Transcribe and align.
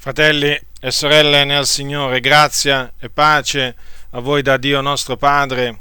Fratelli 0.00 0.56
e 0.78 0.92
sorelle 0.92 1.44
nel 1.44 1.66
Signore, 1.66 2.20
grazia 2.20 2.92
e 3.00 3.10
pace 3.10 3.74
a 4.10 4.20
voi 4.20 4.42
da 4.42 4.56
Dio 4.56 4.80
nostro 4.80 5.16
Padre 5.16 5.80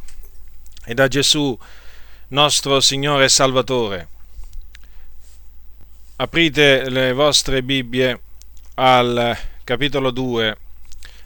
e 0.83 0.95
da 0.95 1.07
Gesù 1.07 1.55
nostro 2.29 2.79
Signore 2.81 3.25
e 3.25 3.29
Salvatore. 3.29 4.07
Aprite 6.15 6.89
le 6.89 7.13
vostre 7.13 7.61
Bibbie 7.61 8.19
al 8.73 9.37
capitolo 9.63 10.09
2 10.09 10.57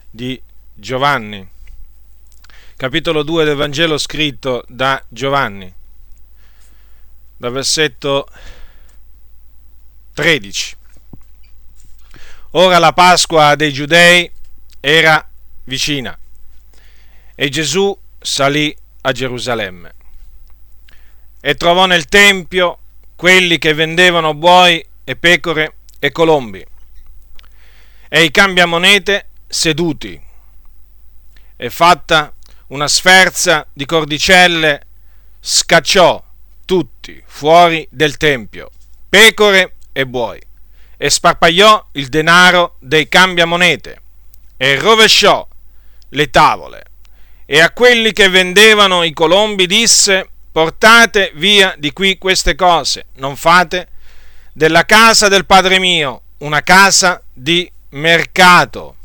di 0.10 0.40
Giovanni, 0.74 1.50
capitolo 2.76 3.24
2 3.24 3.46
del 3.46 3.56
Vangelo 3.56 3.98
scritto 3.98 4.66
da 4.68 5.02
Giovanni, 5.08 5.74
dal 7.38 7.54
versetto 7.54 8.28
13. 10.14 10.80
Ora 12.54 12.80
la 12.80 12.92
Pasqua 12.92 13.56
dei 13.56 13.72
Giudei 13.72 14.30
era 14.82 15.26
vicina 15.64 16.18
e 17.34 17.48
Gesù 17.48 17.98
salì 18.20 18.76
a 19.04 19.12
Gerusalemme 19.14 19.94
e 21.40 21.56
trovò 21.56 21.86
nel 21.86 22.08
Tempio 22.08 22.80
quelli 23.16 23.58
che 23.58 23.74
vendevano 23.74 24.34
buoi 24.34 24.86
e 25.06 25.16
pecore 25.16 25.76
e 25.98 26.12
colombi 26.12 26.66
e 28.10 28.24
i 28.24 28.32
cambiamonete 28.32 29.30
seduti 29.48 30.22
e 31.56 31.70
fatta 31.70 32.34
una 32.68 32.90
sferza 32.90 33.66
di 33.72 33.86
cordicelle 33.86 34.88
scacciò 35.40 36.22
tutti 36.66 37.24
fuori 37.26 37.88
del 37.90 38.18
Tempio, 38.18 38.72
pecore 39.08 39.78
e 39.94 40.06
buoi 40.06 40.50
e 41.04 41.10
sparpagliò 41.10 41.88
il 41.94 42.10
denaro 42.10 42.76
dei 42.78 43.10
cambiamonete 43.10 44.02
e 44.56 44.80
rovesciò 44.80 45.48
le 46.10 46.30
tavole 46.30 46.84
e 47.48 47.60
a 47.60 47.72
quelli 47.72 48.12
che 48.12 48.30
vendevano 48.30 49.02
i 49.02 49.12
colombi 49.12 49.66
disse 49.66 50.30
portate 50.52 51.32
via 51.34 51.74
di 51.76 51.92
qui 51.92 52.20
queste 52.20 52.54
cose, 52.54 53.08
non 53.16 53.36
fate 53.36 53.88
della 54.54 54.86
casa 54.86 55.28
del 55.28 55.48
Padre 55.48 55.80
mio 55.80 56.22
una 56.40 56.62
casa 56.62 57.20
di 57.34 57.70
mercato. 57.90 58.98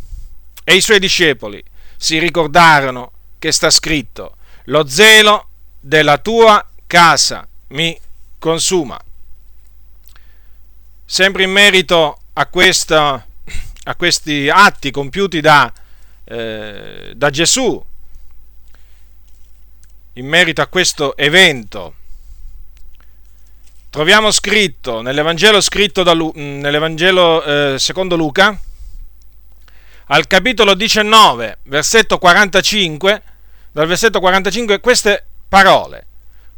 E 0.64 0.74
i 0.74 0.82
suoi 0.82 0.98
discepoli 0.98 1.64
si 1.96 2.18
ricordarono 2.18 3.12
che 3.38 3.52
sta 3.52 3.70
scritto, 3.70 4.36
lo 4.64 4.86
zelo 4.86 5.48
della 5.80 6.18
tua 6.18 6.62
casa 6.86 7.48
mi 7.68 7.98
consuma 8.38 9.00
sempre 11.06 11.44
in 11.44 11.50
merito 11.50 12.18
a, 12.32 12.46
questa, 12.46 13.24
a 13.84 13.94
questi 13.94 14.50
atti 14.50 14.90
compiuti 14.90 15.40
da, 15.40 15.72
eh, 16.24 17.12
da 17.14 17.30
Gesù, 17.30 17.82
in 20.14 20.26
merito 20.26 20.60
a 20.60 20.66
questo 20.66 21.16
evento, 21.16 21.94
troviamo 23.88 24.30
scritto 24.30 25.00
nell'Evangelo 25.00 25.60
scritto 25.60 26.02
da, 26.02 26.12
nell'Evangelo 26.14 27.44
eh, 27.74 27.78
secondo 27.78 28.16
Luca, 28.16 28.58
al 30.08 30.26
capitolo 30.26 30.74
19, 30.74 31.58
versetto 31.64 32.18
45, 32.18 33.22
dal 33.72 33.86
versetto 33.86 34.20
45 34.20 34.80
queste 34.80 35.24
parole. 35.48 36.06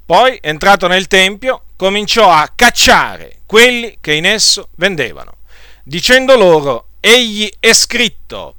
Poi, 0.09 0.39
entrato 0.41 0.87
nel 0.87 1.07
Tempio, 1.07 1.65
cominciò 1.77 2.33
a 2.33 2.51
cacciare 2.57 3.41
quelli 3.45 3.99
che 4.01 4.15
in 4.15 4.25
esso 4.25 4.71
vendevano, 4.77 5.37
dicendo 5.83 6.35
loro, 6.35 6.87
egli 6.99 7.47
è 7.61 7.75
scritto, 7.75 8.55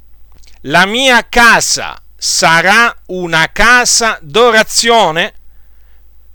la 0.62 0.86
mia 0.86 1.28
casa 1.28 2.00
sarà 2.16 2.96
una 3.08 3.52
casa 3.52 4.20
d'orazione, 4.22 5.34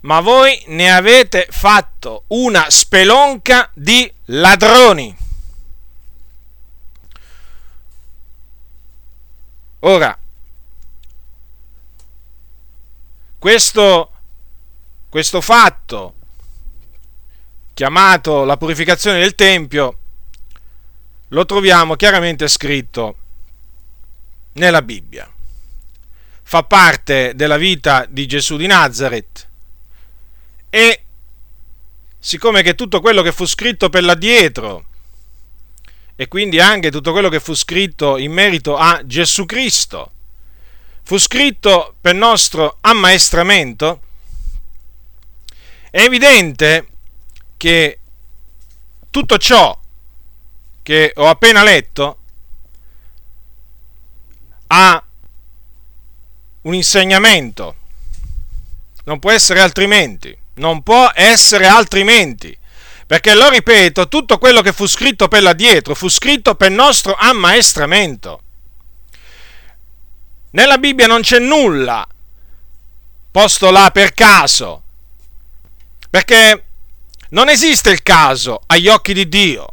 ma 0.01 0.19
voi 0.19 0.61
ne 0.67 0.93
avete 0.93 1.47
fatto 1.49 2.25
una 2.31 2.69
spelonca 2.69 3.71
di 3.73 4.13
ladroni. 4.25 5.17
Ora, 9.79 10.19
questo, 13.39 14.09
questo 15.15 15.41
fatto 15.41 16.15
chiamato 17.73 18.43
la 18.43 18.57
purificazione 18.57 19.21
del 19.21 19.37
Tempio, 19.37 19.99
lo 21.29 21.45
troviamo 21.45 21.95
chiaramente 21.95 22.49
scritto 22.49 23.17
nella 24.55 24.83
Bibbia. 24.83 25.33
Fa 26.43 26.65
parte 26.65 27.31
della 27.37 27.57
vita 27.57 28.07
di 28.09 28.27
Gesù 28.27 28.57
di 28.57 28.67
Nazareth 28.67 29.49
e 30.69 31.05
siccome 32.19 32.63
che 32.63 32.75
tutto 32.75 33.01
quello 33.01 33.23
che 33.23 33.31
fu 33.31 33.47
scritto 33.47 33.89
per 33.91 34.03
l'addietro 34.03 34.87
e 36.17 36.27
quindi 36.27 36.59
anche 36.59 36.91
tutto 36.91 37.13
quello 37.13 37.29
che 37.29 37.39
fu 37.39 37.55
scritto 37.55 38.17
in 38.17 38.33
merito 38.33 38.77
a 38.77 39.01
Gesù 39.05 39.47
Cristo 39.47 40.11
fu 41.05 41.19
scritto 41.19 41.95
per 42.01 42.17
nostro 42.17 42.79
ammaestramento, 42.81 44.01
è 45.95 46.01
evidente 46.01 46.89
che 47.57 48.01
tutto 49.11 49.39
ciò 49.39 49.79
che 50.83 51.13
ho 51.15 51.29
appena 51.29 51.63
letto 51.63 52.19
ha 54.67 55.01
un 56.63 56.75
insegnamento. 56.75 57.77
Non 59.05 59.21
può 59.21 59.31
essere 59.31 59.61
altrimenti. 59.61 60.37
Non 60.55 60.83
può 60.83 61.13
essere 61.15 61.69
altrimenti. 61.69 62.59
Perché, 63.07 63.37
lo 63.37 63.49
ripeto, 63.49 64.09
tutto 64.09 64.39
quello 64.39 64.63
che 64.63 64.73
fu 64.73 64.89
scritto 64.89 65.29
per 65.29 65.43
là 65.43 65.53
dietro 65.53 65.95
fu 65.95 66.09
scritto 66.09 66.57
per 66.57 66.73
nostro 66.73 67.15
ammaestramento. 67.15 68.43
Nella 70.51 70.79
Bibbia 70.79 71.07
non 71.07 71.21
c'è 71.21 71.39
nulla 71.39 72.05
posto 73.31 73.71
là 73.71 73.93
per 73.93 74.13
caso. 74.13 74.84
Perché 76.15 76.65
non 77.31 77.49
esiste 77.49 77.91
il 77.91 78.05
caso 78.05 78.61
agli 78.67 78.87
occhi 78.87 79.13
di 79.15 79.29
Dio. 79.29 79.67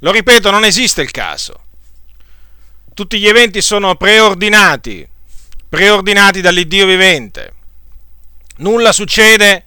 Lo 0.00 0.10
ripeto, 0.10 0.50
non 0.50 0.64
esiste 0.64 1.02
il 1.02 1.12
caso. 1.12 1.66
Tutti 2.92 3.20
gli 3.20 3.28
eventi 3.28 3.62
sono 3.62 3.94
preordinati, 3.94 5.08
preordinati 5.68 6.40
dall'Iddio 6.40 6.84
vivente. 6.84 7.52
Nulla 8.56 8.90
succede 8.90 9.66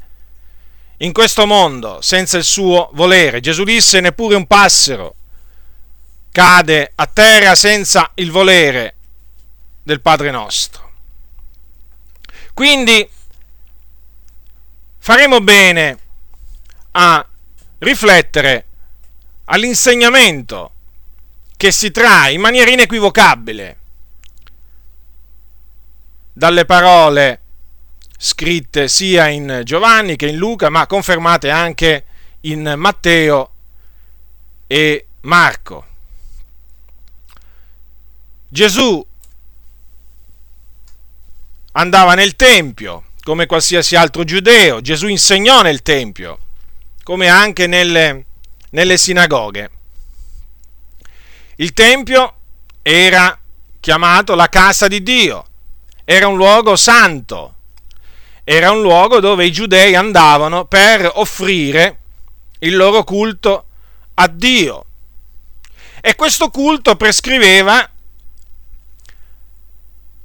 in 0.97 1.13
questo 1.13 1.45
mondo 1.45 2.01
senza 2.01 2.35
il 2.35 2.43
suo 2.43 2.89
volere. 2.91 3.39
Gesù 3.39 3.63
disse 3.63 4.01
neppure 4.01 4.35
un 4.35 4.47
passero 4.47 5.15
cade 6.29 6.91
a 6.93 7.05
terra 7.05 7.55
senza 7.55 8.11
il 8.15 8.31
volere 8.31 8.95
del 9.81 10.01
Padre 10.01 10.29
nostro. 10.29 10.91
Quindi 12.53 13.09
faremo 15.03 15.41
bene 15.41 15.97
a 16.91 17.27
riflettere 17.79 18.65
all'insegnamento 19.43 20.71
che 21.57 21.73
si 21.73 21.91
trae 21.91 22.31
in 22.31 22.39
maniera 22.39 22.71
inequivocabile 22.71 23.79
dalle 26.31 26.63
parole 26.63 27.41
scritte 28.17 28.87
sia 28.87 29.27
in 29.27 29.63
Giovanni 29.65 30.15
che 30.15 30.27
in 30.27 30.37
Luca, 30.37 30.69
ma 30.69 30.87
confermate 30.87 31.49
anche 31.49 32.05
in 32.41 32.73
Matteo 32.77 33.51
e 34.67 35.07
Marco. 35.23 35.85
Gesù 38.47 39.05
andava 41.73 42.13
nel 42.13 42.37
Tempio, 42.37 43.03
come 43.23 43.45
qualsiasi 43.45 43.95
altro 43.95 44.23
giudeo. 44.23 44.81
Gesù 44.81 45.07
insegnò 45.07 45.61
nel 45.61 45.81
Tempio, 45.81 46.39
come 47.03 47.27
anche 47.27 47.67
nelle, 47.67 48.25
nelle 48.71 48.97
sinagoghe. 48.97 49.71
Il 51.57 51.73
Tempio 51.73 52.33
era 52.81 53.37
chiamato 53.79 54.35
la 54.35 54.49
casa 54.49 54.87
di 54.87 55.01
Dio, 55.01 55.45
era 56.03 56.27
un 56.27 56.35
luogo 56.35 56.75
santo, 56.75 57.55
era 58.43 58.71
un 58.71 58.81
luogo 58.81 59.19
dove 59.19 59.45
i 59.45 59.51
giudei 59.51 59.95
andavano 59.95 60.65
per 60.65 61.09
offrire 61.15 61.99
il 62.59 62.75
loro 62.75 63.03
culto 63.03 63.65
a 64.15 64.27
Dio. 64.27 64.85
E 66.01 66.15
questo 66.15 66.49
culto 66.49 66.95
prescriveva 66.97 67.89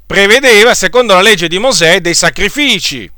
prevedeva, 0.09 0.73
secondo 0.73 1.13
la 1.13 1.21
legge 1.21 1.49
di 1.49 1.59
Mosè, 1.59 2.01
dei 2.01 2.15
sacrifici. 2.15 3.13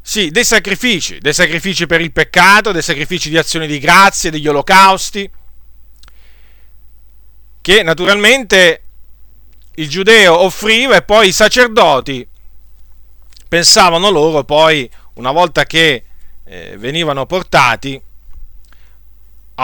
sì, 0.00 0.30
dei 0.30 0.44
sacrifici, 0.44 1.18
dei 1.18 1.32
sacrifici 1.32 1.86
per 1.86 2.00
il 2.00 2.12
peccato, 2.12 2.70
dei 2.70 2.82
sacrifici 2.82 3.30
di 3.30 3.36
azioni 3.36 3.66
di 3.66 3.80
grazie, 3.80 4.30
degli 4.30 4.46
olocausti, 4.46 5.28
che 7.60 7.82
naturalmente 7.82 8.82
il 9.76 9.88
giudeo 9.88 10.38
offriva 10.38 10.96
e 10.96 11.02
poi 11.02 11.28
i 11.28 11.32
sacerdoti 11.32 12.26
pensavano 13.48 14.08
loro 14.10 14.44
poi, 14.44 14.88
una 15.14 15.32
volta 15.32 15.64
che 15.64 16.04
eh, 16.44 16.76
venivano 16.78 17.26
portati, 17.26 18.00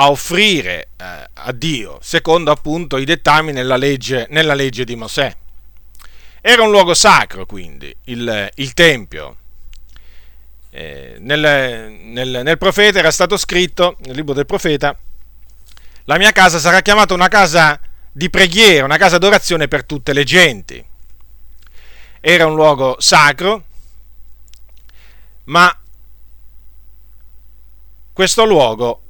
a 0.01 0.11
offrire 0.11 0.91
eh, 0.97 1.29
a 1.33 1.53
Dio, 1.53 1.99
secondo 2.01 2.53
appunto 2.53 2.99
i 2.99 3.05
dettami 3.05 3.51
nella 3.51 3.77
legge, 3.77 4.29
nella 4.31 4.55
legge 4.55 4.85
di 4.85 4.95
Mosè. 4.95 5.37
Era 6.41 6.63
un 6.63 6.71
luogo 6.71 6.95
sacro, 6.95 7.47
quindi, 7.47 7.95
il, 8.05 8.49
il 8.55 8.75
Tempio. 8.75 9.37
Eh, 10.71 11.17
nel, 11.19 11.91
nel, 11.91 12.43
nel 12.45 12.59
profeta 12.59 13.01
era 13.01 13.11
stato 13.11 13.37
scritto, 13.37 13.97
nel 14.03 14.15
libro 14.15 14.35
del 14.35 14.47
profeta, 14.47 14.97
la 16.05 16.17
mia 16.17 16.31
casa 16.31 16.61
sarà 16.61 16.81
chiamata 16.81 17.13
una 17.13 17.27
casa 17.27 17.81
di 18.13 18.31
preghiera, 18.31 18.85
una 18.85 18.99
casa 18.99 19.19
d'adorazione 19.19 19.67
per 19.67 19.85
tutte 19.85 20.13
le 20.13 20.23
genti. 20.23 20.85
Era 22.21 22.47
un 22.47 22.55
luogo 22.55 22.97
sacro, 23.01 23.65
ma 25.45 25.77
questo 28.13 28.45
luogo 28.45 29.03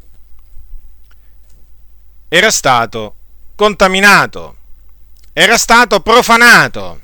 era 2.29 2.51
stato 2.51 3.15
contaminato, 3.55 4.57
era 5.33 5.57
stato 5.57 6.01
profanato. 6.01 7.01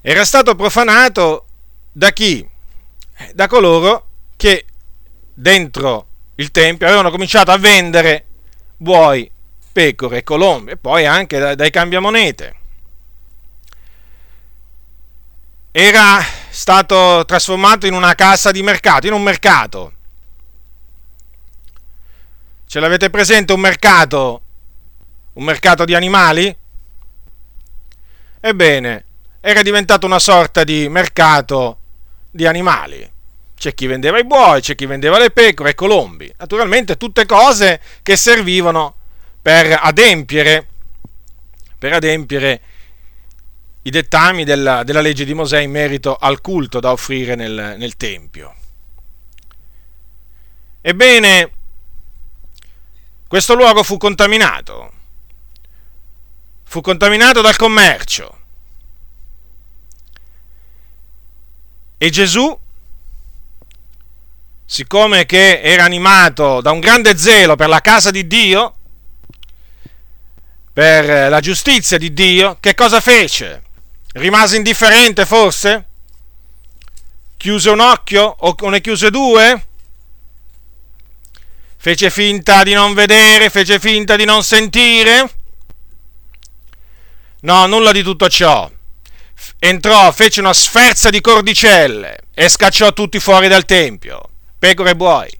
Era 0.00 0.24
stato 0.24 0.54
profanato 0.54 1.46
da 1.92 2.12
chi? 2.12 2.48
Eh, 3.18 3.32
da 3.34 3.48
coloro 3.48 4.08
che 4.36 4.66
dentro 5.34 6.06
il 6.36 6.50
Tempio 6.50 6.86
avevano 6.86 7.10
cominciato 7.10 7.50
a 7.50 7.58
vendere 7.58 8.24
buoi, 8.76 9.30
pecore 9.72 10.18
e 10.18 10.22
colombe, 10.22 10.72
e 10.72 10.76
poi 10.76 11.06
anche 11.06 11.54
dai 11.54 11.70
cambiamonete. 11.70 12.54
Era 15.72 16.24
stato 16.48 17.24
trasformato 17.26 17.86
in 17.86 17.92
una 17.92 18.14
casa 18.14 18.50
di 18.50 18.62
mercato, 18.62 19.06
in 19.06 19.12
un 19.12 19.22
mercato. 19.22 19.92
Ce 22.76 22.82
l'avete 22.82 23.08
presente 23.08 23.54
un 23.54 23.60
mercato? 23.60 24.42
Un 25.32 25.44
mercato 25.44 25.86
di 25.86 25.94
animali? 25.94 26.54
Ebbene, 28.38 29.04
era 29.40 29.62
diventato 29.62 30.04
una 30.04 30.18
sorta 30.18 30.62
di 30.62 30.86
mercato 30.90 31.78
di 32.30 32.44
animali. 32.46 33.10
C'è 33.56 33.72
chi 33.72 33.86
vendeva 33.86 34.18
i 34.18 34.26
buoi, 34.26 34.60
c'è 34.60 34.74
chi 34.74 34.84
vendeva 34.84 35.16
le 35.16 35.30
pecore 35.30 35.70
i 35.70 35.74
colombi. 35.74 36.30
Naturalmente 36.36 36.98
tutte 36.98 37.24
cose 37.24 37.80
che 38.02 38.14
servivano 38.14 38.96
per 39.40 39.78
adempiere, 39.80 40.66
per 41.78 41.94
adempiere 41.94 42.60
i 43.84 43.90
dettami 43.90 44.44
della, 44.44 44.82
della, 44.82 45.00
legge 45.00 45.24
di 45.24 45.32
Mosè 45.32 45.60
in 45.60 45.70
merito 45.70 46.14
al 46.14 46.42
culto 46.42 46.78
da 46.80 46.92
offrire 46.92 47.36
nel, 47.36 47.76
nel 47.78 47.96
Tempio. 47.96 48.54
Ebbene, 50.82 51.52
questo 53.28 53.54
luogo 53.54 53.82
fu 53.82 53.96
contaminato, 53.96 54.92
fu 56.64 56.80
contaminato 56.80 57.40
dal 57.40 57.56
commercio. 57.56 58.38
E 61.98 62.10
Gesù, 62.10 62.56
siccome 64.64 65.26
che 65.26 65.60
era 65.60 65.84
animato 65.84 66.60
da 66.60 66.70
un 66.70 66.80
grande 66.80 67.16
zelo 67.16 67.56
per 67.56 67.68
la 67.68 67.80
casa 67.80 68.10
di 68.10 68.26
Dio, 68.26 68.74
per 70.72 71.30
la 71.30 71.40
giustizia 71.40 71.96
di 71.96 72.12
Dio, 72.12 72.58
che 72.60 72.74
cosa 72.74 73.00
fece? 73.00 73.62
Rimase 74.12 74.56
indifferente 74.56 75.24
forse? 75.24 75.84
Chiuse 77.36 77.70
un 77.70 77.80
occhio 77.80 78.22
o 78.22 78.68
ne 78.68 78.80
chiuse 78.80 79.10
due? 79.10 79.65
Fece 81.86 82.10
finta 82.10 82.64
di 82.64 82.72
non 82.72 82.94
vedere, 82.94 83.48
fece 83.48 83.78
finta 83.78 84.16
di 84.16 84.24
non 84.24 84.42
sentire? 84.42 85.30
No, 87.42 87.66
nulla 87.66 87.92
di 87.92 88.02
tutto 88.02 88.28
ciò. 88.28 88.68
Entrò, 89.60 90.10
fece 90.10 90.40
una 90.40 90.52
sferza 90.52 91.10
di 91.10 91.20
cordicelle 91.20 92.22
e 92.34 92.48
scacciò 92.48 92.92
tutti 92.92 93.20
fuori 93.20 93.46
dal 93.46 93.66
tempio, 93.66 94.30
pecore 94.58 94.90
e 94.90 94.96
buoi. 94.96 95.30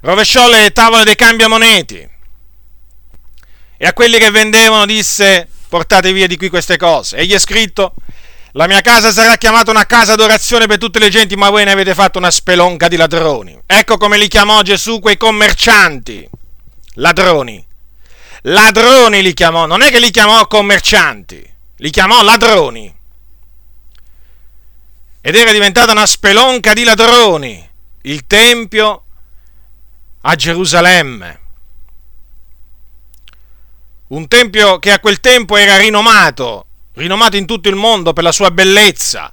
Rovesciò 0.00 0.48
le 0.48 0.72
tavole 0.72 1.04
dei 1.04 1.14
cambiamoneti 1.14 2.08
e 3.76 3.86
a 3.86 3.92
quelli 3.92 4.18
che 4.18 4.32
vendevano 4.32 4.86
disse 4.86 5.46
portate 5.68 6.12
via 6.12 6.26
di 6.26 6.36
qui 6.36 6.48
queste 6.48 6.78
cose. 6.78 7.16
E 7.16 7.26
gli 7.26 7.32
è 7.32 7.38
scritto, 7.38 7.94
la 8.52 8.66
mia 8.66 8.80
casa 8.80 9.12
sarà 9.12 9.36
chiamata 9.36 9.70
una 9.70 9.86
casa 9.86 10.14
d'adorazione 10.14 10.66
per 10.66 10.78
tutte 10.78 10.98
le 10.98 11.10
genti, 11.10 11.36
ma 11.36 11.50
voi 11.50 11.64
ne 11.64 11.72
avete 11.72 11.94
fatto 11.94 12.18
una 12.18 12.30
spelonca 12.30 12.88
di 12.88 12.96
ladroni. 12.96 13.58
Ecco 13.66 13.96
come 13.96 14.18
li 14.18 14.28
chiamò 14.28 14.62
Gesù 14.62 14.98
quei 14.98 15.16
commercianti. 15.16 16.28
Ladroni. 16.94 17.66
Ladroni 18.42 19.22
li 19.22 19.34
chiamò, 19.34 19.66
non 19.66 19.82
è 19.82 19.90
che 19.90 20.00
li 20.00 20.10
chiamò 20.10 20.46
commercianti, 20.46 21.54
li 21.76 21.90
chiamò 21.90 22.22
ladroni. 22.22 22.94
Ed 25.20 25.36
era 25.36 25.52
diventata 25.52 25.92
una 25.92 26.06
spelonca 26.06 26.72
di 26.72 26.84
ladroni. 26.84 27.68
Il 28.02 28.26
Tempio 28.26 29.04
a 30.22 30.34
Gerusalemme 30.34 31.40
un 34.10 34.26
tempio 34.26 34.78
che 34.80 34.90
a 34.90 34.98
quel 34.98 35.20
tempo 35.20 35.56
era 35.56 35.76
rinomato, 35.76 36.66
rinomato 37.00 37.36
in 37.36 37.46
tutto 37.46 37.68
il 37.68 37.74
mondo 37.74 38.12
per 38.12 38.22
la 38.22 38.32
sua 38.32 38.50
bellezza. 38.50 39.32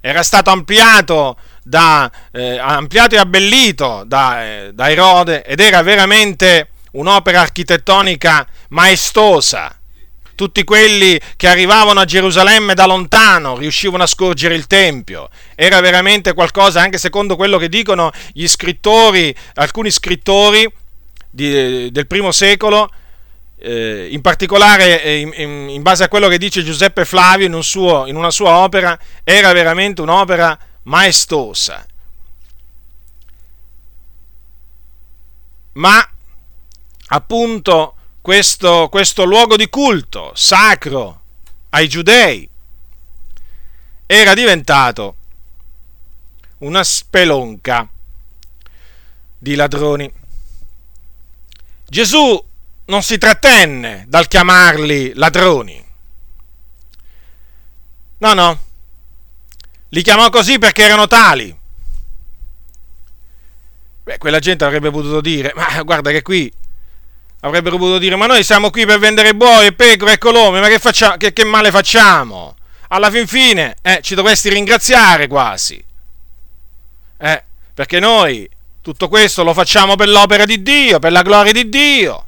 Era 0.00 0.22
stato 0.22 0.50
ampliato, 0.50 1.36
da, 1.62 2.08
eh, 2.30 2.58
ampliato 2.58 3.16
e 3.16 3.18
abbellito 3.18 4.04
da, 4.06 4.44
eh, 4.44 4.70
da 4.72 4.90
Erode 4.90 5.42
ed 5.42 5.58
era 5.58 5.82
veramente 5.82 6.68
un'opera 6.92 7.40
architettonica 7.40 8.46
maestosa. 8.68 9.74
Tutti 10.36 10.64
quelli 10.64 11.18
che 11.36 11.48
arrivavano 11.48 12.00
a 12.00 12.04
Gerusalemme 12.04 12.74
da 12.74 12.84
lontano 12.84 13.56
riuscivano 13.56 14.02
a 14.02 14.06
scorgere 14.06 14.54
il 14.54 14.66
Tempio. 14.66 15.30
Era 15.54 15.80
veramente 15.80 16.34
qualcosa, 16.34 16.82
anche 16.82 16.98
secondo 16.98 17.36
quello 17.36 17.56
che 17.56 17.70
dicono 17.70 18.12
gli 18.32 18.46
scrittori, 18.46 19.34
alcuni 19.54 19.90
scrittori, 19.90 20.70
di, 21.30 21.90
del 21.90 22.06
primo 22.06 22.32
secolo, 22.32 22.90
eh, 23.58 24.08
in 24.10 24.20
particolare 24.20 25.02
eh, 25.02 25.20
in, 25.20 25.68
in, 25.70 25.82
base 25.82 26.04
a 26.04 26.08
quello 26.08 26.28
che 26.28 26.38
dice 26.38 26.62
Giuseppe 26.62 27.04
Flavio 27.04 27.46
in, 27.46 27.54
un 27.54 27.64
suo, 27.64 28.06
in 28.06 28.16
una 28.16 28.30
sua 28.30 28.58
opera, 28.58 28.98
era 29.24 29.52
veramente 29.52 30.02
un'opera 30.02 30.58
maestosa. 30.82 31.86
Ma 35.72 36.10
appunto 37.08 37.94
questo, 38.20 38.88
questo 38.90 39.24
luogo 39.24 39.56
di 39.56 39.68
culto 39.68 40.32
sacro 40.34 41.20
ai 41.70 41.88
giudei 41.88 42.48
era 44.06 44.34
diventato 44.34 45.16
una 46.58 46.82
spelonca 46.82 47.88
di 49.38 49.54
ladroni. 49.54 50.10
Gesù 51.88 52.42
non 52.86 53.02
si 53.02 53.18
trattenne 53.18 54.04
dal 54.08 54.28
chiamarli 54.28 55.12
ladroni. 55.14 55.84
No, 58.18 58.32
no, 58.32 58.60
li 59.90 60.02
chiamò 60.02 60.30
così 60.30 60.58
perché 60.58 60.82
erano 60.82 61.06
tali. 61.06 61.56
Beh, 64.04 64.18
quella 64.18 64.38
gente 64.38 64.64
avrebbe 64.64 64.90
potuto 64.90 65.20
dire, 65.20 65.52
ma 65.54 65.82
guarda 65.82 66.10
che 66.10 66.22
qui 66.22 66.52
avrebbero 67.40 67.76
potuto 67.76 67.98
dire, 67.98 68.16
ma 68.16 68.26
noi 68.26 68.42
siamo 68.44 68.70
qui 68.70 68.86
per 68.86 68.98
vendere 68.98 69.34
buoi, 69.34 69.72
pecore 69.74 70.12
e 70.12 70.18
colombe, 70.18 70.60
ma 70.60 70.68
che, 70.68 70.78
facciamo, 70.78 71.16
che, 71.16 71.32
che 71.32 71.44
male 71.44 71.70
facciamo? 71.70 72.54
Alla 72.88 73.10
fin 73.10 73.26
fine 73.26 73.76
eh, 73.82 74.00
ci 74.02 74.14
dovresti 74.14 74.48
ringraziare 74.48 75.26
quasi. 75.26 75.82
Eh, 77.18 77.44
perché 77.74 77.98
noi 77.98 78.48
tutto 78.80 79.08
questo 79.08 79.42
lo 79.42 79.52
facciamo 79.52 79.96
per 79.96 80.08
l'opera 80.08 80.44
di 80.44 80.62
Dio, 80.62 80.98
per 80.98 81.10
la 81.10 81.22
gloria 81.22 81.52
di 81.52 81.68
Dio, 81.68 82.26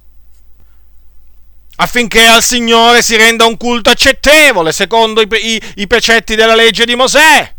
affinché 1.80 2.26
al 2.26 2.42
Signore 2.42 3.02
si 3.02 3.16
renda 3.16 3.46
un 3.46 3.56
culto 3.56 3.90
accettevole 3.90 4.72
secondo 4.72 5.20
i, 5.20 5.28
i, 5.30 5.62
i 5.76 5.86
precetti 5.86 6.34
della 6.34 6.54
legge 6.54 6.84
di 6.84 6.96
Mosè. 6.96 7.54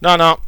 No, 0.00 0.16
no. 0.16 0.42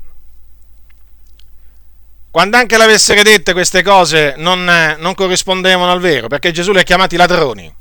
Quando 2.31 2.57
anche 2.57 2.76
l'avessero 2.76 3.23
dette 3.23 3.52
queste 3.52 3.83
cose 3.83 4.35
non, 4.37 4.64
non 4.99 5.14
corrispondevano 5.14 5.90
al 5.90 6.00
vero, 6.00 6.29
perché 6.29 6.52
Gesù 6.52 6.71
li 6.73 6.79
ha 6.79 6.85
chiamati 6.85 7.17
ladroni. 7.17 7.75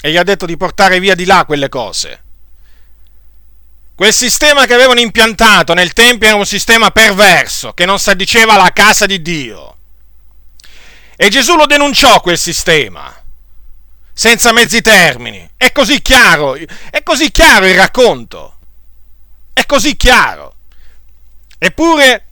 e 0.00 0.10
gli 0.10 0.16
ha 0.16 0.22
detto 0.22 0.46
di 0.46 0.56
portare 0.56 0.98
via 0.98 1.14
di 1.14 1.26
là 1.26 1.44
quelle 1.44 1.68
cose. 1.68 2.22
Quel 3.94 4.14
sistema 4.14 4.64
che 4.64 4.72
avevano 4.72 5.00
impiantato 5.00 5.74
nel 5.74 5.92
Tempio 5.92 6.26
era 6.26 6.36
un 6.36 6.46
sistema 6.46 6.90
perverso, 6.90 7.72
che 7.74 7.84
non 7.84 7.98
si 7.98 8.08
addiceva 8.08 8.54
alla 8.54 8.72
casa 8.72 9.04
di 9.04 9.20
Dio. 9.20 9.69
E 11.22 11.28
Gesù 11.28 11.54
lo 11.54 11.66
denunciò 11.66 12.18
quel 12.22 12.38
sistema, 12.38 13.14
senza 14.10 14.54
mezzi 14.54 14.80
termini. 14.80 15.50
È 15.54 15.70
così 15.70 16.00
chiaro, 16.00 16.54
è 16.54 17.02
così 17.02 17.30
chiaro 17.30 17.66
il 17.66 17.74
racconto. 17.74 18.56
È 19.52 19.66
così 19.66 19.98
chiaro. 19.98 20.54
Eppure 21.58 22.24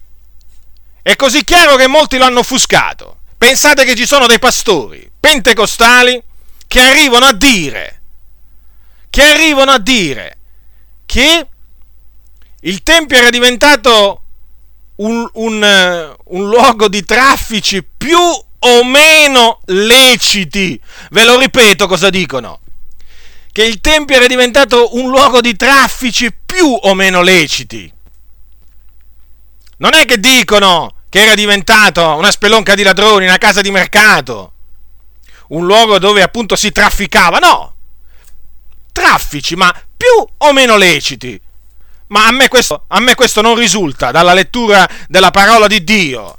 è 1.02 1.14
così 1.16 1.44
chiaro 1.44 1.76
che 1.76 1.86
molti 1.86 2.16
lo 2.16 2.24
hanno 2.24 2.38
offuscato. 2.38 3.18
Pensate 3.36 3.84
che 3.84 3.94
ci 3.94 4.06
sono 4.06 4.26
dei 4.26 4.38
pastori 4.38 5.06
pentecostali 5.20 6.22
che 6.66 6.80
arrivano 6.80 7.26
a 7.26 7.34
dire, 7.34 8.00
che 9.10 9.22
arrivano 9.22 9.72
a 9.72 9.78
dire 9.78 10.38
che 11.04 11.46
il 12.58 12.82
Tempio 12.82 13.18
era 13.18 13.28
diventato 13.28 14.22
un, 14.96 15.28
un, 15.34 16.16
un 16.24 16.48
luogo 16.48 16.88
di 16.88 17.04
traffici 17.04 17.84
più 17.84 18.46
o 18.60 18.84
meno 18.84 19.60
leciti. 19.66 20.80
Ve 21.10 21.24
lo 21.24 21.38
ripeto 21.38 21.86
cosa 21.86 22.10
dicono. 22.10 22.60
Che 23.50 23.64
il 23.64 23.80
Tempio 23.80 24.16
era 24.16 24.26
diventato 24.26 24.96
un 24.96 25.10
luogo 25.10 25.40
di 25.40 25.56
traffici 25.56 26.32
più 26.46 26.66
o 26.66 26.94
meno 26.94 27.22
leciti. 27.22 27.92
Non 29.78 29.94
è 29.94 30.04
che 30.04 30.18
dicono 30.18 30.94
che 31.08 31.22
era 31.22 31.34
diventato 31.34 32.04
una 32.16 32.30
spelonca 32.30 32.74
di 32.74 32.82
ladroni, 32.82 33.24
una 33.24 33.38
casa 33.38 33.60
di 33.60 33.70
mercato, 33.70 34.52
un 35.48 35.64
luogo 35.64 35.98
dove 35.98 36.22
appunto 36.22 36.56
si 36.56 36.70
trafficava, 36.72 37.38
no. 37.38 37.74
Traffici, 38.92 39.54
ma 39.54 39.72
più 39.96 40.26
o 40.36 40.52
meno 40.52 40.76
leciti. 40.76 41.40
Ma 42.08 42.26
a 42.26 42.32
me, 42.32 42.48
questo, 42.48 42.84
a 42.88 43.00
me 43.00 43.14
questo 43.14 43.40
non 43.40 43.54
risulta 43.54 44.10
dalla 44.10 44.34
lettura 44.34 44.88
della 45.08 45.30
parola 45.30 45.66
di 45.66 45.84
Dio. 45.84 46.38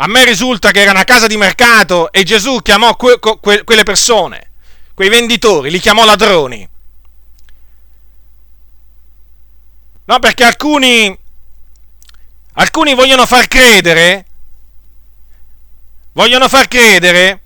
A 0.00 0.06
me 0.06 0.24
risulta 0.24 0.70
che 0.70 0.80
era 0.80 0.92
una 0.92 1.04
casa 1.04 1.26
di 1.26 1.36
mercato 1.36 2.12
e 2.12 2.22
Gesù 2.22 2.60
chiamò 2.62 2.94
que, 2.94 3.18
que, 3.18 3.64
quelle 3.64 3.82
persone, 3.82 4.52
quei 4.94 5.08
venditori, 5.08 5.70
li 5.70 5.80
chiamò 5.80 6.04
ladroni. 6.04 6.68
No, 10.04 10.18
perché 10.20 10.44
alcuni, 10.44 11.18
alcuni 12.52 12.94
vogliono 12.94 13.26
far 13.26 13.48
credere, 13.48 14.26
vogliono 16.12 16.48
far 16.48 16.68
credere 16.68 17.42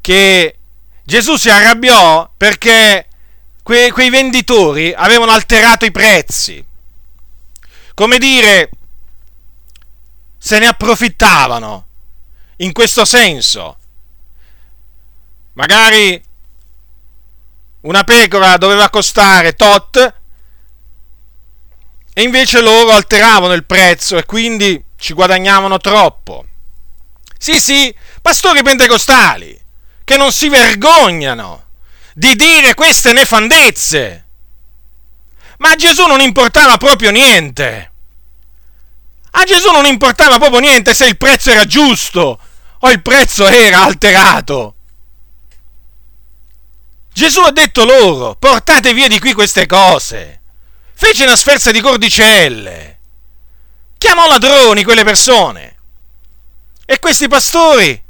che 0.00 0.56
Gesù 1.04 1.36
si 1.36 1.50
arrabbiò 1.50 2.30
perché 2.34 3.08
que, 3.62 3.92
quei 3.92 4.08
venditori 4.08 4.94
avevano 4.96 5.32
alterato 5.32 5.84
i 5.84 5.90
prezzi. 5.90 6.64
Come 7.92 8.18
dire, 8.18 8.70
se 10.44 10.58
ne 10.58 10.66
approfittavano. 10.66 11.86
In 12.56 12.72
questo 12.72 13.06
senso. 13.06 13.78
Magari 15.54 16.22
una 17.80 18.04
pecora 18.04 18.58
doveva 18.58 18.90
costare 18.90 19.54
tot 19.54 20.14
e 22.12 22.22
invece 22.22 22.60
loro 22.60 22.90
alteravano 22.90 23.54
il 23.54 23.64
prezzo 23.64 24.18
e 24.18 24.26
quindi 24.26 24.84
ci 24.98 25.14
guadagnavano 25.14 25.78
troppo. 25.78 26.44
Sì, 27.38 27.58
sì, 27.58 27.94
pastori 28.20 28.62
pentecostali 28.62 29.58
che 30.04 30.18
non 30.18 30.30
si 30.30 30.50
vergognano 30.50 31.68
di 32.12 32.36
dire 32.36 32.74
queste 32.74 33.14
nefandezze. 33.14 34.26
Ma 35.58 35.70
a 35.70 35.76
Gesù 35.76 36.04
non 36.04 36.20
importava 36.20 36.76
proprio 36.76 37.10
niente. 37.10 37.92
A 39.36 39.44
Gesù 39.44 39.70
non 39.70 39.86
importava 39.86 40.38
proprio 40.38 40.60
niente 40.60 40.94
se 40.94 41.06
il 41.06 41.16
prezzo 41.16 41.50
era 41.50 41.64
giusto 41.64 42.38
o 42.78 42.90
il 42.90 43.02
prezzo 43.02 43.46
era 43.46 43.82
alterato. 43.82 44.76
Gesù 47.12 47.40
ha 47.40 47.50
detto 47.50 47.84
loro, 47.84 48.36
portate 48.36 48.92
via 48.92 49.08
di 49.08 49.18
qui 49.18 49.32
queste 49.32 49.66
cose. 49.66 50.40
Fece 50.94 51.24
una 51.24 51.36
sferza 51.36 51.72
di 51.72 51.80
cordicelle. 51.80 52.98
Chiamò 53.98 54.28
ladroni 54.28 54.84
quelle 54.84 55.04
persone. 55.04 55.76
E 56.86 56.98
questi 56.98 57.26
pastori 57.28 58.02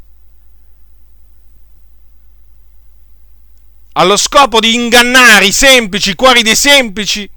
allo 3.92 4.16
scopo 4.16 4.58
di 4.60 4.74
ingannare 4.74 5.46
i 5.46 5.52
semplici, 5.52 6.10
i 6.10 6.14
cuori 6.14 6.42
dei 6.42 6.56
semplici, 6.56 7.28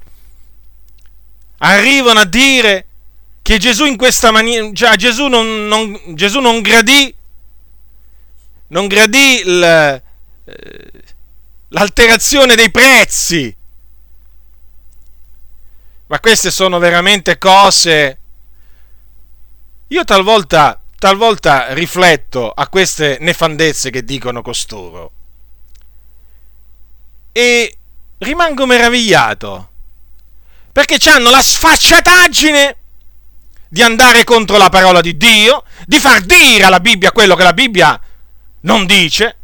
arrivano 1.60 2.20
a 2.22 2.25
dire 2.25 2.87
che 3.47 3.59
Gesù 3.59 3.85
in 3.85 3.95
questa 3.95 4.29
maniera, 4.29 4.69
cioè 4.73 4.97
Gesù 4.97 5.27
non, 5.27 5.67
non, 5.67 5.97
Gesù 6.15 6.41
non 6.41 6.59
gradì, 6.59 7.15
non 8.67 8.87
gradì 8.87 9.39
il, 9.39 9.63
eh, 10.43 10.91
l'alterazione 11.69 12.55
dei 12.55 12.69
prezzi. 12.69 13.55
Ma 16.07 16.19
queste 16.19 16.51
sono 16.51 16.77
veramente 16.77 17.37
cose... 17.37 18.19
Io 19.87 20.03
talvolta, 20.03 20.81
talvolta 20.99 21.71
rifletto 21.73 22.51
a 22.51 22.67
queste 22.67 23.15
nefandezze 23.21 23.91
che 23.91 24.03
dicono 24.03 24.41
costoro 24.41 25.11
e 27.31 27.77
rimango 28.17 28.65
meravigliato 28.65 29.69
perché 30.73 30.97
hanno 31.09 31.29
la 31.29 31.41
sfacciataggine 31.41 32.77
di 33.69 33.81
andare 33.81 34.24
contro 34.24 34.57
la 34.57 34.69
parola 34.69 35.01
di 35.01 35.17
Dio, 35.17 35.63
di 35.86 36.00
far 36.00 36.21
dire 36.21 36.63
alla 36.63 36.79
Bibbia 36.79 37.12
quello 37.12 37.36
che 37.36 37.43
la 37.43 37.53
Bibbia 37.53 38.00
non 38.62 38.86
dice, 38.86 39.38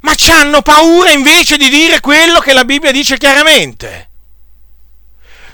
ma 0.00 0.14
hanno 0.30 0.62
paura 0.62 1.10
invece 1.10 1.56
di 1.56 1.68
dire 1.68 2.00
quello 2.00 2.40
che 2.40 2.52
la 2.52 2.64
Bibbia 2.64 2.92
dice 2.92 3.18
chiaramente. 3.18 4.10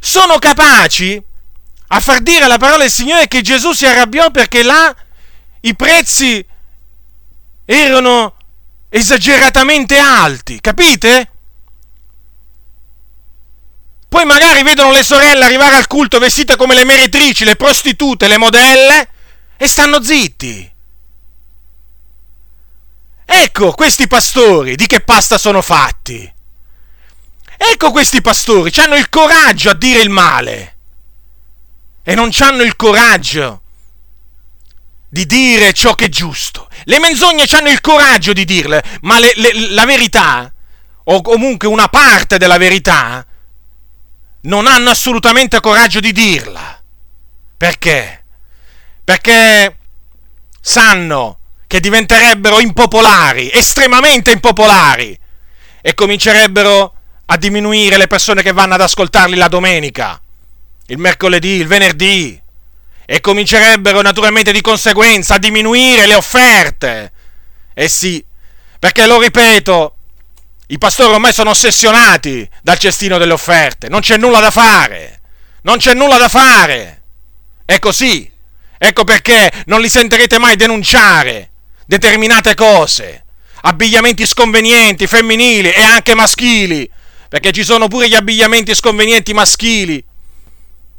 Sono 0.01 0.39
capaci 0.39 1.23
a 1.89 2.01
far 2.01 2.21
dire 2.21 2.45
alla 2.45 2.59
parola 2.59 2.83
del 2.83 2.91
Signore 2.91 3.29
che 3.29 3.41
Gesù 3.41 3.73
si 3.73 3.87
arrabbiò 3.87 4.31
perché 4.31 4.63
là 4.63 4.95
i 5.61 5.75
prezzi 5.75 6.45
erano 7.65 8.37
esageratamente 8.89 9.99
alti, 9.99 10.61
capite? 10.61 11.31
Poi 14.09 14.25
magari 14.25 14.63
vedono 14.63 14.91
le 14.91 15.05
sorelle 15.05 15.45
arrivare 15.45 15.77
al 15.77 15.87
culto 15.87 16.19
vestite 16.19 16.57
come 16.57 16.75
le 16.75 16.85
meretrici, 16.85 17.45
le 17.45 17.57
prostitute, 17.57 18.27
le 18.27 18.39
modelle 18.39 19.09
e 19.57 19.69
stanno 19.69 20.03
zitti. 20.03 20.73
Ecco 23.27 23.73
questi 23.73 24.07
pastori 24.07 24.75
di 24.77 24.87
che 24.87 25.01
pasta 25.01 25.37
sono 25.37 25.61
fatti. 25.61 26.33
Ecco 27.59 27.91
questi 27.91 28.23
pastori, 28.23 28.73
hanno 28.77 28.97
il 28.97 29.11
coraggio 29.11 29.71
a 29.71 29.75
dire 29.75 30.01
il 30.01 30.09
male 30.09 30.77
e 32.03 32.15
non 32.15 32.31
hanno 32.39 32.63
il 32.63 32.77
coraggio 32.77 33.63
di 35.11 35.27
dire 35.27 35.73
ciò 35.75 35.95
che 35.95 36.07
è 36.07 36.09
giusto. 36.09 36.69
Le 36.85 36.99
menzogne 36.99 37.45
hanno 37.51 37.69
il 37.69 37.83
coraggio 37.83 38.33
di 38.33 38.45
dirle, 38.45 38.83
ma 39.03 39.19
le, 39.19 39.33
le, 39.37 39.53
la 39.71 39.85
verità, 39.85 40.51
o 41.05 41.21
comunque 41.21 41.69
una 41.69 41.89
parte 41.89 42.39
della 42.39 42.59
verità, 42.59 43.27
non 44.43 44.67
hanno 44.67 44.91
assolutamente 44.91 45.61
coraggio 45.61 46.01
di 46.01 46.13
dirla. 46.13 46.81
Perché? 47.57 48.25
Perché 49.05 49.77
sanno 50.61 51.39
che 51.67 51.81
diventerebbero 51.81 52.61
impopolari, 52.61 53.51
estremamente 53.53 54.31
impopolari, 54.31 55.19
e 55.81 55.95
comincerebbero 55.95 56.95
a 57.27 57.37
diminuire 57.37 57.97
le 57.97 58.07
persone 58.07 58.43
che 58.43 58.53
vanno 58.53 58.75
ad 58.75 58.81
ascoltarli 58.81 59.37
la 59.37 59.49
domenica, 59.49 60.21
il 60.87 60.99
mercoledì, 60.99 61.57
il 61.57 61.67
venerdì, 61.67 62.41
e 63.05 63.21
comincerebbero 63.21 64.01
naturalmente 64.01 64.53
di 64.53 64.61
conseguenza 64.61 65.35
a 65.35 65.39
diminuire 65.39 66.07
le 66.07 66.15
offerte. 66.15 67.13
Eh 67.75 67.89
sì, 67.89 68.25
perché 68.79 69.07
lo 69.07 69.21
ripeto, 69.21 69.97
i 70.71 70.79
pastori 70.79 71.13
ormai 71.13 71.33
sono 71.33 71.51
ossessionati 71.51 72.49
dal 72.63 72.79
cestino 72.79 73.17
delle 73.17 73.33
offerte, 73.33 73.89
non 73.89 74.01
c'è 74.01 74.19
nulla 74.19 74.41
da 74.41 74.51
fare, 74.51 75.21
non 75.63 75.79
c'è 75.79 75.95
nulla 75.95 76.19
da 76.19 76.29
fare. 76.29 77.03
È 77.65 77.79
così. 77.79 78.31
Ecco 78.77 79.05
perché 79.05 79.51
non 79.67 79.81
li 79.81 79.89
sentirete 79.89 80.39
mai 80.39 80.57
denunciare 80.57 81.51
determinate 81.87 82.55
cose, 82.55 83.25
abbigliamenti 83.63 84.27
sconvenienti, 84.27 85.07
femminili 85.07 85.71
e 85.71 85.83
anche 85.83 86.15
maschili, 86.15 86.89
perché 87.31 87.51
ci 87.51 87.65
sono 87.65 87.89
pure 87.89 88.09
gli 88.09 88.15
abbigliamenti 88.15 88.75
sconvenienti 88.75 89.33
maschili. 89.33 90.05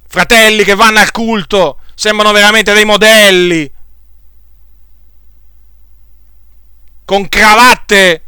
Fratelli 0.07 0.63
che 0.63 0.73
vanno 0.73 0.99
al 0.99 1.11
culto, 1.11 1.77
sembrano 1.93 2.33
veramente 2.33 2.73
dei 2.73 2.85
modelli, 2.85 3.71
con 7.05 7.29
cravatte 7.29 8.23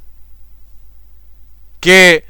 che 1.81 2.25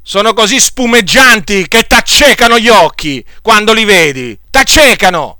sono 0.00 0.32
così 0.32 0.60
spumeggianti 0.60 1.66
che 1.66 1.88
t'accecano 1.88 2.56
gli 2.56 2.68
occhi 2.68 3.24
quando 3.42 3.72
li 3.72 3.84
vedi, 3.84 4.38
t'accecano. 4.48 5.38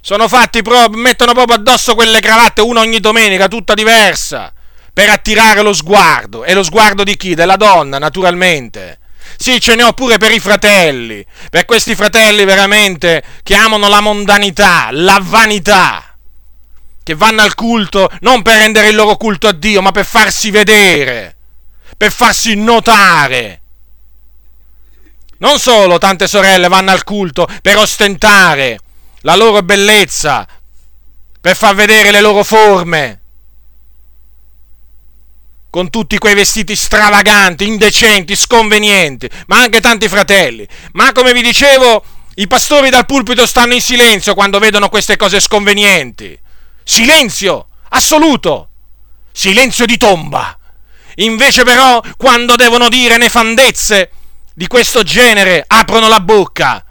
Sono 0.00 0.26
fatti 0.26 0.60
proprio, 0.60 1.00
mettono 1.00 1.34
proprio 1.34 1.56
addosso 1.58 1.94
quelle 1.94 2.18
cravatte, 2.18 2.60
una 2.60 2.80
ogni 2.80 2.98
domenica, 2.98 3.46
tutta 3.46 3.74
diversa, 3.74 4.52
per 4.92 5.08
attirare 5.08 5.62
lo 5.62 5.72
sguardo. 5.72 6.42
E 6.42 6.52
lo 6.52 6.64
sguardo 6.64 7.04
di 7.04 7.16
chi? 7.16 7.36
Della 7.36 7.54
donna, 7.54 7.98
naturalmente. 7.98 8.98
Sì, 9.36 9.60
ce 9.60 9.76
ne 9.76 9.84
ho 9.84 9.92
pure 9.92 10.18
per 10.18 10.32
i 10.32 10.40
fratelli, 10.40 11.24
per 11.48 11.64
questi 11.64 11.94
fratelli 11.94 12.44
veramente 12.44 13.22
che 13.44 13.54
amano 13.54 13.86
la 13.86 14.00
mondanità, 14.00 14.88
la 14.90 15.20
vanità, 15.22 16.16
che 17.04 17.14
vanno 17.14 17.42
al 17.42 17.54
culto 17.54 18.10
non 18.20 18.42
per 18.42 18.56
rendere 18.56 18.88
il 18.88 18.96
loro 18.96 19.16
culto 19.16 19.46
a 19.46 19.52
Dio, 19.52 19.80
ma 19.80 19.92
per 19.92 20.04
farsi 20.04 20.50
vedere, 20.50 21.36
per 22.02 22.10
farsi 22.10 22.56
notare. 22.56 23.60
Non 25.38 25.60
solo 25.60 25.98
tante 25.98 26.26
sorelle 26.26 26.66
vanno 26.66 26.90
al 26.90 27.04
culto 27.04 27.46
per 27.62 27.76
ostentare 27.76 28.80
la 29.20 29.36
loro 29.36 29.62
bellezza, 29.62 30.44
per 31.40 31.54
far 31.54 31.76
vedere 31.76 32.10
le 32.10 32.20
loro 32.20 32.42
forme, 32.42 33.20
con 35.70 35.90
tutti 35.90 36.18
quei 36.18 36.34
vestiti 36.34 36.74
stravaganti, 36.74 37.68
indecenti, 37.68 38.34
sconvenienti, 38.34 39.30
ma 39.46 39.60
anche 39.60 39.80
tanti 39.80 40.08
fratelli. 40.08 40.66
Ma 40.94 41.12
come 41.12 41.32
vi 41.32 41.42
dicevo, 41.42 42.04
i 42.34 42.48
pastori 42.48 42.90
dal 42.90 43.06
pulpito 43.06 43.46
stanno 43.46 43.74
in 43.74 43.80
silenzio 43.80 44.34
quando 44.34 44.58
vedono 44.58 44.88
queste 44.88 45.14
cose 45.14 45.38
sconvenienti. 45.38 46.36
Silenzio 46.82 47.68
assoluto. 47.90 48.70
Silenzio 49.30 49.86
di 49.86 49.96
tomba. 49.96 50.56
Invece 51.16 51.64
però, 51.64 52.00
quando 52.16 52.56
devono 52.56 52.88
dire 52.88 53.16
nefandezze 53.16 54.10
di 54.54 54.66
questo 54.66 55.02
genere, 55.02 55.64
aprono 55.66 56.08
la 56.08 56.20
bocca 56.20 56.84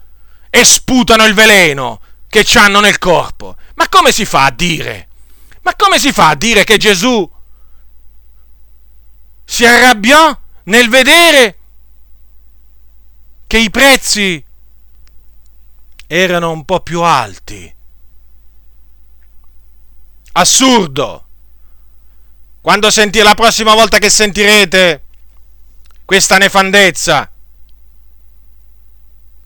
e 0.49 0.63
sputano 0.63 1.25
il 1.25 1.33
veleno 1.33 1.99
che 2.27 2.45
hanno 2.55 2.79
nel 2.79 2.97
corpo. 2.97 3.55
Ma 3.75 3.87
come 3.89 4.11
si 4.11 4.25
fa 4.25 4.45
a 4.45 4.51
dire? 4.51 5.07
Ma 5.63 5.75
come 5.75 5.99
si 5.99 6.11
fa 6.11 6.29
a 6.29 6.35
dire 6.35 6.63
che 6.63 6.77
Gesù 6.77 7.29
si 9.43 9.65
arrabbiò 9.65 10.37
nel 10.63 10.89
vedere 10.89 11.57
che 13.47 13.57
i 13.57 13.69
prezzi 13.69 14.43
erano 16.07 16.51
un 16.51 16.63
po' 16.65 16.79
più 16.79 17.01
alti. 17.01 17.75
Assurdo! 20.33 21.25
Quando 22.62 22.91
senti 22.91 23.20
la 23.20 23.34
prossima 23.34 23.74
volta 23.74 23.98
che 23.98 24.10
sentirete 24.10 25.03
questa 26.06 26.38
nefandezza, 26.38 27.32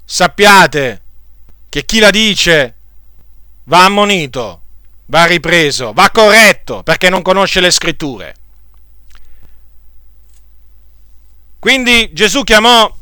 sappiate 0.03 1.01
che 1.69 1.85
chi 1.85 1.99
la 1.99 2.09
dice 2.09 2.75
va 3.63 3.85
ammonito, 3.85 4.61
va 5.05 5.25
ripreso, 5.25 5.93
va 5.93 6.09
corretto 6.11 6.83
perché 6.83 7.09
non 7.09 7.21
conosce 7.21 7.61
le 7.61 7.71
scritture. 7.71 8.35
Quindi 11.57 12.11
Gesù 12.11 12.43
chiamò 12.43 12.93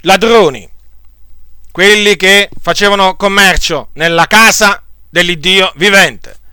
ladroni, 0.00 0.68
quelli 1.70 2.16
che 2.16 2.48
facevano 2.58 3.16
commercio 3.16 3.90
nella 3.92 4.26
casa 4.26 4.82
dell'Iddio 5.10 5.72
vivente. 5.76 6.44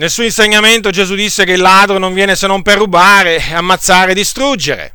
Nel 0.00 0.08
suo 0.08 0.24
insegnamento 0.24 0.88
Gesù 0.88 1.14
disse 1.14 1.44
che 1.44 1.52
il 1.52 1.60
ladro 1.60 1.98
non 1.98 2.14
viene 2.14 2.34
se 2.34 2.46
non 2.46 2.62
per 2.62 2.78
rubare, 2.78 3.38
ammazzare 3.52 4.12
e 4.12 4.14
distruggere. 4.14 4.94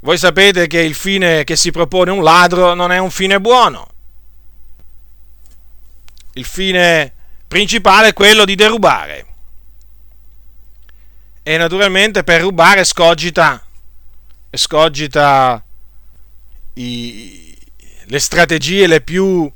Voi 0.00 0.18
sapete 0.18 0.66
che 0.66 0.80
il 0.80 0.96
fine 0.96 1.44
che 1.44 1.54
si 1.54 1.70
propone 1.70 2.10
un 2.10 2.24
ladro 2.24 2.74
non 2.74 2.90
è 2.90 2.98
un 2.98 3.12
fine 3.12 3.40
buono. 3.40 3.88
Il 6.32 6.44
fine 6.44 7.14
principale 7.46 8.08
è 8.08 8.12
quello 8.12 8.44
di 8.44 8.56
derubare 8.56 9.26
e 11.44 11.56
naturalmente 11.58 12.24
per 12.24 12.40
rubare 12.40 12.82
scogita, 12.82 13.64
scogita 14.50 15.64
i, 16.74 17.56
le 18.06 18.18
strategie 18.18 18.88
le 18.88 19.00
più, 19.00 19.48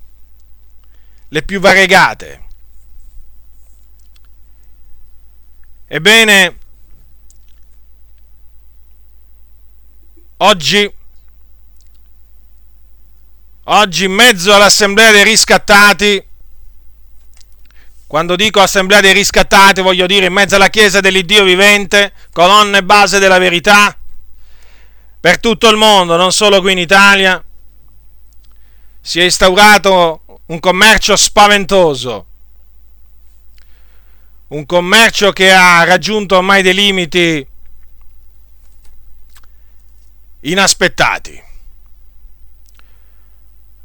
le 1.27 1.43
più 1.43 1.59
variegate. 1.59 2.43
Ebbene, 5.87 6.59
oggi, 10.38 10.94
oggi 13.64 14.05
in 14.05 14.12
mezzo 14.12 14.55
all'assemblea 14.55 15.12
dei 15.12 15.25
riscattati 15.25 16.27
quando 18.07 18.37
dico 18.37 18.61
assemblea 18.61 19.01
dei 19.01 19.12
riscattati, 19.12 19.81
voglio 19.81 20.07
dire 20.07 20.27
in 20.27 20.33
mezzo 20.33 20.55
alla 20.55 20.68
Chiesa 20.68 21.01
dell'Iddio 21.01 21.42
vivente, 21.42 22.12
colonna 22.33 22.79
e 22.79 22.85
base 22.85 23.18
della 23.18 23.38
verità, 23.38 23.97
per 25.18 25.40
tutto 25.40 25.68
il 25.68 25.77
mondo, 25.77 26.14
non 26.16 26.31
solo 26.31 26.61
qui 26.61 26.70
in 26.70 26.79
Italia, 26.79 27.42
si 29.01 29.18
è 29.18 29.25
instaurato 29.25 30.40
un 30.47 30.61
commercio 30.61 31.16
spaventoso, 31.16 32.27
un 34.55 34.67
commercio 34.67 35.33
che 35.33 35.53
ha 35.53 35.83
raggiunto 35.85 36.37
ormai 36.37 36.62
dei 36.62 36.75
limiti 36.75 37.47
inaspettati. 40.40 41.43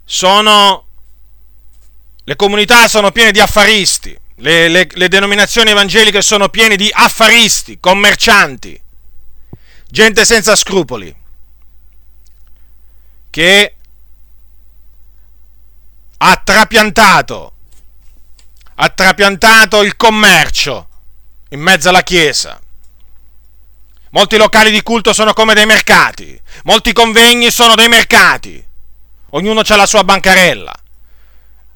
Sono 0.05 0.85
le 2.23 2.35
comunità 2.35 2.87
sono 2.87 3.11
piene 3.11 3.31
di 3.31 3.39
affaristi, 3.39 4.15
le, 4.35 4.67
le, 4.67 4.87
le 4.91 5.07
denominazioni 5.07 5.71
evangeliche 5.71 6.21
sono 6.21 6.49
piene 6.49 6.75
di 6.75 6.87
affaristi, 6.93 7.79
commercianti, 7.79 8.79
gente 9.89 10.25
senza 10.25 10.55
scrupoli, 10.55 11.15
che 13.31 13.75
ha 16.17 16.41
trapiantato, 16.43 17.53
ha 18.81 18.87
trapiantato 18.87 19.81
il 19.81 19.97
commercio 19.97 20.87
in 21.49 21.59
mezzo 21.59 21.89
alla 21.89 22.01
Chiesa. 22.01 22.59
Molti 24.11 24.37
locali 24.37 24.71
di 24.71 24.81
culto 24.81 25.11
sono 25.11 25.33
come 25.33 25.53
dei 25.53 25.65
mercati, 25.65 26.39
molti 26.63 26.93
convegni 26.93 27.51
sono 27.51 27.75
dei 27.75 27.89
mercati, 27.89 28.63
ognuno 29.31 29.61
ha 29.67 29.75
la 29.75 29.85
sua 29.85 30.05
bancarella. 30.05 30.73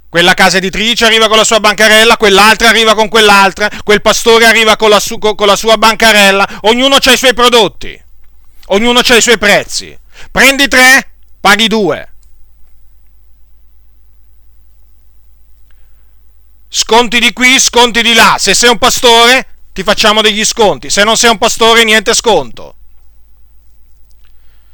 Quella 0.07 0.33
casa 0.33 0.57
editrice 0.57 1.05
arriva 1.05 1.27
con 1.27 1.35
la 1.35 1.43
sua 1.43 1.59
bancarella, 1.59 2.15
quell'altra 2.15 2.69
arriva 2.69 2.95
con 2.95 3.09
quell'altra, 3.09 3.69
quel 3.83 4.01
pastore 4.01 4.45
arriva 4.45 4.77
con 4.77 4.89
la, 4.89 4.99
su- 4.99 5.17
con 5.17 5.35
la 5.45 5.57
sua 5.57 5.75
bancarella, 5.75 6.59
ognuno 6.61 6.95
ha 6.95 7.11
i 7.11 7.17
suoi 7.17 7.33
prodotti, 7.33 8.01
ognuno 8.67 8.99
ha 8.99 9.15
i 9.15 9.21
suoi 9.21 9.37
prezzi. 9.37 9.97
Prendi 10.31 10.69
tre, 10.69 11.15
paghi 11.41 11.67
due. 11.67 12.12
Sconti 16.75 17.19
di 17.19 17.33
qui, 17.33 17.59
sconti 17.59 18.01
di 18.01 18.13
là. 18.13 18.37
Se 18.39 18.55
sei 18.55 18.69
un 18.69 18.79
pastore, 18.79 19.47
ti 19.73 19.83
facciamo 19.83 20.21
degli 20.21 20.43
sconti. 20.43 20.89
Se 20.89 21.03
non 21.03 21.17
sei 21.17 21.29
un 21.29 21.37
pastore, 21.37 21.83
niente 21.83 22.15
sconto. 22.15 22.75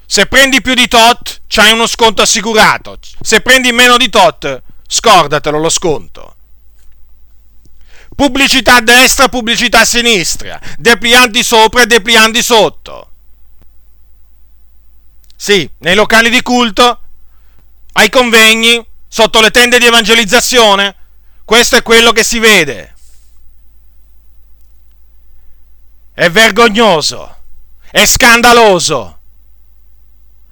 Se 0.05 0.25
prendi 0.27 0.61
più 0.61 0.75
di 0.75 0.87
tot, 0.87 1.41
c'hai 1.47 1.73
uno 1.73 1.87
sconto 1.87 2.21
assicurato. 2.21 2.97
Se 3.21 3.41
prendi 3.41 3.71
meno 3.73 3.97
di 3.97 4.09
tot, 4.09 4.63
Scordatelo 4.91 5.59
lo 5.59 5.69
sconto. 5.69 6.35
Pubblicità 8.15 8.77
a 8.77 8.81
destra, 8.81 9.29
pubblicità 9.29 9.81
a 9.81 9.85
sinistra, 9.85 10.59
deplianti 10.77 11.43
sopra 11.43 11.83
e 11.83 11.85
deplianti 11.85 12.41
sotto. 12.41 13.11
Sì, 15.35 15.69
nei 15.77 15.93
locali 15.93 16.31
di 16.31 16.41
culto, 16.41 17.01
ai 17.93 18.09
convegni, 18.09 18.83
sotto 19.07 19.41
le 19.41 19.51
tende 19.51 19.77
di 19.77 19.85
evangelizzazione, 19.85 20.95
questo 21.49 21.77
è 21.77 21.81
quello 21.81 22.11
che 22.11 22.23
si 22.23 22.37
vede. 22.37 22.93
È 26.13 26.29
vergognoso, 26.29 27.37
è 27.89 28.05
scandaloso, 28.05 29.19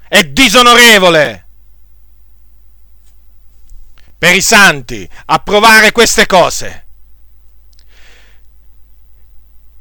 è 0.07 0.23
disonorevole 0.23 1.45
per 4.17 4.33
i 4.33 4.41
santi 4.41 5.07
approvare 5.25 5.91
queste 5.91 6.25
cose. 6.25 6.87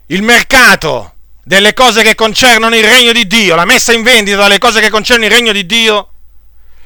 Il 0.09 0.21
mercato 0.21 1.15
delle 1.43 1.73
cose 1.73 2.03
che 2.03 2.15
concernono 2.15 2.77
il 2.77 2.85
regno 2.85 3.13
di 3.13 3.27
Dio, 3.27 3.55
la 3.55 3.65
messa 3.65 3.95
in 3.95 4.03
vendita 4.03 4.43
delle 4.43 4.59
cose 4.59 4.81
che 4.81 4.91
concernono 4.91 5.31
il 5.31 5.35
regno 5.35 5.53
di 5.53 5.65
Dio, 5.65 6.11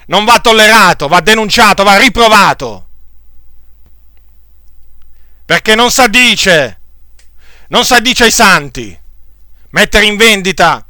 non 0.06 0.24
va 0.24 0.38
tollerato, 0.38 1.08
va 1.08 1.18
denunciato, 1.18 1.82
va 1.82 1.96
riprovato. 1.96 2.89
Perché 5.50 5.74
non 5.74 5.90
si 5.90 6.00
addice 6.00 6.78
non 7.70 7.84
s'addice 7.84 8.22
ai 8.22 8.30
santi 8.30 8.96
mettere 9.70 10.04
in 10.04 10.16
vendita 10.16 10.86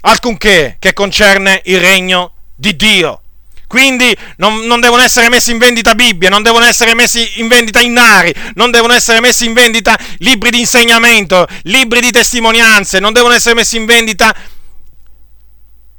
alcunché 0.00 0.78
che 0.80 0.92
concerne 0.92 1.62
il 1.66 1.78
regno 1.78 2.32
di 2.56 2.74
Dio. 2.74 3.22
Quindi 3.68 4.12
non, 4.38 4.66
non, 4.66 4.80
devono 4.80 5.02
essere 5.02 5.28
messi 5.28 5.52
in 5.52 5.58
vendita 5.58 5.94
Bibbie, 5.94 6.28
non 6.28 6.42
devono 6.42 6.64
essere 6.64 6.92
messi 6.92 7.38
in 7.40 7.46
vendita 7.46 7.78
innari, 7.78 8.34
non 8.54 8.72
devono 8.72 8.94
essere 8.94 9.20
messi 9.20 9.44
in 9.44 9.52
vendita 9.52 9.96
libri 10.18 10.50
di 10.50 10.58
insegnamento, 10.58 11.46
libri 11.62 12.00
di 12.00 12.10
testimonianze, 12.10 12.98
non 12.98 13.12
devono 13.12 13.34
essere 13.34 13.54
messi 13.54 13.76
in 13.76 13.86
vendita 13.86 14.34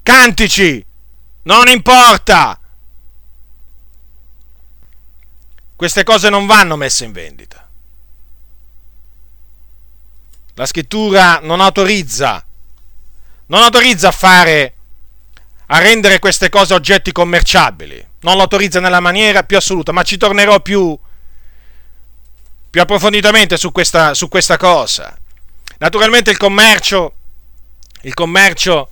cantici. 0.03 0.85
Non 1.43 1.69
importa. 1.69 2.59
Queste 5.77 6.03
cose 6.03 6.29
non 6.29 6.45
vanno 6.45 6.75
messe 6.75 7.05
in 7.05 7.13
vendita. 7.13 7.60
La 10.61 10.67
scrittura 10.67 11.39
non 11.41 11.59
autorizza, 11.59 12.45
non 13.47 13.63
autorizza 13.63 14.09
a 14.09 14.11
fare 14.11 14.75
a 15.65 15.79
rendere 15.79 16.19
queste 16.19 16.49
cose 16.49 16.75
oggetti 16.75 17.11
commerciabili. 17.11 18.09
Non 18.19 18.35
lo 18.35 18.43
autorizza 18.43 18.79
nella 18.79 18.99
maniera 18.99 19.41
più 19.41 19.57
assoluta, 19.57 19.91
ma 19.91 20.03
ci 20.03 20.17
tornerò 20.17 20.59
più, 20.59 20.95
più 22.69 22.79
approfonditamente 22.79 23.57
su 23.57 23.71
questa, 23.71 24.13
su 24.13 24.27
questa 24.27 24.57
cosa. 24.57 25.17
Naturalmente 25.79 26.29
il 26.29 26.37
commercio, 26.37 27.13
il 28.01 28.13
commercio 28.13 28.89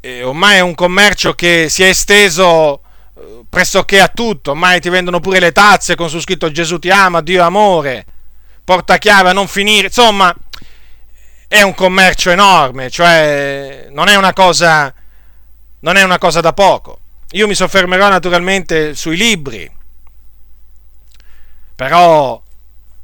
eh, 0.00 0.22
ormai 0.22 0.56
è 0.56 0.60
un 0.60 0.74
commercio 0.74 1.34
che 1.34 1.68
si 1.68 1.82
è 1.82 1.88
esteso 1.88 2.80
eh, 3.14 3.44
pressoché 3.46 4.00
a 4.00 4.08
tutto, 4.08 4.52
ormai 4.52 4.80
ti 4.80 4.88
vendono 4.88 5.20
pure 5.20 5.38
le 5.38 5.52
tazze 5.52 5.96
con 5.96 6.08
su 6.08 6.18
scritto 6.18 6.50
Gesù 6.50 6.78
ti 6.78 6.88
ama, 6.88 7.20
Dio 7.20 7.42
amore, 7.42 8.06
porta 8.64 8.98
chiave 8.98 9.30
a 9.30 9.32
non 9.32 9.48
finire, 9.48 9.86
insomma 9.86 10.34
è 11.48 11.62
un 11.62 11.74
commercio 11.74 12.30
enorme, 12.30 12.90
cioè 12.90 13.88
non 13.90 14.08
è 14.08 14.14
una 14.14 14.32
cosa 14.32 14.94
non 15.80 15.96
è 15.96 16.02
una 16.02 16.18
cosa 16.18 16.40
da 16.40 16.52
poco. 16.52 16.98
Io 17.32 17.46
mi 17.46 17.54
soffermerò 17.54 18.08
naturalmente 18.08 18.94
sui 18.94 19.16
libri, 19.16 19.70
però 21.74 22.40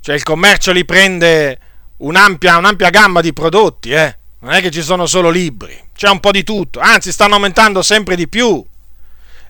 cioè, 0.00 0.14
il 0.14 0.22
commercio 0.22 0.72
li 0.72 0.84
prende 0.84 1.58
un'ampia, 1.98 2.56
un'ampia 2.56 2.90
gamma 2.90 3.20
di 3.20 3.32
prodotti, 3.32 3.90
eh? 3.90 4.16
non 4.40 4.52
è 4.52 4.60
che 4.60 4.70
ci 4.70 4.82
sono 4.82 5.06
solo 5.06 5.30
libri, 5.30 5.76
c'è 5.94 6.08
un 6.08 6.20
po' 6.20 6.30
di 6.30 6.44
tutto, 6.44 6.80
anzi 6.80 7.10
stanno 7.10 7.34
aumentando 7.34 7.82
sempre 7.82 8.16
di 8.16 8.28
più 8.28 8.64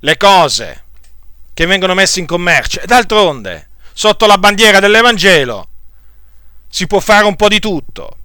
le 0.01 0.17
cose 0.17 0.85
che 1.53 1.67
vengono 1.67 1.95
messe 1.95 2.21
in 2.21 2.27
commercio 2.27 2.81
e 2.81 2.87
d'altronde 2.87 3.69
sotto 3.93 4.27
la 4.27 4.39
bandiera 4.39 4.79
dell'Evangelo 4.79 5.69
si 6.69 6.87
può 6.87 7.01
fare 7.01 7.25
un 7.25 7.37
po' 7.37 7.49
di 7.49 7.59
tutto. 7.59 8.17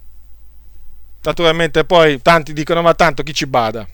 Naturalmente 1.22 1.84
poi 1.84 2.20
tanti 2.20 2.52
dicono 2.52 2.82
ma 2.82 2.94
tanto 2.94 3.22
chi 3.22 3.32
ci 3.32 3.46
bada? 3.46 3.86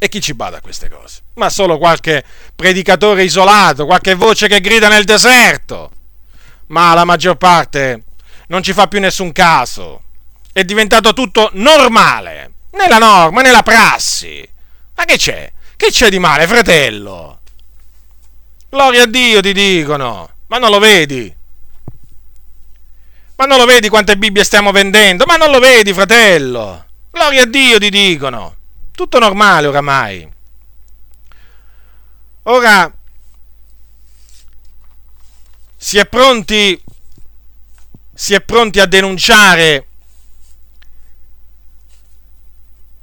E 0.00 0.08
chi 0.08 0.20
ci 0.20 0.34
bada 0.34 0.58
a 0.58 0.60
queste 0.60 0.88
cose? 0.88 1.22
Ma 1.34 1.48
solo 1.48 1.78
qualche 1.78 2.24
predicatore 2.54 3.24
isolato, 3.24 3.86
qualche 3.86 4.14
voce 4.14 4.46
che 4.48 4.60
grida 4.60 4.88
nel 4.88 5.04
deserto. 5.04 5.90
Ma 6.66 6.94
la 6.94 7.04
maggior 7.04 7.36
parte 7.36 8.04
non 8.48 8.62
ci 8.62 8.72
fa 8.72 8.86
più 8.86 9.00
nessun 9.00 9.32
caso. 9.32 10.02
È 10.52 10.64
diventato 10.64 11.12
tutto 11.12 11.50
normale. 11.54 12.52
Nella 12.72 12.98
norma, 12.98 13.42
nella 13.42 13.62
prassi. 13.62 14.46
Ma 14.94 15.04
che 15.04 15.16
c'è? 15.16 15.52
Che 15.76 15.90
c'è 15.90 16.08
di 16.10 16.18
male, 16.18 16.46
fratello? 16.46 17.40
Gloria 18.68 19.04
a 19.04 19.06
Dio, 19.06 19.40
ti 19.40 19.52
dicono. 19.52 20.30
Ma 20.48 20.58
non 20.58 20.70
lo 20.70 20.78
vedi? 20.78 21.34
Ma 23.38 23.44
non 23.44 23.58
lo 23.58 23.66
vedi 23.66 23.88
quante 23.88 24.18
Bibbie 24.18 24.42
stiamo 24.42 24.72
vendendo? 24.72 25.24
Ma 25.24 25.36
non 25.36 25.52
lo 25.52 25.60
vedi, 25.60 25.92
fratello? 25.92 26.86
Gloria 27.08 27.42
a 27.42 27.46
Dio, 27.46 27.78
ti 27.78 27.88
dicono. 27.88 28.56
Tutto 28.90 29.20
normale 29.20 29.68
oramai. 29.68 30.28
Ora, 32.42 32.92
si 35.76 35.98
è 35.98 36.06
pronti, 36.06 36.82
si 38.12 38.34
è 38.34 38.40
pronti 38.40 38.80
a 38.80 38.86
denunciare 38.86 39.86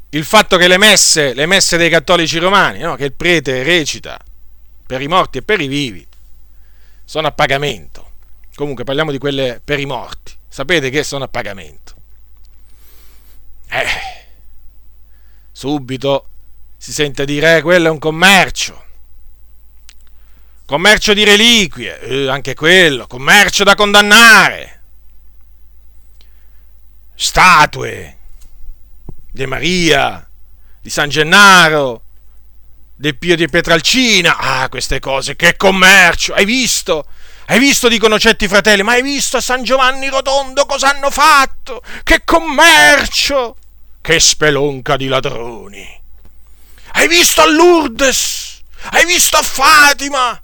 il 0.10 0.26
fatto 0.26 0.58
che 0.58 0.68
le 0.68 0.78
messe, 0.78 1.34
le 1.34 1.46
messe 1.46 1.78
dei 1.78 1.90
cattolici 1.90 2.40
romani, 2.40 2.80
no? 2.80 2.96
che 2.96 3.06
il 3.06 3.14
prete 3.14 3.64
recita 3.64 4.20
per 4.86 5.02
i 5.02 5.08
morti 5.08 5.38
e 5.38 5.44
per 5.44 5.62
i 5.62 5.68
vivi, 5.68 6.06
sono 7.06 7.28
a 7.28 7.32
pagamento. 7.32 8.05
Comunque 8.56 8.86
parliamo 8.86 9.12
di 9.12 9.18
quelle 9.18 9.62
per 9.64 9.80
i 9.80 9.86
morti. 9.86 10.34
Sapete 10.48 10.90
che 10.90 11.04
sono 11.04 11.26
a 11.26 11.28
pagamento. 11.28 11.94
Eh, 13.68 14.28
subito 15.52 16.30
si 16.78 16.94
sente 16.94 17.26
dire 17.26 17.58
eh, 17.58 17.62
quello 17.62 17.88
è 17.88 17.92
un 17.92 18.00
commercio. 18.00 18.84
Commercio 20.66 21.14
di 21.14 21.26
reliquie, 21.26 22.00
eh, 22.00 22.30
anche 22.30 22.56
quello, 22.56 23.06
commercio 23.08 23.64
da 23.64 23.76
condannare. 23.76 24.82
Statue 27.14 28.18
di 29.32 29.46
Maria, 29.46 30.28
di 30.80 30.90
San 30.90 31.10
Gennaro, 31.10 32.04
del 32.96 33.18
Pio 33.18 33.36
di 33.36 33.48
Petralcina. 33.48 34.38
Ah, 34.38 34.70
queste 34.70 35.00
cose, 35.00 35.36
che 35.36 35.58
commercio! 35.58 36.34
Hai 36.34 36.46
visto? 36.46 37.06
Hai 37.48 37.60
visto, 37.60 37.88
dicono 37.88 38.18
certi 38.18 38.48
fratelli, 38.48 38.82
ma 38.82 38.94
hai 38.94 39.04
visto 39.04 39.38
a 39.38 39.42
San 39.42 39.62
Giovanni 39.62 40.10
Rotondo 40.10 40.66
cosa 40.66 40.90
hanno 40.90 41.12
fatto? 41.12 41.82
Che 42.04 42.24
commercio! 42.26 43.56
Che 44.02 44.20
spelonca 44.20 44.98
di 44.98 45.08
ladroni! 45.08 46.02
Hai 46.94 47.08
visto 47.08 47.42
a 47.42 47.48
Lourdes? 47.48 48.62
Hai 48.92 49.06
visto 49.06 49.38
a 49.38 49.44
Fatima? 49.44 50.42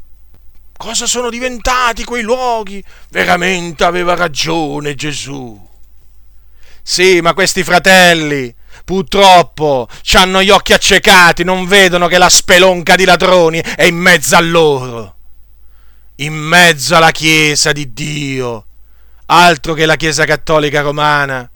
Cosa 0.77 1.07
sono 1.07 1.31
diventati 1.31 2.03
quei 2.03 2.21
luoghi? 2.21 2.83
Veramente 3.09 3.83
aveva 3.83 4.13
ragione 4.13 4.93
Gesù. 4.93 5.69
Sì, 6.83 7.19
ma 7.21 7.33
questi 7.33 7.63
fratelli 7.63 8.53
purtroppo 8.83 9.87
hanno 10.13 10.43
gli 10.43 10.49
occhi 10.49 10.73
accecati, 10.73 11.43
non 11.43 11.65
vedono 11.65 12.07
che 12.07 12.17
la 12.19 12.29
spelonca 12.29 12.95
di 12.95 13.05
ladroni 13.05 13.59
è 13.59 13.83
in 13.85 13.95
mezzo 13.95 14.35
a 14.35 14.41
loro. 14.41 15.15
In 16.21 16.33
mezzo 16.33 16.95
alla 16.95 17.11
Chiesa 17.11 17.71
di 17.71 17.93
Dio. 17.93 18.65
Altro 19.27 19.73
che 19.73 19.85
la 19.85 19.95
Chiesa 19.95 20.25
cattolica 20.25 20.81
romana 20.81 21.49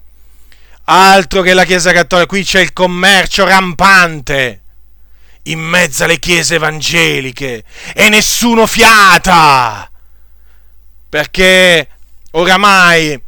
Altro 0.88 1.42
che 1.42 1.52
la 1.52 1.64
Chiesa 1.64 1.92
Cattolica, 1.92 2.28
qui 2.28 2.44
c'è 2.44 2.60
il 2.60 2.72
commercio 2.72 3.44
rampante 3.44 4.62
in 5.44 5.58
mezzo 5.58 6.04
alle 6.04 6.20
chiese 6.20 6.56
evangeliche 6.56 7.64
e 7.92 8.08
nessuno 8.08 8.68
fiata. 8.68 9.90
Perché 11.08 11.88
oramai, 12.32 13.20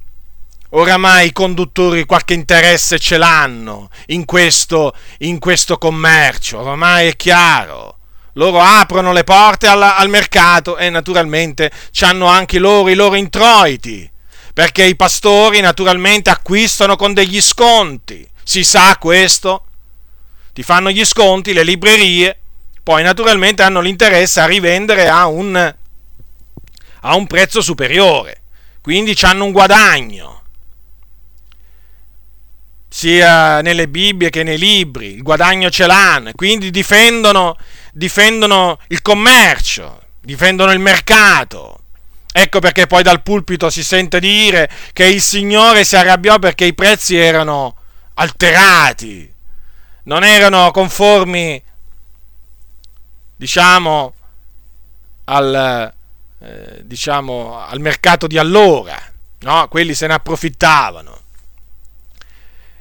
oramai 0.71 1.27
i 1.27 1.33
conduttori 1.33 2.07
qualche 2.07 2.35
interesse 2.35 3.01
ce 3.01 3.19
l'hanno 3.19 3.91
in 4.07 4.25
questo, 4.25 4.95
in 5.19 5.41
questo 5.41 5.79
commercio, 5.79 6.61
oramai 6.61 7.09
è 7.09 7.17
chiaro. 7.17 7.98
Loro 8.39 8.61
aprono 8.61 9.13
le 9.13 9.25
porte 9.25 9.67
al, 9.67 9.83
al 9.83 10.09
mercato 10.09 10.77
e 10.77 10.91
naturalmente 10.91 11.73
hanno 12.03 12.27
anche 12.27 12.61
loro 12.61 12.89
i 12.89 12.95
loro 12.95 13.17
introiti 13.17 14.09
perché 14.55 14.85
i 14.85 14.95
pastori 14.95 15.61
naturalmente 15.61 16.31
acquistano 16.31 16.95
con 16.95 17.15
degli 17.15 17.41
sconti. 17.41 18.27
Si 18.43 18.63
sa 18.63 18.97
questo? 18.99 19.65
Ti 20.53 20.63
fanno 20.63 20.91
gli 20.91 21.05
sconti 21.05 21.53
le 21.53 21.65
librerie, 21.65 22.39
poi 22.83 23.03
naturalmente 23.03 23.63
hanno 23.63 23.81
l'interesse 23.81 24.41
a 24.41 24.47
rivendere 24.47 25.09
a 25.09 25.27
un, 25.27 25.75
a 27.01 27.15
un 27.15 27.27
prezzo 27.27 27.61
superiore, 27.61 28.43
quindi 28.81 29.17
hanno 29.23 29.45
un 29.45 29.53
guadagno 29.53 30.43
sia 32.99 33.61
nelle 33.61 33.87
Bibbie 33.87 34.29
che 34.29 34.43
nei 34.43 34.59
libri, 34.59 35.15
il 35.15 35.23
guadagno 35.23 35.71
ce 35.71 35.87
l'hanno, 35.87 36.33
quindi 36.35 36.73
difendono, 36.73 37.57
difendono 37.93 38.77
il 38.89 39.03
commercio, 39.03 40.03
difendono 40.21 40.73
il 40.73 40.81
mercato, 40.81 41.83
Ecco 42.33 42.59
perché 42.59 42.89
poi 42.89 43.05
dal 43.05 43.23
pulpito 43.23 43.71
si 43.71 43.85
sente 43.85 44.19
dire 44.19 44.69
che 44.93 45.07
il 45.07 45.23
Signore 45.23 45.85
si 45.85 45.97
arrabbiò 45.97 46.39
perché 46.41 46.65
i 46.65 46.75
prezzi 46.75 47.17
erano 47.17 47.77
alterati, 48.15 49.33
non 50.05 50.25
erano 50.25 50.71
conformi, 50.73 51.63
diciamo, 53.37 54.15
al, 55.25 55.93
eh, 56.41 56.81
diciamo, 56.83 57.59
al 57.59 57.81
mercato 57.81 58.27
di 58.27 58.39
allora, 58.39 58.97
no? 59.41 59.69
quelli 59.69 59.95
se 59.95 60.09
ne 60.09 60.15
approfittavano. 60.15 61.18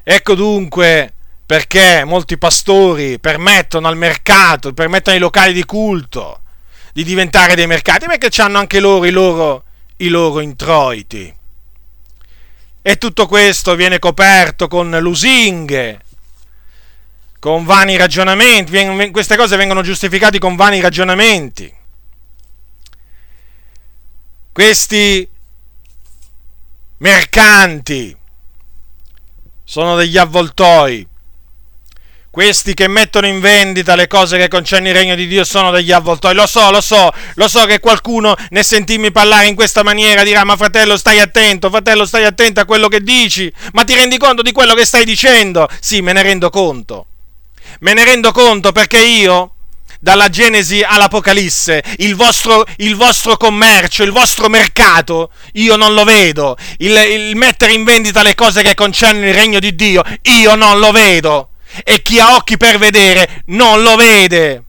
Ecco 0.09 0.35
dunque 0.35 1.15
perché 1.45 2.05
molti 2.05 2.37
pastori 2.37 3.19
permettono 3.19 3.89
al 3.89 3.97
mercato, 3.97 4.71
permettono 4.71 5.17
ai 5.17 5.21
locali 5.21 5.51
di 5.51 5.65
culto, 5.65 6.43
di 6.93 7.03
diventare 7.03 7.55
dei 7.55 7.67
mercati, 7.67 8.05
perché 8.05 8.29
hanno 8.41 8.57
anche 8.57 8.79
loro 8.79 9.03
i 9.03 9.11
loro, 9.11 9.65
i 9.97 10.07
loro 10.07 10.39
introiti. 10.39 11.35
E 12.81 12.97
tutto 12.97 13.27
questo 13.27 13.75
viene 13.75 13.99
coperto 13.99 14.69
con 14.69 14.89
lusinghe, 14.97 15.99
con 17.37 17.65
vani 17.65 17.97
ragionamenti, 17.97 19.11
queste 19.11 19.35
cose 19.35 19.57
vengono 19.57 19.81
giustificate 19.81 20.39
con 20.39 20.55
vani 20.55 20.79
ragionamenti. 20.79 21.75
Questi 24.53 25.29
mercanti 26.99 28.17
sono 29.67 29.97
degli 29.97 30.17
avvoltoi. 30.17 31.05
Questi 32.31 32.73
che 32.73 32.87
mettono 32.87 33.27
in 33.27 33.41
vendita 33.41 33.95
le 33.95 34.07
cose 34.07 34.37
che 34.37 34.47
concernono 34.47 34.91
il 34.91 34.95
regno 34.95 35.15
di 35.15 35.27
Dio 35.27 35.43
sono 35.43 35.71
degli 35.71 35.91
avvoltoi. 35.91 36.33
Lo 36.33 36.45
so, 36.47 36.71
lo 36.71 36.79
so, 36.79 37.11
lo 37.33 37.47
so 37.49 37.65
che 37.65 37.79
qualcuno 37.79 38.33
nel 38.49 38.63
sentirmi 38.63 39.11
parlare 39.11 39.47
in 39.47 39.55
questa 39.55 39.83
maniera 39.83 40.23
dirà: 40.23 40.45
Ma 40.45 40.55
fratello, 40.55 40.95
stai 40.95 41.19
attento, 41.19 41.69
fratello, 41.69 42.05
stai 42.05 42.23
attento 42.23 42.61
a 42.61 42.65
quello 42.65 42.87
che 42.87 43.01
dici. 43.01 43.51
Ma 43.73 43.83
ti 43.83 43.93
rendi 43.93 44.17
conto 44.17 44.41
di 44.41 44.53
quello 44.53 44.73
che 44.73 44.85
stai 44.85 45.03
dicendo? 45.03 45.67
Sì, 45.81 46.01
me 46.01 46.13
ne 46.13 46.21
rendo 46.21 46.49
conto. 46.49 47.07
Me 47.79 47.93
ne 47.93 48.05
rendo 48.05 48.31
conto 48.31 48.71
perché 48.71 49.03
io, 49.03 49.55
dalla 49.99 50.29
Genesi 50.29 50.81
all'Apocalisse, 50.81 51.83
il 51.97 52.15
vostro, 52.15 52.65
il 52.77 52.95
vostro, 52.95 53.37
commercio, 53.37 54.03
il 54.03 54.11
vostro 54.11 54.49
mercato, 54.49 55.31
io 55.53 55.75
non 55.75 55.93
lo 55.93 56.03
vedo. 56.03 56.57
Il, 56.77 56.95
il 56.95 57.35
mettere 57.35 57.73
in 57.73 57.83
vendita 57.83 58.21
le 58.21 58.35
cose 58.35 58.61
che 58.61 58.75
concernono 58.75 59.27
il 59.27 59.33
regno 59.33 59.59
di 59.59 59.75
Dio, 59.75 60.03
io 60.23 60.55
non 60.55 60.79
lo 60.79 60.91
vedo. 60.91 61.49
E 61.83 62.01
chi 62.01 62.19
ha 62.19 62.35
occhi 62.35 62.57
per 62.57 62.77
vedere, 62.77 63.43
non 63.47 63.81
lo 63.81 63.95
vede. 63.95 64.63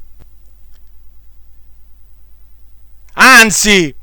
Anzi, 3.15 3.95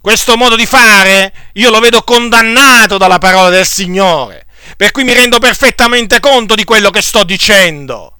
questo 0.00 0.36
modo 0.36 0.56
di 0.56 0.66
fare 0.66 1.32
io 1.54 1.70
lo 1.70 1.78
vedo 1.78 2.02
condannato 2.02 2.98
dalla 2.98 3.18
parola 3.18 3.50
del 3.50 3.66
Signore. 3.66 4.46
Per 4.76 4.90
cui 4.90 5.04
mi 5.04 5.12
rendo 5.12 5.38
perfettamente 5.38 6.18
conto 6.18 6.54
di 6.54 6.64
quello 6.64 6.90
che 6.90 7.02
sto 7.02 7.24
dicendo. 7.24 8.18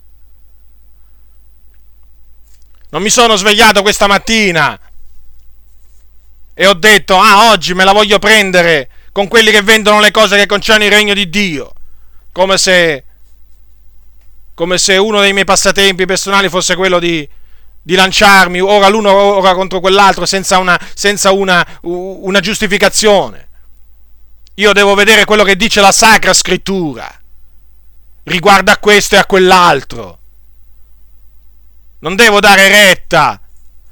Non 2.92 3.00
mi 3.00 3.08
sono 3.08 3.36
svegliato 3.36 3.80
questa 3.80 4.06
mattina 4.06 4.78
e 6.52 6.66
ho 6.66 6.74
detto, 6.74 7.18
ah, 7.18 7.50
oggi 7.50 7.72
me 7.72 7.84
la 7.84 7.92
voglio 7.92 8.18
prendere 8.18 8.90
con 9.12 9.28
quelli 9.28 9.50
che 9.50 9.62
vendono 9.62 9.98
le 9.98 10.10
cose 10.10 10.36
che 10.36 10.44
concernono 10.44 10.90
il 10.90 10.94
regno 10.94 11.14
di 11.14 11.30
Dio. 11.30 11.72
Come 12.32 12.58
se, 12.58 13.04
come 14.52 14.76
se 14.76 14.98
uno 14.98 15.22
dei 15.22 15.32
miei 15.32 15.46
passatempi 15.46 16.04
personali 16.04 16.50
fosse 16.50 16.76
quello 16.76 16.98
di, 16.98 17.26
di 17.80 17.94
lanciarmi 17.94 18.60
ora 18.60 18.88
l'uno 18.88 19.10
ora 19.10 19.54
contro 19.54 19.80
quell'altro 19.80 20.26
senza, 20.26 20.58
una, 20.58 20.78
senza 20.92 21.32
una, 21.32 21.66
una 21.80 22.40
giustificazione. 22.40 23.48
Io 24.56 24.74
devo 24.74 24.94
vedere 24.94 25.24
quello 25.24 25.44
che 25.44 25.56
dice 25.56 25.80
la 25.80 25.92
Sacra 25.92 26.34
Scrittura 26.34 27.10
riguardo 28.24 28.70
a 28.70 28.76
questo 28.76 29.14
e 29.14 29.18
a 29.18 29.24
quell'altro. 29.24 30.18
Non 32.02 32.16
devo 32.16 32.40
dare 32.40 32.66
retta, 32.66 33.40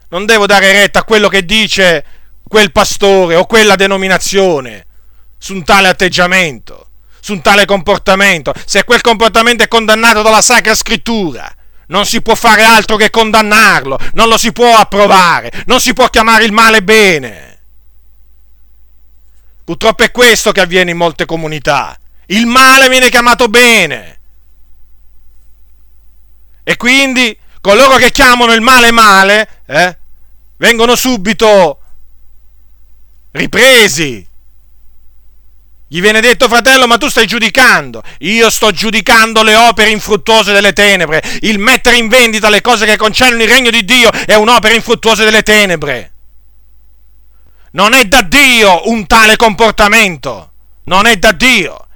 non 0.09 0.27
devo 0.27 0.46
dare 0.46 0.73
retta 0.73 1.01
a 1.01 1.05
quello 1.05 1.29
che 1.29 1.44
dice 1.44 2.05
quel 2.42 2.73
pastore 2.73 3.37
o 3.37 3.46
quella 3.46 3.77
denominazione 3.77 4.85
su 5.38 5.55
un 5.55 5.62
tale 5.62 5.87
atteggiamento, 5.87 6.88
su 7.20 7.35
un 7.35 7.40
tale 7.40 7.66
comportamento. 7.66 8.53
Se 8.66 8.83
quel 8.83 9.01
comportamento 9.01 9.62
è 9.62 9.68
condannato 9.68 10.23
dalla 10.23 10.42
Sacra 10.42 10.75
Scrittura, 10.75 11.55
non 11.87 12.05
si 12.05 12.20
può 12.20 12.35
fare 12.35 12.64
altro 12.64 12.96
che 12.96 13.11
condannarlo, 13.11 13.96
non 14.14 14.29
lo 14.29 14.38
si 14.38 14.51
può 14.51 14.75
approvare, 14.75 15.62
non 15.66 15.81
si 15.81 15.92
può 15.92 16.09
chiamare 16.09 16.44
il 16.44 16.53
male 16.53 16.83
bene. 16.83 17.59
Purtroppo 19.62 20.03
è 20.03 20.11
questo 20.11 20.51
che 20.51 20.61
avviene 20.61 20.90
in 20.90 20.96
molte 20.96 21.27
comunità. 21.27 21.96
Il 22.27 22.46
male 22.46 22.88
viene 22.88 23.09
chiamato 23.09 23.46
bene. 23.46 24.20
E 26.64 26.77
quindi 26.77 27.38
coloro 27.61 27.96
che 27.96 28.11
chiamano 28.11 28.53
il 28.53 28.61
male 28.61 28.90
male, 28.90 29.62
eh, 29.66 29.99
vengono 30.57 30.96
subito 30.96 31.81
ripresi. 33.33 34.27
Gli 35.92 36.01
viene 36.01 36.20
detto, 36.20 36.46
fratello, 36.46 36.87
ma 36.87 36.99
tu 36.99 37.09
stai 37.09 37.27
giudicando. 37.27 38.01
Io 38.18 38.49
sto 38.49 38.70
giudicando 38.70 39.42
le 39.42 39.57
opere 39.57 39.90
infruttuose 39.90 40.53
delle 40.53 40.73
tenebre. 40.73 41.20
Il 41.40 41.59
mettere 41.59 41.96
in 41.96 42.07
vendita 42.07 42.49
le 42.49 42.61
cose 42.61 42.87
che 42.87 42.96
concernono 42.96 43.42
il 43.42 43.49
regno 43.49 43.70
di 43.70 43.85
Dio 43.85 44.09
è 44.12 44.35
un'opera 44.35 44.73
infruttuosa 44.73 45.25
delle 45.25 45.42
tenebre. 45.42 46.12
Non 47.73 47.92
è 47.92 48.05
da 48.05 48.23
Dio 48.23 48.88
un 48.88 49.05
tale 49.09 49.35
comportamento. 49.35 50.53
Non 50.85 51.07
è 51.07 51.16
da 51.16 51.33
Dio. 51.33 51.87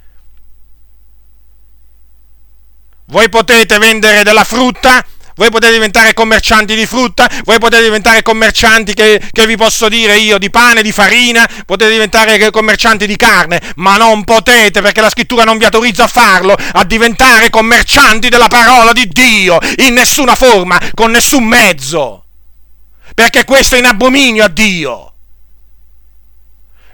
Voi 3.07 3.29
potete 3.29 3.79
vendere 3.79 4.25
della 4.25 4.43
frutta 4.43 5.07
voi 5.37 5.51
potete 5.51 5.73
diventare 5.73 6.15
commercianti 6.15 6.75
di 6.77 6.87
frutta, 6.87 7.29
voi 7.45 7.59
potete 7.59 7.83
diventare 7.83 8.23
commercianti 8.23 8.95
che, 8.95 9.21
che, 9.33 9.47
vi 9.47 9.57
posso 9.57 9.89
dire 9.89 10.17
io 10.17 10.39
di 10.39 10.51
pane, 10.51 10.83
di 10.83 10.93
farina, 10.93 11.49
potete 11.67 11.91
diventare 11.91 12.51
commercianti 12.51 13.07
di 13.07 13.17
carne, 13.17 13.61
ma 13.77 13.97
non 13.97 14.25
potete 14.25 14.81
perché 14.81 15.01
la 15.01 15.11
scrittura 15.11 15.45
non 15.45 15.59
vi 15.59 15.65
autorizza 15.65 16.05
a 16.05 16.09
farlo, 16.09 16.57
a 16.73 16.85
diventare 16.85 17.51
commercianti 17.51 18.29
della 18.29 18.49
parola 18.49 18.93
di 18.93 19.09
Dio 19.09 19.59
in 19.79 19.95
nessuna 19.95 20.35
forma, 20.35 20.81
con 20.95 21.11
nessun 21.11 21.45
mezzo. 21.45 22.25
Perché 23.15 23.45
questo 23.45 23.77
è 23.77 23.79
in 23.79 23.87
abominio 23.87 24.45
a 24.45 24.49
Dio. 24.49 25.14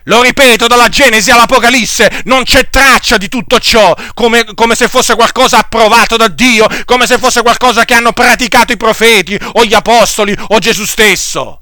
Lo 0.04 0.22
ripeto, 0.22 0.66
dalla 0.66 0.88
Genesi 0.88 1.30
all'Apocalisse 1.30 2.22
non 2.24 2.44
c'è 2.44 2.70
traccia 2.70 3.16
di 3.16 3.28
tutto 3.28 3.58
ciò, 3.58 3.94
come, 4.14 4.54
come, 4.54 4.74
se 4.74 4.88
fosse 4.88 5.14
qualcosa 5.14 5.58
approvato 5.58 6.16
da 6.16 6.28
Dio, 6.28 6.66
come 6.84 7.06
se 7.06 7.18
fosse 7.18 7.42
qualcosa 7.42 7.84
che 7.84 7.94
hanno 7.94 8.12
praticato 8.12 8.72
i 8.72 8.76
profeti 8.76 9.38
o 9.54 9.64
gli 9.64 9.74
apostoli 9.74 10.34
o 10.48 10.58
Gesù 10.58 10.84
stesso. 10.84 11.60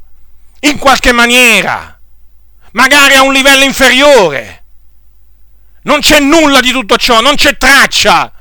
In 0.61 0.79
qualche 0.79 1.12
maniera, 1.12 1.98
magari 2.72 3.14
a 3.14 3.22
un 3.22 3.33
livello 3.33 3.64
inferiore. 3.64 4.64
Non 5.83 6.01
c'è 6.01 6.20
nulla 6.20 6.61
di 6.61 6.70
tutto 6.70 6.96
ciò, 6.96 7.20
non 7.20 7.35
c'è 7.35 7.57
traccia 7.57 8.33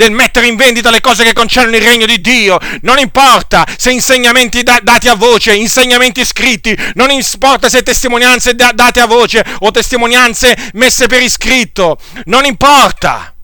del 0.00 0.12
mettere 0.12 0.46
in 0.46 0.56
vendita 0.56 0.88
le 0.88 1.02
cose 1.02 1.24
che 1.24 1.34
concernono 1.34 1.76
il 1.76 1.82
regno 1.82 2.06
di 2.06 2.22
Dio. 2.22 2.58
Non 2.80 2.98
importa 2.98 3.66
se 3.76 3.90
insegnamenti 3.90 4.62
da- 4.62 4.80
dati 4.82 5.08
a 5.08 5.14
voce, 5.14 5.54
insegnamenti 5.54 6.24
scritti, 6.24 6.74
non 6.94 7.10
importa 7.10 7.68
se 7.68 7.82
testimonianze 7.82 8.54
da- 8.54 8.72
date 8.72 9.00
a 9.00 9.06
voce 9.06 9.44
o 9.58 9.70
testimonianze 9.70 10.56
messe 10.72 11.06
per 11.06 11.20
iscritto, 11.20 11.98
non 12.24 12.46
importa. 12.46 13.34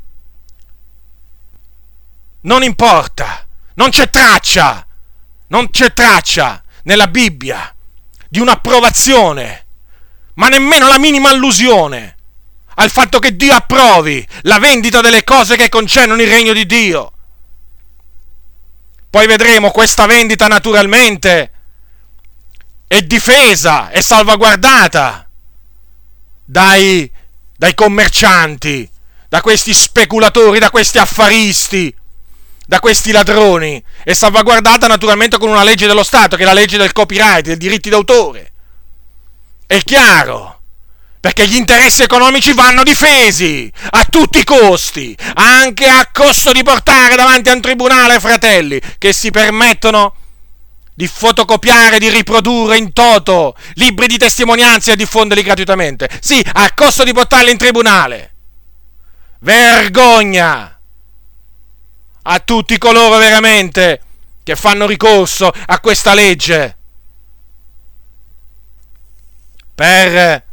Non 2.41 2.63
importa. 2.63 3.47
Non 3.75 3.91
c'è 3.91 4.09
traccia. 4.09 4.87
Non 5.49 5.69
c'è 5.71 5.93
traccia 5.93 6.63
nella 6.85 7.07
Bibbia 7.09 7.75
di 8.31 8.41
un'approvazione, 8.41 9.67
ma 10.35 10.49
nemmeno 10.49 10.89
la 10.89 10.99
minima 10.99 11.29
allusione 11.29 12.16
al 12.79 12.91
fatto 12.91 13.19
che 13.19 13.37
Dio 13.37 13.55
approvi 13.55 14.27
la 14.43 14.59
vendita 14.59 15.01
delle 15.01 15.25
cose 15.25 15.57
che 15.57 15.69
concernono 15.69 16.21
il 16.21 16.29
regno 16.29 16.53
di 16.53 16.67
Dio. 16.67 17.13
Poi 19.09 19.27
vedremo 19.27 19.71
questa 19.71 20.07
vendita 20.07 20.47
naturalmente 20.47 21.53
è 22.87 23.01
difesa, 23.03 23.89
è 23.89 24.01
salvaguardata 24.01 25.29
dai, 26.45 27.11
dai 27.57 27.75
commercianti, 27.75 28.89
da 29.29 29.41
questi 29.41 29.73
speculatori, 29.73 30.59
da 30.59 30.71
questi 30.71 30.99
affaristi, 30.99 31.95
da 32.67 32.79
questi 32.79 33.11
ladroni. 33.11 33.83
È 34.05 34.13
salvaguardata 34.13 34.87
naturalmente 34.87 35.39
con 35.39 35.49
una 35.49 35.65
legge 35.65 35.87
dello 35.87 36.05
Stato, 36.05 36.37
che 36.37 36.43
è 36.43 36.47
la 36.47 36.53
legge 36.53 36.77
del 36.77 36.93
copyright, 36.93 37.47
dei 37.47 37.57
diritti 37.57 37.89
d'autore. 37.89 38.53
È 39.67 39.79
chiaro 39.79 40.56
perché 41.27 41.49
gli 41.49 41.57
interessi 41.57 42.05
economici 42.05 42.53
vanno 42.53 42.85
difesi 42.85 43.69
a 43.91 44.07
tutti 44.09 44.39
i 44.39 44.45
costi, 44.45 45.17
anche 45.35 45.85
a 45.85 46.09
costo 46.13 46.53
di 46.53 46.63
portare 46.63 47.17
davanti 47.17 47.49
a 47.49 47.55
un 47.55 47.61
tribunale 47.61 48.21
fratelli 48.21 48.81
che 48.97 49.13
si 49.13 49.33
permettono 49.33 50.15
di 50.95 51.09
fotocopiare, 51.09 51.99
di 51.99 52.11
riprodurre 52.11 52.77
in 52.77 52.93
toto 52.93 53.57
libri 53.75 54.07
di 54.07 54.19
testimonianze 54.19 54.93
e 54.93 54.97
diffonderli 54.97 55.43
gratuitamente. 55.43 56.09
Sì, 56.21 56.41
a 56.53 56.71
costo 56.77 57.03
di 57.03 57.13
portarli 57.13 57.51
in 57.51 57.59
tribunale. 57.59 58.35
Vergogna 59.41 60.79
a 62.23 62.39
tutti 62.39 62.79
coloro 62.79 63.19
veramente 63.19 64.01
che 64.45 64.55
fanno 64.55 64.87
ricorso 64.87 65.53
a 65.67 65.81
questa 65.81 66.15
legge 66.15 66.77
per 69.75 70.46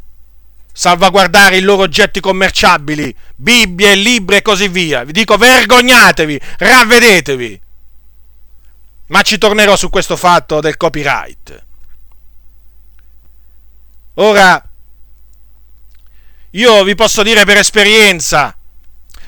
salvaguardare 0.74 1.58
i 1.58 1.62
loro 1.62 1.84
oggetti 1.84 2.20
commerciabili, 2.20 3.16
Bibbie, 3.36 3.96
libri 3.96 4.38
e 4.38 4.42
così 4.42 4.68
via. 4.68 5.04
Vi 5.04 5.12
dico 5.12 5.38
vergognatevi, 5.38 6.42
ravvedetevi. 6.58 7.62
Ma 9.08 9.22
ci 9.22 9.38
tornerò 9.38 9.76
su 9.76 9.90
questo 9.90 10.18
fatto 10.18 10.60
del 10.60 10.76
copyright. 10.76 11.64
Ora, 14.16 14.64
io 16.52 16.84
vi 16.84 16.96
posso 16.96 17.24
dire 17.24 17.46
per 17.46 17.58
esperienza, 17.58 18.56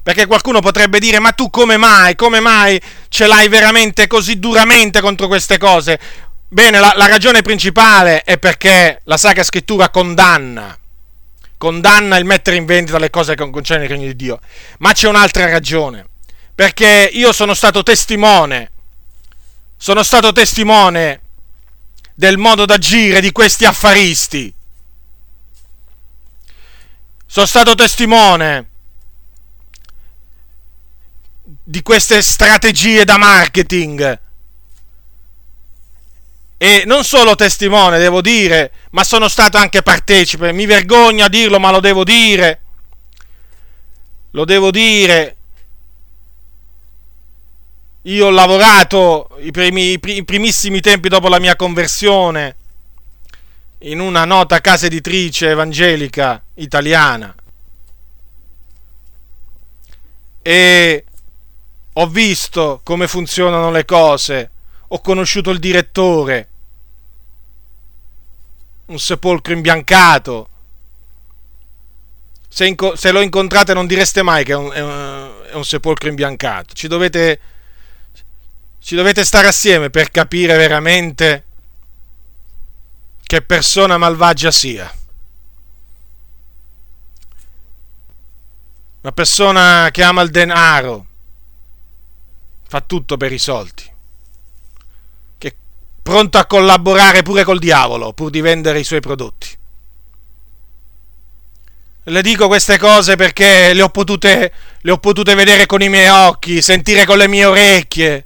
perché 0.04 0.26
qualcuno 0.26 0.60
potrebbe 0.60 1.00
dire, 1.00 1.20
ma 1.20 1.32
tu 1.32 1.50
come 1.50 1.78
mai, 1.78 2.16
come 2.16 2.40
mai 2.40 2.80
ce 3.10 3.28
l'hai 3.28 3.48
veramente 3.48 4.08
così 4.08 4.40
duramente 4.40 5.02
contro 5.02 5.28
queste 5.28 5.58
cose? 5.58 6.00
Bene, 6.48 6.80
la, 6.80 6.94
la 6.96 7.08
ragione 7.08 7.42
principale 7.42 8.22
è 8.22 8.38
perché 8.38 9.02
la 9.06 9.18
Sacra 9.18 9.44
Scrittura 9.44 9.90
condanna, 9.90 10.78
condanna 11.58 12.18
il 12.18 12.26
mettere 12.26 12.58
in 12.58 12.66
vendita 12.66 12.98
le 12.98 13.10
cose 13.10 13.36
che 13.36 13.50
concernono 13.50 13.90
il 13.90 13.96
regno 13.96 14.08
di 14.08 14.16
Dio, 14.16 14.40
ma 14.80 14.94
c'è 14.94 15.08
un'altra 15.08 15.50
ragione, 15.50 16.08
perché 16.54 17.10
io 17.12 17.32
sono 17.32 17.54
stato 17.54 17.84
testimone, 17.84 18.72
sono 19.78 20.04
stato 20.04 20.32
testimone 20.32 21.22
del 22.16 22.38
modo 22.38 22.66
d'agire 22.66 23.20
di 23.20 23.32
questi 23.32 23.66
affaristi. 23.66 24.54
Sono 27.28 27.46
stato 27.46 27.76
testimone 27.76 28.70
di 31.44 31.82
queste 31.82 32.22
strategie 32.22 33.04
da 33.04 33.18
marketing. 33.18 34.20
E 36.66 36.82
non 36.88 37.04
solo 37.04 37.36
testimone, 37.36 38.00
devo 38.00 38.22
dire, 38.22 38.72
ma 38.90 39.04
sono 39.04 39.28
stato 39.28 39.56
anche 39.56 39.84
partecipe. 39.84 40.52
Mi 40.52 40.66
vergogno 40.66 41.24
a 41.24 41.30
dirlo, 41.30 41.60
ma 41.60 41.70
lo 41.70 41.80
devo 41.80 42.04
dire. 42.04 42.62
Lo 44.32 44.46
devo 44.46 44.72
dire. 44.72 45.36
Io 48.02 48.26
ho 48.26 48.30
lavorato 48.32 49.38
i, 49.42 49.52
primi, 49.52 50.00
i 50.04 50.24
primissimi 50.26 50.80
tempi 50.80 51.08
dopo 51.08 51.28
la 51.28 51.38
mia 51.38 51.56
conversione 51.56 52.56
in 53.82 54.00
una 54.00 54.26
nota 54.26 54.60
casa 54.60 54.88
editrice 54.88 55.52
evangelica 55.52 56.44
italiana. 56.56 57.36
E 60.42 61.06
ho 61.94 62.08
visto 62.08 62.82
come 62.84 63.08
funzionano 63.08 63.70
le 63.70 63.86
cose, 63.86 64.50
ho 64.88 65.00
conosciuto 65.00 65.52
il 65.52 65.60
direttore, 65.60 66.50
un 68.86 69.00
sepolcro 69.00 69.54
imbiancato. 69.54 70.50
Se, 72.48 72.66
inco- 72.66 72.96
se 72.96 73.12
lo 73.12 73.22
incontrate 73.22 73.74
non 73.74 73.88
direste 73.88 74.22
mai 74.22 74.44
che 74.44 74.54
è 74.54 74.56
un, 74.56 74.72
è 74.72 74.82
un, 74.82 75.44
è 75.52 75.54
un 75.54 75.66
sepolcro 75.66 76.10
imbiancato. 76.10 76.74
Ci 76.74 76.88
dovete, 76.88 77.40
ci 78.80 78.96
dovete 78.96 79.26
stare 79.26 79.48
assieme 79.48 79.90
per 79.90 80.12
capire 80.12 80.56
veramente 80.56 81.44
che 83.24 83.42
persona 83.42 83.98
malvagia 83.98 84.52
sia. 84.52 84.94
Una 89.02 89.12
persona 89.12 89.90
che 89.92 90.04
ama 90.04 90.22
il 90.22 90.30
denaro, 90.30 91.06
fa 92.68 92.82
tutto 92.82 93.18
per 93.18 93.32
i 93.32 93.38
soldi, 93.38 93.84
pronto 96.06 96.38
a 96.38 96.46
collaborare 96.46 97.24
pure 97.24 97.44
col 97.44 97.58
diavolo 97.58 98.14
pur 98.14 98.30
di 98.30 98.40
vendere 98.40 98.78
i 98.78 98.84
suoi 98.84 99.00
prodotti. 99.00 99.48
Le 102.04 102.22
dico 102.22 102.46
queste 102.46 102.78
cose 102.78 103.16
perché 103.16 103.74
le 103.74 103.82
ho 103.82 103.90
potute, 103.90 104.54
le 104.82 104.92
ho 104.92 105.00
potute 105.00 105.34
vedere 105.34 105.66
con 105.66 105.82
i 105.82 105.90
miei 105.90 106.08
occhi, 106.10 106.62
sentire 106.62 107.06
con 107.06 107.18
le 107.18 107.28
mie 107.28 107.46
orecchie, 107.46 108.26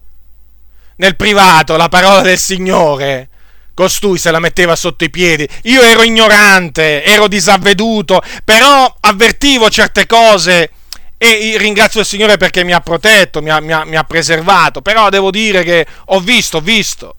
nel 0.98 1.16
privato, 1.16 1.78
la 1.78 1.88
parola 1.88 2.20
del 2.20 2.38
Signore. 2.38 3.30
Costui 3.74 4.18
se 4.18 4.30
la 4.30 4.40
metteva 4.40 4.76
sotto 4.76 5.06
i 5.06 5.10
piedi. 5.10 5.48
Io 5.64 5.82
ero 5.82 6.04
ignorante, 6.04 7.02
ero 7.06 7.30
disavveduto, 7.30 8.22
però 8.44 8.94
avvertivo 9.00 9.70
certe 9.70 10.06
cose 10.06 10.72
e 11.18 11.56
ringrazio 11.58 12.02
il 12.02 12.06
Signore 12.06 12.36
perché 12.36 12.66
mi 12.66 12.74
ha 12.74 12.82
protetto, 12.82 13.42
mi 13.42 13.50
ha, 13.50 13.62
mi 13.62 13.72
ha, 13.72 13.86
mi 13.86 13.96
ha 13.96 14.04
preservato, 14.04 14.82
però 14.82 15.08
devo 15.08 15.32
dire 15.32 15.64
che 15.64 15.88
ho 16.08 16.20
visto, 16.20 16.58
ho 16.58 16.62
visto, 16.62 17.16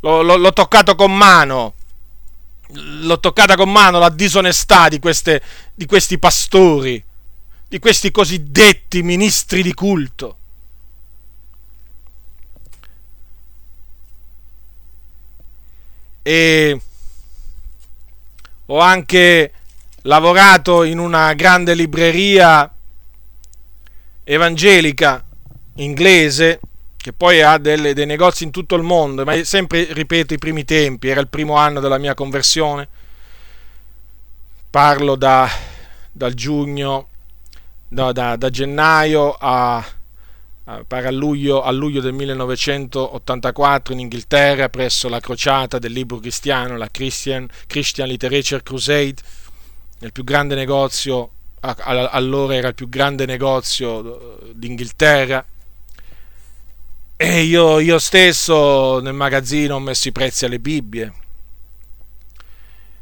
l'ho, 0.00 0.22
l'ho, 0.22 0.36
l'ho 0.36 0.52
toccato 0.52 0.94
con 0.94 1.14
mano, 1.14 1.74
l'ho 2.72 3.20
toccata 3.20 3.56
con 3.56 3.70
mano 3.70 3.98
la 3.98 4.10
disonestà 4.10 4.88
di, 4.88 4.98
queste, 4.98 5.42
di 5.74 5.86
questi 5.86 6.18
pastori, 6.18 7.02
di 7.68 7.78
questi 7.78 8.10
cosiddetti 8.10 9.02
ministri 9.02 9.62
di 9.62 9.74
culto. 9.74 10.36
E 16.22 16.80
ho 18.66 18.78
anche 18.78 19.52
lavorato 20.02 20.84
in 20.84 20.98
una 20.98 21.32
grande 21.34 21.74
libreria 21.74 22.72
evangelica 24.22 25.24
inglese 25.76 26.60
che 27.00 27.12
poi 27.12 27.40
ha 27.40 27.56
delle, 27.56 27.94
dei 27.94 28.04
negozi 28.04 28.44
in 28.44 28.50
tutto 28.50 28.74
il 28.74 28.82
mondo, 28.82 29.24
ma 29.24 29.42
sempre, 29.44 29.92
ripeto, 29.92 30.34
i 30.34 30.38
primi 30.38 30.64
tempi, 30.64 31.08
era 31.08 31.20
il 31.20 31.28
primo 31.28 31.56
anno 31.56 31.80
della 31.80 31.98
mia 31.98 32.14
conversione, 32.14 32.88
parlo 34.68 35.16
da, 35.16 35.48
dal 36.12 36.34
giugno, 36.34 37.08
da, 37.88 38.12
da, 38.12 38.36
da 38.36 38.50
gennaio 38.50 39.32
a, 39.32 39.76
a, 39.76 40.84
a, 40.86 41.10
luglio, 41.10 41.62
a, 41.62 41.70
luglio, 41.70 42.02
del 42.02 42.12
1984 42.12 43.94
in 43.94 44.00
Inghilterra 44.00 44.68
presso 44.68 45.08
la 45.08 45.20
crociata 45.20 45.78
del 45.78 45.92
libro 45.92 46.18
cristiano, 46.18 46.76
la 46.76 46.90
Christian, 46.90 47.48
Christian 47.66 48.08
Literature 48.08 48.62
Crusade, 48.62 49.16
nel 50.00 50.12
più 50.12 50.22
grande 50.22 50.54
negozio 50.54 51.30
allora 51.60 52.54
era 52.54 52.68
il 52.68 52.74
più 52.74 52.88
grande 52.88 53.26
negozio 53.26 54.38
d'Inghilterra. 54.54 55.44
E 57.22 57.42
io, 57.42 57.80
io 57.80 57.98
stesso 57.98 58.98
nel 59.00 59.12
magazzino 59.12 59.74
ho 59.74 59.78
messo 59.78 60.08
i 60.08 60.12
prezzi 60.12 60.46
alle 60.46 60.58
Bibbie. 60.58 61.12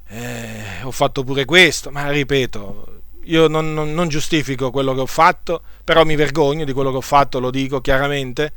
Eh, 0.09 0.83
ho 0.83 0.91
fatto 0.91 1.23
pure 1.23 1.45
questo, 1.45 1.93
ma 1.93 2.11
ripeto, 2.11 3.03
io 3.23 3.47
non, 3.47 3.73
non, 3.73 3.95
non, 3.95 4.09
giustifico 4.09 4.73
quello 4.73 4.93
che 4.93 5.03
ho 5.03 5.07
fatto, 5.07 5.63
però 5.85 6.05
mi 6.05 6.17
vergogno 6.17 6.65
di 6.65 6.73
quello 6.73 6.91
che 6.91 6.97
ho 6.97 7.01
fatto, 7.01 7.39
lo 7.39 7.53
dico 7.53 7.81
chiaramente. 7.81 8.53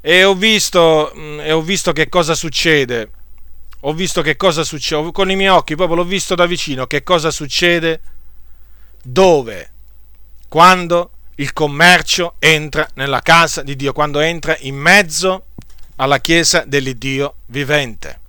E 0.00 0.24
ho 0.24 0.34
visto, 0.34 1.12
mm, 1.16 1.38
e 1.38 1.52
ho 1.52 1.62
visto 1.62 1.92
che 1.92 2.08
cosa 2.08 2.34
succede. 2.34 3.10
Ho 3.82 3.92
visto 3.92 4.20
che 4.20 4.34
cosa 4.34 4.64
succede, 4.64 5.12
con 5.12 5.30
i 5.30 5.36
miei 5.36 5.50
occhi 5.50 5.76
proprio 5.76 5.98
l'ho 5.98 6.04
visto 6.04 6.34
da 6.34 6.46
vicino, 6.46 6.88
che 6.88 7.04
cosa 7.04 7.30
succede 7.30 8.00
dove, 9.00 9.70
quando 10.48 11.10
il 11.36 11.52
commercio 11.52 12.34
entra 12.38 12.88
nella 12.94 13.20
casa 13.20 13.62
di 13.62 13.76
Dio, 13.76 13.92
quando 13.92 14.20
entra 14.20 14.56
in 14.60 14.76
mezzo 14.76 15.46
alla 15.96 16.20
chiesa 16.20 16.64
dell'Iddio 16.66 17.36
vivente. 17.46 18.20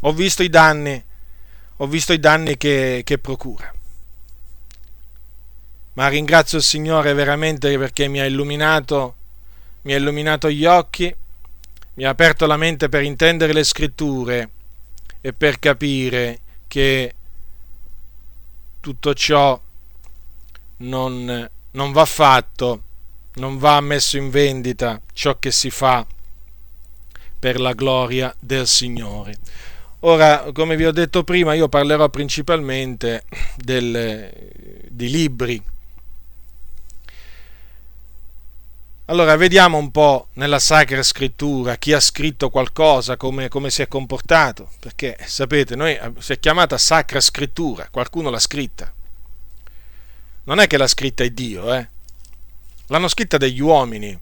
Ho 0.00 0.12
visto 0.12 0.42
i 0.42 0.48
danni, 0.48 1.02
ho 1.76 1.86
visto 1.86 2.12
i 2.12 2.18
danni 2.18 2.56
che, 2.56 3.02
che 3.04 3.18
procura. 3.18 3.72
Ma 5.94 6.08
ringrazio 6.08 6.58
il 6.58 6.64
Signore 6.64 7.12
veramente 7.12 7.76
perché 7.78 8.08
mi 8.08 8.20
ha 8.20 8.24
illuminato, 8.24 9.16
mi 9.82 9.92
ha 9.92 9.96
illuminato 9.96 10.50
gli 10.50 10.64
occhi, 10.64 11.14
mi 11.94 12.04
ha 12.04 12.10
aperto 12.10 12.46
la 12.46 12.56
mente 12.56 12.88
per 12.88 13.02
intendere 13.02 13.52
le 13.52 13.64
scritture 13.64 14.50
e 15.20 15.32
per 15.32 15.58
capire 15.58 16.40
che 16.66 17.14
tutto 18.80 19.14
ciò 19.14 19.60
non, 20.78 21.50
non 21.72 21.92
va 21.92 22.04
fatto, 22.04 22.82
non 23.34 23.58
va 23.58 23.80
messo 23.80 24.16
in 24.16 24.30
vendita 24.30 25.00
ciò 25.12 25.38
che 25.38 25.50
si 25.50 25.70
fa 25.70 26.06
per 27.38 27.60
la 27.60 27.72
gloria 27.72 28.34
del 28.38 28.66
Signore. 28.66 29.36
Ora, 30.00 30.50
come 30.52 30.76
vi 30.76 30.84
ho 30.84 30.92
detto 30.92 31.22
prima, 31.22 31.54
io 31.54 31.68
parlerò 31.68 32.08
principalmente 32.08 33.24
del, 33.56 34.32
di 34.88 35.08
libri. 35.08 35.62
Allora, 39.06 39.36
vediamo 39.36 39.78
un 39.78 39.90
po' 39.90 40.28
nella 40.34 40.58
Sacra 40.58 41.02
Scrittura 41.02 41.76
chi 41.76 41.92
ha 41.92 42.00
scritto 42.00 42.50
qualcosa, 42.50 43.16
come, 43.16 43.48
come 43.48 43.70
si 43.70 43.82
è 43.82 43.88
comportato, 43.88 44.70
perché 44.78 45.16
sapete, 45.24 45.76
noi 45.76 45.98
si 46.18 46.32
è 46.32 46.38
chiamata 46.38 46.78
Sacra 46.78 47.20
Scrittura, 47.20 47.88
qualcuno 47.90 48.30
l'ha 48.30 48.38
scritta 48.38 48.92
non 50.44 50.58
è 50.58 50.66
che 50.66 50.76
l'ha 50.76 50.86
scritta 50.86 51.26
Dio, 51.26 51.72
eh? 51.74 51.88
L'hanno 52.86 53.08
scritta 53.08 53.36
degli 53.36 53.60
uomini. 53.60 54.18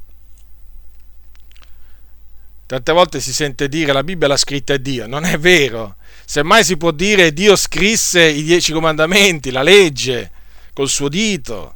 Tante 2.66 2.92
volte 2.92 3.20
si 3.20 3.32
sente 3.32 3.68
dire 3.68 3.92
la 3.92 4.04
Bibbia 4.04 4.28
l'ha 4.28 4.36
scritta 4.36 4.76
Dio, 4.76 5.06
non 5.06 5.24
è 5.24 5.38
vero. 5.38 5.96
Semmai 6.24 6.62
si 6.62 6.76
può 6.76 6.92
dire 6.92 7.32
Dio 7.32 7.56
scrisse 7.56 8.22
i 8.22 8.44
dieci 8.44 8.72
comandamenti, 8.72 9.50
la 9.50 9.62
legge, 9.62 10.30
col 10.72 10.88
suo 10.88 11.08
dito, 11.08 11.74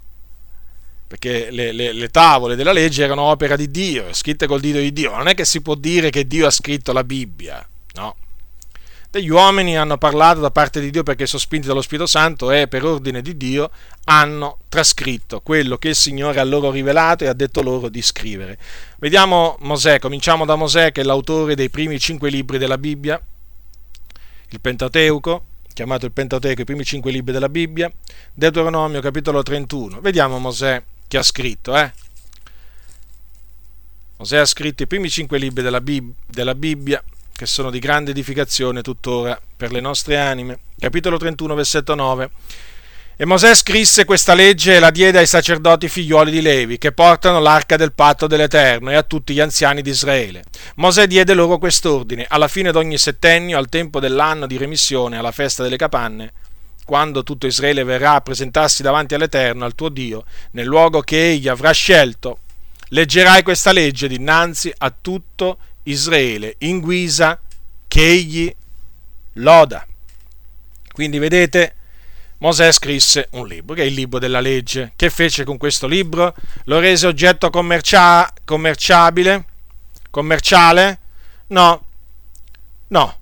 perché 1.09 1.51
le, 1.51 1.72
le, 1.72 1.92
le, 1.92 2.09
tavole 2.11 2.55
della 2.55 2.72
legge 2.72 3.03
erano 3.03 3.22
opera 3.22 3.57
di 3.57 3.70
Dio, 3.70 4.12
scritte 4.12 4.47
col 4.47 4.61
dito 4.61 4.78
di 4.78 4.92
Dio. 4.92 5.16
Non 5.16 5.26
è 5.26 5.34
che 5.34 5.45
si 5.45 5.61
può 5.61 5.74
dire 5.74 6.11
che 6.11 6.26
Dio 6.28 6.47
ha 6.47 6.51
scritto 6.51 6.92
la 6.92 7.03
Bibbia, 7.03 7.68
no. 7.95 8.16
Degli 9.14 9.30
uomini 9.30 9.78
hanno 9.78 9.96
parlato 9.96 10.40
da 10.40 10.50
parte 10.50 10.80
di 10.80 10.90
Dio 10.90 11.04
perché 11.04 11.26
sono 11.26 11.40
spinti 11.40 11.68
dallo 11.68 11.82
Spirito 11.82 12.06
Santo 12.06 12.50
e 12.50 12.66
per 12.66 12.84
ordine 12.84 13.22
di 13.22 13.36
Dio 13.36 13.70
hanno 14.06 14.58
trascritto 14.68 15.40
quello 15.40 15.76
che 15.76 15.90
il 15.90 15.94
Signore 15.94 16.40
ha 16.40 16.44
loro 16.44 16.72
rivelato 16.72 17.22
e 17.22 17.28
ha 17.28 17.32
detto 17.32 17.62
loro 17.62 17.88
di 17.88 18.02
scrivere. 18.02 18.58
Vediamo 18.98 19.56
Mosè, 19.60 20.00
cominciamo 20.00 20.44
da 20.44 20.56
Mosè 20.56 20.90
che 20.90 21.02
è 21.02 21.04
l'autore 21.04 21.54
dei 21.54 21.70
primi 21.70 22.00
cinque 22.00 22.28
libri 22.28 22.58
della 22.58 22.76
Bibbia, 22.76 23.20
il 24.48 24.60
Pentateuco, 24.60 25.44
chiamato 25.72 26.06
il 26.06 26.12
Pentateuco, 26.12 26.62
i 26.62 26.64
primi 26.64 26.84
cinque 26.84 27.12
libri 27.12 27.32
della 27.32 27.48
Bibbia, 27.48 27.88
Deuteronomio 28.32 29.00
capitolo 29.00 29.44
31. 29.44 30.00
Vediamo 30.00 30.40
Mosè 30.40 30.82
che 31.06 31.18
ha 31.18 31.22
scritto, 31.22 31.76
eh? 31.76 31.92
Mosè 34.16 34.38
ha 34.38 34.44
scritto 34.44 34.82
i 34.82 34.86
primi 34.88 35.08
cinque 35.08 35.38
libri 35.38 35.62
della 35.62 36.54
Bibbia, 36.54 37.02
che 37.37 37.47
sono 37.47 37.70
di 37.70 37.80
grande 37.80 38.12
edificazione 38.12 38.80
tuttora 38.80 39.39
per 39.57 39.72
le 39.72 39.80
nostre 39.80 40.18
anime. 40.18 40.61
Capitolo 40.78 41.16
31, 41.16 41.55
versetto 41.55 41.97
9. 41.97 42.30
E 43.16 43.24
Mosè 43.24 43.55
scrisse 43.57 44.05
questa 44.05 44.35
legge 44.35 44.76
e 44.76 44.78
la 44.78 44.91
diede 44.91 45.18
ai 45.18 45.26
sacerdoti 45.26 45.89
figlioli 45.89 46.30
di 46.30 46.41
Levi, 46.41 46.78
che 46.78 46.93
portano 46.93 47.41
l'arca 47.41 47.76
del 47.76 47.93
patto 47.93 48.28
dell'Eterno, 48.28 48.91
e 48.91 48.95
a 48.95 49.03
tutti 49.03 49.35
gli 49.35 49.41
anziani 49.41 49.82
di 49.82 49.91
Israele. 49.91 50.45
Mosè 50.76 51.09
diede 51.09 51.35
loro 51.35 51.59
quest'ordine, 51.59 52.24
alla 52.28 52.47
fine 52.47 52.70
d'ogni 52.70 52.99
settennio, 52.99 53.59
al 53.59 53.68
tempo 53.68 53.99
dell'anno 53.99 54.47
di 54.47 54.57
remissione, 54.57 55.18
alla 55.18 55.32
festa 55.32 55.64
delle 55.64 55.76
capanne, 55.76 56.32
quando 56.85 57.24
tutto 57.24 57.49
Israele 57.49 57.82
verrà 57.82 58.14
a 58.14 58.20
presentarsi 58.20 58.82
davanti 58.82 59.14
all'Eterno, 59.14 59.64
al 59.64 59.74
tuo 59.74 59.89
Dio, 59.89 60.24
nel 60.53 60.66
luogo 60.66 61.01
che 61.01 61.30
egli 61.30 61.49
avrà 61.49 61.72
scelto, 61.72 62.39
leggerai 62.91 63.43
questa 63.43 63.72
legge 63.72 64.07
dinanzi 64.07 64.72
a 64.76 64.95
tutto 65.01 65.59
Israele 65.85 66.57
in 66.59 66.80
guisa 66.80 67.41
che 67.89 68.07
egli 68.07 68.55
loda. 69.35 69.87
Quindi 70.93 71.18
vedete, 71.18 71.74
Mosè 72.39 72.70
scrisse 72.72 73.28
un 73.32 73.47
libro, 73.47 73.74
che 73.74 73.82
è 73.82 73.87
il 73.87 73.95
libro 73.95 74.18
della 74.18 74.41
legge. 74.41 74.93
Che 74.97 75.11
fece 75.11 75.45
con 75.45 75.57
questo 75.57 75.87
libro? 75.87 76.35
Lo 76.64 76.78
rese 76.78 77.07
oggetto 77.07 77.51
commercia- 77.51 78.32
commerciabile? 78.45 79.45
Commerciale? 80.11 80.99
No, 81.49 81.87
no. 82.89 83.18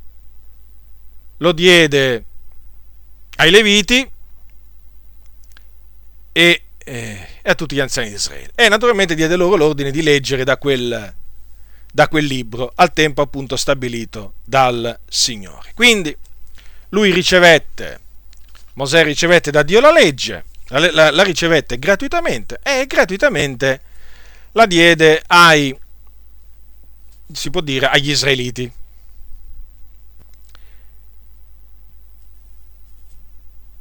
Lo 1.38 1.52
diede 1.52 2.24
ai 3.36 3.50
Leviti 3.50 4.10
e, 6.32 6.62
eh, 6.78 7.28
e 7.42 7.50
a 7.50 7.54
tutti 7.54 7.74
gli 7.74 7.80
anziani 7.80 8.08
di 8.08 8.14
Israele. 8.14 8.50
E 8.54 8.68
naturalmente 8.68 9.14
diede 9.14 9.36
loro 9.36 9.56
l'ordine 9.56 9.90
di 9.90 10.02
leggere 10.02 10.44
da 10.44 10.56
quel, 10.56 11.14
da 11.94 12.08
quel 12.08 12.24
libro 12.24 12.72
al 12.74 12.92
tempo 12.92 13.20
appunto 13.20 13.54
stabilito 13.56 14.34
dal 14.44 14.98
Signore. 15.06 15.72
Quindi 15.74 16.16
lui 16.88 17.12
ricevette, 17.12 18.00
Mosè 18.74 19.04
ricevette 19.04 19.50
da 19.50 19.62
Dio 19.62 19.78
la 19.78 19.92
legge, 19.92 20.44
la, 20.68 20.90
la, 20.90 21.10
la 21.10 21.22
ricevette 21.22 21.78
gratuitamente 21.78 22.60
e 22.62 22.86
gratuitamente 22.86 23.80
la 24.52 24.64
diede 24.64 25.22
ai, 25.26 25.78
si 27.30 27.50
può 27.50 27.60
dire, 27.60 27.86
agli 27.86 28.10
israeliti. 28.10 28.72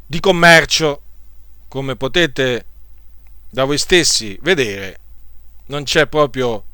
Di 0.05 0.19
commercio, 0.19 1.01
come 1.69 1.95
potete 1.95 2.65
da 3.49 3.63
voi 3.63 3.77
stessi 3.77 4.37
vedere, 4.41 4.99
non 5.67 5.83
c'è 5.83 6.07
proprio 6.07 6.65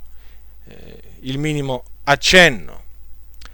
il 1.28 1.38
minimo 1.38 1.84
accenno. 2.06 2.84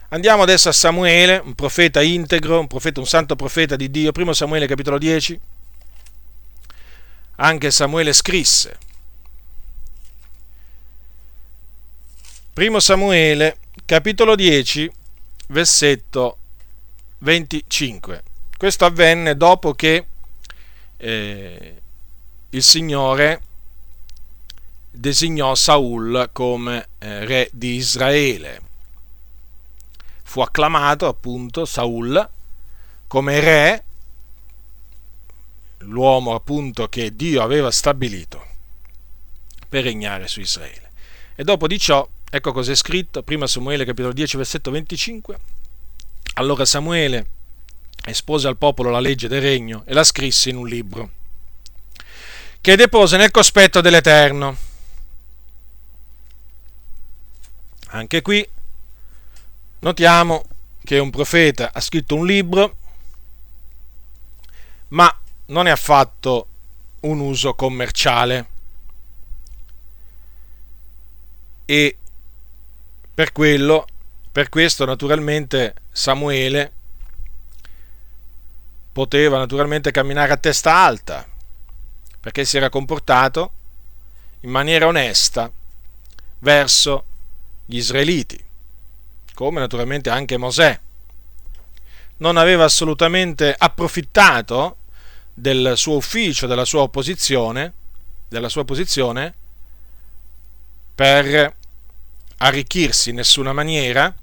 Andiamo 0.09 0.43
adesso 0.43 0.69
a 0.69 0.73
Samuele, 0.73 1.41
un 1.43 1.55
profeta 1.55 2.01
integro, 2.01 2.59
un, 2.59 2.67
profeta, 2.67 2.99
un 2.99 3.07
santo 3.07 3.35
profeta 3.35 3.75
di 3.75 3.89
Dio, 3.89 4.11
primo 4.11 4.33
Samuele 4.33 4.67
capitolo 4.67 4.97
10. 4.97 5.39
Anche 7.37 7.71
Samuele 7.71 8.13
scrisse. 8.13 8.77
Primo 12.53 12.79
Samuele 12.79 13.57
capitolo 13.85 14.35
10, 14.35 14.91
versetto 15.47 16.37
25. 17.19 18.23
Questo 18.55 18.85
avvenne 18.85 19.35
dopo 19.35 19.73
che 19.73 20.05
eh, 20.97 21.81
il 22.51 22.63
Signore 22.63 23.41
designò 24.95 25.55
Saul 25.55 26.29
come 26.31 26.89
eh, 26.99 27.25
re 27.25 27.49
di 27.51 27.75
Israele. 27.75 28.61
Fu 30.23 30.41
acclamato 30.41 31.07
appunto 31.07 31.65
Saul 31.65 32.29
come 33.07 33.39
re, 33.39 33.83
l'uomo 35.79 36.33
appunto 36.33 36.87
che 36.87 37.15
Dio 37.15 37.41
aveva 37.41 37.69
stabilito 37.71 38.45
per 39.67 39.83
regnare 39.83 40.27
su 40.27 40.39
Israele. 40.39 40.91
E 41.35 41.43
dopo 41.43 41.67
di 41.67 41.79
ciò, 41.79 42.07
ecco 42.29 42.51
cosa 42.51 42.71
è 42.71 42.75
scritto, 42.75 43.23
prima 43.23 43.47
Samuele 43.47 43.85
capitolo 43.85 44.13
10 44.13 44.37
versetto 44.37 44.71
25, 44.71 45.39
allora 46.35 46.65
Samuele 46.65 47.27
espose 48.05 48.47
al 48.47 48.57
popolo 48.57 48.89
la 48.89 48.99
legge 48.99 49.27
del 49.27 49.41
regno 49.41 49.83
e 49.85 49.93
la 49.93 50.03
scrisse 50.03 50.49
in 50.49 50.57
un 50.57 50.67
libro 50.67 51.09
che 52.63 52.77
depose 52.77 53.17
nel 53.17 53.29
cospetto 53.29 53.81
dell'Eterno 53.81 54.62
Anche 57.95 58.23
qui 58.23 58.47
notiamo 59.79 60.45
che 60.83 60.97
un 60.97 61.11
profeta 61.11 61.71
ha 61.71 61.79
scritto 61.79 62.15
un 62.15 62.25
libro, 62.25 62.77
ma 64.89 65.15
non 65.47 65.65
ne 65.65 65.71
ha 65.71 65.75
fatto 65.75 66.47
un 67.01 67.19
uso 67.19 67.53
commerciale. 67.53 68.47
E 71.65 71.97
per 73.13 73.31
quello, 73.31 73.85
per 74.31 74.49
questo 74.49 74.85
naturalmente 74.85 75.75
Samuele 75.91 76.71
poteva 78.91 79.37
naturalmente 79.37 79.91
camminare 79.91 80.33
a 80.33 80.37
testa 80.37 80.77
alta, 80.77 81.27
perché 82.19 82.43
si 82.43 82.57
era 82.57 82.69
comportato 82.69 83.51
in 84.39 84.49
maniera 84.49 84.87
onesta 84.87 85.51
verso 86.39 87.05
gli 87.65 87.77
israeliti, 87.77 88.41
come 89.33 89.59
naturalmente 89.59 90.09
anche 90.09 90.37
Mosè. 90.37 90.79
Non 92.17 92.37
aveva 92.37 92.63
assolutamente 92.63 93.53
approfittato 93.57 94.77
del 95.33 95.73
suo 95.75 95.95
ufficio, 95.95 96.47
della 96.47 96.65
sua 96.65 96.81
opposizione, 96.81 97.73
della 98.27 98.49
sua 98.49 98.65
posizione 98.65 99.33
per 100.95 101.55
arricchirsi 102.37 103.09
in 103.09 103.15
nessuna 103.15 103.53
maniera, 103.53 104.13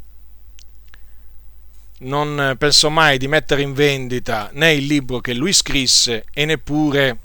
non 2.01 2.55
pensò 2.59 2.88
mai 2.88 3.18
di 3.18 3.28
mettere 3.28 3.62
in 3.62 3.72
vendita 3.72 4.51
né 4.53 4.72
il 4.72 4.86
libro 4.86 5.20
che 5.20 5.34
lui 5.34 5.53
scrisse 5.53 6.24
e 6.32 6.45
neppure 6.45 7.18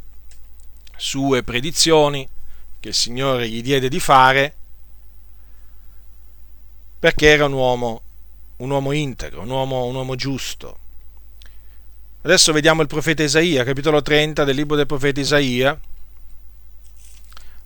sue 0.97 1.43
predizioni 1.43 2.28
che 2.80 2.89
il 2.89 2.93
Signore 2.93 3.47
gli 3.47 3.61
diede 3.61 3.88
di 3.88 3.99
fare 3.99 4.55
perché 7.06 7.28
era 7.28 7.45
un 7.45 7.53
uomo, 7.53 8.01
un 8.58 8.72
uomo 8.72 8.91
integro, 8.91 9.43
un 9.43 9.49
uomo, 9.51 9.86
un 9.86 9.93
uomo 9.93 10.16
giusto. 10.16 10.80
Adesso 12.24 12.51
vediamo 12.51 12.82
il 12.82 12.88
profeta 12.88 13.22
Isaia, 13.22 13.64
capitolo 13.64 14.01
30 14.01 14.43
del 14.43 14.56
libro 14.56 14.76
del 14.76 14.88
profeta 14.88 15.20
Isaia. 15.20 15.80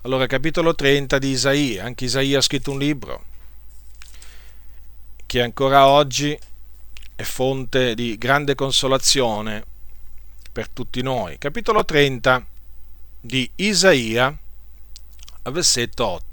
Allora, 0.02 0.28
capitolo 0.28 0.76
30 0.76 1.18
di 1.20 1.30
Isaia, 1.30 1.86
anche 1.86 2.04
Isaia 2.04 2.40
ha 2.40 2.42
scritto 2.42 2.72
un 2.72 2.80
libro 2.80 3.24
che 5.26 5.42
ancora 5.42 5.88
oggi 5.88 6.38
è 7.16 7.24
fonte 7.24 7.96
di 7.96 8.18
grande 8.18 8.56
consolazione 8.56 9.64
per 10.52 10.68
tutti 10.68 11.02
noi. 11.02 11.38
Capitolo 11.38 11.86
30 11.86 12.46
di 13.22 13.50
Isaia, 13.56 14.38
versetto 15.44 16.06
8. 16.06 16.29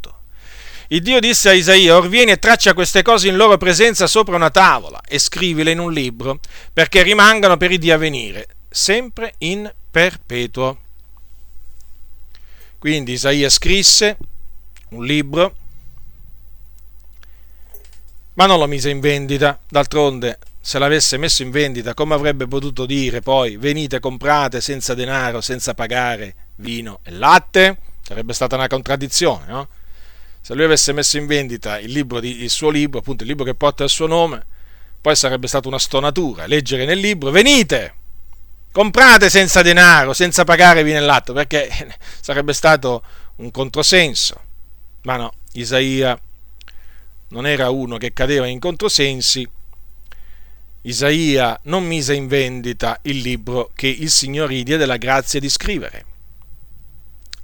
Il 0.89 1.03
Dio 1.03 1.19
disse 1.19 1.49
a 1.49 1.53
Isaia, 1.53 1.97
or 1.97 2.09
vieni 2.09 2.31
e 2.31 2.39
traccia 2.39 2.75
queste 2.75 3.03
cose 3.03 3.29
in 3.29 3.37
loro 3.37 3.57
presenza 3.57 4.07
sopra 4.07 4.37
una 4.37 4.51
tavola 4.51 5.01
e 5.07 5.19
scrivile 5.19 5.73
in 5.73 5.81
un 5.81 5.93
libro, 5.93 6.39
perché 6.73 7.03
rimangano 7.03 7.57
per 7.57 7.73
i 7.73 7.79
dì 7.79 7.91
a 7.91 7.99
sempre 8.69 9.35
in 9.39 9.73
perpetuo. 9.91 10.79
Quindi 12.79 13.13
Isaia 13.13 13.49
scrisse 13.49 14.17
un 14.91 15.05
libro, 15.05 15.57
ma 18.35 18.47
non 18.47 18.59
lo 18.59 18.67
mise 18.67 18.91
in 18.91 19.01
vendita, 19.01 19.59
d'altronde 19.69 20.39
se 20.61 20.81
l'avesse 20.81 21.17
messo 21.17 21.43
in 21.43 21.53
vendita, 21.53 21.95
come 21.95 22.15
avrebbe 22.15 22.49
potuto 22.49 22.87
dire 22.87 23.21
poi 23.21 23.57
venite 23.57 24.01
comprate 24.01 24.61
senza 24.61 24.95
denaro, 24.95 25.41
senza 25.41 25.75
pagare 25.75 26.35
vino 26.57 26.99
e 27.05 27.13
latte? 27.13 27.79
Sarebbe 28.03 28.33
stata 28.33 28.57
una 28.57 28.67
contraddizione, 28.67 29.47
no? 29.47 29.69
Se 30.47 30.55
lui 30.55 30.63
avesse 30.63 30.93
messo 30.93 31.17
in 31.17 31.27
vendita 31.27 31.77
il, 31.81 32.07
di, 32.21 32.43
il 32.45 32.51
suo 32.51 32.71
libro, 32.71 33.01
appunto 33.01 33.25
il 33.25 33.29
libro 33.29 33.45
che 33.45 33.57
porta 33.57 33.83
il 33.83 33.91
suo 33.91 34.07
nome, 34.07 34.47
poi 35.01 35.17
sarebbe 35.17 35.49
stata 35.49 35.67
una 35.67 35.81
stonatura 35.81 36.47
leggere 36.47 36.85
nel 36.85 37.01
libro, 37.01 37.33
venite, 37.33 37.95
comprate 38.71 39.29
senza 39.29 39.61
denaro, 39.63 40.13
senza 40.13 40.45
pagarevi 40.45 40.93
nell'atto, 40.93 41.33
perché 41.33 41.69
sarebbe 42.21 42.53
stato 42.53 43.03
un 43.39 43.51
controsenso. 43.51 44.41
Ma 45.03 45.17
no, 45.17 45.33
Isaia 45.55 46.17
non 47.31 47.45
era 47.45 47.71
uno 47.71 47.97
che 47.97 48.13
cadeva 48.13 48.47
in 48.47 48.61
controsensi, 48.61 49.45
Isaia 50.83 51.59
non 51.65 51.85
mise 51.85 52.15
in 52.15 52.29
vendita 52.29 53.01
il 53.03 53.19
libro 53.19 53.73
che 53.75 53.89
il 53.89 54.13
Signore 54.13 54.55
gli 54.55 54.63
diede 54.63 54.87
la 54.87 54.97
grazia 54.97 55.41
di 55.41 55.49
scrivere. 55.49 56.05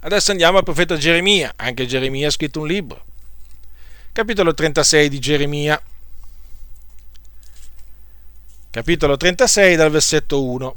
Adesso 0.05 0.31
andiamo 0.31 0.57
al 0.57 0.65
profeta 0.65 0.97
Geremia, 0.97 1.53
anche 1.55 1.85
Geremia 1.85 2.27
ha 2.27 2.31
scritto 2.31 2.59
un 2.59 2.67
libro. 2.67 3.05
Capitolo 4.11 4.53
36 4.53 5.07
di 5.07 5.17
Geremia. 5.17 5.81
Capitolo 8.69 9.15
36 9.15 9.77
dal 9.77 9.89
versetto 9.89 10.43
1. 10.43 10.75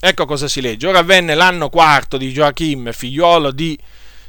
Ecco 0.00 0.26
cosa 0.26 0.48
si 0.48 0.60
legge. 0.60 0.88
Ora 0.88 0.98
avvenne 0.98 1.34
l'anno 1.34 1.68
quarto 1.68 2.16
di 2.16 2.32
Gioachim, 2.32 2.90
figliuolo 2.90 3.52
di 3.52 3.78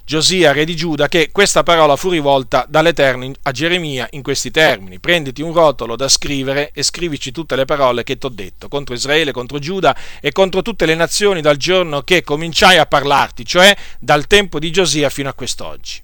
Giosia, 0.08 0.52
re 0.52 0.66
di 0.66 0.76
Giuda, 0.76 1.08
che 1.08 1.32
questa 1.32 1.64
parola 1.64 1.96
fu 1.96 2.12
rivolta 2.12 2.64
dall'Eterno 2.70 3.32
a 3.42 3.50
Geremia 3.52 4.08
in 4.12 4.22
questi 4.22 4.52
termini. 4.52 5.00
Prenditi 5.00 5.42
un 5.42 5.52
rotolo 5.52 5.96
da 5.96 6.08
scrivere 6.08 6.70
e 6.76 6.84
scrivici 6.84 7.32
tutte 7.32 7.56
le 7.56 7.66
parole 7.66 8.04
che 8.04 8.16
ti 8.20 8.28
ho 8.28 8.30
detto 8.30 8.68
contro 8.68 8.94
Israele, 8.94 9.32
contro 9.32 9.58
Giuda 9.58 9.98
e 10.22 10.32
contro 10.32 10.62
tutte 10.62 10.86
le 10.86 10.94
nazioni 10.94 11.42
dal 11.42 11.58
giorno 11.58 12.04
che 12.04 12.22
cominciai 12.22 12.78
a 12.78 12.86
parlarti, 12.86 13.48
cioè 13.48 13.76
dal 13.98 14.28
tempo 14.28 14.60
di 14.60 14.70
Giosia 14.70 15.10
fino 15.10 15.28
a 15.28 15.34
quest'oggi. 15.34 16.00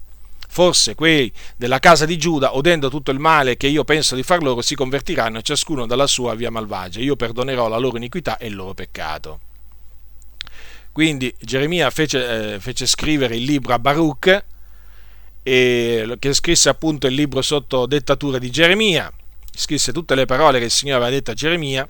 Forse 0.48 0.96
quei 0.96 1.32
della 1.54 1.78
casa 1.78 2.04
di 2.04 2.18
Giuda, 2.18 2.50
udendo 2.54 2.90
tutto 2.90 3.12
il 3.12 3.20
male 3.20 3.56
che 3.56 3.68
io 3.68 3.84
penso 3.84 4.16
di 4.16 4.24
far 4.24 4.42
loro, 4.42 4.62
si 4.62 4.74
convertiranno 4.74 5.42
ciascuno 5.42 5.86
dalla 5.86 6.08
sua 6.08 6.34
via 6.34 6.50
malvagia. 6.50 6.98
Io 6.98 7.14
perdonerò 7.14 7.68
la 7.68 7.78
loro 7.78 7.98
iniquità 7.98 8.36
e 8.36 8.48
il 8.48 8.56
loro 8.56 8.74
peccato. 8.74 9.38
Quindi 10.92 11.34
Geremia 11.40 11.88
fece, 11.90 12.54
eh, 12.54 12.60
fece 12.60 12.86
scrivere 12.86 13.36
il 13.36 13.44
libro 13.44 13.72
a 13.72 13.78
Baruch, 13.78 14.44
e, 15.42 16.16
che 16.18 16.32
scrisse 16.34 16.68
appunto 16.68 17.06
il 17.06 17.14
libro 17.14 17.42
sotto 17.42 17.86
dettatura 17.86 18.38
di 18.38 18.50
Geremia, 18.50 19.10
scrisse 19.54 19.92
tutte 19.92 20.14
le 20.14 20.26
parole 20.26 20.58
che 20.58 20.66
il 20.66 20.70
Signore 20.70 21.02
aveva 21.02 21.16
detto 21.16 21.30
a 21.30 21.34
Geremia 21.34 21.88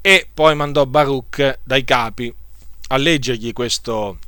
e 0.00 0.28
poi 0.32 0.54
mandò 0.54 0.84
Baruch 0.84 1.60
dai 1.64 1.84
capi 1.84 2.32
a 2.88 2.96
leggergli 2.98 3.52
questo, 3.52 4.18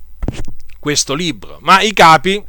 questo 0.78 1.12
libro. 1.14 1.58
Ma 1.60 1.82
i 1.82 1.92
capi, 1.92 2.42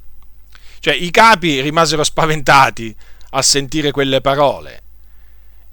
cioè 0.79 0.93
i 0.93 1.11
capi 1.11 1.59
rimasero 1.59 2.03
spaventati 2.03 2.95
a 3.31 3.41
sentire 3.41 3.91
quelle 3.91 4.21
parole 4.21 4.83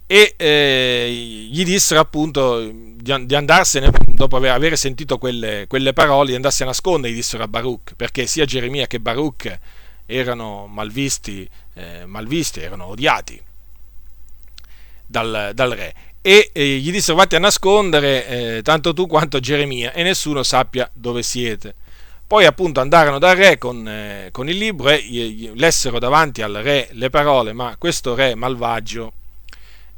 e 0.07 0.35
eh, 0.37 1.49
gli 1.51 1.65
dissero 1.65 2.01
appunto 2.01 2.61
di, 2.61 3.27
di, 3.27 3.35
andarsene, 3.35 3.91
dopo 4.09 4.37
aver, 4.37 4.53
aver 4.53 4.77
sentito 4.77 5.19
quelle, 5.19 5.65
quelle, 5.67 5.93
parole, 5.93 6.31
di 6.31 6.35
andarsi 6.35 6.63
a 6.63 6.67
nascondere, 6.67 7.13
gli 7.13 7.17
dissero 7.17 7.43
a 7.43 7.49
Baruch, 7.49 7.95
perché 7.97 8.27
sia 8.27 8.45
Geremia 8.45 8.87
che 8.87 9.01
Baruch 9.01 9.59
erano 10.07 10.67
malvisti, 10.67 11.49
eh, 11.75 12.05
malvisti 12.05 12.61
erano 12.61 12.87
odiati 12.87 13.41
dal, 15.07 15.53
dal 15.55 15.71
re. 15.71 15.95
E 16.21 16.51
eh, 16.53 16.77
gli 16.79 16.91
dissero 16.91 17.17
vatti 17.17 17.37
a 17.37 17.39
nascondere 17.39 18.27
eh, 18.27 18.63
tanto 18.63 18.93
tu 18.93 19.07
quanto 19.07 19.41
Geremia 19.41 19.93
e 19.93 20.03
nessuno 20.03 20.43
sappia 20.43 20.89
dove 20.93 21.23
siete. 21.23 21.75
Poi 22.27 22.47
appunto 22.47 22.81
andarono 22.81 23.19
dal 23.19 23.37
re 23.37 23.59
con, 23.59 23.87
eh, 23.87 24.29
con 24.33 24.49
il 24.49 24.57
libro 24.57 24.89
e 24.89 25.03
gli, 25.03 25.23
gli 25.23 25.51
lessero 25.55 25.99
davanti 25.99 26.43
al 26.43 26.55
re 26.55 26.89
le 26.93 27.11
parole, 27.11 27.53
ma 27.53 27.77
questo 27.79 28.15
re 28.15 28.35
malvagio 28.35 29.13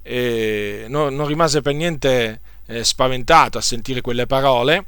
eh, 0.07 0.85
non, 0.89 1.15
non, 1.15 1.27
rimase 1.27 1.61
per 1.63 1.75
niente 1.75 2.41
eh, 2.67 2.85
spaventato 2.85 3.59
a 3.59 3.61
sentire 3.61 4.01
quelle 4.01 4.27
parole 4.27 4.87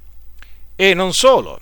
e 0.77 0.95
non 0.95 1.13
solo. 1.13 1.61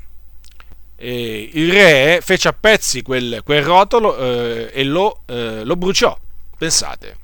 Eh, 0.99 1.51
il 1.55 1.73
re 1.73 2.21
fece 2.23 2.49
a 2.49 2.53
pezzi 2.53 3.03
quel, 3.03 3.41
quel 3.45 3.63
rotolo 3.63 4.17
eh, 4.17 4.71
e 4.73 4.85
lo, 4.85 5.23
eh, 5.27 5.65
lo, 5.65 5.77
bruciò. 5.77 6.19
Pensate, 6.59 7.17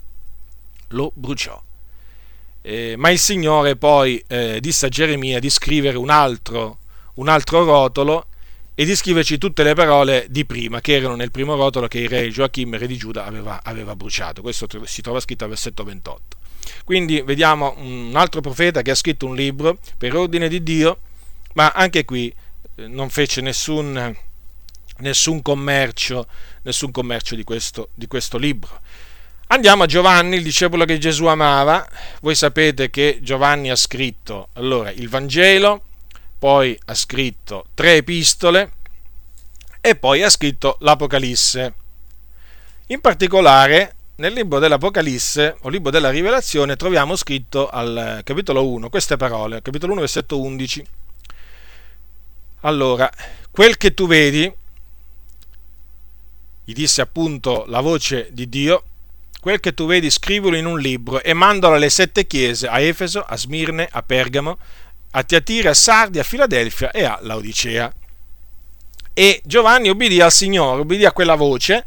lo 0.88 1.12
bruciò. 1.14 1.60
Eh, 2.62 2.94
ma 2.96 3.10
il 3.10 3.18
Signore 3.18 3.76
poi 3.76 4.24
disse 4.60 4.86
a 4.86 4.88
Geremia 4.88 5.38
di 5.38 5.50
scrivere 5.50 5.98
un 5.98 6.10
altro, 6.10 6.78
un 7.14 7.28
altro 7.28 7.64
rotolo 7.64 8.26
e 8.74 8.84
di 8.84 8.94
scriverci 8.96 9.38
tutte 9.38 9.62
le 9.62 9.74
parole 9.74 10.26
di 10.30 10.46
prima, 10.46 10.80
che 10.80 10.94
erano 10.94 11.14
nel 11.14 11.30
primo 11.30 11.54
rotolo 11.56 11.88
che 11.88 11.98
il 11.98 12.08
re 12.08 12.28
Gioachim, 12.30 12.78
re 12.78 12.86
di 12.86 12.96
Giuda, 12.96 13.24
aveva, 13.24 13.60
aveva 13.62 13.94
bruciato. 13.94 14.40
Questo 14.40 14.66
si 14.84 15.02
trova 15.02 15.20
scritto 15.20 15.44
al 15.44 15.50
versetto 15.50 15.84
28. 15.84 16.36
Quindi 16.84 17.20
vediamo 17.20 17.74
un 17.78 18.12
altro 18.14 18.40
profeta 18.40 18.82
che 18.82 18.90
ha 18.90 18.94
scritto 18.94 19.26
un 19.26 19.34
libro 19.34 19.78
per 19.98 20.16
ordine 20.16 20.48
di 20.48 20.62
Dio, 20.62 20.98
ma 21.54 21.70
anche 21.70 22.04
qui 22.04 22.34
eh, 22.76 22.86
non 22.86 23.10
fece 23.10 23.40
nessun, 23.40 24.16
nessun 24.98 25.42
commercio, 25.42 26.26
nessun 26.62 26.90
commercio 26.90 27.34
di, 27.34 27.44
questo, 27.44 27.90
di 27.94 28.06
questo 28.06 28.38
libro. 28.38 28.80
Andiamo 29.48 29.82
a 29.82 29.86
Giovanni, 29.86 30.36
il 30.36 30.42
discepolo 30.42 30.86
che 30.86 30.96
Gesù 30.96 31.26
amava. 31.26 31.86
Voi 32.22 32.34
sapete 32.34 32.88
che 32.88 33.18
Giovanni 33.20 33.70
ha 33.70 33.76
scritto 33.76 34.48
allora 34.54 34.90
il 34.90 35.10
Vangelo, 35.10 35.84
poi 36.42 36.76
ha 36.86 36.94
scritto 36.96 37.66
tre 37.72 37.98
epistole 37.98 38.72
e 39.80 39.94
poi 39.94 40.24
ha 40.24 40.28
scritto 40.28 40.76
l'Apocalisse. 40.80 41.74
In 42.88 43.00
particolare 43.00 43.94
nel 44.16 44.32
libro 44.32 44.58
dell'Apocalisse 44.58 45.58
o 45.60 45.68
libro 45.68 45.92
della 45.92 46.10
Rivelazione 46.10 46.74
troviamo 46.74 47.14
scritto 47.14 47.68
al 47.68 48.22
capitolo 48.24 48.68
1 48.68 48.90
queste 48.90 49.16
parole, 49.16 49.62
capitolo 49.62 49.92
1 49.92 50.00
versetto 50.00 50.40
11. 50.40 50.84
Allora, 52.62 53.08
quel 53.52 53.76
che 53.76 53.94
tu 53.94 54.08
vedi, 54.08 54.52
gli 56.64 56.72
disse 56.72 57.02
appunto 57.02 57.66
la 57.68 57.80
voce 57.80 58.30
di 58.32 58.48
Dio, 58.48 58.82
quel 59.40 59.60
che 59.60 59.74
tu 59.74 59.86
vedi 59.86 60.10
scrivilo 60.10 60.56
in 60.56 60.66
un 60.66 60.80
libro 60.80 61.22
e 61.22 61.34
mandalo 61.34 61.76
alle 61.76 61.88
sette 61.88 62.26
chiese, 62.26 62.66
a 62.66 62.80
Efeso, 62.80 63.20
a 63.20 63.36
Smirne, 63.36 63.88
a 63.88 64.02
Pergamo, 64.02 64.58
a 65.12 65.22
Tiatira, 65.22 65.70
a 65.70 65.74
Sardi, 65.74 66.18
a 66.18 66.22
Filadelfia 66.22 66.90
e 66.90 67.04
a 67.04 67.18
Laodicea. 67.22 67.92
E 69.14 69.40
Giovanni 69.44 69.88
obbedì 69.88 70.20
al 70.20 70.32
Signore, 70.32 70.80
obbedì 70.80 71.04
a 71.04 71.12
quella 71.12 71.34
voce, 71.34 71.86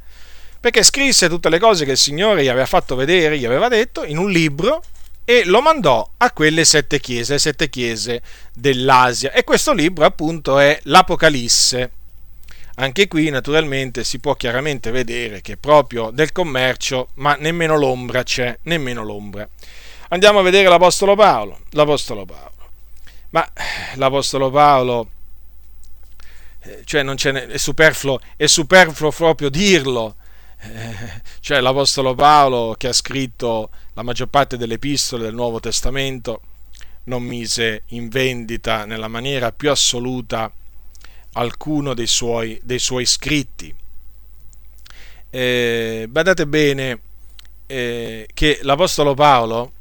perché 0.59 0.84
scrisse 0.84 1.30
tutte 1.30 1.49
le 1.49 1.59
cose 1.59 1.86
che 1.86 1.91
il 1.91 1.97
Signore 1.97 2.43
gli 2.43 2.47
aveva 2.47 2.65
fatto 2.65 2.95
vedere, 2.95 3.38
gli 3.38 3.45
aveva 3.45 3.67
detto, 3.67 4.03
in 4.03 4.17
un 4.17 4.32
libro 4.32 4.84
e 5.23 5.43
lo 5.45 5.59
mandò 5.61 6.07
a 6.17 6.32
quelle 6.32 6.65
sette 6.65 6.99
chiese, 6.99 7.34
le 7.34 7.39
sette 7.39 7.69
chiese 7.69 8.21
dell'Asia. 8.53 9.32
E 9.32 9.43
questo 9.43 9.73
libro 9.73 10.05
appunto 10.05 10.59
è 10.59 10.80
l'Apocalisse. 10.84 11.91
Anche 12.76 13.07
qui 13.07 13.30
naturalmente 13.30 14.03
si 14.03 14.19
può 14.19 14.36
chiaramente 14.36 14.91
vedere 14.91 15.41
che 15.41 15.57
proprio 15.57 16.11
del 16.11 16.32
commercio, 16.32 17.09
ma 17.15 17.36
nemmeno 17.36 17.78
l'ombra 17.78 18.21
c'è, 18.21 18.55
nemmeno 18.63 19.03
l'ombra. 19.03 19.47
Andiamo 20.09 20.39
a 20.39 20.43
vedere 20.43 20.67
l'Apostolo 20.67 21.15
Paolo. 21.15 21.59
L'Apostolo 21.71 22.26
Paolo. 22.26 22.55
Ma 23.36 23.51
l'Apostolo 23.95 24.49
Paolo, 24.49 25.09
eh, 26.61 26.83
cioè 26.86 27.03
non 27.03 27.17
ce 27.17 27.47
è 27.47 27.57
superfluo, 27.57 28.17
è 28.38 28.45
superfluo 28.45 29.11
proprio 29.11 29.49
dirlo. 29.49 30.15
Eh, 30.57 31.21
cioè 31.41 31.59
l'Apostolo 31.59 32.15
Paolo 32.15 32.75
che 32.77 32.88
ha 32.88 32.93
scritto 32.93 33.71
la 33.91 34.03
maggior 34.03 34.29
parte 34.29 34.55
delle 34.55 34.75
epistole 34.75 35.23
del 35.23 35.33
Nuovo 35.33 35.59
Testamento 35.59 36.41
non 37.05 37.23
mise 37.23 37.83
in 37.88 38.07
vendita 38.07 38.86
nella 38.86 39.09
maniera 39.09 39.51
più 39.51 39.69
assoluta 39.69 40.49
alcuno 41.33 41.93
dei 41.93 42.07
suoi, 42.07 42.57
dei 42.63 42.79
suoi 42.79 43.05
scritti. 43.05 43.75
Eh, 45.29 46.05
badate 46.07 46.47
bene 46.47 46.99
eh, 47.67 48.29
che 48.33 48.59
l'Apostolo 48.61 49.13
Paolo, 49.13 49.73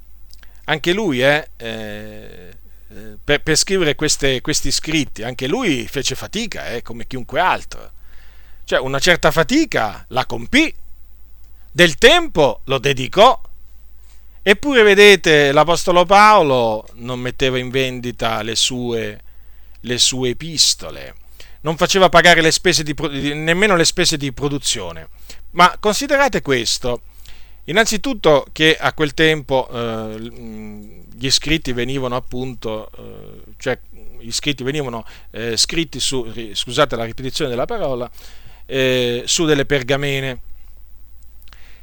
anche 0.65 0.93
lui 0.93 1.23
eh, 1.23 1.51
eh, 1.57 2.63
per, 3.23 3.43
per, 3.43 3.57
scrivere 3.57 3.95
queste, 3.95 4.41
questi 4.41 4.71
scritti, 4.71 5.23
anche 5.23 5.47
lui 5.47 5.87
fece 5.89 6.15
fatica, 6.15 6.69
eh, 6.69 6.83
come 6.83 7.07
chiunque 7.07 7.41
altro. 7.41 7.93
Cioè 8.65 8.79
una 8.79 8.99
certa 8.99 9.31
fatica 9.31 10.05
la 10.09 10.25
compì, 10.27 10.73
del 11.71 11.97
tempo 11.97 12.61
lo 12.65 12.79
dedicò, 12.79 13.41
eppure 14.43 14.83
vedete 14.83 15.53
l'Apostolo 15.53 16.05
Paolo 16.05 16.87
non 16.95 17.19
metteva 17.19 17.59
in 17.59 17.71
vendita 17.71 18.43
le 18.43 18.55
sue, 18.55 19.21
le 19.81 19.99
sue 19.99 20.31
epistole, 20.31 21.15
non 21.63 21.77
faceva 21.77 22.09
pagare 22.09 22.41
le 22.41 22.53
di, 22.83 23.35
nemmeno 23.35 23.75
le 23.77 23.85
spese 23.85 24.17
di 24.17 24.33
produzione. 24.33 25.09
Ma 25.53 25.77
considerate 25.79 26.43
questo, 26.43 27.03
innanzitutto 27.65 28.47
che 28.53 28.77
a 28.77 28.93
quel 28.93 29.15
tempo 29.15 29.69
eh, 29.71 30.17
gli 30.19 31.31
scritti 31.31 31.73
venivano 31.73 32.17
appunto, 32.17 32.91
eh, 32.97 33.53
cioè 33.59 33.79
gli 34.21 34.33
scritti 34.33 34.65
venivano 34.65 35.05
eh, 35.31 35.57
scritti 35.57 36.01
su, 36.01 36.33
scusate 36.53 36.97
la 36.97 37.05
ripetizione 37.05 37.51
della 37.51 37.67
parola, 37.67 38.11
eh, 38.67 39.23
su 39.27 39.45
delle 39.45 39.67
pergamene. 39.67 40.41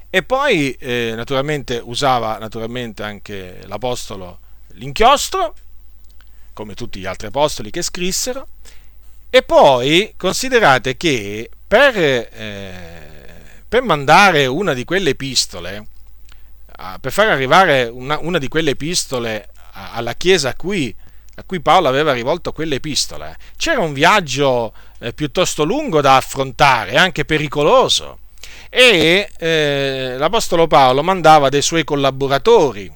E 0.09 0.23
poi 0.23 0.73
eh, 0.73 1.13
naturalmente 1.15 1.79
usava 1.81 2.37
naturalmente 2.37 3.01
anche 3.03 3.61
l'apostolo 3.65 4.39
l'inchiostro, 4.73 5.55
come 6.53 6.73
tutti 6.73 6.99
gli 6.99 7.05
altri 7.05 7.27
apostoli 7.27 7.71
che 7.71 7.81
scrissero, 7.81 8.47
e 9.29 9.43
poi 9.43 10.13
considerate 10.17 10.97
che 10.97 11.49
per, 11.65 11.97
eh, 11.97 13.10
per 13.71 13.83
mandare 13.83 14.47
una 14.47 14.73
di 14.73 14.83
quelle 14.83 15.11
epistole, 15.11 15.87
per 16.99 17.09
far 17.09 17.29
arrivare 17.29 17.83
una, 17.83 18.19
una 18.19 18.37
di 18.37 18.49
quelle 18.49 18.71
epistole 18.71 19.47
alla 19.71 20.13
chiesa 20.13 20.49
a 20.49 20.55
cui, 20.55 20.93
a 21.35 21.43
cui, 21.45 21.61
Paolo 21.61 21.87
aveva 21.87 22.11
rivolto 22.11 22.51
quelle 22.51 22.75
epistole, 22.75 23.37
c'era 23.55 23.79
un 23.79 23.93
viaggio 23.93 24.73
eh, 24.99 25.13
piuttosto 25.13 25.63
lungo 25.63 26.01
da 26.01 26.17
affrontare, 26.17 26.97
anche 26.97 27.23
pericoloso, 27.23 28.19
e 28.69 29.29
eh, 29.37 30.15
l'Apostolo 30.17 30.67
Paolo 30.67 31.01
mandava 31.01 31.47
dei 31.47 31.61
suoi 31.61 31.85
collaboratori 31.85 32.93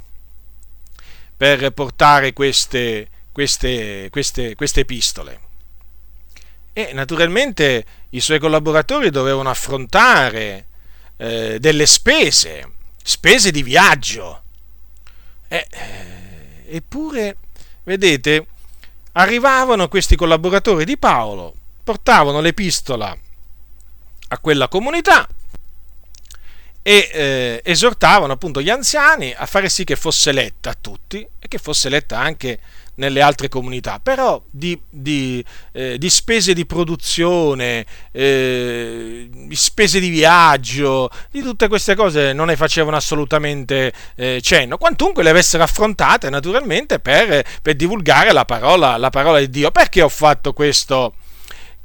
per 1.38 1.70
portare 1.70 2.34
queste, 2.34 3.08
queste, 3.32 4.10
queste, 4.12 4.56
queste 4.56 4.82
epistole. 4.82 5.40
E 6.74 6.92
naturalmente 6.92 7.86
i 8.16 8.22
suoi 8.22 8.40
collaboratori 8.40 9.10
dovevano 9.10 9.50
affrontare 9.50 10.68
eh, 11.18 11.60
delle 11.60 11.86
spese, 11.86 12.72
spese 13.04 13.52
di 13.52 13.62
viaggio. 13.62 14.44
Eh, 15.48 15.68
eppure, 16.68 17.38
vedete, 17.84 18.48
arrivavano 19.14 19.90
questi 19.90 20.16
collaboratori 20.16 20.86
di 20.86 20.98
Paolo, 20.98 21.54
portavano 21.84 22.40
l'epistola 22.40 23.16
a 24.30 24.40
quella 24.40 24.68
comunità 24.70 25.28
e 26.82 27.10
eh, 27.12 27.62
esortavano 27.64 28.34
appunto 28.34 28.62
gli 28.62 28.70
anziani 28.70 29.34
a 29.36 29.46
fare 29.46 29.70
sì 29.70 29.84
che 29.84 29.96
fosse 29.96 30.32
letta 30.32 30.70
a 30.70 30.78
tutti 30.80 31.28
e 31.40 31.48
che 31.48 31.58
fosse 31.58 31.90
letta 31.90 32.20
anche 32.20 32.60
nelle 32.96 33.22
altre 33.22 33.50
comunità, 33.50 34.00
però 34.02 34.42
di, 34.50 34.80
di, 34.90 35.44
eh, 35.72 35.98
di 35.98 36.10
spese 36.10 36.54
di 36.54 36.66
produzione, 36.66 37.86
eh, 38.12 39.30
di 39.30 39.56
spese 39.56 40.00
di 40.00 40.10
viaggio, 40.10 41.10
di 41.32 41.42
tutte 41.42 41.68
queste 41.68 41.96
cose 41.96 42.34
non 42.34 42.48
ne 42.48 42.56
facevano 42.56 42.98
assolutamente 42.98 43.94
eh, 44.16 44.40
cenno, 44.42 44.78
quantunque 44.78 45.24
le 45.24 45.30
avessero 45.30 45.64
affrontate 45.64 46.30
naturalmente 46.30 47.00
per, 47.00 47.44
per 47.62 47.76
divulgare 47.76 48.32
la 48.32 48.46
parola, 48.46 48.98
la 48.98 49.10
parola 49.10 49.40
di 49.40 49.50
Dio. 49.50 49.72
Perché 49.72 50.02
ho 50.02 50.10
fatto 50.10 50.54
questo? 50.54 51.14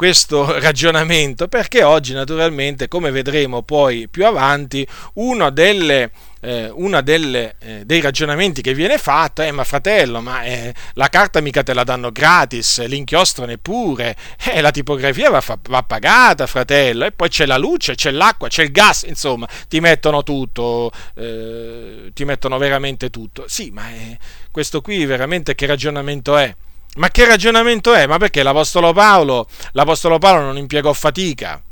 questo 0.01 0.57
ragionamento 0.59 1.47
perché 1.47 1.83
oggi 1.83 2.15
naturalmente 2.15 2.89
come 2.89 3.11
vedremo 3.11 3.61
poi 3.61 4.09
più 4.09 4.25
avanti 4.25 4.87
uno 5.17 5.51
delle, 5.51 6.11
eh, 6.41 6.73
delle, 7.03 7.57
eh, 7.61 7.83
dei 7.85 8.01
ragionamenti 8.01 8.63
che 8.63 8.75
viene 8.75 8.97
fatto 8.99 9.43
è 9.43 9.51
ma 9.51 9.65
fratello 9.65 10.21
ma 10.21 10.43
eh, 10.43 10.75
la 10.95 11.09
carta 11.09 11.41
mica 11.41 11.63
te 11.63 11.75
la 11.75 11.85
danno 11.85 12.11
gratis 12.11 12.85
l'inchiostro 12.87 13.45
neppure 13.45 14.17
eh, 14.51 14.61
la 14.61 14.71
tipografia 14.71 15.31
va, 15.31 15.43
va, 15.69 15.83
pagata 15.83 16.47
fratello 16.47 17.05
e 17.05 17.13
poi 17.13 17.29
c'è 17.29 17.47
la 17.47 17.59
luce 17.59 17.95
c'è 17.95 18.11
l'acqua 18.11 18.49
c'è 18.49 18.63
il 18.63 18.73
gas 18.73 19.03
insomma 19.03 19.47
ti 19.69 19.81
mettono 19.81 20.23
tutto 20.23 20.91
eh, 21.15 22.11
ti 22.15 22.25
mettono 22.25 22.57
veramente 22.59 23.11
tutto 23.11 23.45
sì 23.47 23.71
ma 23.71 23.91
eh, 23.91 24.19
questo 24.51 24.81
qui 24.81 25.05
veramente 25.05 25.55
che 25.55 25.67
ragionamento 25.67 26.37
è 26.37 26.55
ma 26.97 27.09
che 27.09 27.25
ragionamento 27.25 27.95
è? 27.95 28.07
Ma 28.09 28.19
perché 28.19 28.43
l'Apostolo 28.43 28.93
Paolo, 28.93 29.47
l'Apostolo 29.73 30.19
Paolo 30.19 30.43
non 30.43 30.57
impiegò 30.57 30.93
fatica, 30.93 31.63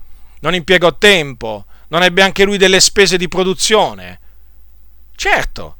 non 0.40 0.54
impiegò 0.54 0.96
tempo, 0.96 1.64
non 1.88 2.04
ebbe 2.04 2.22
anche 2.22 2.44
lui 2.44 2.56
delle 2.56 2.78
spese 2.78 3.16
di 3.16 3.26
produzione? 3.26 4.20
Certo 5.18 5.74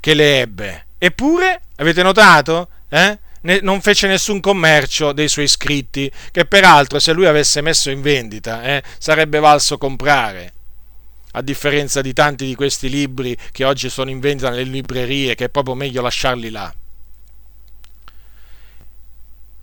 che 0.00 0.14
le 0.14 0.40
ebbe. 0.40 0.86
Eppure, 0.98 1.62
avete 1.76 2.02
notato? 2.02 2.68
Eh? 2.88 3.18
non 3.62 3.80
fece 3.80 4.08
nessun 4.08 4.40
commercio 4.40 5.12
dei 5.12 5.28
suoi 5.28 5.46
scritti, 5.46 6.10
che 6.32 6.46
peraltro 6.46 6.98
se 6.98 7.12
lui 7.12 7.26
avesse 7.26 7.60
messo 7.60 7.90
in 7.90 8.02
vendita 8.02 8.62
eh, 8.64 8.82
sarebbe 8.98 9.38
valso 9.38 9.78
comprare. 9.78 10.52
A 11.32 11.42
differenza 11.42 12.00
di 12.00 12.12
tanti 12.12 12.44
di 12.44 12.56
questi 12.56 12.88
libri 12.88 13.36
che 13.52 13.64
oggi 13.64 13.88
sono 13.88 14.10
in 14.10 14.18
vendita 14.18 14.50
nelle 14.50 14.64
librerie, 14.64 15.36
che 15.36 15.44
è 15.44 15.48
proprio 15.48 15.76
meglio 15.76 16.02
lasciarli 16.02 16.50
là. 16.50 16.74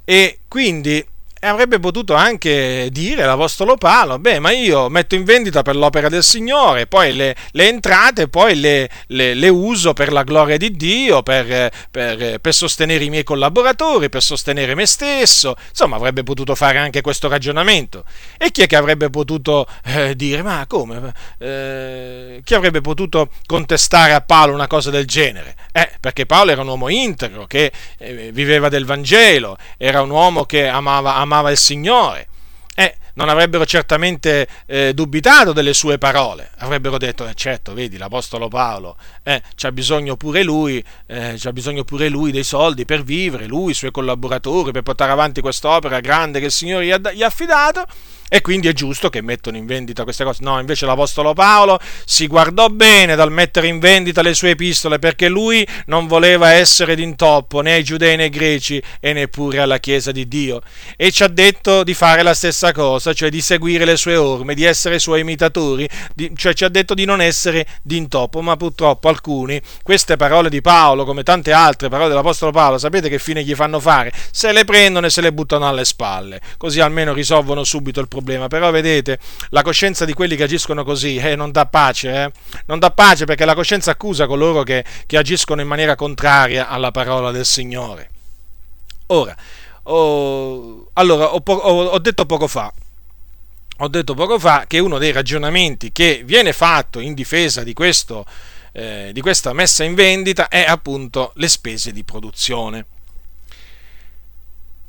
E 0.05 0.39
quindi 0.47 1.05
avrebbe 1.47 1.79
potuto 1.79 2.13
anche 2.13 2.87
dire 2.91 3.25
l'Apostolo 3.25 3.75
Paolo, 3.75 4.17
beh, 4.17 4.39
ma 4.39 4.51
io 4.51 4.89
metto 4.89 5.15
in 5.15 5.23
vendita 5.23 5.61
per 5.61 5.75
l'opera 5.75 6.09
del 6.09 6.23
Signore, 6.23 6.87
poi 6.87 7.13
le, 7.13 7.35
le 7.51 7.67
entrate 7.67 8.27
poi 8.27 8.55
le, 8.55 8.89
le, 9.07 9.33
le, 9.33 9.49
uso 9.49 9.93
per 9.93 10.11
la 10.11 10.23
gloria 10.23 10.57
di 10.57 10.71
Dio, 10.71 11.21
per, 11.21 11.71
per, 11.91 12.39
per, 12.39 12.53
sostenere 12.53 13.03
i 13.03 13.09
miei 13.09 13.23
collaboratori, 13.23 14.09
per 14.09 14.21
sostenere 14.21 14.73
me 14.73 14.85
stesso, 14.85 15.55
insomma 15.69 15.97
avrebbe 15.97 16.23
potuto 16.23 16.55
fare 16.55 16.77
anche 16.77 17.01
questo 17.01 17.27
ragionamento. 17.27 18.05
E 18.37 18.51
chi 18.51 18.61
è 18.61 18.67
che 18.67 18.75
avrebbe 18.75 19.09
potuto 19.09 19.67
eh, 19.85 20.15
dire, 20.15 20.41
ma 20.41 20.65
come? 20.67 21.13
Eh, 21.37 22.41
chi 22.43 22.55
avrebbe 22.55 22.81
potuto 22.81 23.29
contestare 23.45 24.13
a 24.13 24.21
Paolo 24.21 24.53
una 24.53 24.67
cosa 24.67 24.89
del 24.89 25.05
genere? 25.05 25.55
Eh, 25.71 25.89
perché 25.99 26.25
Paolo 26.25 26.51
era 26.51 26.61
un 26.61 26.67
uomo 26.67 26.89
integro, 26.89 27.45
che 27.45 27.71
eh, 27.97 28.31
viveva 28.31 28.69
del 28.69 28.85
Vangelo, 28.85 29.57
era 29.77 30.01
un 30.01 30.09
uomo 30.09 30.45
che 30.45 30.67
amava, 30.67 31.15
amava 31.15 31.32
amava 31.33 31.49
il 31.49 31.57
Signore. 31.57 32.27
Eh, 32.75 32.95
non 33.15 33.29
avrebbero 33.29 33.65
certamente 33.65 34.47
eh, 34.65 34.93
dubitato 34.95 35.53
delle 35.53 35.73
sue 35.75 35.99
parole, 35.99 36.49
avrebbero 36.57 36.97
detto, 36.97 37.27
eh, 37.27 37.35
certo, 37.35 37.75
vedi, 37.75 37.97
l'Apostolo 37.97 38.47
Paolo, 38.47 38.97
eh, 39.21 39.43
c'ha 39.55 39.71
bisogno 39.71 40.15
pure 40.15 40.41
lui, 40.41 40.83
eh, 41.05 41.35
c'ha 41.37 41.53
bisogno 41.53 41.83
pure 41.83 42.09
lui 42.09 42.31
dei 42.31 42.43
soldi 42.43 42.85
per 42.85 43.03
vivere, 43.03 43.45
lui, 43.45 43.71
i 43.71 43.75
suoi 43.75 43.91
collaboratori, 43.91 44.71
per 44.71 44.81
portare 44.81 45.11
avanti 45.11 45.41
quest'opera 45.41 45.99
grande 45.99 46.39
che 46.39 46.45
il 46.45 46.51
Signore 46.51 46.85
gli 46.85 46.91
ha, 46.91 47.11
gli 47.11 47.21
ha 47.21 47.27
affidato, 47.27 47.85
e 48.33 48.41
quindi 48.41 48.67
è 48.67 48.73
giusto 48.73 49.11
che 49.11 49.21
mettano 49.21 49.57
in 49.57 49.67
vendita 49.67 50.01
queste 50.01 50.23
cose. 50.23 50.39
No, 50.41 50.59
invece 50.59 50.87
l'Apostolo 50.87 51.35
Paolo 51.35 51.79
si 52.03 52.25
guardò 52.25 52.67
bene 52.69 53.15
dal 53.15 53.31
mettere 53.31 53.67
in 53.67 53.77
vendita 53.77 54.23
le 54.23 54.33
sue 54.33 54.49
epistole 54.49 54.97
perché 54.97 55.29
lui 55.29 55.63
non 55.85 56.07
voleva 56.07 56.49
essere 56.49 56.95
d'intoppo 56.95 57.61
né 57.61 57.73
ai 57.73 57.83
giudei 57.83 58.15
né 58.17 58.23
ai 58.23 58.29
greci 58.29 58.81
e 58.99 59.13
neppure 59.13 59.59
alla 59.59 59.77
Chiesa 59.77 60.11
di 60.11 60.27
Dio. 60.27 60.61
E 60.97 61.11
ci 61.11 61.21
ha 61.21 61.27
detto 61.27 61.83
di 61.83 61.93
fare 61.93 62.23
la 62.23 62.33
stessa 62.33 62.71
cosa, 62.71 63.13
cioè 63.13 63.29
di 63.29 63.39
seguire 63.39 63.85
le 63.85 63.97
sue 63.97 64.15
orme, 64.15 64.55
di 64.55 64.63
essere 64.63 64.97
suoi 64.97 65.19
imitatori, 65.19 65.87
di, 66.15 66.31
cioè 66.35 66.55
ci 66.55 66.63
ha 66.63 66.69
detto 66.69 66.95
di 66.95 67.05
non 67.05 67.21
essere 67.21 67.67
d'intoppo, 67.83 68.41
ma 68.41 68.57
purtroppo 68.57 69.09
alcuni, 69.09 69.61
queste 69.83 70.15
parole 70.15 70.49
di 70.49 70.59
Paolo, 70.59 71.05
come 71.05 71.21
tante 71.21 71.51
altre 71.51 71.87
parole 71.87 72.09
dell'Apostolo 72.09 72.49
Paolo, 72.51 72.79
sapete 72.79 73.09
che 73.09 73.19
fine 73.19 73.43
gli 73.43 73.53
fanno 73.53 73.79
fare? 73.79 74.11
Se 74.31 74.51
le 74.51 74.65
prendono 74.65 75.05
e 75.05 75.11
se 75.11 75.21
le 75.21 75.31
buttano 75.31 75.67
alle 75.67 75.85
spalle, 75.85 76.41
così 76.57 76.79
almeno 76.79 77.13
risolvono 77.13 77.63
subito 77.63 77.99
il 77.99 78.07
problema 78.07 78.21
problema, 78.23 78.47
però 78.47 78.71
vedete, 78.71 79.19
la 79.49 79.61
coscienza 79.61 80.05
di 80.05 80.13
quelli 80.13 80.35
che 80.35 80.43
agiscono 80.43 80.83
così 80.83 81.17
eh, 81.17 81.35
non 81.35 81.51
dà 81.51 81.65
pace, 81.65 82.23
eh? 82.23 82.31
non 82.65 82.79
dà 82.79 82.89
pace 82.91 83.25
perché 83.25 83.43
la 83.45 83.53
coscienza 83.53 83.91
accusa 83.91 84.25
coloro 84.25 84.63
che, 84.63 84.83
che 85.05 85.17
agiscono 85.17 85.61
in 85.61 85.67
maniera 85.67 85.95
contraria 85.95 86.69
alla 86.69 86.91
parola 86.91 87.31
del 87.31 87.45
Signore. 87.45 88.09
Ora, 89.07 89.35
oh, 89.83 90.89
allora, 90.93 91.33
ho, 91.33 91.43
ho, 91.45 91.83
ho 91.83 91.99
detto 91.99 92.25
poco 92.25 92.47
fa, 92.47 92.73
ho 93.77 93.87
detto 93.89 94.13
poco 94.13 94.39
fa 94.39 94.63
che 94.65 94.79
uno 94.79 94.97
dei 94.97 95.11
ragionamenti 95.11 95.91
che 95.91 96.21
viene 96.25 96.53
fatto 96.53 96.99
in 96.99 97.13
difesa 97.13 97.63
di, 97.63 97.73
questo, 97.73 98.25
eh, 98.71 99.09
di 99.11 99.19
questa 99.19 99.51
messa 99.51 99.83
in 99.83 99.93
vendita 99.93 100.47
è 100.47 100.63
appunto 100.65 101.33
le 101.35 101.49
spese 101.49 101.91
di 101.91 102.03
produzione 102.05 102.85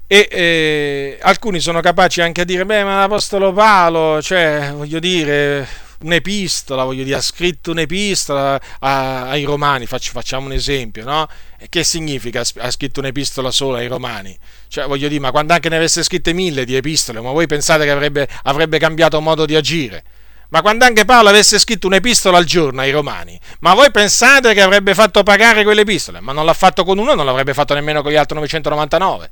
e 0.07 0.29
eh, 0.31 1.19
alcuni 1.23 1.61
sono 1.61 1.81
capaci 1.81 2.21
anche 2.21 2.43
a 2.43 2.45
dire, 2.45 2.65
beh, 2.65 2.85
ma 2.85 3.01
l'Apostolo 3.01 3.53
Paolo, 3.53 4.21
cioè, 4.21 4.71
voglio 4.75 4.99
dire, 4.99 5.67
un'epistola, 6.01 6.85
voglio 6.85 7.05
dire, 7.05 7.17
ha 7.17 7.21
scritto 7.23 7.71
un'epistola 7.71 8.61
ai 8.81 9.45
Romani, 9.45 9.87
faccio, 9.87 10.13
facciamo 10.13 10.47
un 10.47 10.53
esempio, 10.53 11.05
no? 11.05 11.27
E 11.59 11.69
che 11.69 11.83
significa 11.85 12.43
ha 12.59 12.71
scritto 12.71 13.01
un'epistola 13.01 13.51
sola 13.51 13.79
ai 13.79 13.87
Romani? 13.87 14.37
Cioè, 14.69 14.87
voglio 14.87 15.09
dire, 15.09 15.21
ma 15.21 15.31
quando 15.31 15.55
anche 15.55 15.69
ne 15.69 15.77
avesse 15.77 16.03
scritte 16.03 16.33
mille 16.33 16.65
di 16.65 16.77
epistole, 16.77 17.21
ma 17.21 17.31
voi 17.31 17.47
pensate 17.47 17.85
che 17.85 17.91
avrebbe, 17.91 18.29
avrebbe 18.43 18.79
cambiato 18.79 19.21
modo 19.21 19.47
di 19.47 19.57
agire? 19.57 20.05
Ma 20.51 20.61
quando 20.63 20.85
anche 20.85 21.05
Paolo 21.05 21.31
avesse 21.31 21.59
scritto 21.59 21.87
un'epistola 21.87 22.37
al 22.37 22.45
giorno 22.45 22.83
ai 22.83 22.93
Romani, 22.93 23.41
ma 23.61 23.75
voi 23.75 23.91
pensate 23.91 24.55
che 24.55 24.61
avrebbe 24.61 24.95
fatto 24.95 25.23
pagare 25.23 25.65
quelle 25.65 25.81
epistole? 25.81 26.21
Ma 26.21 26.33
non 26.33 26.45
l'ha 26.45 26.55
fatto 26.55 26.85
con 26.85 26.99
uno, 26.99 27.15
non 27.15 27.25
l'avrebbe 27.25 27.55
fatto 27.55 27.75
nemmeno 27.75 28.03
con 28.03 28.13
gli 28.13 28.17
altri 28.17 28.37
999. 28.37 29.31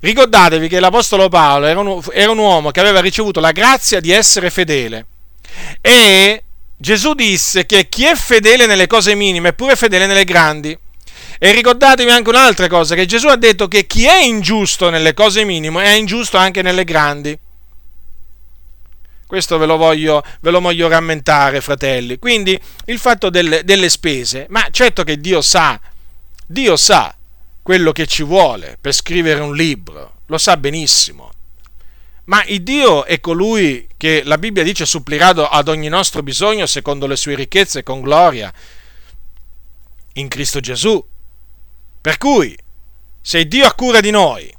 Ricordatevi 0.00 0.68
che 0.68 0.80
l'Apostolo 0.80 1.28
Paolo 1.28 1.66
era 1.66 1.80
un, 1.80 2.02
era 2.12 2.30
un 2.30 2.38
uomo 2.38 2.70
che 2.70 2.80
aveva 2.80 3.00
ricevuto 3.00 3.40
la 3.40 3.52
grazia 3.52 4.00
di 4.00 4.10
essere 4.10 4.50
fedele 4.50 5.06
e 5.80 6.42
Gesù 6.76 7.14
disse 7.14 7.66
che 7.66 7.88
chi 7.88 8.04
è 8.04 8.14
fedele 8.14 8.66
nelle 8.66 8.86
cose 8.86 9.14
minime 9.14 9.50
è 9.50 9.54
pure 9.54 9.76
fedele 9.76 10.06
nelle 10.06 10.24
grandi. 10.24 10.78
E 11.40 11.52
ricordatevi 11.52 12.10
anche 12.10 12.30
un'altra 12.30 12.66
cosa, 12.66 12.94
che 12.94 13.06
Gesù 13.06 13.28
ha 13.28 13.36
detto 13.36 13.68
che 13.68 13.86
chi 13.86 14.04
è 14.06 14.22
ingiusto 14.22 14.90
nelle 14.90 15.14
cose 15.14 15.44
minime 15.44 15.84
è 15.84 15.90
ingiusto 15.90 16.36
anche 16.36 16.62
nelle 16.62 16.84
grandi. 16.84 17.38
Questo 19.26 19.58
ve 19.58 19.66
lo 19.66 19.76
voglio, 19.76 20.24
ve 20.40 20.50
lo 20.50 20.60
voglio 20.60 20.88
rammentare, 20.88 21.60
fratelli. 21.60 22.18
Quindi 22.18 22.58
il 22.86 22.98
fatto 22.98 23.30
delle, 23.30 23.62
delle 23.62 23.88
spese, 23.88 24.46
ma 24.48 24.66
certo 24.70 25.04
che 25.04 25.18
Dio 25.18 25.42
sa, 25.42 25.78
Dio 26.46 26.76
sa 26.76 27.14
quello 27.68 27.92
che 27.92 28.06
ci 28.06 28.22
vuole 28.22 28.78
per 28.80 28.94
scrivere 28.94 29.40
un 29.40 29.54
libro, 29.54 30.20
lo 30.24 30.38
sa 30.38 30.56
benissimo. 30.56 31.30
Ma 32.24 32.42
il 32.44 32.62
Dio 32.62 33.04
è 33.04 33.20
colui 33.20 33.86
che 33.98 34.22
la 34.24 34.38
Bibbia 34.38 34.62
dice 34.62 34.86
supplirà 34.86 35.50
ad 35.50 35.68
ogni 35.68 35.88
nostro 35.88 36.22
bisogno 36.22 36.64
secondo 36.64 37.06
le 37.06 37.14
sue 37.14 37.34
ricchezze 37.34 37.82
con 37.82 38.00
gloria 38.00 38.50
in 40.14 40.28
Cristo 40.28 40.60
Gesù. 40.60 41.06
Per 42.00 42.16
cui, 42.16 42.56
se 43.20 43.46
Dio 43.46 43.66
ha 43.66 43.74
cura 43.74 44.00
di 44.00 44.12
noi, 44.12 44.50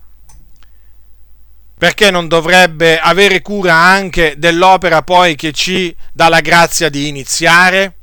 perché 1.80 2.12
non 2.12 2.28
dovrebbe 2.28 2.99
avere 2.99 3.41
cura 3.41 3.74
anche 3.74 4.36
dell'opera 4.38 5.01
poi 5.01 5.34
che 5.34 5.51
ci 5.51 5.95
dà 6.14 6.30
la 6.30 6.41
grazia 6.41 6.89
di 6.89 7.07
iniziare, 7.07 7.95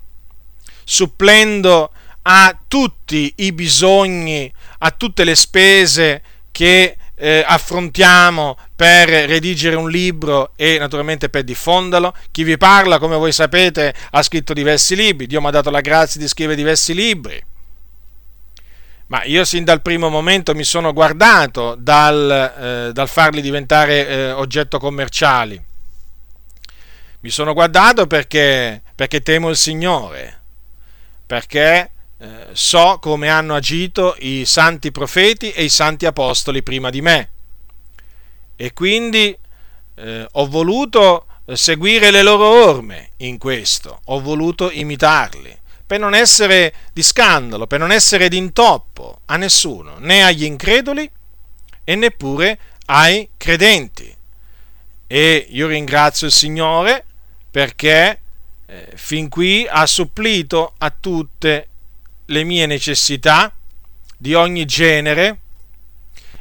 supplendo 0.82 1.92
a 2.28 2.58
tutti 2.66 3.32
i 3.36 3.52
bisogni, 3.52 4.52
a 4.78 4.90
tutte 4.90 5.24
le 5.24 5.34
spese 5.34 6.22
che 6.50 6.96
eh, 7.14 7.44
affrontiamo 7.46 8.58
per 8.74 9.08
redigere 9.08 9.76
un 9.76 9.88
libro 9.88 10.52
e 10.56 10.78
naturalmente 10.78 11.28
per 11.28 11.44
diffonderlo. 11.44 12.14
Chi 12.30 12.42
vi 12.42 12.56
parla, 12.56 12.98
come 12.98 13.16
voi 13.16 13.32
sapete, 13.32 13.94
ha 14.10 14.22
scritto 14.22 14.52
diversi 14.52 14.96
libri, 14.96 15.26
Dio 15.26 15.40
mi 15.40 15.46
ha 15.46 15.50
dato 15.50 15.70
la 15.70 15.80
grazia 15.80 16.20
di 16.20 16.28
scrivere 16.28 16.56
diversi 16.56 16.94
libri 16.94 17.42
ma 19.08 19.22
io 19.22 19.44
sin 19.44 19.62
dal 19.62 19.82
primo 19.82 20.08
momento 20.08 20.52
mi 20.54 20.64
sono 20.64 20.92
guardato 20.92 21.76
dal, 21.78 22.88
eh, 22.88 22.92
dal 22.92 23.08
farli 23.08 23.40
diventare 23.40 24.08
eh, 24.08 24.30
oggetto 24.32 24.78
commerciali. 24.78 25.62
Mi 27.20 27.30
sono 27.30 27.52
guardato 27.52 28.08
perché, 28.08 28.82
perché 28.96 29.20
temo 29.20 29.48
il 29.48 29.56
Signore, 29.56 30.40
perché 31.24 31.92
eh, 32.18 32.48
so 32.52 32.98
come 33.00 33.28
hanno 33.28 33.54
agito 33.54 34.16
i 34.18 34.44
santi 34.44 34.90
profeti 34.90 35.50
e 35.52 35.64
i 35.64 35.68
santi 35.68 36.06
apostoli 36.06 36.62
prima 36.62 36.90
di 36.90 37.00
me. 37.00 37.30
E 38.56 38.72
quindi 38.72 39.36
eh, 39.96 40.26
ho 40.30 40.46
voluto 40.48 41.26
seguire 41.52 42.10
le 42.10 42.22
loro 42.22 42.46
orme 42.68 43.10
in 43.18 43.38
questo, 43.38 44.00
ho 44.04 44.20
voluto 44.20 44.70
imitarli 44.70 45.56
per 45.86 46.00
non 46.00 46.14
essere 46.14 46.74
di 46.92 47.02
scandalo, 47.02 47.68
per 47.68 47.78
non 47.78 47.92
essere 47.92 48.28
di 48.28 48.36
intoppo 48.36 49.20
a 49.26 49.36
nessuno, 49.36 49.98
né 49.98 50.24
agli 50.24 50.42
increduli 50.42 51.08
e 51.84 51.94
neppure 51.94 52.58
ai 52.86 53.28
credenti. 53.36 54.14
E 55.06 55.46
io 55.48 55.68
ringrazio 55.68 56.26
il 56.26 56.32
Signore 56.32 57.04
perché 57.48 58.20
eh, 58.66 58.88
fin 58.96 59.28
qui 59.28 59.64
ha 59.68 59.86
supplito 59.86 60.72
a 60.78 60.90
tutte 60.90 61.68
le 62.26 62.44
mie 62.44 62.66
necessità 62.66 63.54
di 64.16 64.34
ogni 64.34 64.64
genere 64.64 65.40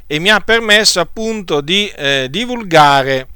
e 0.08 0.20
mi 0.20 0.30
ha 0.30 0.40
permesso 0.40 1.00
appunto 1.00 1.62
di 1.62 1.88
eh, 1.90 2.28
divulgare 2.30 3.28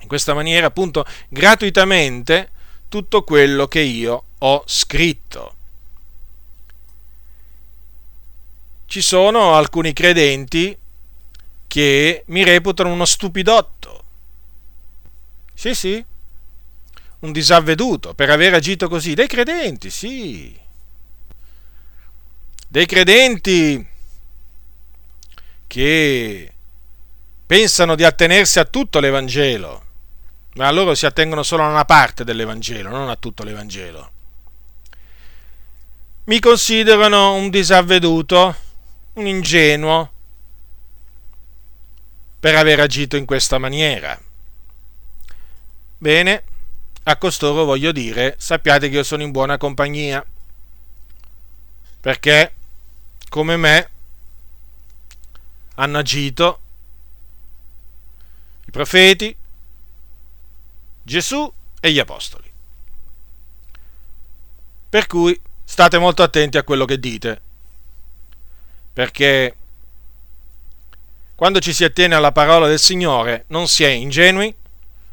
in 0.00 0.08
questa 0.08 0.34
maniera 0.34 0.66
appunto 0.66 1.04
gratuitamente 1.28 2.50
tutto 2.88 3.22
quello 3.22 3.66
che 3.66 3.80
io 3.80 4.24
ho 4.38 4.62
scritto. 4.66 5.54
Ci 8.86 9.02
sono 9.02 9.54
alcuni 9.54 9.92
credenti 9.92 10.76
che 11.68 12.24
mi 12.26 12.42
reputano 12.42 12.92
uno 12.92 13.04
stupidotto. 13.04 14.04
Sì, 15.54 15.74
sì, 15.74 16.04
un 17.20 17.32
disavveduto 17.32 18.14
per 18.14 18.30
aver 18.30 18.54
agito 18.54 18.88
così. 18.88 19.14
Dei 19.14 19.28
credenti, 19.28 19.90
sì. 19.90 20.58
Dei 22.72 22.86
credenti 22.86 23.84
che 25.66 26.52
pensano 27.44 27.96
di 27.96 28.04
attenersi 28.04 28.60
a 28.60 28.64
tutto 28.64 29.00
l'Evangelo, 29.00 29.84
ma 30.54 30.70
loro 30.70 30.94
si 30.94 31.04
attengono 31.04 31.42
solo 31.42 31.64
a 31.64 31.68
una 31.68 31.84
parte 31.84 32.22
dell'Evangelo, 32.22 32.90
non 32.90 33.08
a 33.08 33.16
tutto 33.16 33.42
l'Evangelo. 33.42 34.12
Mi 36.26 36.38
considerano 36.38 37.34
un 37.34 37.50
disavveduto, 37.50 38.54
un 39.14 39.26
ingenuo, 39.26 40.12
per 42.38 42.54
aver 42.54 42.78
agito 42.78 43.16
in 43.16 43.26
questa 43.26 43.58
maniera. 43.58 44.16
Bene, 45.98 46.44
a 47.02 47.16
costoro 47.16 47.64
voglio 47.64 47.90
dire, 47.90 48.36
sappiate 48.38 48.88
che 48.88 48.94
io 48.94 49.02
sono 49.02 49.24
in 49.24 49.32
buona 49.32 49.58
compagnia, 49.58 50.24
perché 52.00 52.54
come 53.30 53.56
me 53.56 53.90
hanno 55.76 55.98
agito 55.98 56.60
i 58.66 58.70
profeti, 58.72 59.34
Gesù 61.02 61.50
e 61.80 61.92
gli 61.92 61.98
apostoli. 61.98 62.52
Per 64.90 65.06
cui 65.06 65.40
state 65.62 65.98
molto 65.98 66.24
attenti 66.24 66.58
a 66.58 66.64
quello 66.64 66.84
che 66.84 66.98
dite, 66.98 67.40
perché 68.92 69.56
quando 71.36 71.60
ci 71.60 71.72
si 71.72 71.84
attiene 71.84 72.16
alla 72.16 72.32
parola 72.32 72.66
del 72.66 72.80
Signore 72.80 73.44
non 73.48 73.68
si 73.68 73.84
è 73.84 73.88
ingenui, 73.88 74.52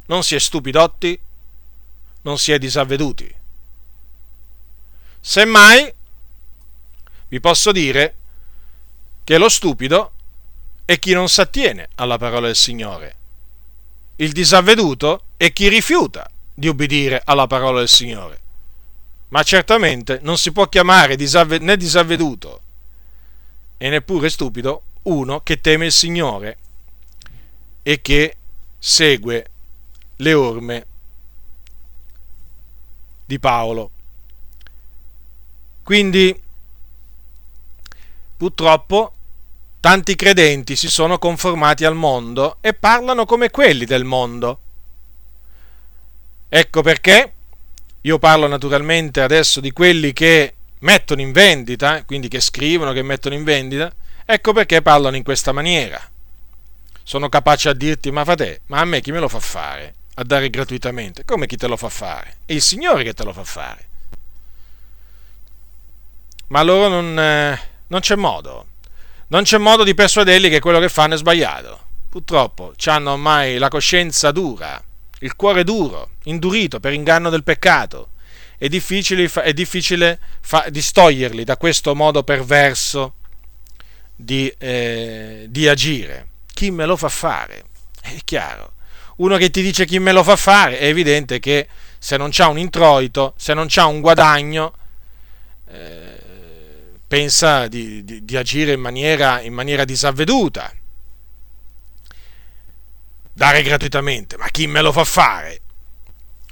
non 0.07 0.24
si 0.24 0.34
è 0.34 0.39
stupidotti, 0.39 1.22
non 2.24 2.39
si 2.39 2.51
è 2.51 2.57
disavveduti. 2.57 3.36
Semmai 5.20 5.93
vi 7.28 7.39
posso 7.39 7.71
dire 7.71 8.15
che 9.23 9.38
lo 9.38 9.49
stupido 9.49 10.11
è 10.86 10.97
chi 10.99 11.13
non 11.13 11.28
si 11.28 11.41
attiene 11.41 11.89
alla 11.95 12.17
parola 12.17 12.47
del 12.47 12.55
Signore. 12.55 13.15
Il 14.17 14.32
disavveduto 14.32 15.23
è 15.38 15.51
chi 15.51 15.67
rifiuta 15.67 16.30
di 16.53 16.67
ubbidire 16.67 17.21
alla 17.23 17.47
parola 17.47 17.80
del 17.80 17.89
Signore 17.89 18.45
ma 19.30 19.43
certamente 19.43 20.19
non 20.21 20.38
si 20.38 20.51
può 20.51 20.67
chiamare 20.67 21.15
disavve- 21.15 21.59
né 21.59 21.75
disavveduto 21.75 22.61
e 23.78 23.89
neppure 23.89 24.30
stupido 24.30 24.84
uno 25.03 25.41
che 25.41 25.59
teme 25.59 25.86
il 25.86 25.91
Signore 25.91 26.57
e 27.84 28.01
che 28.01 28.38
segue 28.78 29.45
le 30.17 30.34
orme 30.34 30.86
di 33.25 33.39
Paolo. 33.39 33.91
Quindi, 35.84 36.41
purtroppo, 38.38 39.13
tanti 39.79 40.15
credenti 40.15 40.75
si 40.75 40.89
sono 40.89 41.17
conformati 41.17 41.83
al 41.83 41.95
mondo 41.95 42.57
e 42.61 42.73
parlano 42.73 43.25
come 43.25 43.49
quelli 43.49 43.85
del 43.85 44.03
mondo. 44.03 44.59
Ecco 46.49 46.81
perché 46.81 47.33
io 48.01 48.19
parlo 48.19 48.47
naturalmente 48.47 49.21
adesso 49.21 49.59
di 49.59 49.71
quelli 49.71 50.13
che 50.13 50.53
mettono 50.79 51.21
in 51.21 51.31
vendita, 51.31 52.03
quindi 52.05 52.27
che 52.27 52.39
scrivono, 52.39 52.93
che 52.93 53.01
mettono 53.01 53.35
in 53.35 53.43
vendita, 53.43 53.91
ecco 54.25 54.53
perché 54.53 54.81
parlano 54.81 55.15
in 55.15 55.23
questa 55.23 55.51
maniera. 55.51 55.99
Sono 57.03 57.29
capace 57.29 57.69
a 57.69 57.73
dirti, 57.73 58.11
ma 58.11 58.23
frate, 58.23 58.61
ma 58.67 58.79
a 58.79 58.85
me 58.85 59.01
chi 59.01 59.11
me 59.11 59.19
lo 59.19 59.27
fa 59.27 59.39
fare? 59.39 59.95
A 60.15 60.23
dare 60.23 60.49
gratuitamente? 60.49 61.25
Come 61.25 61.47
chi 61.47 61.57
te 61.57 61.67
lo 61.67 61.77
fa 61.77 61.89
fare? 61.89 62.38
È 62.45 62.53
il 62.53 62.61
Signore 62.61 63.03
che 63.03 63.13
te 63.13 63.23
lo 63.23 63.33
fa 63.33 63.43
fare. 63.43 63.85
Ma 66.47 66.63
loro 66.63 66.88
non, 66.88 67.19
eh, 67.19 67.59
non 67.88 67.99
c'è 67.99 68.15
modo. 68.15 68.67
Non 69.27 69.43
c'è 69.43 69.57
modo 69.57 69.83
di 69.83 69.93
persuaderli 69.93 70.49
che 70.49 70.59
quello 70.59 70.79
che 70.79 70.89
fanno 70.89 71.15
è 71.15 71.17
sbagliato. 71.17 71.85
Purtroppo 72.09 72.73
hanno 72.85 73.11
ormai 73.11 73.57
la 73.57 73.67
coscienza 73.67 74.31
dura 74.31 74.81
il 75.19 75.35
cuore 75.35 75.63
duro, 75.63 76.11
indurito 76.23 76.79
per 76.79 76.93
inganno 76.93 77.29
del 77.29 77.43
peccato. 77.43 78.09
È 78.57 78.67
difficile, 78.67 79.29
è 79.31 79.53
difficile 79.53 80.19
fa, 80.41 80.65
distoglierli 80.69 81.43
da 81.43 81.57
questo 81.57 81.95
modo 81.95 82.23
perverso 82.23 83.15
di, 84.15 84.51
eh, 84.57 85.45
di 85.49 85.67
agire. 85.67 86.27
Chi 86.53 86.71
me 86.71 86.85
lo 86.85 86.97
fa 86.97 87.09
fare? 87.09 87.65
È 88.01 88.17
chiaro. 88.23 88.73
Uno 89.17 89.38
che 89.38 89.49
ti 89.49 89.61
dice 89.61 89.85
chi 89.85 89.99
me 89.99 90.11
lo 90.11 90.23
fa 90.23 90.35
fare, 90.35 90.79
è 90.79 90.85
evidente 90.85 91.39
che 91.39 91.67
se 91.97 92.17
non 92.17 92.29
c'ha 92.31 92.47
un 92.47 92.59
introito, 92.59 93.33
se 93.38 93.53
non 93.53 93.65
c'ha 93.67 93.85
un 93.85 94.01
guadagno, 94.01 94.73
eh, 95.69 96.16
pensa 97.08 97.68
di, 97.68 98.03
di, 98.03 98.26
di 98.26 98.36
agire 98.36 98.74
in 98.74 98.82
maniera, 98.82 99.41
in 99.41 99.53
maniera 99.53 99.86
disavveduta 99.86 100.72
dare 103.38 103.62
gratuitamente, 103.62 104.36
ma 104.36 104.47
chi 104.47 104.66
me 104.66 104.82
lo 104.82 104.91
fa 104.91 105.03
fare? 105.03 105.62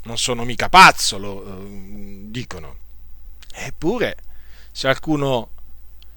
Non 0.03 0.19
sono 0.19 0.45
mica 0.45 0.69
pazzo, 0.69 1.17
lo 1.17 1.43
eh, 1.43 2.25
dicono. 2.27 2.77
Eppure, 3.51 4.17
se 4.71 4.87
qualcuno, 4.87 5.49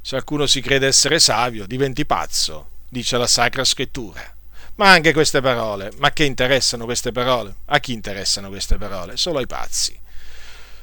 se 0.03 0.11
qualcuno 0.11 0.45
si 0.47 0.61
crede 0.61 0.87
essere 0.87 1.21
savio, 1.21 1.67
diventi 1.67 2.05
pazzo, 2.05 2.69
dice 2.87 3.17
la 3.17 3.27
Sacra 3.27 3.65
Scrittura. 3.65 4.37
ma 4.75 4.91
anche 4.91 5.13
queste 5.13 5.41
parole. 5.41 5.91
Ma 5.97 6.13
che 6.13 6.25
interessano 6.25 6.85
queste 6.85 7.13
parole? 7.13 7.57
A 7.67 7.81
chi 7.81 7.93
interessano 7.93 8.49
queste 8.49 8.77
parole? 8.77 9.17
Solo 9.17 9.39
ai 9.39 9.47
pazzi. 9.47 9.99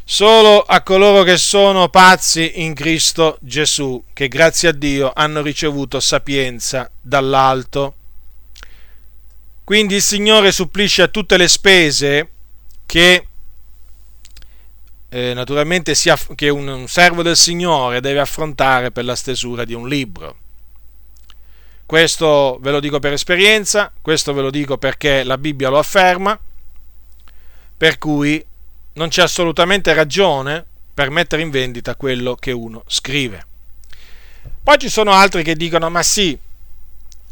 Solo 0.08 0.62
a 0.62 0.84
coloro 0.84 1.24
che 1.24 1.36
sono 1.36 1.90
pazzi 1.90 2.62
in 2.62 2.76
Cristo 2.76 3.40
Gesù, 3.42 4.04
che 4.14 4.28
grazie 4.28 4.70
a 4.70 4.72
Dio 4.72 5.12
hanno 5.12 5.42
ricevuto 5.42 6.00
sapienza 6.00 6.92
dall'alto. 7.02 7.96
Quindi 9.64 9.96
il 9.96 10.04
Signore 10.04 10.52
supplisce 10.52 11.02
a 11.02 11.08
tutte 11.08 11.38
le 11.38 11.48
spese 11.48 12.30
che 12.86 13.28
eh, 15.10 15.34
naturalmente 15.34 15.96
sia, 15.96 16.16
che 16.36 16.50
un 16.50 16.86
servo 16.88 17.24
del 17.24 17.36
Signore 17.36 18.00
deve 18.00 18.20
affrontare 18.20 18.92
per 18.92 19.06
la 19.06 19.16
stesura 19.16 19.66
di 19.66 19.74
un 19.74 19.88
libro. 19.88 20.38
Questo 21.84 22.60
ve 22.62 22.70
lo 22.70 22.80
dico 22.80 23.00
per 23.00 23.14
esperienza, 23.14 23.92
questo 24.00 24.34
ve 24.34 24.44
lo 24.44 24.52
dico 24.52 24.78
perché 24.78 25.24
la 25.24 25.40
Bibbia 25.40 25.70
lo 25.70 25.80
afferma, 25.80 26.40
per 27.76 27.98
cui 27.98 28.46
non 28.96 29.10
c'è 29.10 29.22
assolutamente 29.22 29.94
ragione 29.94 30.66
per 30.94 31.10
mettere 31.10 31.42
in 31.42 31.50
vendita 31.50 31.96
quello 31.96 32.36
che 32.36 32.52
uno 32.52 32.84
scrive. 32.88 33.46
Poi 34.64 34.78
ci 34.78 34.90
sono 34.90 35.12
altri 35.12 35.44
che 35.44 35.56
dicono, 35.56 35.90
ma 35.90 36.02
sì, 36.02 36.38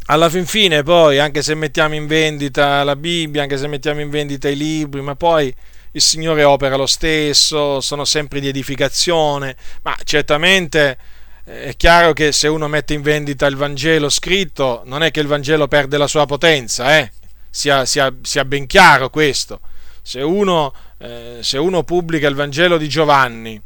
alla 0.07 0.29
fin 0.29 0.45
fine 0.45 0.83
poi, 0.83 1.19
anche 1.19 1.41
se 1.41 1.55
mettiamo 1.55 1.95
in 1.95 2.07
vendita 2.07 2.83
la 2.83 2.95
Bibbia, 2.95 3.41
anche 3.41 3.57
se 3.57 3.67
mettiamo 3.67 4.01
in 4.01 4.09
vendita 4.09 4.49
i 4.49 4.55
libri, 4.55 5.01
ma 5.01 5.15
poi 5.15 5.53
il 5.91 6.01
Signore 6.01 6.43
opera 6.43 6.75
lo 6.75 6.85
stesso, 6.85 7.79
sono 7.79 8.03
sempre 8.03 8.39
di 8.39 8.49
edificazione, 8.49 9.55
ma 9.83 9.95
certamente 10.03 10.97
eh, 11.45 11.63
è 11.65 11.75
chiaro 11.77 12.13
che 12.13 12.31
se 12.31 12.47
uno 12.47 12.67
mette 12.67 12.93
in 12.93 13.01
vendita 13.01 13.45
il 13.45 13.55
Vangelo 13.55 14.09
scritto, 14.09 14.81
non 14.85 15.03
è 15.03 15.11
che 15.11 15.21
il 15.21 15.27
Vangelo 15.27 15.67
perde 15.67 15.97
la 15.97 16.07
sua 16.07 16.25
potenza, 16.25 16.97
eh? 16.97 17.11
sia, 17.49 17.85
sia, 17.85 18.13
sia 18.21 18.43
ben 18.43 18.67
chiaro 18.67 19.09
questo. 19.09 19.61
Se 20.05 20.21
uno, 20.21 20.73
eh, 20.99 21.37
se 21.41 21.57
uno, 21.57 21.83
pubblica 21.83 22.27
il 22.27 22.35
Vangelo 22.35 22.77
di 22.77 22.89
Giovanni 22.89 23.59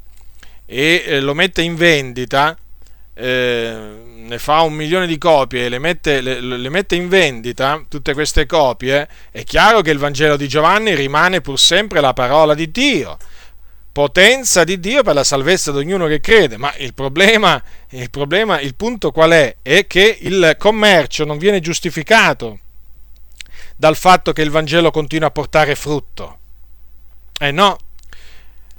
e 0.65 1.03
eh, 1.05 1.19
lo 1.19 1.33
mette 1.33 1.63
in 1.63 1.75
vendita, 1.75 2.55
eh, 3.15 3.75
ne 4.15 4.37
fa 4.37 4.61
un 4.61 4.73
milione 4.73 5.07
di 5.07 5.17
copie 5.17 5.65
e 5.65 5.69
le 5.69 5.79
mette, 5.79 6.21
le, 6.21 6.39
le 6.39 6.69
mette, 6.69 6.95
in 6.95 7.09
vendita, 7.09 7.83
tutte 7.89 8.13
queste 8.13 8.45
copie, 8.45 9.07
è 9.31 9.43
chiaro 9.43 9.81
che 9.81 9.89
il 9.89 9.97
Vangelo 9.97 10.37
di 10.37 10.47
Giovanni 10.47 10.93
rimane 10.93 11.41
pur 11.41 11.57
sempre 11.57 11.99
la 12.01 12.13
parola 12.13 12.53
di 12.53 12.69
Dio, 12.69 13.17
potenza 13.91 14.63
di 14.63 14.79
Dio 14.79 15.01
per 15.01 15.15
la 15.15 15.23
salvezza 15.23 15.71
di 15.71 15.79
ognuno 15.79 16.05
che 16.05 16.19
crede, 16.19 16.57
ma 16.57 16.71
il 16.77 16.93
problema, 16.93 17.61
il, 17.89 18.11
problema, 18.11 18.59
il 18.59 18.75
punto 18.75 19.11
qual 19.11 19.31
è? 19.31 19.55
È 19.63 19.87
che 19.87 20.17
il 20.21 20.55
commercio 20.59 21.25
non 21.25 21.39
viene 21.39 21.59
giustificato 21.59 22.59
dal 23.77 23.95
fatto 23.95 24.33
che 24.33 24.41
il 24.41 24.49
Vangelo 24.49 24.89
continua 24.91 25.27
a 25.27 25.31
portare 25.31 25.75
frutto. 25.75 26.39
Eh 27.39 27.51
no, 27.51 27.77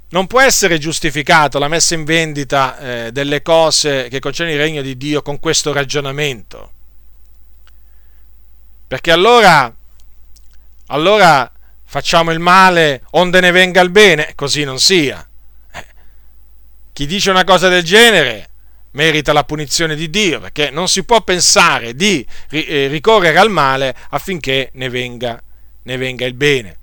non 0.09 0.26
può 0.26 0.40
essere 0.40 0.78
giustificato 0.78 1.59
la 1.59 1.68
messa 1.68 1.94
in 1.94 2.05
vendita 2.05 2.78
eh, 2.78 3.12
delle 3.12 3.40
cose 3.42 4.09
che 4.09 4.18
concernono 4.18 4.57
il 4.57 4.62
regno 4.62 4.82
di 4.82 4.96
Dio 4.96 5.22
con 5.22 5.38
questo 5.38 5.72
ragionamento. 5.72 6.72
Perché 8.88 9.12
allora, 9.12 9.72
allora 10.86 11.51
facciamo 11.84 12.32
il 12.32 12.40
male 12.40 13.05
onde 13.12 13.40
ne 13.40 13.53
venga 13.53 13.80
il 13.80 13.90
bene, 13.90 14.32
così 14.34 14.64
non 14.64 14.80
sia. 14.80 15.26
Eh, 15.72 15.86
chi 16.92 17.07
dice 17.07 17.30
una 17.30 17.44
cosa 17.44 17.68
del 17.68 17.84
genere 17.84 18.49
merita 18.93 19.32
la 19.32 19.45
punizione 19.45 19.95
di 19.95 20.11
Dio, 20.11 20.41
perché 20.41 20.70
non 20.70 20.89
si 20.89 21.05
può 21.05 21.22
pensare 21.22 21.95
di 21.95 22.26
eh, 22.51 22.86
ricorrere 22.89 23.39
al 23.39 23.51
male 23.51 23.95
affinché 24.11 24.70
ne 24.74 24.89
venga, 24.89 25.43
ne 25.82 25.97
venga 25.97 26.26
il 26.26 26.34
bene. 26.34 26.76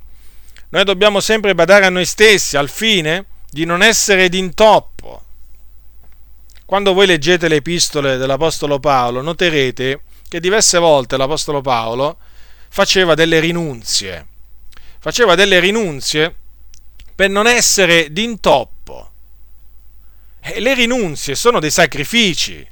Noi 0.69 0.83
dobbiamo 0.83 1.19
sempre 1.19 1.55
badare 1.55 1.85
a 1.85 1.89
noi 1.89 2.05
stessi 2.05 2.57
al 2.57 2.69
fine 2.69 3.25
di 3.49 3.65
non 3.65 3.81
essere 3.81 4.29
d'intoppo. 4.29 5.23
Quando 6.65 6.93
voi 6.93 7.05
leggete 7.05 7.47
le 7.47 7.57
epistole 7.57 8.17
dell'Apostolo 8.17 8.79
Paolo, 8.79 9.21
noterete 9.21 10.01
che 10.27 10.39
diverse 10.39 10.79
volte 10.79 11.15
l'Apostolo 11.15 11.61
Paolo 11.61 12.17
faceva 12.69 13.13
delle 13.13 13.39
rinunzie. 13.39 14.27
Faceva 14.99 15.35
delle 15.35 15.59
rinunzie 15.59 16.35
per 17.13 17.29
non 17.29 17.47
essere 17.47 18.11
d'intoppo. 18.11 18.74
E 20.47 20.59
le 20.59 20.73
rinunzie 20.75 21.35
sono 21.35 21.59
dei 21.59 21.71
sacrifici. 21.71 22.67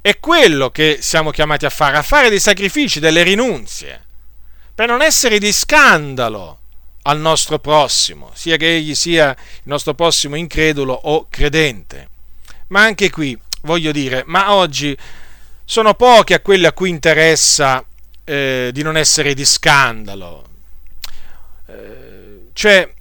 È 0.00 0.20
quello 0.20 0.70
che 0.70 0.98
siamo 1.00 1.30
chiamati 1.30 1.64
a 1.64 1.70
fare, 1.70 1.96
a 1.96 2.02
fare 2.02 2.28
dei 2.28 2.40
sacrifici, 2.40 3.00
delle 3.00 3.22
rinunzie 3.22 4.04
per 4.74 4.88
non 4.88 5.02
essere 5.02 5.38
di 5.38 5.52
scandalo 5.52 6.58
al 7.02 7.20
nostro 7.20 7.58
prossimo, 7.58 8.30
sia 8.34 8.56
che 8.56 8.74
egli 8.74 8.94
sia 8.94 9.30
il 9.30 9.62
nostro 9.64 9.94
prossimo 9.94 10.36
incredulo 10.36 10.92
o 10.92 11.26
credente. 11.30 12.08
Ma 12.68 12.82
anche 12.82 13.10
qui 13.10 13.38
voglio 13.62 13.92
dire, 13.92 14.24
ma 14.26 14.52
oggi 14.52 14.96
sono 15.64 15.94
pochi 15.94 16.34
a 16.34 16.40
quelli 16.40 16.66
a 16.66 16.72
cui 16.72 16.88
interessa 16.88 17.84
eh, 18.24 18.70
di 18.72 18.82
non 18.82 18.96
essere 18.96 19.32
di 19.32 19.44
scandalo. 19.44 20.44
Eh, 21.66 22.48
cioè, 22.52 22.92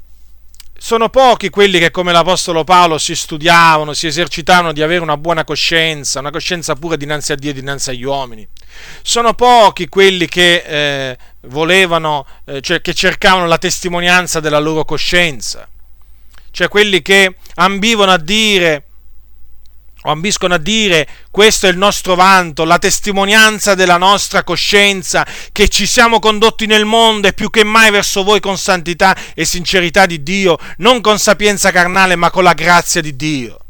sono 0.84 1.08
pochi 1.08 1.50
quelli 1.50 1.80
che 1.80 1.92
come 1.92 2.12
l'Apostolo 2.12 2.66
Paolo 2.66 2.98
si 2.98 3.16
studiavano, 3.16 3.94
si 3.94 4.06
esercitavano 4.06 4.74
di 4.74 4.82
avere 4.82 5.00
una 5.00 5.16
buona 5.16 5.46
coscienza, 5.46 6.20
una 6.20 6.30
coscienza 6.30 6.76
pura 6.76 6.98
dinanzi 6.98 7.32
a 7.32 7.36
Dio 7.36 7.52
e 7.52 7.54
dinanzi 7.54 7.92
agli 7.92 8.04
uomini. 8.04 8.46
Sono 9.02 9.34
pochi 9.34 9.88
quelli 9.88 10.28
che 10.28 10.56
eh, 10.58 11.18
volevano, 11.44 12.26
eh, 12.44 12.60
cioè 12.60 12.82
che 12.82 12.94
cercavano 12.94 13.48
la 13.48 13.58
testimonianza 13.58 14.42
della 14.42 14.60
loro 14.60 14.84
coscienza, 14.84 15.70
cioè 16.52 16.68
quelli 16.68 17.02
che 17.02 17.34
ambivano 17.54 18.12
a 18.12 18.18
dire 18.18 18.88
o 20.04 20.12
ambiscono 20.12 20.54
a 20.54 20.58
dire 20.58 21.08
questo 21.32 21.68
è 21.68 21.70
il 21.70 21.78
nostro 21.78 22.16
vanto, 22.16 22.64
la 22.64 22.78
testimonianza 22.78 23.76
della 23.76 23.98
nostra 23.98 24.44
coscienza, 24.44 25.26
che 25.52 25.68
ci 25.68 25.86
siamo 25.86 26.20
condotti 26.20 26.66
nel 26.66 26.86
mondo 26.86 27.28
e 27.28 27.34
più 27.34 27.50
che 27.50 27.64
mai 27.64 27.92
verso 27.92 28.24
voi 28.24 28.40
con 28.40 28.58
santità 28.58 29.16
e 29.34 29.46
sincerità 29.46 30.06
di 30.06 30.22
Dio, 30.22 30.58
non 30.78 31.02
con 31.02 31.18
sapienza 31.18 31.72
carnale 31.72 32.16
ma 32.16 32.30
con 32.30 32.44
la 32.44 32.54
grazia 32.54 33.02
di 33.02 33.16
Dio. 33.16 33.63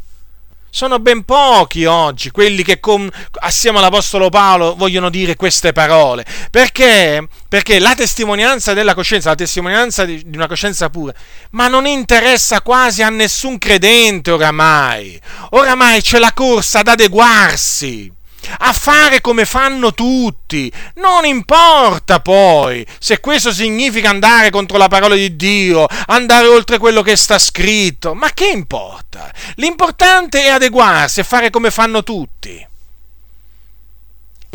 Sono 0.76 0.97
ben 0.97 1.21
pochi 1.21 1.86
oggi 1.86 2.32
quelli 2.32 2.63
che 2.63 2.80
con, 2.80 3.07
assieme 3.41 3.78
all'Apostolo 3.78 4.30
Paolo 4.30 4.74
vogliono 4.76 5.11
dire 5.11 5.36
queste 5.36 5.71
parole. 5.71 6.26
Perché? 6.49 7.28
Perché 7.47 7.78
la 7.78 7.93
testimonianza 7.93 8.74
della 8.74 8.95
coscienza, 8.95 9.30
la 9.30 9.36
testimonianza 9.36 10.03
di, 10.03 10.24
di 10.26 10.36
una 10.36 10.47
coscienza 10.47 10.89
pura, 10.89 11.13
ma 11.51 11.67
non 11.67 11.86
interessa 11.86 12.61
quasi 12.61 13.03
a 13.03 13.09
nessun 13.09 13.59
credente 13.59 14.32
oramai. 14.32 15.21
Oramai 15.51 16.01
c'è 16.01 16.17
la 16.17 16.34
corsa 16.34 16.80
ad 16.80 16.88
adeguarsi 16.88 18.11
a 18.60 18.74
fare 18.74 19.22
come 19.22 19.46
fanno 19.46 19.94
tutti. 19.94 20.72
Non 20.96 21.26
importa 21.26 22.20
poi 22.20 22.86
se 23.00 23.20
questo 23.20 23.52
significa 23.52 24.10
andare 24.10 24.50
contro 24.50 24.78
la 24.78 24.88
parola 24.88 25.16
di 25.16 25.36
Dio, 25.36 25.86
andare 26.08 26.48
oltre 26.48 26.78
quello 26.78 27.02
che 27.02 27.16
sta 27.16 27.39
scritto, 27.39 28.14
ma 28.14 28.32
che 28.34 28.48
importa? 28.48 29.32
L'importante 29.56 30.44
è 30.44 30.50
adeguarsi 30.50 31.20
e 31.20 31.24
fare 31.24 31.50
come 31.50 31.72
fanno 31.72 32.04
tutti. 32.04 32.68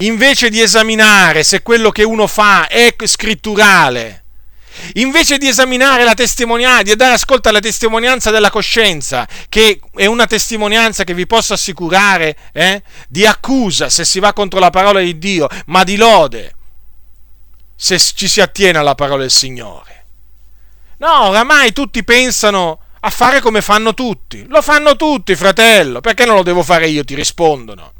Invece 0.00 0.48
di 0.48 0.60
esaminare 0.60 1.42
se 1.42 1.62
quello 1.62 1.90
che 1.90 2.04
uno 2.04 2.28
fa 2.28 2.68
è 2.68 2.94
scritturale, 3.04 4.24
invece 4.94 5.38
di 5.38 5.48
esaminare 5.48 6.04
la 6.04 6.14
testimonianza, 6.14 6.82
di 6.82 6.96
dare 6.96 7.14
ascolto 7.14 7.48
alla 7.48 7.60
testimonianza 7.60 8.30
della 8.30 8.50
coscienza, 8.50 9.26
che 9.48 9.80
è 9.94 10.06
una 10.06 10.26
testimonianza 10.26 11.04
che 11.04 11.14
vi 11.14 11.26
posso 11.26 11.52
assicurare 11.52 12.36
eh, 12.52 12.82
di 13.08 13.26
accusa 13.26 13.88
se 13.88 14.04
si 14.04 14.20
va 14.20 14.32
contro 14.32 14.58
la 14.58 14.70
parola 14.70 15.00
di 15.00 15.18
Dio, 15.18 15.48
ma 15.66 15.84
di 15.84 15.96
lode 15.96 16.54
se 17.74 17.98
ci 17.98 18.26
si 18.26 18.40
attiene 18.40 18.78
alla 18.78 18.94
parola 18.94 19.22
del 19.22 19.30
Signore. 19.30 20.04
No, 20.98 21.28
oramai 21.28 21.72
tutti 21.72 22.02
pensano 22.02 22.80
a 23.00 23.10
fare 23.10 23.40
come 23.40 23.62
fanno 23.62 23.94
tutti. 23.94 24.44
Lo 24.48 24.62
fanno 24.62 24.96
tutti, 24.96 25.36
fratello. 25.36 26.00
Perché 26.00 26.24
non 26.24 26.34
lo 26.34 26.42
devo 26.42 26.64
fare 26.64 26.88
io? 26.88 27.04
Ti 27.04 27.14
rispondono. 27.14 27.92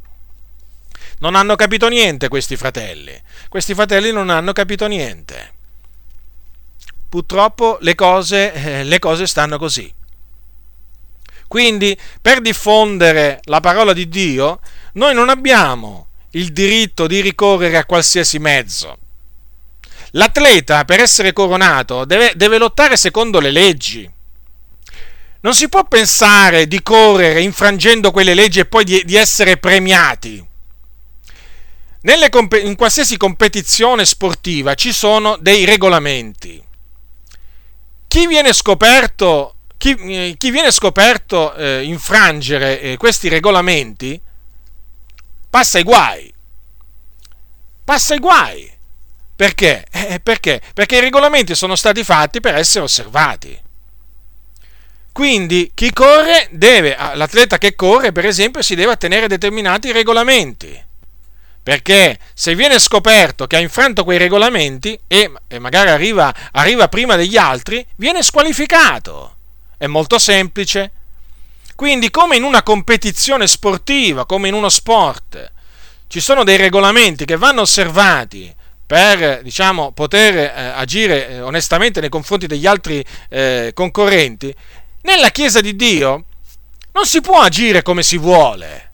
Non 1.21 1.37
hanno 1.37 1.55
capito 1.55 1.89
niente 1.89 2.29
questi 2.29 2.57
fratelli. 2.57 3.17
Questi 3.49 3.75
fratelli 3.75 4.11
non 4.11 4.31
hanno 4.31 4.53
capito 4.53 4.87
niente 4.89 5.58
purtroppo 7.09 7.79
le 7.81 7.95
cose, 7.95 8.53
eh, 8.53 8.85
le 8.85 8.99
cose 8.99 9.27
stanno 9.27 9.59
così. 9.59 9.93
Quindi, 11.47 11.99
per 12.21 12.41
diffondere 12.41 13.41
la 13.45 13.61
parola 13.61 13.93
di 13.93 14.09
Dio, 14.09 14.61
noi 14.95 15.15
non 15.15 15.31
abbiamo 15.31 16.09
il 16.33 16.53
diritto 16.53 17.07
di 17.07 17.21
ricorrere 17.21 17.79
a 17.79 17.87
qualsiasi 17.87 18.39
mezzo. 18.39 18.99
L'atleta, 20.13 20.85
per 20.85 21.01
essere 21.01 21.33
coronato, 21.33 22.05
deve, 22.05 22.33
deve 22.35 22.59
lottare 22.59 22.97
secondo 22.97 23.41
le 23.41 23.51
leggi. 23.51 24.11
Non 25.41 25.55
si 25.55 25.69
può 25.69 25.85
pensare 25.87 26.67
di 26.67 26.83
correre 26.83 27.41
infrangendo 27.41 28.11
quelle 28.11 28.35
leggi 28.35 28.61
e 28.61 28.67
poi 28.67 28.85
di, 28.85 29.03
di 29.05 29.15
essere 29.15 29.57
premiati. 29.57 30.45
nelle, 32.01 32.29
in 32.63 32.77
qualsiasi 32.77 33.17
competizione 33.17 34.05
sportiva 34.05 34.75
ci 34.75 34.93
sono 34.93 35.37
dei 35.41 35.65
regolamenti. 35.65 36.63
Chi 38.19 38.27
viene 38.27 38.53
scoperto, 38.53 39.55
chi, 39.77 39.95
eh, 39.95 40.35
chi 40.37 40.51
viene 40.51 40.73
scoperto 40.73 41.55
eh, 41.55 41.85
infrangere 41.85 42.81
eh, 42.81 42.97
questi 42.97 43.29
regolamenti 43.29 44.21
passa 45.49 45.79
i 45.79 45.85
guai. 45.85 46.35
Passa 47.85 48.17
i 48.17 48.19
guai. 48.19 48.69
Perché? 49.37 49.87
Eh, 49.93 50.19
perché? 50.19 50.61
Perché 50.75 50.97
i 50.97 51.01
regolamenti 51.01 51.55
sono 51.55 51.77
stati 51.77 52.03
fatti 52.03 52.41
per 52.41 52.57
essere 52.57 52.87
osservati. 52.87 53.57
Quindi 55.13 55.71
chi 55.73 55.93
corre 55.93 56.49
deve, 56.51 56.97
l'atleta 57.15 57.57
che 57.57 57.77
corre 57.77 58.11
per 58.11 58.27
esempio 58.27 58.63
si 58.63 58.75
deve 58.75 58.91
attenere 58.91 59.27
a 59.27 59.29
determinati 59.29 59.93
regolamenti. 59.93 60.87
Perché 61.69 62.19
se 62.33 62.55
viene 62.55 62.79
scoperto 62.79 63.47
che 63.47 63.57
ha 63.57 63.61
infranto 63.61 64.03
quei 64.03 64.17
regolamenti 64.17 64.99
e, 65.07 65.31
e 65.47 65.59
magari 65.59 65.91
arriva, 65.91 66.35
arriva 66.53 66.89
prima 66.89 67.15
degli 67.15 67.37
altri, 67.37 67.87
viene 67.97 68.23
squalificato. 68.23 69.37
È 69.77 69.87
molto 69.87 70.19
semplice. 70.19 70.93
Quindi 71.75 72.11
come 72.11 72.37
in 72.37 72.45
una 72.45 72.63
competizione 72.63 73.47
sportiva, 73.47 74.25
come 74.25 74.49
in 74.49 74.55
uno 74.55 74.71
sport, 74.71 75.53
ci 76.07 76.21
sono 76.21 76.43
dei 76.43 76.57
regolamenti 76.57 77.27
che 77.27 77.37
vanno 77.37 77.61
osservati 77.61 78.51
per 78.87 79.43
diciamo, 79.43 79.93
poter 79.93 80.37
eh, 80.39 80.73
agire 80.75 81.29
eh, 81.29 81.41
onestamente 81.43 82.01
nei 82.01 82.09
confronti 82.09 82.47
degli 82.47 82.65
altri 82.65 83.05
eh, 83.29 83.73
concorrenti, 83.75 84.55
nella 85.03 85.29
Chiesa 85.29 85.61
di 85.61 85.77
Dio 85.77 86.25
non 86.93 87.05
si 87.05 87.21
può 87.21 87.41
agire 87.43 87.83
come 87.83 88.03
si 88.03 88.17
vuole. 88.17 88.88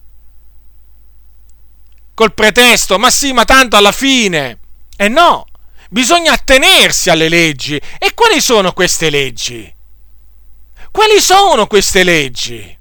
Col 2.15 2.33
pretesto, 2.33 2.97
ma 2.97 3.11
sì, 3.11 3.33
ma 3.33 3.45
tanto 3.45 3.75
alla 3.75 3.91
fine. 3.91 4.59
E 4.95 5.09
no, 5.09 5.45
bisogna 5.89 6.31
attenersi 6.31 7.09
alle 7.09 7.29
leggi. 7.29 7.75
E 7.75 8.13
quali 8.15 8.41
sono 8.41 8.71
queste 8.71 9.09
leggi? 9.09 9.71
Quali 10.91 11.19
sono 11.19 11.67
queste 11.67 12.03
leggi? 12.03 12.75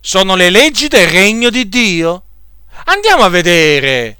Sono 0.00 0.34
le 0.34 0.50
leggi 0.50 0.88
del 0.88 1.08
regno 1.08 1.48
di 1.48 1.68
Dio. 1.68 2.24
Andiamo 2.86 3.22
a 3.22 3.28
vedere 3.28 4.18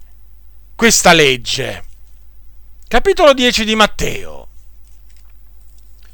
questa 0.76 1.12
legge. 1.12 1.84
Capitolo 2.86 3.34
10 3.34 3.64
di 3.64 3.74
Matteo. 3.74 4.48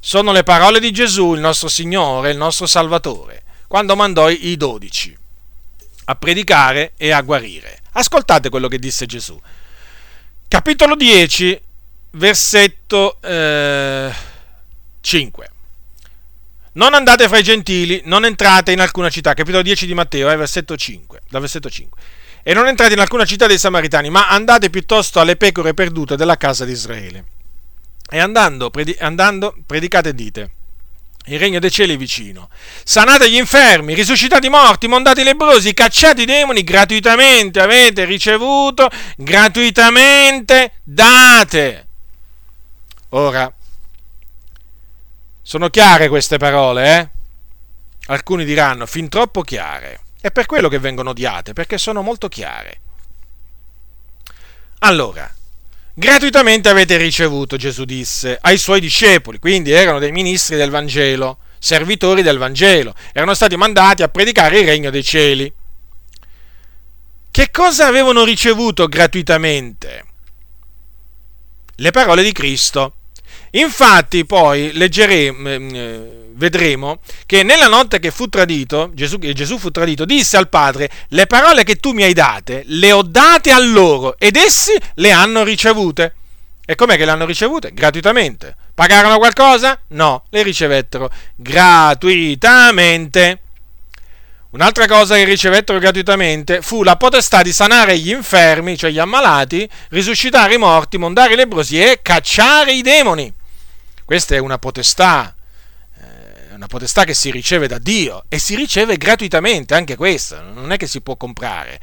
Sono 0.01 0.33
le 0.33 0.43
parole 0.43 0.81
di 0.81 0.91
Gesù, 0.91 1.35
il 1.35 1.41
nostro 1.41 1.69
Signore, 1.69 2.31
il 2.31 2.39
nostro 2.39 2.67
Salvatore, 2.67 3.43
quando 3.69 3.95
mandò 3.95 4.31
i 4.31 4.57
dodici 4.57 5.15
a 6.11 6.17
predicare 6.17 6.95
e 6.97 7.13
a 7.13 7.21
guarire. 7.21 7.80
Ascoltate 7.93 8.49
quello 8.49 8.69
che 8.69 8.79
disse 8.79 9.07
Gesù. 9.07 9.41
Capitolo 10.49 10.97
10, 10.97 11.61
versetto 12.13 13.21
eh, 13.23 14.13
5. 15.01 15.51
Non 16.73 16.95
andate 16.95 17.27
fra 17.29 17.39
i 17.39 17.43
gentili, 17.43 18.03
non 18.05 18.25
entrate 18.25 18.73
in 18.73 18.81
alcuna 18.81 19.09
città. 19.11 19.35
Capitolo 19.35 19.63
10 19.63 19.87
di 19.87 19.95
Matteo, 19.95 20.31
eh, 20.31 20.37
versetto 20.37 20.77
5, 20.77 21.23
da 21.29 21.41
versetto 21.41 21.69
5. 21.69 22.01
E 22.43 22.55
non 22.55 22.67
entrate 22.67 22.93
in 22.93 23.01
alcuna 23.01 23.25
città 23.25 23.47
dei 23.47 23.59
Samaritani, 23.59 24.09
ma 24.09 24.29
andate 24.29 24.71
piuttosto 24.71 25.21
alle 25.21 25.37
pecore 25.37 25.75
perdute 25.75 26.17
della 26.17 26.37
casa 26.37 26.65
di 26.65 26.73
Israele. 26.73 27.25
E 28.09 28.19
andando, 28.19 28.71
predi- 28.71 28.97
andando 28.99 29.57
predicate 29.67 30.11
e 30.11 30.15
dite. 30.15 30.51
Il 31.27 31.39
regno 31.39 31.59
dei 31.59 31.71
cieli 31.71 31.95
è 31.95 31.97
vicino. 31.97 32.49
Sanate 32.83 33.31
gli 33.31 33.37
infermi, 33.37 33.95
risuscitate 33.95 34.47
i 34.47 34.51
morti, 34.51 34.89
mondate 34.89 35.21
i 35.21 35.25
lebrosi, 35.25 35.75
cacciate 35.75 36.23
i 36.23 36.27
demoni 36.27 36.65
gratuitamente. 36.65 37.61
Avete 37.61 38.05
ricevuto, 38.05 38.89
gratuitamente 39.17 40.73
date. 40.83 41.87
Ora, 43.11 43.53
sono 45.43 45.69
chiare 45.69 46.09
queste 46.09 46.37
parole, 46.39 46.99
eh? 46.99 47.09
Alcuni 48.07 48.45
diranno 48.45 48.87
fin 48.87 49.09
troppo 49.09 49.43
chiare. 49.43 50.01
È 50.21 50.31
per 50.31 50.47
quello 50.47 50.69
che 50.69 50.79
vengono 50.79 51.11
odiate, 51.11 51.53
perché 51.53 51.79
sono 51.79 52.03
molto 52.03 52.29
chiare. 52.29 52.81
Allora, 54.81 55.33
gratuitamente 55.95 56.69
avete 56.69 56.97
ricevuto, 56.97 57.57
Gesù 57.57 57.85
disse, 57.85 58.39
ai 58.41 58.59
suoi 58.59 58.81
discepoli, 58.81 59.39
quindi 59.39 59.71
erano 59.73 59.99
dei 59.99 60.13
ministri 60.13 60.57
del 60.57 60.71
Vangelo, 60.71 61.39
servitori 61.59 62.23
del 62.23 62.39
Vangelo, 62.39 62.95
erano 63.13 63.35
stati 63.35 63.57
mandati 63.57 64.03
a 64.03 64.09
predicare 64.09 64.61
il 64.61 64.67
regno 64.67 64.91
dei 64.91 65.05
cieli. 65.05 65.53
Che 67.31 67.51
cosa 67.51 67.87
avevano 67.87 68.25
ricevuto 68.25 68.87
gratuitamente? 68.87 70.05
Le 71.77 71.91
parole 71.91 72.23
di 72.23 72.33
Cristo. 72.33 72.95
Infatti 73.53 74.25
poi 74.25 74.73
leggeremo, 74.73 75.59
mm, 75.59 75.75
eh, 75.75 76.11
vedremo 76.35 77.01
che 77.27 77.43
nella 77.43 77.69
notte 77.69 77.99
che 77.99 78.11
fu 78.11 78.29
tradito, 78.29 78.91
Gesù, 78.95 79.19
Gesù 79.19 79.59
fu 79.59 79.71
tradito, 79.71 80.05
disse 80.05 80.37
al 80.37 80.49
Padre, 80.49 80.91
le 81.09 81.27
parole 81.27 81.65
che 81.65 81.77
tu 81.77 81.93
mi 81.93 82.05
hai 82.05 82.13
date, 82.13 82.63
le 82.67 82.93
ho 82.93 83.03
date 83.03 83.51
a 83.51 83.59
loro 83.59 84.17
ed 84.19 84.37
essi 84.37 84.73
le 84.95 85.11
hanno 85.11 85.43
ricevute. 85.43 86.15
E 86.65 86.77
com'è 86.77 86.97
che 86.97 87.05
le 87.05 87.11
hanno 87.11 87.27
ricevute? 87.27 87.73
Gratuitamente. 87.73 88.55
Pagarono 88.75 89.19
qualcosa? 89.19 89.79
No, 89.89 90.25
le 90.31 90.43
ricevettero 90.43 91.11
gratuitamente. 91.35 93.41
Un'altra 94.51 94.87
cosa 94.87 95.17
che 95.17 95.25
ricevettero 95.25 95.79
gratuitamente 95.79 96.63
fu 96.63 96.83
la 96.83 96.97
potestà 96.97 97.43
di 97.43 97.53
sanare 97.53 97.99
gli 97.99 98.11
infermi, 98.11 98.77
cioè 98.77 98.91
gli 98.91 98.99
ammalati, 98.99 99.69
risuscitare 99.91 100.55
i 100.55 100.59
morti, 100.59 100.99
mondare 100.99 101.33
i 101.33 101.37
lebrosi 101.37 101.81
e 101.81 102.01
cacciare 102.03 102.73
i 102.73 102.83
demoni. 102.83 103.33
Questa 104.11 104.35
è 104.35 104.39
una 104.39 104.59
potestà, 104.59 105.33
eh, 106.01 106.55
una 106.55 106.67
potestà 106.67 107.05
che 107.05 107.15
si 107.15 107.31
riceve 107.31 107.69
da 107.69 107.79
Dio 107.79 108.25
e 108.29 108.41
si 108.41 108.57
riceve 108.57 108.97
gratuitamente, 108.97 109.77
anche 109.77 109.95
questa, 109.95 110.41
non 110.41 110.73
è 110.73 110.77
che 110.77 110.89
si 110.89 111.01
può 111.01 111.15
comprare. 111.15 111.81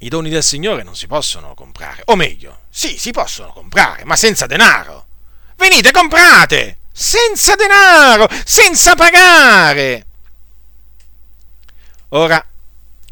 I 0.00 0.10
doni 0.10 0.28
del 0.28 0.42
Signore 0.42 0.82
non 0.82 0.94
si 0.94 1.06
possono 1.06 1.54
comprare, 1.54 2.02
o 2.04 2.14
meglio, 2.14 2.64
sì, 2.68 2.98
si 2.98 3.10
possono 3.10 3.52
comprare, 3.54 4.04
ma 4.04 4.16
senza 4.16 4.44
denaro. 4.44 5.06
Venite, 5.56 5.92
comprate! 5.92 6.80
Senza 6.92 7.54
denaro, 7.54 8.28
senza 8.44 8.94
pagare. 8.94 10.06
Ora, 12.10 12.46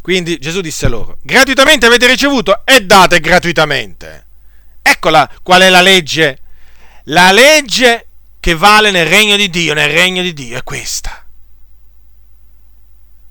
quindi 0.03 0.38
Gesù 0.38 0.61
disse 0.61 0.86
loro, 0.86 1.16
gratuitamente 1.22 1.86
avete 1.86 2.09
ricevuto 2.09 2.61
e 2.66 2.84
date 2.84 3.20
gratuitamente. 3.20 4.26
Eccola 4.82 5.26
qual 5.42 5.62
è 5.62 5.70
la 5.70 5.80
legge 5.80 6.42
la 7.09 7.33
legge 7.33 8.07
che 8.41 8.55
vale 8.55 8.91
nel 8.91 9.07
regno 9.07 9.37
di 9.37 9.51
Dio, 9.51 9.75
nel 9.75 9.91
regno 9.91 10.23
di 10.23 10.33
Dio 10.33 10.57
è 10.59 10.63
questa. 10.63 11.27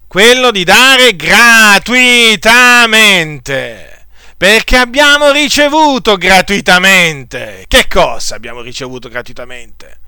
Quello 0.07 0.51
di 0.51 0.63
dare 0.63 1.15
gratuitamente. 1.15 4.05
Perché 4.37 4.77
abbiamo 4.77 5.31
ricevuto 5.31 6.17
gratuitamente. 6.17 7.65
Che 7.67 7.87
cosa 7.87 8.35
abbiamo 8.35 8.61
ricevuto 8.61 9.09
gratuitamente? 9.09 9.99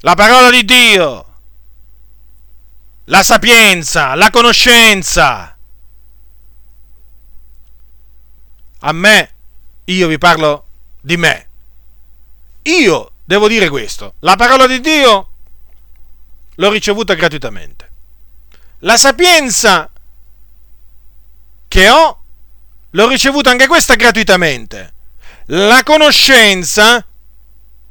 La 0.00 0.14
parola 0.14 0.50
di 0.50 0.62
Dio, 0.64 1.26
la 3.04 3.22
sapienza, 3.22 4.14
la 4.14 4.28
conoscenza. 4.30 5.56
A 8.80 8.92
me, 8.92 9.34
io 9.84 10.06
vi 10.06 10.18
parlo 10.18 10.66
di 11.00 11.16
me 11.16 11.47
io 12.68 13.12
devo 13.24 13.48
dire 13.48 13.68
questo, 13.68 14.14
la 14.20 14.36
parola 14.36 14.66
di 14.66 14.80
Dio 14.80 15.30
l'ho 16.54 16.70
ricevuta 16.70 17.14
gratuitamente. 17.14 17.90
La 18.80 18.96
sapienza 18.96 19.90
che 21.66 21.88
ho 21.88 22.22
l'ho 22.90 23.08
ricevuta 23.08 23.50
anche 23.50 23.66
questa 23.66 23.94
gratuitamente. 23.94 24.94
La 25.46 25.82
conoscenza 25.82 27.04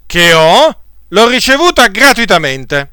che 0.06 0.34
ho 0.34 0.82
l'ho 1.08 1.28
ricevuta 1.28 1.88
gratuitamente. 1.88 2.92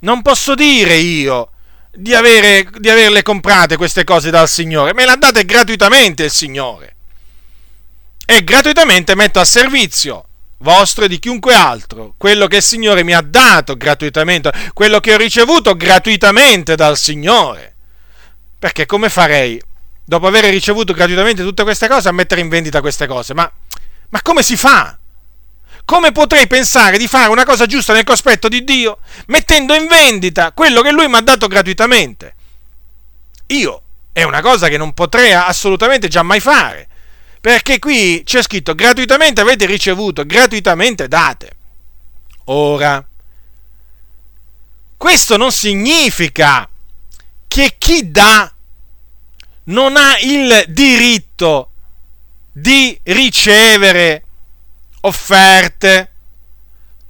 Non 0.00 0.22
posso 0.22 0.54
dire 0.54 0.96
io 0.96 1.50
di, 1.92 2.14
avere, 2.14 2.68
di 2.78 2.90
averle 2.90 3.22
comprate 3.22 3.76
queste 3.76 4.04
cose 4.04 4.30
dal 4.30 4.48
Signore, 4.48 4.94
me 4.94 5.04
le 5.04 5.12
ha 5.12 5.16
date 5.16 5.44
gratuitamente 5.44 6.24
il 6.24 6.30
Signore. 6.30 6.94
E 8.26 8.44
gratuitamente 8.44 9.14
metto 9.14 9.40
a 9.40 9.44
servizio 9.44 10.26
vostro 10.58 11.04
e 11.04 11.08
di 11.08 11.18
chiunque 11.18 11.54
altro, 11.54 12.14
quello 12.16 12.46
che 12.46 12.56
il 12.56 12.62
Signore 12.62 13.02
mi 13.02 13.14
ha 13.14 13.20
dato 13.20 13.76
gratuitamente, 13.76 14.52
quello 14.72 15.00
che 15.00 15.14
ho 15.14 15.16
ricevuto 15.16 15.76
gratuitamente 15.76 16.74
dal 16.76 16.96
Signore. 16.96 17.74
Perché 18.58 18.86
come 18.86 19.08
farei, 19.08 19.60
dopo 20.04 20.26
aver 20.26 20.44
ricevuto 20.44 20.92
gratuitamente 20.92 21.42
tutte 21.42 21.62
queste 21.62 21.88
cose, 21.88 22.08
a 22.08 22.12
mettere 22.12 22.40
in 22.40 22.48
vendita 22.48 22.80
queste 22.80 23.06
cose? 23.06 23.34
Ma, 23.34 23.50
ma 24.08 24.22
come 24.22 24.42
si 24.42 24.56
fa? 24.56 24.98
Come 25.84 26.10
potrei 26.10 26.48
pensare 26.48 26.98
di 26.98 27.06
fare 27.06 27.30
una 27.30 27.44
cosa 27.44 27.66
giusta 27.66 27.92
nel 27.92 28.02
cospetto 28.02 28.48
di 28.48 28.64
Dio 28.64 28.98
mettendo 29.26 29.72
in 29.72 29.86
vendita 29.86 30.50
quello 30.50 30.82
che 30.82 30.90
Lui 30.90 31.06
mi 31.06 31.14
ha 31.14 31.20
dato 31.20 31.46
gratuitamente? 31.46 32.34
Io 33.48 33.82
è 34.12 34.24
una 34.24 34.40
cosa 34.40 34.66
che 34.68 34.78
non 34.78 34.94
potrei 34.94 35.32
assolutamente 35.32 36.08
già 36.08 36.22
mai 36.24 36.40
fare, 36.40 36.88
perché 37.46 37.78
qui 37.78 38.22
c'è 38.24 38.42
scritto 38.42 38.74
gratuitamente 38.74 39.40
avete 39.40 39.66
ricevuto, 39.66 40.26
gratuitamente 40.26 41.06
date. 41.06 41.50
Ora, 42.46 43.06
questo 44.96 45.36
non 45.36 45.52
significa 45.52 46.68
che 47.46 47.76
chi 47.78 48.10
dà 48.10 48.52
non 49.66 49.96
ha 49.96 50.18
il 50.22 50.64
diritto 50.70 51.70
di 52.50 52.98
ricevere 53.04 54.24
offerte, 55.02 56.10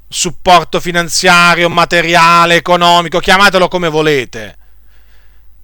supporto 0.07 0.80
finanziario, 0.80 1.70
materiale, 1.70 2.57
economico, 2.57 3.20
chiamatelo 3.20 3.68
come 3.68 3.89
volete, 3.89 4.59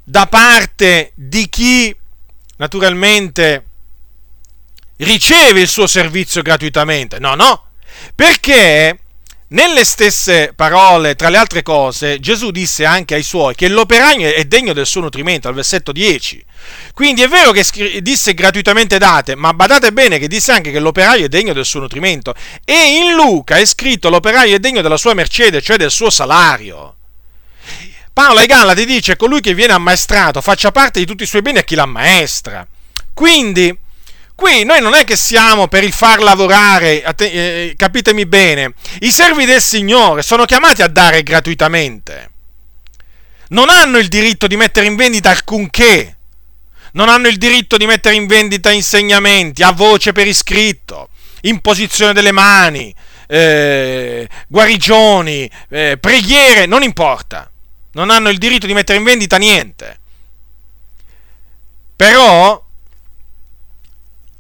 da 0.03 0.27
parte 0.29 1.13
di 1.15 1.47
chi 1.51 1.95
naturalmente 2.57 3.67
riceve 5.05 5.61
il 5.61 5.69
suo 5.69 5.87
servizio 5.87 6.43
gratuitamente. 6.43 7.19
No, 7.19 7.35
no, 7.35 7.67
perché 8.15 8.99
nelle 9.49 9.85
stesse 9.85 10.53
parole, 10.57 11.15
tra 11.15 11.29
le 11.29 11.37
altre 11.37 11.63
cose, 11.63 12.19
Gesù 12.21 12.51
disse 12.51 12.87
anche 12.87 13.15
ai 13.15 13.23
suoi 13.23 13.55
che 13.55 13.69
l'operaio 13.69 14.33
è 14.33 14.45
degno 14.45 14.73
del 14.73 14.87
suo 14.87 15.03
nutrimento, 15.03 15.49
al 15.49 15.55
versetto 15.55 15.93
10. 15.93 16.45
Quindi 16.95 17.23
è 17.23 17.29
vero 17.29 17.53
che 17.53 18.01
disse 18.01 18.33
gratuitamente 18.35 18.97
date, 18.97 19.35
ma 19.35 19.53
badate 19.53 19.93
bene 19.93 20.19
che 20.19 20.29
disse 20.29 20.53
anche 20.53 20.71
che 20.71 20.79
l'operaio 20.79 21.27
è 21.27 21.29
degno 21.29 21.53
del 21.53 21.67
suo 21.67 21.81
nutrimento. 21.81 22.35
E 22.65 22.97
in 22.97 23.15
Luca 23.15 23.57
è 23.57 23.65
scritto 23.67 24.09
l'operaio 24.09 24.57
è 24.57 24.59
degno 24.59 24.81
della 24.81 24.97
sua 24.97 25.13
mercede, 25.13 25.61
cioè 25.61 25.77
del 25.77 25.91
suo 25.91 26.09
salario. 26.09 26.97
Paolo 28.13 28.41
ai 28.41 28.47
Galati 28.47 28.85
dice 28.85 29.17
colui 29.17 29.41
che 29.41 29.55
viene 29.55 29.73
ammaestrato 29.73 30.43
faccia 30.43 30.71
parte 30.71 30.99
di 30.99 31.07
tutti 31.07 31.23
i 31.23 31.27
suoi 31.27 31.43
beni 31.43 31.59
a 31.59 31.63
chi 31.63 31.75
l'ammaestra. 31.75 32.67
Quindi 33.13 33.77
Qui 34.35 34.65
noi 34.65 34.81
non 34.81 34.95
è 34.95 35.05
che 35.05 35.17
siamo 35.17 35.69
per 35.69 35.85
il 35.85 35.93
far 35.93 36.21
lavorare, 36.21 37.03
eh, 37.03 37.75
capitemi 37.77 38.27
bene, 38.27 38.75
i 39.01 39.13
servi 39.13 39.45
del 39.45 39.61
Signore 39.61 40.23
sono 40.23 40.45
chiamati 40.45 40.83
a 40.83 40.89
dare 40.89 41.23
gratuitamente. 41.23 42.31
Non 43.49 43.69
hanno 43.69 43.99
il 43.99 44.09
diritto 44.09 44.47
di 44.47 44.57
mettere 44.57 44.87
in 44.87 44.97
vendita 44.97 45.31
alcunché, 45.31 46.17
non 46.93 47.09
hanno 47.09 47.29
il 47.29 47.37
diritto 47.37 47.77
di 47.77 47.87
mettere 47.87 48.15
in 48.15 48.27
vendita 48.27 48.71
insegnamenti 48.71 49.63
a 49.63 49.73
voce 49.73 50.13
per 50.13 50.27
iscritto, 50.27 51.11
imposizione 51.43 52.13
delle 52.13 52.33
mani, 52.33 52.95
eh, 53.27 54.29
guarigioni, 54.49 55.51
eh, 55.71 55.97
preghiere, 55.99 56.67
non 56.67 56.83
importa. 56.83 57.51
Non 57.95 58.11
hanno 58.11 58.31
il 58.31 58.39
diritto 58.39 58.67
di 58.67 58.75
mettere 58.75 58.99
in 58.99 59.05
vendita 59.05 59.37
niente. 59.37 60.01
Però 61.95 62.63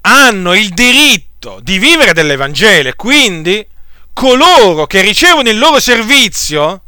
hanno 0.03 0.55
il 0.55 0.71
diritto 0.71 1.61
di 1.63 1.79
vivere 1.79 2.13
dell'Evangelo 2.13 2.89
e 2.89 2.97
quindi 2.97 3.67
coloro 4.13 4.87
che 4.87 5.01
ricevono 5.01 5.49
il 5.49 5.59
loro 5.59 5.81
servizio 5.81 6.83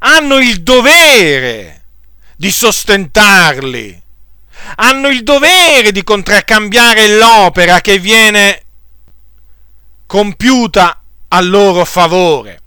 hanno 0.00 0.38
il 0.38 0.62
dovere 0.62 1.84
di 2.36 2.50
sostentarli, 2.50 4.02
hanno 4.76 5.08
il 5.08 5.22
dovere 5.22 5.90
di 5.90 6.04
contraccambiare 6.04 7.16
l'opera 7.16 7.80
che 7.80 7.98
viene 7.98 8.62
compiuta 10.06 11.02
a 11.28 11.40
loro 11.40 11.84
favore. 11.84 12.60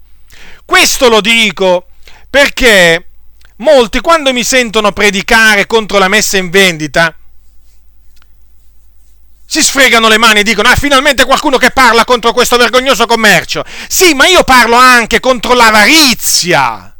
Questo 0.65 1.07
lo 1.07 1.21
dico 1.21 1.87
perché 2.29 3.09
molti 3.57 3.99
quando 4.01 4.33
mi 4.33 4.43
sentono 4.43 4.91
predicare 4.91 5.67
contro 5.67 5.97
la 5.97 6.07
messa 6.07 6.37
in 6.37 6.49
vendita 6.49 7.15
si 9.51 9.63
sfregano 9.63 10.07
le 10.09 10.19
mani 10.19 10.41
e 10.41 10.43
dicono, 10.43 10.69
ah, 10.69 10.75
finalmente 10.75 11.25
qualcuno 11.25 11.57
che 11.57 11.71
parla 11.71 12.05
contro 12.05 12.33
questo 12.33 12.55
vergognoso 12.55 13.07
commercio. 13.07 13.65
Sì, 13.87 14.13
ma 14.13 14.27
io 14.27 14.43
parlo 14.43 14.75
anche 14.75 15.19
contro 15.19 15.55
l'avarizia, 15.55 16.95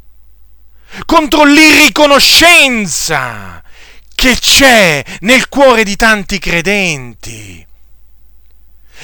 contro 1.05 1.43
l'irriconoscenza 1.43 3.61
che 4.15 4.35
c'è 4.35 5.03
nel 5.19 5.47
cuore 5.47 5.83
di 5.83 5.95
tanti 5.95 6.39
credenti, 6.39 7.63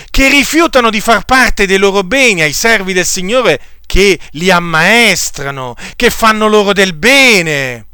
che 0.09 0.27
rifiutano 0.27 0.89
di 0.89 0.99
far 0.99 1.25
parte 1.25 1.67
dei 1.67 1.77
loro 1.77 2.01
beni 2.01 2.41
ai 2.41 2.51
servi 2.51 2.93
del 2.93 3.05
Signore 3.05 3.61
che 3.85 4.19
li 4.31 4.49
ammaestrano, 4.49 5.75
che 5.95 6.09
fanno 6.09 6.47
loro 6.47 6.73
del 6.73 6.95
bene. 6.95 7.85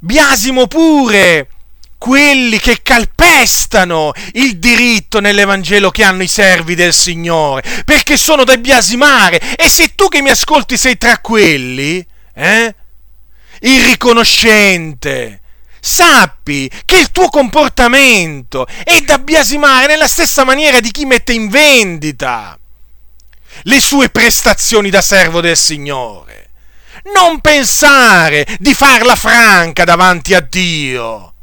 Biasimo 0.00 0.66
pure 0.66 1.50
quelli 2.04 2.58
che 2.58 2.82
calpestano 2.82 4.12
il 4.32 4.58
diritto 4.58 5.20
nell'Evangelo 5.20 5.90
che 5.90 6.02
hanno 6.04 6.22
i 6.22 6.28
servi 6.28 6.74
del 6.74 6.92
Signore, 6.92 7.62
perché 7.86 8.18
sono 8.18 8.44
da 8.44 8.58
biasimare. 8.58 9.56
E 9.56 9.70
se 9.70 9.94
tu 9.94 10.08
che 10.08 10.20
mi 10.20 10.28
ascolti 10.28 10.76
sei 10.76 10.98
tra 10.98 11.16
quelli, 11.20 12.06
eh? 12.34 12.74
Irriconoscente, 13.60 15.40
sappi 15.80 16.70
che 16.84 16.98
il 16.98 17.10
tuo 17.10 17.30
comportamento 17.30 18.66
è 18.84 19.00
da 19.00 19.18
biasimare 19.18 19.86
nella 19.86 20.06
stessa 20.06 20.44
maniera 20.44 20.80
di 20.80 20.90
chi 20.90 21.06
mette 21.06 21.32
in 21.32 21.48
vendita 21.48 22.58
le 23.62 23.80
sue 23.80 24.10
prestazioni 24.10 24.90
da 24.90 25.00
servo 25.00 25.40
del 25.40 25.56
Signore. 25.56 26.50
Non 27.14 27.40
pensare 27.40 28.46
di 28.58 28.74
farla 28.74 29.16
franca 29.16 29.84
davanti 29.84 30.34
a 30.34 30.40
Dio 30.40 31.33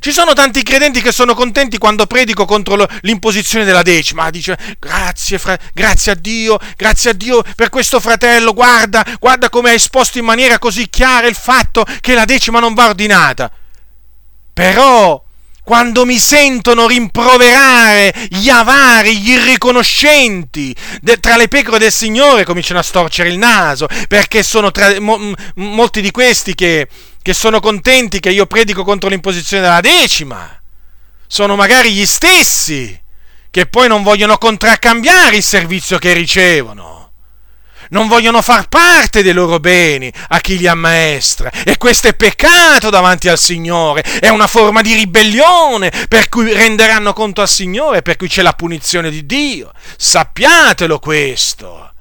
ci 0.00 0.12
sono 0.12 0.32
tanti 0.32 0.62
credenti 0.62 1.00
che 1.00 1.12
sono 1.12 1.34
contenti 1.34 1.78
quando 1.78 2.06
predico 2.06 2.44
contro 2.44 2.86
l'imposizione 3.02 3.64
della 3.64 3.82
decima. 3.82 4.30
Dice, 4.30 4.56
grazie, 4.78 5.38
fra- 5.38 5.58
grazie 5.72 6.12
a 6.12 6.14
Dio, 6.14 6.58
grazie 6.76 7.10
a 7.10 7.12
Dio 7.12 7.42
per 7.54 7.68
questo 7.68 8.00
fratello, 8.00 8.52
guarda, 8.52 9.04
guarda 9.18 9.48
come 9.48 9.70
ha 9.70 9.74
esposto 9.74 10.18
in 10.18 10.24
maniera 10.24 10.58
così 10.58 10.88
chiara 10.88 11.26
il 11.26 11.34
fatto 11.34 11.84
che 12.00 12.14
la 12.14 12.24
decima 12.24 12.60
non 12.60 12.74
va 12.74 12.88
ordinata. 12.88 13.50
Però, 14.52 15.22
quando 15.62 16.06
mi 16.06 16.18
sentono 16.18 16.86
rimproverare 16.86 18.14
gli 18.30 18.48
avari, 18.48 19.18
gli 19.18 19.32
irriconoscenti 19.32 20.74
de, 21.00 21.18
tra 21.18 21.36
le 21.36 21.48
pecore 21.48 21.78
del 21.78 21.92
Signore, 21.92 22.44
cominciano 22.44 22.78
a 22.78 22.82
storcere 22.82 23.28
il 23.28 23.36
naso, 23.36 23.86
perché 24.08 24.42
sono 24.42 24.70
tra, 24.70 24.98
mo, 25.00 25.34
molti 25.56 26.00
di 26.00 26.10
questi 26.10 26.54
che 26.54 26.88
che 27.26 27.34
sono 27.34 27.58
contenti 27.58 28.20
che 28.20 28.30
io 28.30 28.46
predico 28.46 28.84
contro 28.84 29.08
l'imposizione 29.08 29.60
della 29.60 29.80
decima. 29.80 30.48
Sono 31.26 31.56
magari 31.56 31.92
gli 31.92 32.06
stessi 32.06 32.96
che 33.50 33.66
poi 33.66 33.88
non 33.88 34.04
vogliono 34.04 34.38
contraccambiare 34.38 35.34
il 35.34 35.42
servizio 35.42 35.98
che 35.98 36.12
ricevono. 36.12 37.10
Non 37.90 38.06
vogliono 38.06 38.42
far 38.42 38.68
parte 38.68 39.24
dei 39.24 39.32
loro 39.32 39.58
beni 39.58 40.08
a 40.28 40.38
chi 40.38 40.56
li 40.56 40.68
ammaestra. 40.68 41.50
E 41.64 41.76
questo 41.78 42.06
è 42.06 42.14
peccato 42.14 42.90
davanti 42.90 43.28
al 43.28 43.38
Signore. 43.38 44.02
È 44.02 44.28
una 44.28 44.46
forma 44.46 44.80
di 44.80 44.94
ribellione 44.94 45.90
per 46.08 46.28
cui 46.28 46.52
renderanno 46.52 47.12
conto 47.12 47.40
al 47.40 47.48
Signore, 47.48 48.02
per 48.02 48.14
cui 48.14 48.28
c'è 48.28 48.42
la 48.42 48.52
punizione 48.52 49.10
di 49.10 49.26
Dio. 49.26 49.72
Sappiatelo 49.96 51.00
questo. 51.00 51.92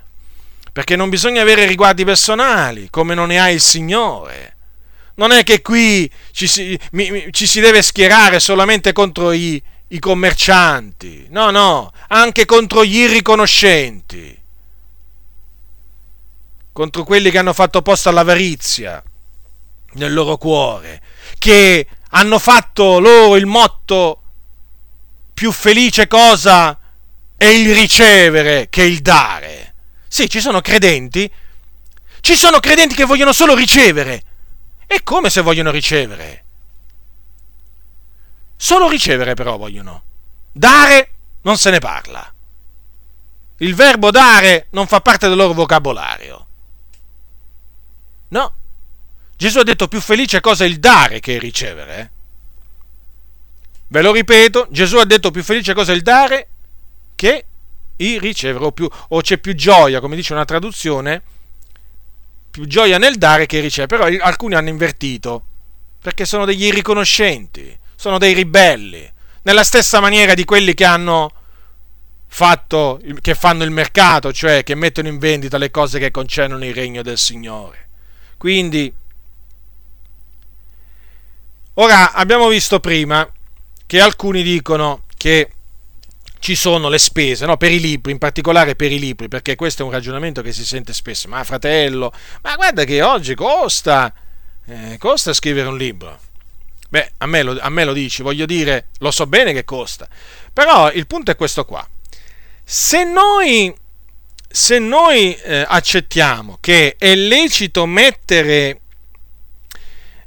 Perché 0.72 0.96
non 0.96 1.10
bisogna 1.10 1.42
avere 1.42 1.66
riguardi 1.66 2.06
personali, 2.06 2.90
come 2.92 3.16
non 3.16 3.30
ne 3.30 3.40
ha 3.40 3.50
il 3.50 3.60
Signore 3.62 4.55
non 5.16 5.32
è 5.32 5.44
che 5.44 5.62
qui 5.62 6.10
ci 6.32 6.48
si, 6.48 6.80
mi, 6.92 7.12
mi, 7.12 7.28
ci 7.32 7.48
si 7.48 7.60
deve 7.60 7.82
schierare 7.82 8.40
solamente 8.40 8.92
contro 8.92 9.32
i, 9.32 9.62
i 9.90 10.00
commercianti, 10.00 11.28
no, 11.30 11.52
no, 11.52 11.92
anche 12.10 12.46
contro 12.46 12.84
gli 12.84 12.98
irriconoscenti, 12.98 14.38
contro 16.72 17.04
quelli 17.04 17.32
che 17.32 17.38
hanno 17.38 17.54
fatto 17.54 17.82
posto 17.82 18.10
all'avarizia 18.10 19.02
nel 19.94 20.14
loro 20.14 20.38
cuore, 20.38 21.02
che 21.38 21.88
hanno 22.10 22.40
fatto 22.40 23.00
loro 23.00 23.38
il 23.38 23.46
motto 23.46 24.22
più 25.34 25.52
felice 25.52 26.08
cosa 26.08 26.78
è 27.38 27.46
il 27.46 27.74
ricevere 27.74 28.68
che 28.70 28.84
il 28.84 29.00
dare. 29.00 29.74
Sì, 30.08 30.30
ci 30.30 30.40
sono 30.40 30.62
credenti, 30.62 31.30
ci 32.22 32.36
sono 32.36 32.60
credenti 32.60 32.96
che 32.96 33.06
vogliono 33.06 33.32
solo 33.34 33.56
ricevere 33.56 34.24
è 34.88 35.02
come 35.04 35.30
se 35.30 35.42
vogliono 35.42 35.72
ricevere. 35.72 36.44
Solo 38.56 38.90
ricevere 38.90 39.34
però 39.34 39.58
vogliono. 39.58 40.04
Dare 40.52 41.10
non 41.42 41.58
se 41.58 41.70
ne 41.72 41.80
parla. 41.80 42.34
Il 43.58 43.76
verbo 43.76 44.12
dare 44.12 44.68
non 44.72 44.88
fa 44.88 45.02
parte 45.02 45.28
del 45.28 45.38
loro 45.38 45.54
vocabolario. 45.54 46.48
No. 48.30 48.54
Gesù 49.38 49.60
ha 49.60 49.64
detto 49.64 49.88
più 49.88 50.00
felice 50.00 50.42
cosa 50.42 50.66
il 50.66 50.80
dare 50.80 51.20
che 51.20 51.34
il 51.34 51.42
ricevere. 51.42 52.00
Eh? 52.00 52.10
Ve 53.88 54.02
lo 54.02 54.12
ripeto, 54.12 54.68
Gesù 54.72 54.98
ha 54.98 55.06
detto 55.06 55.32
più 55.32 55.44
felice 55.44 55.74
cosa 55.74 55.92
il 55.92 56.02
dare 56.02 56.48
che 57.16 57.46
il 57.98 58.20
ricevere, 58.20 58.66
o, 58.66 58.72
più, 58.72 58.90
o 59.10 59.22
c'è 59.22 59.38
più 59.38 59.54
gioia, 59.54 60.00
come 60.00 60.16
dice 60.16 60.34
una 60.34 60.46
traduzione, 60.46 61.22
più 62.56 62.68
gioia 62.68 62.98
nel 62.98 63.18
dare 63.18 63.48
che 63.48 63.60
ricevere, 63.60 64.08
però 64.08 64.26
alcuni 64.26 64.56
hanno 64.56 64.70
invertito, 64.70 65.44
perché 66.02 66.24
sono 66.24 66.46
degli 66.46 66.64
irriconoscenti, 66.64 67.78
sono 67.96 68.18
dei 68.18 68.34
ribelli, 68.34 69.12
nella 69.42 69.66
stessa 69.66 70.00
maniera 70.00 70.34
di 70.34 70.46
quelli 70.46 70.74
che 70.74 70.86
hanno 70.86 71.34
fatto, 72.28 73.02
che 73.20 73.36
fanno 73.36 73.66
il 73.66 73.72
mercato, 73.72 74.32
cioè 74.32 74.64
che 74.64 74.74
mettono 74.74 75.10
in 75.10 75.18
vendita 75.18 75.58
le 75.58 75.70
cose 75.70 76.00
che 76.00 76.12
concernono 76.12 76.64
il 76.64 76.74
regno 76.74 77.02
del 77.02 77.18
Signore. 77.18 77.90
Quindi, 78.38 78.94
ora 81.74 82.14
abbiamo 82.14 82.48
visto 82.48 82.80
prima 82.80 83.30
che 83.86 84.00
alcuni 84.00 84.44
dicono 84.44 85.04
che 85.18 85.50
ci 86.46 86.54
sono 86.54 86.90
le 86.90 87.00
spese 87.00 87.48
no? 87.48 87.58
per 87.58 87.72
i 87.72 87.80
libri, 87.80 88.12
in 88.12 88.20
particolare 88.20 88.76
per 88.76 88.92
i 88.92 89.00
libri, 89.00 89.28
perché 89.28 89.56
questo 89.56 89.82
è 89.82 89.86
un 89.86 89.90
ragionamento 89.90 90.44
che 90.44 90.54
si 90.54 90.64
sente 90.64 90.94
spesso. 90.94 91.28
Ma 91.28 91.44
fratello, 91.44 92.14
ma 92.44 92.54
guarda 92.54 92.84
che 92.84 93.02
oggi 93.02 93.34
costa, 93.34 94.14
eh, 94.68 94.96
costa 95.00 95.34
scrivere 95.34 95.70
un 95.70 95.76
libro. 95.76 96.20
Beh, 96.88 97.14
a 97.18 97.26
me, 97.26 97.42
lo, 97.42 97.58
a 97.60 97.70
me 97.70 97.84
lo 97.84 97.94
dici, 97.94 98.22
voglio 98.22 98.46
dire, 98.46 98.90
lo 99.00 99.10
so 99.10 99.26
bene 99.26 99.54
che 99.54 99.64
costa. 99.64 100.08
Però 100.54 100.92
il 100.92 101.08
punto 101.08 101.32
è 101.32 101.36
questo 101.36 101.66
qua. 101.66 101.84
Se 102.64 103.04
noi, 103.04 103.76
se 104.48 104.78
noi 104.78 105.34
eh, 105.34 105.66
accettiamo 105.68 106.60
che 106.62 106.94
è 106.96 107.16
lecito 107.16 107.88
mettere 107.88 108.82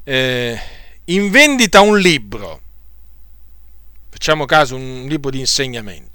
eh, 0.02 0.60
in 1.04 1.30
vendita 1.30 1.80
un 1.80 1.96
libro, 1.96 2.60
facciamo 4.18 4.46
caso 4.46 4.74
un 4.74 5.06
libro 5.06 5.30
di 5.30 5.38
insegnamento, 5.38 6.07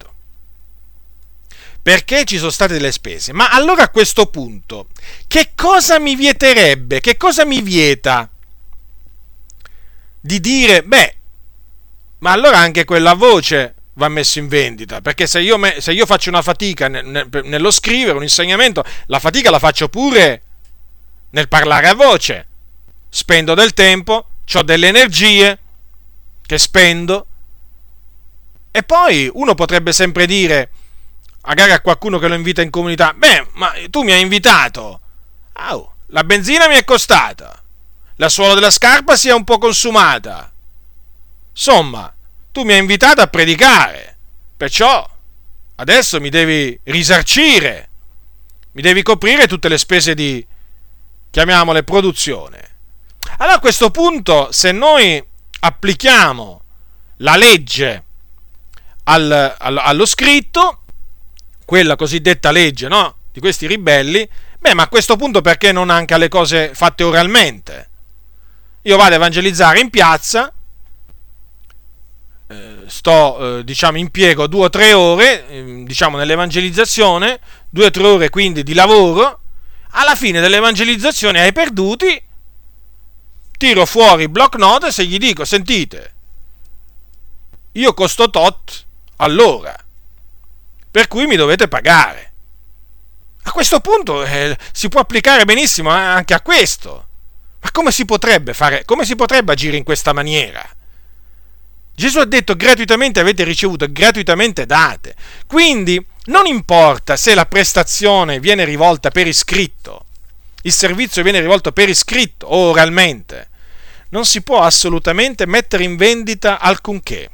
perché 1.83 2.23
ci 2.23 2.37
sono 2.37 2.49
state 2.49 2.73
delle 2.73 2.93
spese. 2.93 3.33
Ma 3.33 3.49
allora 3.49 3.83
a 3.83 3.89
questo 3.89 4.27
punto, 4.27 4.87
che 5.27 5.51
cosa 5.53 5.99
mi 5.99 6.15
vieterebbe? 6.15 7.01
Che 7.01 7.17
cosa 7.17 7.43
mi 7.43 7.61
vieta 7.61 8.29
di 10.21 10.39
dire, 10.39 10.83
beh, 10.83 11.15
ma 12.19 12.31
allora 12.31 12.57
anche 12.57 12.85
quella 12.85 13.13
voce 13.13 13.75
va 13.95 14.07
messa 14.07 14.39
in 14.39 14.47
vendita, 14.47 15.01
perché 15.01 15.27
se 15.27 15.41
io, 15.41 15.57
me, 15.57 15.81
se 15.81 15.91
io 15.91 16.05
faccio 16.05 16.29
una 16.29 16.41
fatica 16.41 16.87
ne, 16.87 17.01
ne, 17.01 17.27
nello 17.43 17.69
scrivere 17.69 18.15
un 18.15 18.23
insegnamento, 18.23 18.83
la 19.07 19.19
fatica 19.19 19.51
la 19.51 19.59
faccio 19.59 19.89
pure 19.89 20.41
nel 21.31 21.49
parlare 21.49 21.89
a 21.89 21.95
voce. 21.95 22.47
Spendo 23.09 23.53
del 23.55 23.73
tempo, 23.73 24.27
ho 24.53 24.63
delle 24.63 24.87
energie 24.87 25.59
che 26.45 26.57
spendo 26.57 27.27
e 28.71 28.83
poi 28.83 29.29
uno 29.31 29.53
potrebbe 29.53 29.91
sempre 29.91 30.25
dire, 30.25 30.69
magari 31.45 31.71
a 31.71 31.81
qualcuno 31.81 32.19
che 32.19 32.27
lo 32.27 32.35
invita 32.35 32.61
in 32.61 32.69
comunità, 32.69 33.13
beh, 33.13 33.47
ma 33.53 33.73
tu 33.89 34.01
mi 34.03 34.11
hai 34.11 34.21
invitato. 34.21 34.99
Oh, 35.69 35.95
la 36.07 36.23
benzina 36.23 36.67
mi 36.67 36.75
è 36.75 36.83
costata. 36.83 37.61
La 38.17 38.29
suola 38.29 38.53
della 38.53 38.69
scarpa 38.69 39.15
si 39.15 39.29
è 39.29 39.33
un 39.33 39.43
po' 39.43 39.57
consumata. 39.57 40.51
Insomma, 41.51 42.13
tu 42.51 42.63
mi 42.63 42.73
hai 42.73 42.79
invitato 42.79 43.21
a 43.21 43.27
predicare. 43.27 44.17
Perciò 44.55 45.09
adesso 45.75 46.19
mi 46.19 46.29
devi 46.29 46.79
risarcire. 46.83 47.89
Mi 48.71 48.81
devi 48.81 49.03
coprire 49.03 49.47
tutte 49.47 49.69
le 49.69 49.77
spese 49.77 50.13
di, 50.13 50.45
chiamiamole, 51.29 51.83
produzione. 51.83 52.71
Allora 53.37 53.57
a 53.57 53.59
questo 53.59 53.91
punto, 53.91 54.51
se 54.51 54.71
noi 54.71 55.23
applichiamo 55.59 56.63
la 57.17 57.35
legge 57.35 58.03
al, 59.05 59.55
al, 59.57 59.77
allo 59.77 60.05
scritto, 60.05 60.82
quella 61.65 61.95
cosiddetta 61.95 62.51
legge 62.51 62.87
no? 62.87 63.17
di 63.31 63.39
questi 63.39 63.67
ribelli, 63.67 64.27
beh, 64.59 64.73
ma 64.73 64.83
a 64.83 64.87
questo 64.87 65.15
punto 65.15 65.41
perché 65.41 65.71
non 65.71 65.89
anche 65.89 66.13
alle 66.13 66.29
cose 66.29 66.71
fatte 66.73 67.03
oralmente? 67.03 67.89
Io 68.83 68.97
vado 68.97 69.13
a 69.13 69.15
evangelizzare 69.15 69.79
in 69.79 69.89
piazza, 69.89 70.53
eh, 72.47 72.83
sto, 72.85 73.59
eh, 73.59 73.63
diciamo, 73.63 73.97
impiego 73.97 74.47
due 74.47 74.65
o 74.65 74.69
tre 74.69 74.93
ore, 74.93 75.47
eh, 75.47 75.83
diciamo, 75.85 76.17
nell'evangelizzazione, 76.17 77.39
due 77.69 77.85
o 77.85 77.91
tre 77.91 78.03
ore 78.05 78.29
quindi 78.29 78.61
di 78.63 78.73
lavoro, 78.73 79.39
alla 79.91 80.15
fine 80.15 80.39
dell'evangelizzazione 80.39 81.41
ai 81.41 81.53
perduti, 81.53 82.21
tiro 83.57 83.85
fuori 83.85 84.27
block 84.27 84.57
notes 84.57 84.99
e 84.99 85.05
gli 85.05 85.17
dico, 85.17 85.45
sentite, 85.45 86.13
io 87.73 87.93
costo 87.93 88.29
tot, 88.29 88.85
allora, 89.17 89.75
per 90.93 91.07
cui 91.07 91.25
mi 91.25 91.35
dovete 91.35 91.67
pagare. 91.67 92.33
A 93.45 93.51
questo 93.51 93.79
punto 93.79 94.23
eh, 94.23 94.55
si 94.71 94.89
può 94.89 94.99
applicare 94.99 95.43
benissimo 95.43 95.89
anche 95.89 96.35
a 96.35 96.41
questo. 96.41 97.07
Ma 97.61 97.71
come 97.71 97.91
si 97.91 98.05
potrebbe 98.05 98.53
fare, 98.53 98.85
come 98.85 99.03
si 99.03 99.15
potrebbe 99.15 99.53
agire 99.53 99.75
in 99.75 99.83
questa 99.83 100.13
maniera? 100.13 100.63
Gesù 101.95 102.19
ha 102.19 102.25
detto 102.25 102.55
gratuitamente 102.55 103.19
avete 103.19 103.43
ricevuto, 103.43 103.87
gratuitamente 103.89 104.67
date. 104.67 105.15
Quindi 105.47 105.99
non 106.25 106.45
importa 106.45 107.15
se 107.17 107.33
la 107.33 107.47
prestazione 107.47 108.39
viene 108.39 108.63
rivolta 108.63 109.09
per 109.09 109.25
iscritto, 109.25 110.05
il 110.61 110.71
servizio 110.71 111.23
viene 111.23 111.39
rivolto 111.39 111.71
per 111.71 111.89
iscritto 111.89 112.45
o 112.45 112.69
oralmente, 112.69 113.49
non 114.09 114.25
si 114.25 114.43
può 114.43 114.61
assolutamente 114.61 115.47
mettere 115.47 115.85
in 115.85 115.95
vendita 115.95 116.59
alcunché. 116.59 117.31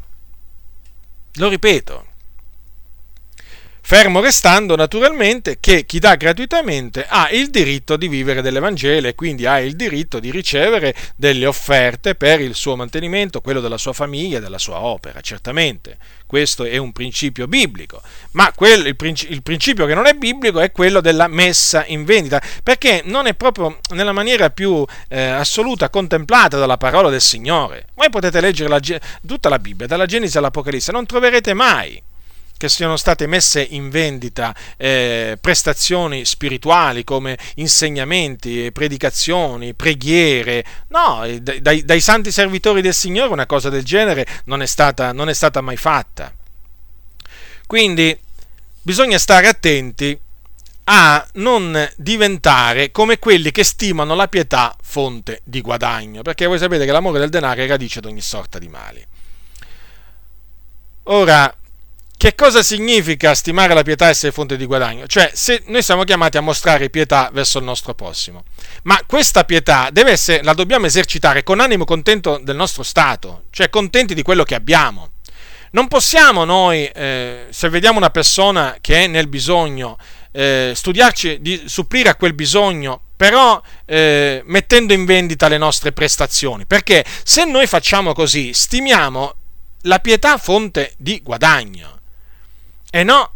Lo 1.34 1.50
ripeto, 1.50 2.06
fermo 3.90 4.20
restando 4.20 4.76
naturalmente 4.76 5.58
che 5.60 5.84
chi 5.84 5.98
dà 5.98 6.14
gratuitamente 6.14 7.08
ha 7.10 7.32
il 7.32 7.50
diritto 7.50 7.98
di 7.98 8.08
vivere 8.08 8.44
dell'Evangelo 8.44 9.08
e 9.08 9.16
quindi 9.16 9.48
ha 9.48 9.60
il 9.62 9.76
diritto 9.76 10.20
di 10.20 10.30
ricevere 10.30 10.94
delle 11.16 11.48
offerte 11.48 12.14
per 12.14 12.40
il 12.40 12.54
suo 12.54 12.76
mantenimento, 12.76 13.42
quello 13.42 13.62
della 13.62 13.80
sua 13.80 13.94
famiglia, 13.94 14.40
della 14.40 14.60
sua 14.60 14.82
opera, 14.82 15.22
certamente. 15.22 15.98
Questo 16.28 16.66
è 16.66 16.78
un 16.78 16.92
principio 16.92 17.48
biblico, 17.48 18.00
ma 18.34 18.52
quel, 18.54 18.86
il, 18.86 18.96
principio, 18.96 19.34
il 19.34 19.42
principio 19.42 19.88
che 19.88 19.96
non 19.96 20.06
è 20.06 20.14
biblico 20.14 20.60
è 20.60 20.72
quello 20.72 21.02
della 21.02 21.26
messa 21.26 21.84
in 21.88 22.06
vendita, 22.06 22.40
perché 22.62 23.02
non 23.06 23.26
è 23.26 23.34
proprio 23.34 23.80
nella 23.96 24.12
maniera 24.12 24.52
più 24.52 24.86
eh, 25.08 25.20
assoluta 25.20 25.90
contemplata 25.90 26.60
dalla 26.60 26.78
parola 26.78 27.10
del 27.10 27.22
Signore. 27.22 27.88
Voi 27.96 28.12
potete 28.12 28.40
leggere 28.40 28.70
la, 28.70 28.80
tutta 29.26 29.50
la 29.50 29.58
Bibbia, 29.58 29.88
dalla 29.88 30.06
Genesi 30.06 30.38
all'Apocalisse, 30.38 30.92
non 30.92 31.08
troverete 31.08 31.56
mai 31.56 32.00
che 32.60 32.68
siano 32.68 32.98
state 32.98 33.26
messe 33.26 33.62
in 33.62 33.90
vendita 33.90 34.54
eh, 34.76 35.38
prestazioni 35.40 36.26
spirituali 36.26 37.06
come 37.06 37.38
insegnamenti, 37.56 38.70
predicazioni, 38.74 39.74
preghiere. 39.74 40.66
No, 40.90 41.26
dai, 41.62 41.86
dai, 41.86 42.02
santi 42.02 42.34
servitori 42.34 42.82
del 42.82 42.94
Signore 42.94 43.32
una 43.32 43.46
cosa 43.46 43.70
del 43.70 43.86
genere 43.86 44.28
non 44.46 44.62
è 44.62 44.66
stata, 44.66 45.14
non 45.14 45.30
è 45.30 45.34
stata 45.34 45.62
mai 45.62 45.78
fatta. 45.78 46.34
Quindi 47.66 48.20
bisogna 48.82 49.18
stare 49.18 49.48
attenti 49.48 50.20
a 50.84 51.26
non 51.36 51.90
diventare 51.96 52.92
come 52.92 53.20
quelli 53.20 53.52
che 53.52 53.64
stimano 53.64 54.16
la 54.16 54.28
pietà 54.28 54.76
fonte 54.82 55.40
di 55.46 55.62
guadagno, 55.62 56.24
perché 56.24 56.46
voi 56.46 56.60
sapete 56.60 56.84
che 56.84 56.92
l'amore 56.92 57.20
del 57.20 57.30
denaro 57.30 57.62
è 57.62 57.68
radice 57.68 58.02
di 58.02 58.08
ogni 58.08 58.22
sorta 58.22 58.60
di 58.60 58.68
mali. 58.68 59.06
Ora, 61.04 61.56
che 62.20 62.36
cosa 62.36 62.62
significa 62.62 63.34
stimare 63.34 63.74
la 63.74 63.82
pietà 63.82 64.08
e 64.08 64.10
essere 64.10 64.34
fonte 64.34 64.58
di 64.58 64.66
guadagno? 64.66 65.08
Cioè, 65.08 65.32
se 65.34 65.64
noi 65.68 65.82
siamo 65.82 66.04
chiamati 66.04 66.36
a 66.36 66.42
mostrare 66.42 66.90
pietà 66.90 67.30
verso 67.32 67.60
il 67.60 67.64
nostro 67.64 67.94
prossimo, 67.94 68.44
ma 68.84 69.02
questa 69.08 69.46
pietà 69.46 69.90
essere, 69.94 70.44
la 70.44 70.52
dobbiamo 70.52 70.86
esercitare 70.86 71.44
con 71.44 71.62
animo 71.62 71.86
contento 71.86 72.38
del 72.44 72.58
nostro 72.58 72.84
stato, 72.84 73.44
cioè 73.52 73.70
contenti 73.70 74.14
di 74.14 74.22
quello 74.22 74.44
che 74.44 74.54
abbiamo. 74.54 75.12
Non 75.72 75.88
possiamo 75.88 76.44
noi, 76.44 76.88
eh, 76.88 77.46
se 77.52 77.70
vediamo 77.70 78.00
una 78.00 78.10
persona 78.10 78.76
che 78.82 79.06
è 79.06 79.08
nel 79.08 79.30
bisogno, 79.30 79.98
eh, 80.34 80.74
studiarci 80.76 81.38
di 81.40 81.64
supplire 81.68 82.10
a 82.10 82.16
quel 82.16 82.34
bisogno, 82.34 83.00
però 83.16 83.62
eh, 83.86 84.42
mettendo 84.46 84.92
in 84.92 85.06
vendita 85.06 85.48
le 85.48 85.58
nostre 85.58 85.94
prestazioni, 85.94 86.66
perché 86.66 87.06
se 87.24 87.46
noi 87.46 87.66
facciamo 87.66 88.12
così, 88.12 88.52
stimiamo 88.52 89.36
la 89.84 90.00
pietà 90.00 90.38
fonte 90.38 90.92
di 90.98 91.22
guadagno. 91.24 91.99
E 92.92 93.04
no, 93.04 93.34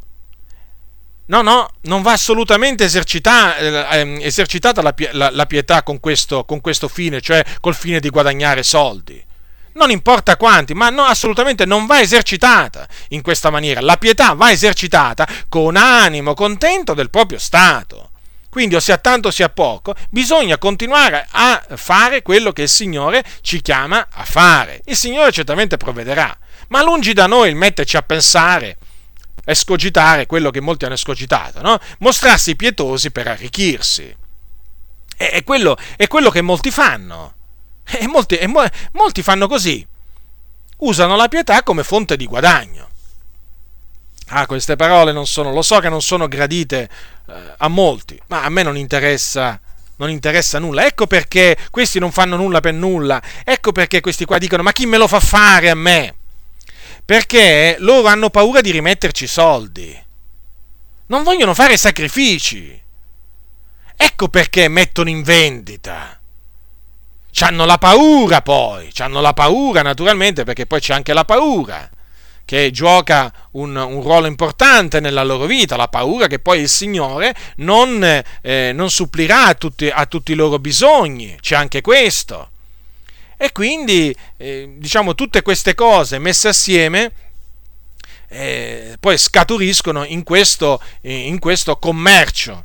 no, 1.26 1.42
no, 1.42 1.70
non 1.82 2.02
va 2.02 2.14
assolutamente 2.14 2.84
esercita, 2.84 3.56
eh, 3.58 4.18
esercitata 4.22 4.82
la, 4.82 4.94
la, 5.12 5.30
la 5.32 5.46
pietà 5.46 5.84
con 5.84 6.00
questo, 6.00 6.46
con 6.46 6.62
questo 6.62 6.88
fine, 6.88 7.22
cioè 7.22 7.44
col 7.60 7.76
fine 7.76 8.00
di 8.00 8.10
guadagnare 8.10 8.64
soldi 8.64 9.24
non 9.74 9.92
importa 9.92 10.38
quanti, 10.38 10.74
ma 10.74 10.90
no, 10.90 11.04
assolutamente 11.04 11.66
non 11.66 11.86
va 11.86 12.00
esercitata 12.00 12.88
in 13.10 13.22
questa 13.22 13.50
maniera. 13.50 13.82
La 13.82 13.98
pietà 13.98 14.34
va 14.34 14.52
esercitata 14.52 15.28
con 15.50 15.76
animo 15.76 16.34
contento 16.34 16.94
del 16.94 17.10
proprio 17.10 17.40
stato. 17.40 18.10
Quindi, 18.50 18.76
o 18.76 18.80
sia 18.80 18.98
tanto 18.98 19.30
o 19.30 19.32
sia 19.32 19.50
poco, 19.50 19.96
bisogna 20.12 20.60
continuare 20.60 21.28
a 21.32 21.64
fare 21.76 22.22
quello 22.22 22.52
che 22.52 22.64
il 22.64 22.70
Signore 22.70 23.24
ci 23.42 23.62
chiama 23.62 24.08
a 24.12 24.24
fare. 24.26 24.82
Il 24.86 24.96
Signore 24.96 25.32
certamente 25.32 25.78
provvederà, 25.78 26.36
ma 26.68 26.84
lungi 26.84 27.14
da 27.14 27.26
noi 27.26 27.50
il 27.50 27.56
metterci 27.56 27.98
a 27.98 28.04
pensare 28.04 28.78
escogitare 29.46 30.26
quello 30.26 30.50
che 30.50 30.62
molti 30.62 30.86
hanno 30.86 30.94
escogitato, 30.94 31.62
no? 31.62 31.78
mostrarsi 32.00 32.56
pietosi 32.56 33.12
per 33.12 33.28
arricchirsi. 33.28 34.16
È, 35.16 35.30
è, 35.30 35.44
quello, 35.44 35.78
è 35.96 36.08
quello, 36.08 36.30
che 36.30 36.42
molti 36.42 36.72
fanno. 36.72 37.36
E 37.86 38.08
molti, 38.08 38.38
e 38.38 38.48
mo, 38.48 38.66
molti 38.94 39.22
fanno 39.22 39.48
così. 39.48 39.86
Usano 40.78 41.16
la 41.16 41.28
pietà 41.28 41.64
come 41.64 41.84
fonte 41.84 42.16
di 42.18 42.26
guadagno. 42.26 42.90
Ah, 44.28 44.46
queste 44.46 44.76
parole 44.76 45.12
non 45.12 45.28
sono, 45.28 45.52
lo 45.54 45.62
so 45.62 45.80
che 45.80 45.90
non 45.90 46.02
sono 46.02 46.28
gradite 46.28 46.90
eh, 47.28 47.34
a 47.58 47.68
molti, 47.68 48.20
ma 48.28 48.44
a 48.44 48.50
me 48.50 48.64
non 48.64 48.78
interessa 48.78 49.60
non 49.98 50.10
interessa 50.10 50.60
nulla. 50.60 50.86
Ecco 50.86 51.08
perché 51.08 51.58
questi 51.70 52.00
non 52.00 52.12
fanno 52.12 52.36
nulla 52.36 52.60
per 52.60 52.74
nulla. 52.74 53.22
Ecco 53.44 53.72
perché 53.72 54.02
questi 54.02 54.26
qua 54.26 54.38
dicono: 54.38 54.64
Ma 54.64 54.72
chi 54.72 54.86
me 54.86 54.98
lo 54.98 55.08
fa 55.08 55.20
fare 55.20 55.70
a 55.70 55.76
me? 55.76 56.16
Perché 57.06 57.76
loro 57.80 58.08
hanno 58.08 58.30
paura 58.30 58.62
di 58.62 58.72
rimetterci 58.72 59.28
soldi. 59.28 60.02
Non 61.08 61.24
vogliono 61.24 61.54
fare 61.54 61.78
sacrifici. 61.78 62.82
Ecco 63.96 64.28
perché 64.30 64.68
mettono 64.68 65.10
in 65.10 65.22
vendita. 65.22 66.20
C'hanno 67.32 67.66
la 67.66 67.78
paura 67.78 68.42
poi, 68.42 68.90
c'hanno 68.94 69.20
la 69.20 69.34
paura 69.34 69.82
naturalmente 69.82 70.44
perché 70.44 70.68
poi 70.68 70.80
c'è 70.80 70.94
anche 70.94 71.14
la 71.14 71.26
paura 71.26 71.90
che 72.46 72.72
gioca 72.72 73.32
un, 73.52 73.76
un, 73.76 74.02
ruolo 74.02 74.28
importante 74.28 75.00
nella 75.00 75.24
loro 75.24 75.46
vita, 75.46 75.76
la 75.76 75.88
paura 75.88 76.28
che 76.28 76.40
poi 76.40 76.60
il 76.60 76.70
Signore 76.70 77.34
non, 77.58 78.04
eh, 78.42 78.72
non 78.74 78.90
supplirà 78.90 79.46
a 79.48 79.54
tutti, 79.56 79.90
a 79.90 80.06
tutti, 80.06 80.34
i 80.34 80.36
loro 80.36 80.60
bisogni, 80.60 81.38
c'è 81.40 81.56
anche 81.56 81.82
questo. 81.82 82.50
E 83.44 83.52
quindi, 83.52 84.16
eh, 84.38 84.76
diciamo, 84.78 85.16
tutte 85.16 85.42
queste 85.42 85.76
cose 85.76 86.18
messe 86.18 86.48
assieme 86.48 87.12
eh, 88.30 88.96
poi 88.98 89.18
scaturiscono 89.18 90.06
in 90.06 90.24
questo, 90.24 90.82
in 91.02 91.40
questo 91.40 91.76
commercio, 91.76 92.64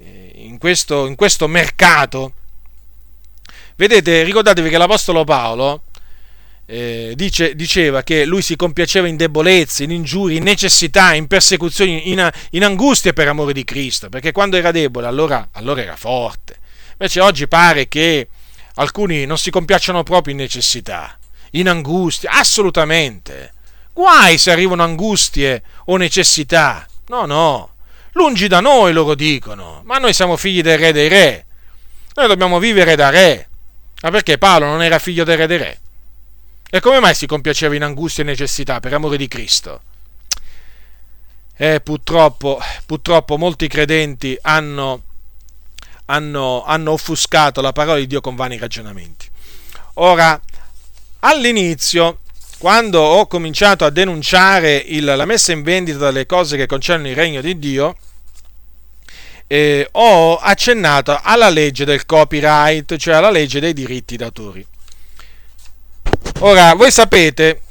eh, 0.00 0.32
in 0.34 0.58
questo, 0.58 1.06
in 1.06 1.14
questo 1.14 1.46
mercato. 1.46 2.32
Vedete, 3.76 4.24
ricordatevi 4.24 4.68
che 4.68 4.76
l'Apostolo 4.76 5.22
Paolo 5.22 5.84
eh, 6.66 7.12
dice, 7.14 7.54
diceva 7.54 8.02
che 8.02 8.24
lui 8.24 8.42
si 8.42 8.56
compiaceva 8.56 9.06
in 9.06 9.16
debolezze, 9.16 9.84
in 9.84 9.92
ingiurie, 9.92 10.38
in 10.38 10.42
necessità, 10.42 11.14
in 11.14 11.28
persecuzioni, 11.28 12.10
in, 12.10 12.28
in, 12.50 12.64
angustie 12.64 13.12
per 13.12 13.28
amore 13.28 13.52
di 13.52 13.62
Cristo, 13.62 14.08
perché 14.08 14.32
quando 14.32 14.56
era 14.56 14.72
debole 14.72 15.06
allora, 15.06 15.50
allora 15.52 15.80
era 15.80 15.94
forte. 15.94 16.58
Invece 16.94 17.20
oggi 17.20 17.46
pare 17.46 17.86
che 17.86 18.26
alcuni 18.78 19.24
non 19.26 19.38
si 19.38 19.50
compiacciono 19.50 20.02
proprio 20.02 20.32
in 20.32 20.40
necessità, 20.40 21.18
in 21.52 21.68
angustie, 21.68 22.28
assolutamente. 22.28 23.52
Guai 23.92 24.38
se 24.38 24.50
arrivano 24.50 24.82
angustie 24.82 25.62
o 25.86 25.96
necessità. 25.96 26.86
No, 27.08 27.26
no. 27.26 27.74
Lungi 28.12 28.48
da 28.48 28.60
noi 28.60 28.92
loro 28.92 29.14
dicono, 29.14 29.82
ma 29.84 29.98
noi 29.98 30.12
siamo 30.12 30.36
figli 30.36 30.60
del 30.60 30.78
re 30.78 30.92
dei 30.92 31.08
re. 31.08 31.46
Noi 32.14 32.26
dobbiamo 32.26 32.58
vivere 32.58 32.96
da 32.96 33.10
re. 33.10 33.48
Ma 34.02 34.10
perché 34.10 34.38
Paolo 34.38 34.66
non 34.66 34.82
era 34.82 34.98
figlio 34.98 35.24
del 35.24 35.36
re 35.36 35.46
dei 35.46 35.58
re? 35.58 35.80
E 36.70 36.80
come 36.80 37.00
mai 37.00 37.14
si 37.14 37.26
compiaceva 37.26 37.74
in 37.74 37.82
angustia 37.82 38.22
e 38.22 38.26
necessità 38.26 38.78
per 38.80 38.92
amore 38.92 39.16
di 39.16 39.26
Cristo? 39.26 39.82
Eh, 41.56 41.80
purtroppo, 41.80 42.60
purtroppo 42.86 43.36
molti 43.36 43.66
credenti 43.66 44.38
hanno, 44.42 45.02
hanno, 46.10 46.64
hanno 46.64 46.92
offuscato 46.92 47.60
la 47.60 47.72
parola 47.72 47.98
di 47.98 48.06
Dio 48.06 48.20
con 48.20 48.36
vani 48.36 48.58
ragionamenti. 48.58 49.28
Ora, 49.94 50.40
all'inizio, 51.20 52.20
quando 52.58 53.00
ho 53.00 53.26
cominciato 53.26 53.84
a 53.84 53.90
denunciare 53.90 54.76
il, 54.76 55.04
la 55.04 55.24
messa 55.24 55.52
in 55.52 55.62
vendita 55.62 55.98
delle 55.98 56.26
cose 56.26 56.56
che 56.56 56.66
concernono 56.66 57.08
il 57.08 57.16
regno 57.16 57.40
di 57.40 57.58
Dio, 57.58 57.96
eh, 59.46 59.88
ho 59.92 60.36
accennato 60.36 61.18
alla 61.22 61.48
legge 61.48 61.84
del 61.84 62.04
copyright, 62.04 62.96
cioè 62.96 63.14
alla 63.14 63.30
legge 63.30 63.60
dei 63.60 63.72
diritti 63.72 64.16
d'autore. 64.16 64.66
Ora, 66.40 66.74
voi 66.74 66.90
sapete 66.90 67.62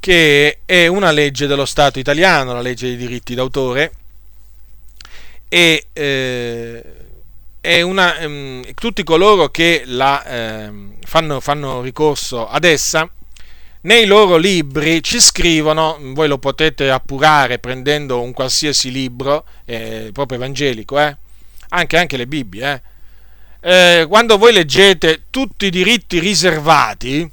che 0.00 0.60
è 0.64 0.86
una 0.86 1.10
legge 1.10 1.46
dello 1.46 1.66
Stato 1.66 1.98
italiano, 1.98 2.54
la 2.54 2.60
legge 2.60 2.88
dei 2.88 2.96
diritti 2.96 3.34
d'autore, 3.34 3.92
e 5.48 5.86
eh, 5.92 6.82
una, 7.62 8.18
ehm, 8.18 8.74
tutti 8.74 9.04
coloro 9.04 9.48
che 9.48 9.82
la, 9.86 10.24
eh, 10.24 10.72
fanno, 11.04 11.40
fanno 11.40 11.80
ricorso 11.80 12.48
ad 12.48 12.64
essa, 12.64 13.08
nei 13.82 14.04
loro 14.04 14.36
libri 14.36 15.02
ci 15.02 15.20
scrivono, 15.20 15.96
voi 16.00 16.28
lo 16.28 16.38
potete 16.38 16.90
appurare 16.90 17.58
prendendo 17.58 18.20
un 18.20 18.32
qualsiasi 18.32 18.90
libro, 18.90 19.44
eh, 19.64 20.10
proprio 20.12 20.38
evangelico, 20.38 20.98
eh? 21.00 21.16
anche, 21.70 21.96
anche, 21.96 22.16
le 22.16 22.26
Bibbie, 22.26 22.82
eh? 23.60 24.00
eh 24.00 24.06
quando 24.06 24.38
voi 24.38 24.52
leggete 24.52 25.24
tutti 25.30 25.66
i 25.66 25.70
diritti 25.70 26.18
riservati, 26.18 27.30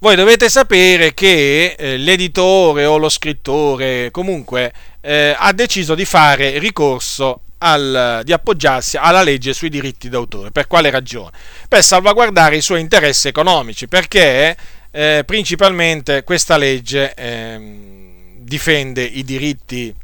voi 0.00 0.14
dovete 0.14 0.48
sapere 0.48 1.14
che 1.14 1.74
eh, 1.76 1.96
l'editore 1.96 2.84
o 2.84 2.98
lo 2.98 3.08
scrittore 3.08 4.12
comunque 4.12 4.72
eh, 5.00 5.34
ha 5.36 5.52
deciso 5.52 5.96
di 5.96 6.04
fare 6.04 6.58
ricorso 6.58 7.40
al, 7.58 8.22
di 8.24 8.32
appoggiarsi 8.32 8.96
alla 8.96 9.22
legge 9.22 9.52
sui 9.52 9.68
diritti 9.68 10.08
d'autore. 10.08 10.50
Per 10.50 10.66
quale 10.66 10.90
ragione? 10.90 11.30
Per 11.68 11.82
salvaguardare 11.82 12.56
i 12.56 12.62
suoi 12.62 12.80
interessi 12.80 13.28
economici, 13.28 13.88
perché 13.88 14.56
eh, 14.90 15.22
principalmente 15.26 16.24
questa 16.24 16.56
legge 16.56 17.14
ehm, 17.14 18.36
difende 18.38 19.02
i 19.02 19.24
diritti 19.24 19.94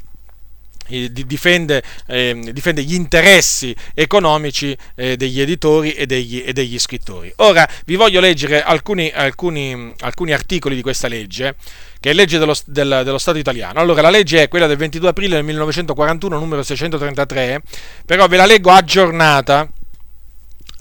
Difende, 0.87 1.83
eh, 2.07 2.51
difende, 2.53 2.83
gli 2.83 2.95
interessi 2.95 3.75
economici 3.95 4.77
eh, 4.95 5.17
degli 5.17 5.41
editori 5.41 5.93
e 5.93 6.07
degli, 6.07 6.43
e 6.45 6.53
degli, 6.53 6.79
scrittori. 6.79 7.33
Ora 7.37 7.69
vi 7.87 7.97
voglio 7.97 8.21
leggere 8.21 8.63
alcuni, 8.63 9.11
alcuni, 9.11 9.95
alcuni 10.01 10.33
articoli 10.33 10.75
di 10.75 10.83
questa 10.83 11.09
legge, 11.09 11.57
che 12.01 12.11
è 12.11 12.13
legge 12.13 12.39
dello, 12.39 12.55
del, 12.67 13.01
dello, 13.05 13.19
Stato 13.19 13.39
italiano. 13.39 13.81
Allora, 13.81 14.03
la 14.03 14.11
legge 14.11 14.43
è 14.43 14.49
quella 14.49 14.67
del 14.67 14.77
22 14.77 15.09
aprile 15.09 15.37
del 15.37 15.45
1941, 15.45 16.39
numero 16.39 16.63
633, 16.63 17.63
però 18.05 18.27
ve 18.27 18.37
la 18.37 18.47
leggo 18.47 18.71
aggiornata 18.71 19.69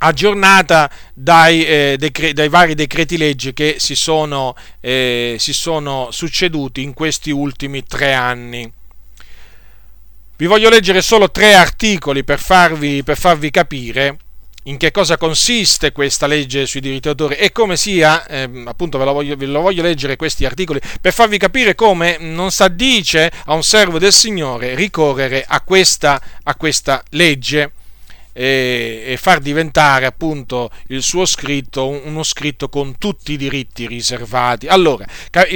aggiornata 0.03 0.91
dai, 1.13 1.65
eh, 1.65 1.95
decre- 1.97 2.34
dai, 2.34 2.49
vari 2.49 2.75
decreti 2.75 3.17
legge 3.17 3.53
che 3.53 3.75
si 3.80 3.95
sono, 3.95 4.55
eh, 4.81 5.38
si 5.39 5.53
sono 5.53 6.09
succeduti 6.11 6.81
in 6.81 6.93
questi 6.93 7.31
ultimi 7.31 7.84
tre 7.85 8.13
anni. 8.13 8.71
Vi 10.43 10.49
voglio 10.49 10.67
leggere 10.67 11.01
solo 11.01 11.31
tre 11.31 11.53
articoli 11.53 12.25
per 12.25 12.37
farvi, 12.37 13.01
per 13.01 13.17
farvi 13.17 13.49
capire 13.49 14.17
in 14.63 14.75
che 14.75 14.91
cosa 14.91 15.15
consiste 15.15 15.93
questa 15.93 16.27
legge 16.27 16.65
sui 16.65 16.81
diritti 16.81 17.07
d'autore 17.07 17.37
e 17.37 17.53
come 17.53 17.77
sia, 17.77 18.27
eh, 18.27 18.49
appunto 18.65 18.97
ve 18.97 19.05
lo, 19.05 19.13
voglio, 19.13 19.37
ve 19.37 19.45
lo, 19.45 19.61
voglio, 19.61 19.81
leggere 19.81 20.17
questi 20.17 20.43
articoli, 20.43 20.81
per 20.99 21.13
farvi 21.13 21.37
capire 21.37 21.75
come 21.75 22.17
non 22.19 22.51
s'addice 22.51 23.31
a 23.45 23.53
un 23.53 23.63
servo 23.63 23.99
del 23.99 24.11
Signore 24.11 24.75
ricorrere 24.75 25.45
a 25.47 25.61
questa, 25.61 26.21
a 26.43 26.55
questa 26.55 27.01
legge 27.11 27.71
e, 28.33 29.03
e, 29.05 29.15
far 29.15 29.39
diventare 29.39 30.05
appunto 30.05 30.71
il 30.87 31.03
suo 31.03 31.23
scritto 31.23 31.87
uno 31.87 32.23
scritto 32.23 32.67
con 32.67 32.97
tutti 32.97 33.31
i 33.31 33.37
diritti 33.37 33.87
riservati. 33.87 34.67
Allora, 34.67 35.05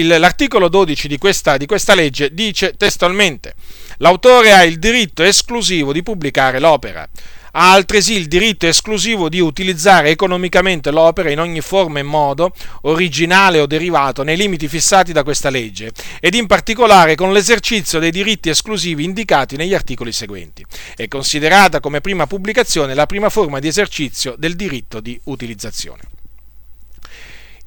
l'articolo 0.02 0.70
12 0.70 1.10
di 1.10 1.18
questa, 1.18 1.58
di 1.58 1.66
questa 1.66 1.94
legge 1.94 2.34
dice 2.34 2.76
testualmente 2.78 3.54
L'autore 4.00 4.54
ha 4.54 4.64
il 4.64 4.78
diritto 4.78 5.24
esclusivo 5.24 5.92
di 5.92 6.04
pubblicare 6.04 6.60
l'opera. 6.60 7.08
Ha 7.54 7.72
altresì 7.72 8.14
il 8.14 8.28
diritto 8.28 8.68
esclusivo 8.68 9.28
di 9.28 9.40
utilizzare 9.40 10.10
economicamente 10.10 10.92
l'opera 10.92 11.32
in 11.32 11.40
ogni 11.40 11.62
forma 11.62 11.98
e 11.98 12.04
modo, 12.04 12.54
originale 12.82 13.60
o 13.60 13.66
derivato, 13.66 14.22
nei 14.22 14.38
limiti 14.38 14.68
fissati 14.68 15.14
da 15.14 15.24
questa 15.24 15.50
legge, 15.50 15.92
ed 16.20 16.36
in 16.36 16.46
particolare 16.46 17.16
con 17.16 17.34
l'esercizio 17.34 17.98
dei 17.98 18.12
diritti 18.12 18.50
esclusivi 18.50 19.04
indicati 19.04 19.56
negli 19.56 19.74
articoli 19.74 20.12
seguenti. 20.12 20.64
È 20.96 21.08
considerata 21.08 21.80
come 21.80 22.00
prima 22.00 22.28
pubblicazione 22.28 22.94
la 22.94 23.08
prima 23.08 23.30
forma 23.30 23.58
di 23.58 23.68
esercizio 23.68 24.36
del 24.38 24.56
diritto 24.56 25.00
di 25.00 25.20
utilizzazione. 25.24 26.17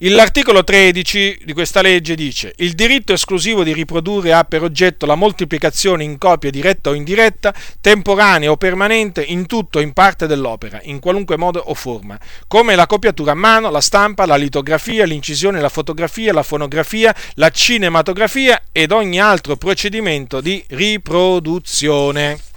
L'articolo 0.05 0.65
13 0.65 1.41
di 1.45 1.53
questa 1.53 1.83
legge 1.83 2.15
dice 2.15 2.55
il 2.57 2.73
diritto 2.73 3.13
esclusivo 3.13 3.63
di 3.63 3.75
riprodurre 3.75 4.33
ha 4.33 4.45
per 4.45 4.63
oggetto 4.63 5.05
la 5.05 5.15
moltiplicazione 5.15 6.05
in 6.05 6.17
copia 6.17 6.51
diretta 6.51 6.89
o 6.89 6.95
indiretta, 6.95 7.53
temporanea 7.83 8.51
o 8.51 8.57
permanente, 8.57 9.23
in 9.23 9.45
tutto 9.45 9.77
o 9.79 9.83
in 9.83 9.93
parte 9.93 10.27
dell'opera, 10.27 10.81
in 10.85 11.01
qualunque 11.01 11.37
modo 11.37 11.59
o 11.59 11.75
forma, 11.75 12.19
come 12.49 12.77
la 12.77 12.87
copiatura 12.87 13.33
a 13.33 13.35
mano, 13.35 13.69
la 13.69 13.83
stampa, 13.83 14.25
la 14.25 14.37
litografia, 14.37 15.05
l'incisione, 15.05 15.61
la 15.61 15.69
fotografia, 15.69 16.33
la 16.33 16.45
fonografia, 16.45 17.15
la 17.35 17.51
cinematografia 17.51 18.63
ed 18.73 18.93
ogni 18.93 19.21
altro 19.21 19.57
procedimento 19.57 20.41
di 20.41 20.65
riproduzione. 20.69 22.50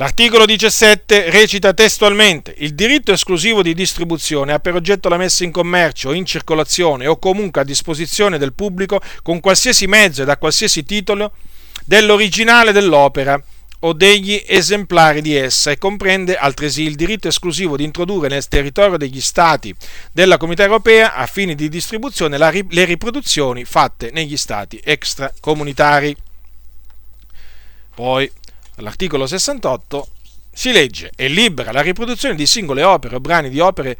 L'articolo 0.00 0.46
17 0.46 1.28
recita 1.28 1.74
testualmente 1.74 2.54
il 2.58 2.72
diritto 2.76 3.10
esclusivo 3.10 3.62
di 3.62 3.74
distribuzione 3.74 4.52
ha 4.52 4.60
per 4.60 4.76
oggetto 4.76 5.08
la 5.08 5.16
messa 5.16 5.42
in 5.42 5.50
commercio, 5.50 6.12
in 6.12 6.24
circolazione 6.24 7.08
o 7.08 7.18
comunque 7.18 7.62
a 7.62 7.64
disposizione 7.64 8.38
del 8.38 8.52
pubblico 8.52 9.00
con 9.24 9.40
qualsiasi 9.40 9.88
mezzo 9.88 10.22
ed 10.22 10.28
a 10.28 10.36
qualsiasi 10.36 10.84
titolo 10.84 11.32
dell'originale 11.84 12.70
dell'opera 12.70 13.42
o 13.80 13.92
degli 13.92 14.40
esemplari 14.46 15.20
di 15.20 15.34
essa 15.34 15.72
e 15.72 15.78
comprende 15.78 16.36
altresì 16.36 16.82
il 16.82 16.94
diritto 16.94 17.26
esclusivo 17.26 17.76
di 17.76 17.82
introdurre 17.82 18.28
nel 18.28 18.46
territorio 18.46 18.98
degli 18.98 19.20
Stati 19.20 19.74
della 20.12 20.36
Comunità 20.36 20.62
Europea 20.62 21.14
a 21.14 21.26
fini 21.26 21.56
di 21.56 21.68
distribuzione 21.68 22.38
le 22.38 22.84
riproduzioni 22.84 23.64
fatte 23.64 24.12
negli 24.12 24.36
Stati 24.36 24.80
extracomunitari. 24.80 26.14
Poi, 27.96 28.30
all'articolo 28.78 29.26
68 29.26 30.08
si 30.52 30.72
legge 30.72 31.10
è 31.14 31.28
libera 31.28 31.72
la 31.72 31.82
riproduzione 31.82 32.34
di 32.34 32.46
singole 32.46 32.82
opere 32.82 33.16
o 33.16 33.20
brani 33.20 33.50
di 33.50 33.60
opere 33.60 33.96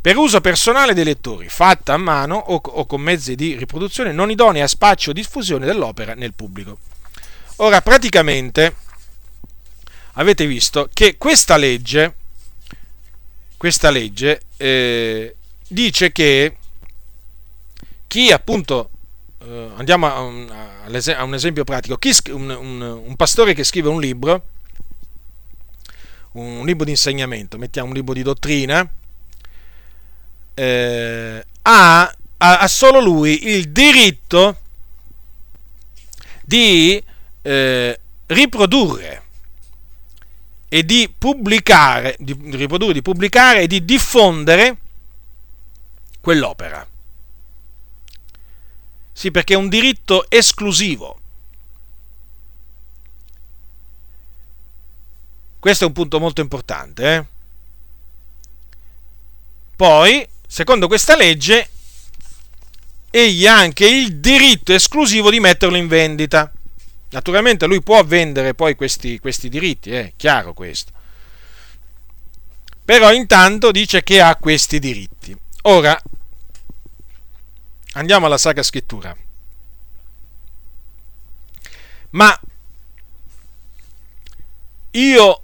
per 0.00 0.16
uso 0.16 0.40
personale 0.40 0.94
dei 0.94 1.04
lettori, 1.04 1.48
fatta 1.48 1.94
a 1.94 1.96
mano 1.96 2.36
o, 2.36 2.60
o 2.62 2.86
con 2.86 3.00
mezzi 3.00 3.34
di 3.34 3.56
riproduzione 3.56 4.12
non 4.12 4.30
idonei 4.30 4.62
a 4.62 4.68
spaccio 4.68 5.10
o 5.10 5.12
diffusione 5.12 5.66
dell'opera 5.66 6.14
nel 6.14 6.34
pubblico. 6.34 6.78
Ora, 7.56 7.80
praticamente, 7.82 8.76
avete 10.12 10.46
visto 10.46 10.88
che 10.92 11.16
questa 11.16 11.56
legge, 11.56 12.14
questa 13.56 13.90
legge 13.90 14.42
eh, 14.56 15.34
dice 15.66 16.12
che 16.12 16.56
chi 18.06 18.30
appunto, 18.30 18.90
eh, 19.40 19.70
andiamo 19.76 20.06
a 20.06 20.20
un, 20.20 20.48
a 20.50 21.22
un, 21.22 21.34
esempio 21.34 21.64
pratico, 21.64 21.96
chi, 21.96 22.12
un, 22.30 22.50
un, 22.50 22.80
un 22.80 23.16
pastore 23.16 23.54
che 23.54 23.64
scrive 23.64 23.88
un 23.88 24.00
libro, 24.00 24.44
un 26.32 26.64
libro 26.66 26.84
di 26.84 26.90
insegnamento, 26.90 27.58
mettiamo 27.58 27.88
un 27.88 27.94
libro 27.94 28.14
di 28.14 28.22
dottrina, 28.22 28.88
eh, 30.54 31.46
ha, 31.62 32.16
ha, 32.38 32.68
solo 32.68 33.00
lui 33.00 33.48
il 33.54 33.70
diritto 33.70 34.56
di 36.42 37.02
eh, 37.42 38.00
riprodurre 38.26 39.22
e 40.68 40.84
di 40.84 41.12
pubblicare, 41.16 42.16
di 42.18 42.36
riprodurre, 42.52 42.92
di 42.92 43.02
pubblicare 43.02 43.62
e 43.62 43.66
di 43.66 43.84
diffondere 43.84 44.78
quell'opera. 46.20 46.86
Sì, 49.18 49.32
perché 49.32 49.54
è 49.54 49.56
un 49.56 49.68
diritto 49.68 50.30
esclusivo. 50.30 51.18
Questo 55.58 55.82
è 55.82 55.86
un 55.88 55.92
punto 55.92 56.20
molto 56.20 56.40
importante. 56.40 57.14
Eh? 57.14 57.26
Poi, 59.74 60.24
secondo 60.46 60.86
questa 60.86 61.16
legge, 61.16 61.68
egli 63.10 63.44
ha 63.44 63.58
anche 63.58 63.88
il 63.88 64.20
diritto 64.20 64.72
esclusivo 64.72 65.30
di 65.30 65.40
metterlo 65.40 65.76
in 65.76 65.88
vendita. 65.88 66.52
Naturalmente 67.10 67.66
lui 67.66 67.82
può 67.82 68.04
vendere 68.04 68.54
poi 68.54 68.76
questi, 68.76 69.18
questi 69.18 69.48
diritti, 69.48 69.90
è 69.90 69.98
eh, 69.98 70.12
chiaro 70.16 70.52
questo. 70.52 70.92
Però 72.84 73.12
intanto 73.12 73.72
dice 73.72 74.04
che 74.04 74.20
ha 74.20 74.36
questi 74.36 74.78
diritti. 74.78 75.36
Ora, 75.62 76.00
andiamo 77.92 78.26
alla 78.26 78.38
Sacra 78.38 78.62
Scrittura. 78.62 79.16
Ma 82.10 82.40
io, 84.92 85.42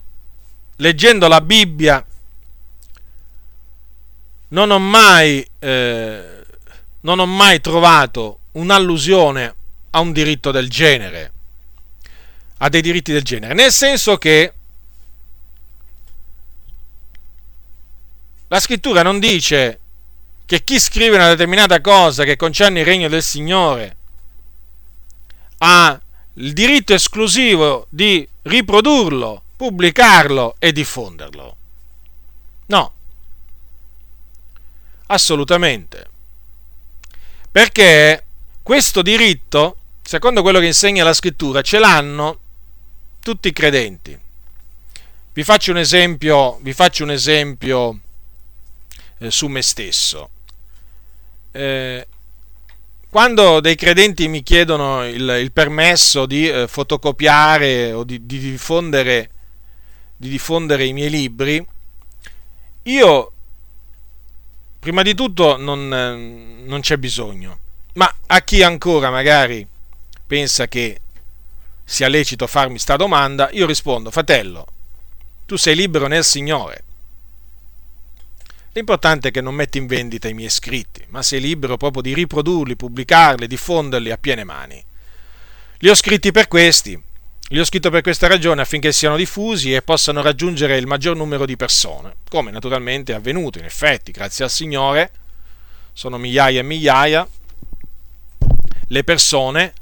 leggendo 0.76 1.28
la 1.28 1.40
Bibbia, 1.40 2.04
non 4.48 4.70
ho 4.70 4.78
mai, 4.78 5.46
eh, 5.58 6.44
non 7.00 7.18
ho 7.18 7.26
mai 7.26 7.60
trovato 7.60 8.38
un'allusione 8.52 9.54
a 9.90 10.00
un 10.00 10.12
diritto 10.12 10.50
del 10.50 10.70
genere 10.70 11.32
ha 12.64 12.68
dei 12.68 12.80
diritti 12.80 13.12
del 13.12 13.22
genere, 13.22 13.52
nel 13.52 13.70
senso 13.70 14.16
che 14.16 14.52
la 18.48 18.60
scrittura 18.60 19.02
non 19.02 19.18
dice 19.18 19.80
che 20.46 20.62
chi 20.64 20.78
scrive 20.78 21.16
una 21.16 21.28
determinata 21.28 21.80
cosa 21.80 22.24
che 22.24 22.36
concerne 22.36 22.80
il 22.80 22.86
regno 22.86 23.08
del 23.08 23.22
Signore 23.22 23.96
ha 25.58 25.98
il 26.34 26.52
diritto 26.52 26.92
esclusivo 26.92 27.86
di 27.88 28.28
riprodurlo, 28.42 29.42
pubblicarlo 29.56 30.56
e 30.58 30.72
diffonderlo. 30.72 31.56
No, 32.66 32.92
assolutamente. 35.06 36.08
Perché 37.50 38.24
questo 38.62 39.00
diritto, 39.00 39.78
secondo 40.02 40.42
quello 40.42 40.58
che 40.58 40.66
insegna 40.66 41.04
la 41.04 41.14
scrittura, 41.14 41.62
ce 41.62 41.78
l'hanno 41.78 42.40
tutti 43.20 43.48
i 43.48 43.52
credenti. 43.52 44.18
Vi 45.32 45.44
faccio 45.44 45.70
un 45.70 45.78
esempio, 45.78 46.58
vi 46.60 46.72
faccio 46.72 47.04
un 47.04 47.10
esempio 47.10 48.00
eh, 49.18 49.30
su 49.30 49.46
me 49.46 49.62
stesso. 49.62 50.30
Eh, 51.56 52.06
quando 53.09 53.60
dei 53.60 53.76
credenti 53.76 54.26
mi 54.26 54.43
chiedono 54.43 55.06
il, 55.06 55.39
il 55.40 55.52
permesso 55.52 56.26
di 56.26 56.48
eh, 56.48 56.66
fotocopiare 56.66 57.93
o 57.93 58.02
di, 58.02 58.26
di, 58.26 58.40
diffondere, 58.40 59.31
di 60.16 60.28
diffondere 60.28 60.85
i 60.85 60.93
miei 60.93 61.10
libri, 61.10 61.64
io 62.82 63.32
prima 64.81 65.02
di 65.02 65.14
tutto 65.14 65.56
non, 65.56 65.86
non 66.64 66.81
c'è 66.81 66.97
bisogno. 66.97 67.60
Ma 67.94 68.12
a 68.26 68.40
chi 68.43 68.64
ancora 68.64 69.10
magari 69.10 69.64
pensa 70.26 70.66
che 70.66 71.01
sia 71.85 72.09
lecito 72.09 72.48
farmi 72.48 72.81
sta 72.81 72.97
domanda, 72.97 73.48
io 73.52 73.66
rispondo, 73.66 74.10
fratello, 74.10 74.66
tu 75.47 75.55
sei 75.55 75.76
libero 75.76 76.09
nel 76.09 76.24
Signore. 76.24 76.82
L'importante 78.74 79.28
è 79.28 79.30
che 79.30 79.40
non 79.40 79.55
metti 79.55 79.78
in 79.78 79.86
vendita 79.86 80.26
i 80.26 80.34
miei 80.34 80.51
scritti, 80.51 81.05
ma 81.10 81.22
sei 81.22 81.40
libero 81.40 81.76
proprio 81.76 82.02
di 82.02 82.12
riprodurli, 82.12 82.74
pubblicarli, 82.74 83.46
diffonderli 83.46 84.10
a 84.10 84.18
piene 84.18 84.42
mani. 84.42 84.84
Li 85.78 85.88
ho 85.88 85.94
scritti 85.94 86.32
per 86.32 86.48
questi, 86.48 87.01
li 87.51 87.60
ho 87.60 87.64
scritto 87.64 87.90
per 87.90 88.02
questa 88.02 88.26
ragione 88.26 88.62
affinché 88.62 88.90
siano 88.90 89.14
diffusi 89.14 89.72
e 89.72 89.82
possano 89.82 90.22
raggiungere 90.22 90.76
il 90.76 90.88
maggior 90.88 91.14
numero 91.14 91.46
di 91.46 91.56
persone, 91.56 92.16
come 92.28 92.51
naturalmente 92.51 93.12
è 93.12 93.14
avvenuto, 93.14 93.59
in 93.59 93.64
effetti, 93.64 94.10
grazie 94.10 94.42
al 94.42 94.51
Signore, 94.51 95.12
sono 95.92 96.18
migliaia 96.18 96.59
e 96.59 96.64
migliaia 96.64 97.28
le 98.88 99.05
persone 99.05 99.72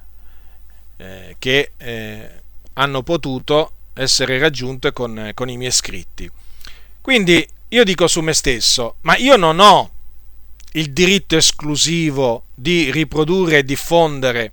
eh, 0.99 1.37
che 1.39 1.73
eh, 1.79 2.31
hanno 2.75 3.03
potuto 3.03 3.73
essere 3.95 4.39
raggiunte 4.39 4.93
con, 4.93 5.31
con 5.33 5.49
i 5.49 5.57
miei 5.57 5.73
scritti. 5.73 6.31
Quindi 7.01 7.49
io 7.73 7.85
dico 7.85 8.07
su 8.07 8.21
me 8.21 8.35
stesso, 8.35 8.97
ma 9.03 9.17
io 9.17 9.37
non 9.37 9.59
ho 9.59 9.91
il 10.73 10.93
diritto 10.93 11.37
esclusivo 11.37 12.45
di 12.55 12.91
riprodurre 12.91 13.59
e 13.59 13.65
diffondere 13.65 14.53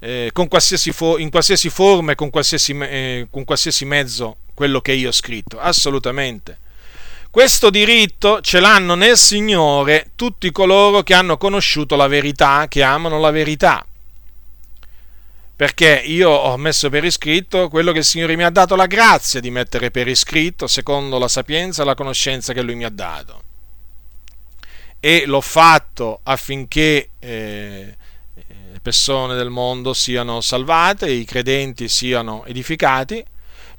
eh, 0.00 0.30
qualsiasi 0.32 0.90
fo- 0.90 1.18
in 1.18 1.30
qualsiasi 1.30 1.70
forma 1.70 2.12
e 2.12 2.14
con 2.16 2.30
eh, 2.32 3.26
con 3.30 3.44
qualsiasi 3.44 3.84
mezzo 3.84 4.38
quello 4.54 4.80
che 4.80 4.92
io 4.92 5.08
ho 5.08 5.12
scritto, 5.12 5.60
assolutamente. 5.60 6.58
Questo 7.30 7.70
diritto 7.70 8.40
ce 8.40 8.58
l'hanno 8.58 8.96
nel 8.96 9.16
Signore 9.16 10.10
tutti 10.16 10.50
coloro 10.50 11.04
che 11.04 11.14
hanno 11.14 11.36
conosciuto 11.36 11.94
la 11.94 12.08
verità, 12.08 12.66
che 12.68 12.82
amano 12.82 13.20
la 13.20 13.30
verità 13.30 13.86
perché 15.58 16.00
io 16.04 16.30
ho 16.30 16.56
messo 16.56 16.88
per 16.88 17.04
iscritto 17.04 17.68
quello 17.68 17.90
che 17.90 17.98
il 17.98 18.04
Signore 18.04 18.36
mi 18.36 18.44
ha 18.44 18.48
dato 18.48 18.76
la 18.76 18.86
grazia 18.86 19.40
di 19.40 19.50
mettere 19.50 19.90
per 19.90 20.06
iscritto 20.06 20.68
secondo 20.68 21.18
la 21.18 21.26
sapienza 21.26 21.82
e 21.82 21.84
la 21.84 21.96
conoscenza 21.96 22.52
che 22.52 22.62
Lui 22.62 22.76
mi 22.76 22.84
ha 22.84 22.88
dato. 22.90 23.42
E 25.00 25.24
l'ho 25.26 25.40
fatto 25.40 26.20
affinché 26.22 27.08
eh, 27.18 27.96
le 28.70 28.80
persone 28.80 29.34
del 29.34 29.50
mondo 29.50 29.94
siano 29.94 30.40
salvate, 30.40 31.10
i 31.10 31.24
credenti 31.24 31.88
siano 31.88 32.44
edificati, 32.44 33.24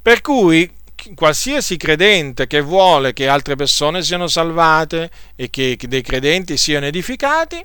per 0.02 0.20
cui 0.20 0.70
qualsiasi 1.14 1.78
credente 1.78 2.46
che 2.46 2.60
vuole 2.60 3.14
che 3.14 3.26
altre 3.26 3.56
persone 3.56 4.02
siano 4.02 4.26
salvate 4.26 5.10
e 5.34 5.48
che 5.48 5.78
dei 5.88 6.02
credenti 6.02 6.58
siano 6.58 6.84
edificati, 6.84 7.64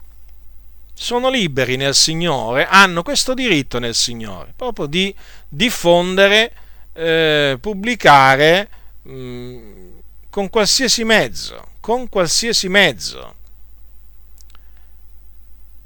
sono 0.97 1.29
liberi 1.29 1.75
nel 1.75 1.93
Signore, 1.93 2.65
hanno 2.65 3.03
questo 3.03 3.33
diritto 3.33 3.79
nel 3.79 3.93
Signore, 3.93 4.53
proprio 4.55 4.85
di 4.85 5.13
diffondere, 5.47 6.51
eh, 6.93 7.57
pubblicare 7.59 8.69
mh, 9.01 9.11
mm, 9.11 9.89
con 10.29 10.49
qualsiasi 10.49 11.03
mezzo, 11.03 11.67
con 11.81 12.07
qualsiasi 12.07 12.69
mezzo, 12.69 13.35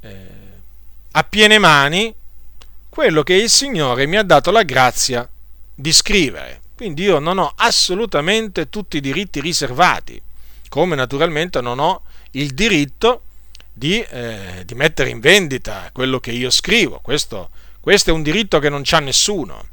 eh, 0.02 0.28
a 1.12 1.24
piene 1.24 1.58
mani, 1.58 2.14
quello 2.88 3.24
che 3.24 3.34
il 3.34 3.50
Signore 3.50 4.06
mi 4.06 4.16
ha 4.16 4.24
dato 4.24 4.52
la 4.52 4.64
grazia 4.64 5.28
di 5.74 5.92
scrivere. 5.92 6.62
Quindi 6.76 7.04
io 7.04 7.20
non 7.20 7.40
ho 7.40 7.52
assolutamente 7.58 8.70
tutti 8.70 8.98
i 8.98 9.02
diritti 9.02 9.42
riservati, 9.42 10.22
come 10.70 10.96
naturalmente 10.96 11.62
non 11.62 11.80
ho 11.80 12.04
il 12.32 12.52
diritto 12.54 13.24
di, 13.80 14.02
eh, 14.02 14.64
di, 14.66 14.76
mettere 14.76 15.10
in 15.10 15.22
vendita 15.22 15.90
quello 15.94 16.20
che 16.20 16.32
io 16.32 16.50
scrivo. 16.50 17.00
Questo, 17.00 17.50
questo 17.80 18.10
è 18.10 18.14
un 18.14 18.22
diritto 18.22 18.60
che 18.60 18.68
non 18.68 18.82
c'ha 18.84 19.00
nessuno. 19.00 19.68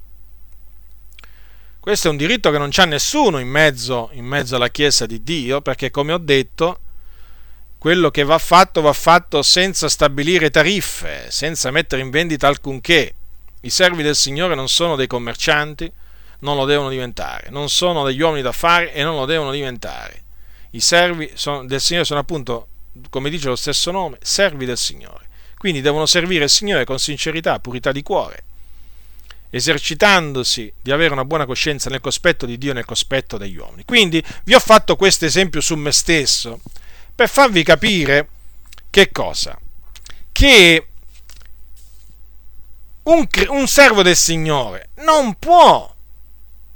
questo 1.81 2.07
è 2.07 2.11
un 2.11 2.17
diritto 2.17 2.51
che 2.53 2.59
non 2.59 2.69
c'ha 2.71 2.85
nessuno 2.85 3.39
in 3.39 3.49
mezzo, 3.49 4.11
in 4.13 4.25
mezzo 4.25 4.55
alla 4.57 4.71
Chiesa 4.71 5.07
di 5.07 5.23
Dio, 5.25 5.61
perché 5.61 5.91
come 5.91 6.13
ho 6.13 6.19
detto, 6.19 6.79
quello 7.79 8.11
che 8.11 8.23
va 8.23 8.39
fatto 8.39 8.81
va 8.81 8.93
fatto 8.93 9.43
senza 9.43 9.89
stabilire 9.89 10.51
tariffe, 10.51 11.27
senza 11.31 11.73
mettere 11.73 12.01
in 12.01 12.11
vendita 12.11 12.47
alcunché. 12.47 13.13
I 13.63 13.71
servi 13.71 14.05
del 14.05 14.15
Signore 14.15 14.55
non 14.55 14.69
sono 14.69 14.95
dei 14.95 15.09
commercianti, 15.09 15.91
non 16.41 16.57
lo 16.57 16.65
devono 16.65 16.91
diventare, 16.91 17.49
non 17.51 17.69
sono 17.69 18.05
degli 18.05 18.21
uomini 18.21 18.43
d'affari 18.43 18.91
e 18.93 19.03
non 19.03 19.17
lo 19.17 19.25
devono 19.25 19.51
diventare. 19.51 20.23
I 20.71 20.81
servi 20.81 21.33
del 21.65 21.81
Signore 21.81 22.05
sono 22.05 22.21
appunto, 22.21 22.69
come 23.11 23.31
dice 23.31 23.49
lo 23.49 23.57
stesso 23.57 23.91
nome, 23.91 24.19
servi 24.23 24.65
del 24.65 24.79
Signore. 24.79 25.29
Quindi 25.57 25.81
devono 25.81 26.07
servire 26.07 26.45
il 26.45 26.51
Signore 26.51 26.85
con 26.85 26.99
sincerità, 26.99 27.59
purità 27.59 27.93
di 27.93 28.03
cuore 28.03 28.45
esercitandosi 29.57 30.73
di 30.83 30.91
avere 30.91 31.13
una 31.13 31.25
buona 31.25 31.47
coscienza 31.47 31.89
nel 31.89 32.01
cospetto 32.01 32.47
di 32.47 32.59
Dio 32.59 32.73
e 32.73 32.75
nel 32.75 32.85
cospetto 32.85 33.39
degli 33.39 33.57
uomini. 33.57 33.85
Quindi 33.85 34.23
vi 34.45 34.55
ho 34.55 34.61
fatto 34.61 34.97
questo 34.97 35.25
esempio 35.25 35.61
su 35.61 35.75
me 35.77 35.93
stesso 35.93 36.61
per 37.15 37.29
farvi 37.29 37.63
capire 37.63 38.29
che 38.91 39.11
cosa? 39.11 39.59
Che 40.31 40.87
un, 43.05 43.27
un 43.49 43.69
servo 43.69 44.03
del 44.03 44.17
Signore 44.17 44.91
non 44.97 45.35
può 45.39 45.95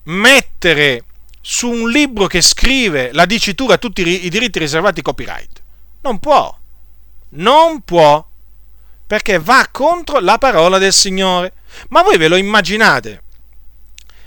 mettere 0.04 1.04
su 1.42 1.68
un 1.68 1.90
libro 1.90 2.26
che 2.26 2.40
scrive 2.40 3.12
la 3.12 3.26
dicitura 3.26 3.78
tutti 3.78 4.06
i 4.06 4.28
diritti 4.30 4.58
riservati 4.58 5.02
copyright. 5.02 5.59
Non 6.02 6.18
può. 6.18 6.58
Non 7.30 7.82
può. 7.82 8.26
Perché 9.06 9.38
va 9.38 9.68
contro 9.70 10.20
la 10.20 10.38
parola 10.38 10.78
del 10.78 10.92
Signore. 10.92 11.52
Ma 11.88 12.02
voi 12.02 12.16
ve 12.16 12.28
lo 12.28 12.36
immaginate? 12.36 13.22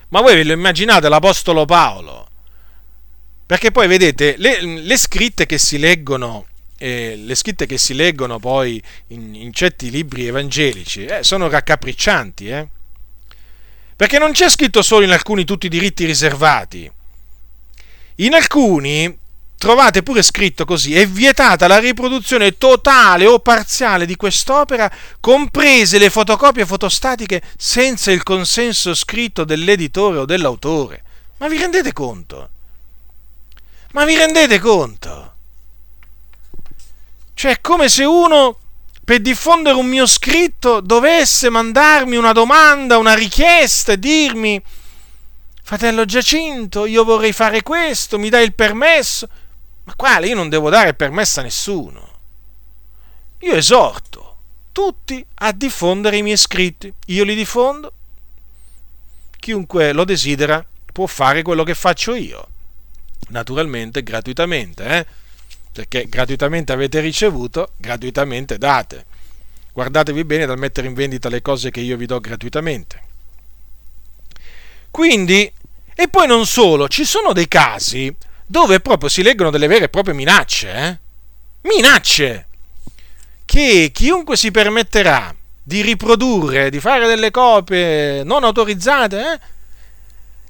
Ma 0.10 0.22
voi 0.22 0.36
ve 0.36 0.44
lo 0.44 0.54
immaginate 0.54 1.10
l'Apostolo 1.10 1.66
Paolo? 1.66 2.28
Perché 3.46 3.72
poi 3.72 3.88
vedete, 3.88 4.36
le, 4.38 4.62
le 4.62 4.98
scritte 4.98 5.46
che 5.46 5.58
si 5.58 5.78
leggono, 5.78 6.46
eh, 6.78 7.16
le 7.16 7.36
scritte 7.36 7.66
che 7.66 7.78
si 7.78 7.94
leggono 7.94 8.40
poi 8.40 8.82
in, 9.08 9.36
in 9.36 9.54
certi 9.54 9.90
libri 9.90 10.28
evangelici, 10.28 11.06
eh, 11.06 11.24
sono 11.24 11.50
raccapriccianti, 11.50 12.48
eh? 12.48 12.68
Perché 13.96 14.18
non 14.18 14.32
c'è 14.32 14.50
scritto 14.50 14.82
solo 14.82 15.06
in 15.06 15.12
alcuni 15.12 15.46
tutti 15.46 15.68
i 15.68 15.70
diritti 15.70 16.06
riservati. 16.06 16.92
In 18.16 18.34
alcuni 18.34 19.18
trovate 19.64 20.04
pure 20.04 20.22
scritto 20.24 20.66
così, 20.66 20.94
è 20.94 21.08
vietata 21.08 21.68
la 21.68 21.80
riproduzione 21.80 22.58
totale 22.58 23.26
o 23.26 23.40
parziale 23.40 24.06
di 24.06 24.18
quest'opera, 24.18 24.92
comprese 25.22 25.98
le 26.00 26.10
fotocopie 26.10 26.66
fotostatiche 26.66 27.42
senza 27.56 28.12
il 28.12 28.24
consenso 28.24 28.94
scritto 28.94 29.46
dell'editore 29.46 30.18
o 30.18 30.26
dell'autore. 30.26 31.02
Ma 31.38 31.48
vi 31.48 31.58
rendete 31.58 31.94
conto? 31.94 32.50
Ma 33.94 34.04
vi 34.04 34.18
rendete 34.18 34.60
conto? 34.60 35.34
Cioè, 37.34 37.52
è 37.52 37.62
come 37.62 37.88
se 37.88 38.04
uno 38.04 38.58
per 39.06 39.22
diffondere 39.22 39.78
un 39.78 39.86
mio 39.86 40.06
scritto 40.06 40.82
dovesse 40.82 41.50
mandarmi 41.50 42.18
una 42.18 42.34
domanda, 42.34 42.98
una 42.98 43.14
richiesta 43.14 43.94
e 43.94 44.00
dirmi 44.00 44.62
fratello 45.64 46.04
Giacinto, 46.04 46.86
io 46.86 47.06
vorrei 47.06 47.32
fare 47.32 47.64
questo, 47.64 48.20
mi 48.20 48.28
dai 48.28 48.44
il 48.44 48.54
permesso? 48.54 49.30
Ma 49.86 49.94
quale? 49.96 50.28
Io 50.28 50.36
non 50.36 50.50
devo 50.50 50.70
dare 50.70 50.94
permesso 50.94 51.40
a 51.40 51.44
nessuno. 51.44 52.12
Io 53.40 53.56
esorto 53.56 54.38
tutti 54.72 55.26
a 55.36 55.52
diffondere 55.52 56.18
i 56.18 56.24
miei 56.24 56.38
scritti. 56.38 56.94
Io 57.08 57.24
li 57.24 57.36
diffondo. 57.36 57.94
Chiunque 59.38 59.92
lo 59.92 60.06
desidera 60.06 60.66
può 60.92 61.06
fare 61.06 61.42
quello 61.42 61.64
che 61.64 61.76
faccio 61.76 62.16
io. 62.16 62.48
Naturalmente, 63.30 64.04
gratuitamente, 64.04 64.86
eh? 64.86 65.06
Perché 65.72 66.08
gratuitamente 66.08 66.72
avete 66.72 67.00
ricevuto, 67.00 67.74
gratuitamente 67.78 68.58
date. 68.58 69.06
Guardatevi 69.74 70.24
bene 70.24 70.46
dal 70.46 70.60
mettere 70.60 70.88
in 70.88 70.94
vendita 70.94 71.30
le 71.30 71.42
cose 71.42 71.72
che 71.72 71.80
io 71.80 71.98
vi 71.98 72.06
do 72.06 72.20
gratuitamente. 72.20 73.02
Quindi, 74.92 75.52
e 75.96 76.08
poi 76.08 76.28
non 76.28 76.46
solo, 76.46 76.88
ci 76.88 77.04
sono 77.04 77.34
dei 77.34 77.48
casi 77.48 78.16
dove 78.46 78.80
proprio 78.80 79.10
si 79.10 79.24
leggono 79.24 79.50
delle 79.50 79.68
vere 79.68 79.86
e 79.86 79.90
proprie 79.90 80.14
minacce, 80.14 80.74
eh? 80.74 81.00
minacce, 81.62 82.48
che 83.46 83.92
chiunque 83.94 84.38
si 84.38 84.52
permetterà 84.52 85.34
di 85.62 85.82
riprodurre, 85.82 86.70
di 86.70 86.80
fare 86.80 87.08
delle 87.08 87.32
copie 87.32 88.24
non 88.24 88.44
autorizzate, 88.44 89.20
eh? 89.20 89.40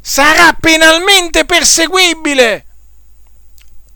sarà 0.01 0.53
penalmente 0.59 1.45
perseguibile. 1.45 2.65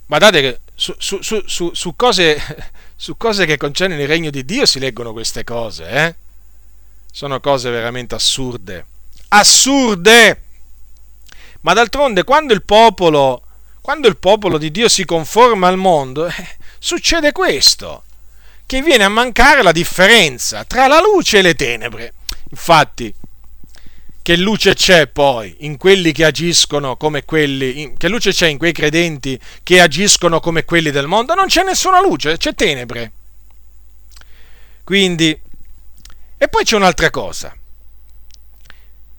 Guardate 0.05 0.41
che 0.41 0.59
su, 0.73 0.93
su, 0.97 1.19
su, 1.21 1.71
su, 1.73 1.95
cose, 1.95 2.39
su 2.95 3.17
cose 3.17 3.45
che 3.45 3.57
concernono 3.57 4.01
il 4.01 4.07
regno 4.07 4.29
di 4.29 4.45
Dio 4.45 4.65
si 4.65 4.79
leggono 4.79 5.11
queste 5.11 5.43
cose, 5.43 5.89
eh? 5.89 6.15
Sono 7.11 7.39
cose 7.39 7.71
veramente 7.71 8.13
assurde. 8.13 8.85
Assurde! 9.29 10.41
Ma 11.61 11.73
d'altronde, 11.73 12.23
quando 12.23 12.53
il 12.53 12.63
popolo 12.63 13.46
quando 13.87 14.09
il 14.09 14.17
popolo 14.17 14.57
di 14.57 14.69
Dio 14.69 14.89
si 14.89 15.05
conforma 15.05 15.69
al 15.69 15.77
mondo, 15.77 16.27
eh, 16.27 16.33
succede 16.77 17.31
questo, 17.31 18.03
che 18.65 18.81
viene 18.81 19.05
a 19.05 19.09
mancare 19.09 19.63
la 19.63 19.71
differenza 19.71 20.65
tra 20.65 20.87
la 20.87 20.99
luce 20.99 21.37
e 21.37 21.41
le 21.41 21.55
tenebre. 21.55 22.13
Infatti, 22.49 23.13
che 24.21 24.35
luce 24.35 24.73
c'è 24.73 25.07
poi 25.07 25.55
in 25.59 25.77
quelli 25.77 26.11
che 26.11 26.25
agiscono 26.25 26.97
come 26.97 27.23
quelli, 27.23 27.79
in, 27.83 27.95
che 27.95 28.09
luce 28.09 28.33
c'è 28.33 28.47
in 28.47 28.57
quei 28.57 28.73
credenti 28.73 29.39
che 29.63 29.79
agiscono 29.79 30.41
come 30.41 30.65
quelli 30.65 30.91
del 30.91 31.07
mondo? 31.07 31.33
Non 31.33 31.45
c'è 31.45 31.63
nessuna 31.63 32.01
luce, 32.01 32.35
c'è 32.35 32.53
tenebre. 32.53 33.11
Quindi, 34.83 35.39
e 36.37 36.47
poi 36.49 36.65
c'è 36.65 36.75
un'altra 36.75 37.09
cosa. 37.09 37.55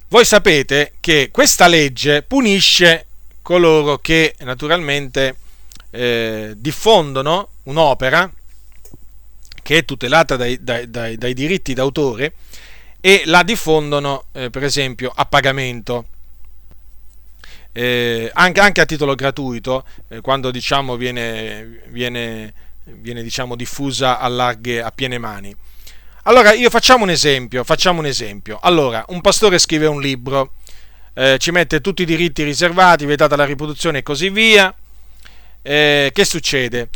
Voi 0.08 0.26
sapete 0.26 0.92
che 1.00 1.30
questa 1.32 1.68
legge 1.68 2.20
punisce 2.22 3.06
coloro 3.48 3.96
che 3.96 4.34
naturalmente 4.40 5.36
eh, 5.88 6.52
diffondono 6.54 7.48
un'opera 7.62 8.30
che 9.62 9.78
è 9.78 9.84
tutelata 9.86 10.36
dai, 10.36 10.62
dai, 10.62 10.90
dai, 10.90 11.16
dai 11.16 11.32
diritti 11.32 11.72
d'autore 11.72 12.34
e 13.00 13.22
la 13.24 13.42
diffondono 13.42 14.24
eh, 14.32 14.50
per 14.50 14.64
esempio 14.64 15.10
a 15.14 15.24
pagamento. 15.24 16.08
Eh, 17.72 18.30
anche, 18.34 18.60
anche, 18.60 18.82
a 18.82 18.84
titolo 18.84 19.14
gratuito, 19.14 19.86
eh, 20.08 20.20
quando 20.20 20.50
diciamo, 20.50 20.96
viene, 20.96 21.84
viene, 21.88 22.52
viene 22.84 23.22
diciamo, 23.22 23.56
diffusa 23.56 24.18
a 24.18 24.28
larghe, 24.28 24.82
a 24.82 24.90
piene 24.90 25.16
mani. 25.16 25.56
Allora, 26.24 26.52
io 26.52 26.68
facciamo 26.68 27.04
un 27.04 27.10
esempio, 27.10 27.64
facciamo 27.64 28.00
un 28.00 28.06
esempio. 28.06 28.58
Allora, 28.60 29.02
un 29.08 29.22
pastore 29.22 29.58
scrive 29.58 29.86
un 29.86 30.02
libro, 30.02 30.52
eh, 31.18 31.36
ci 31.38 31.50
mette 31.50 31.80
tutti 31.80 32.02
i 32.02 32.04
diritti 32.04 32.44
riservati, 32.44 33.04
vietata 33.04 33.34
la 33.34 33.44
riproduzione 33.44 33.98
e 33.98 34.02
così 34.04 34.30
via. 34.30 34.72
Eh, 35.60 36.10
che 36.14 36.24
succede? 36.24 36.90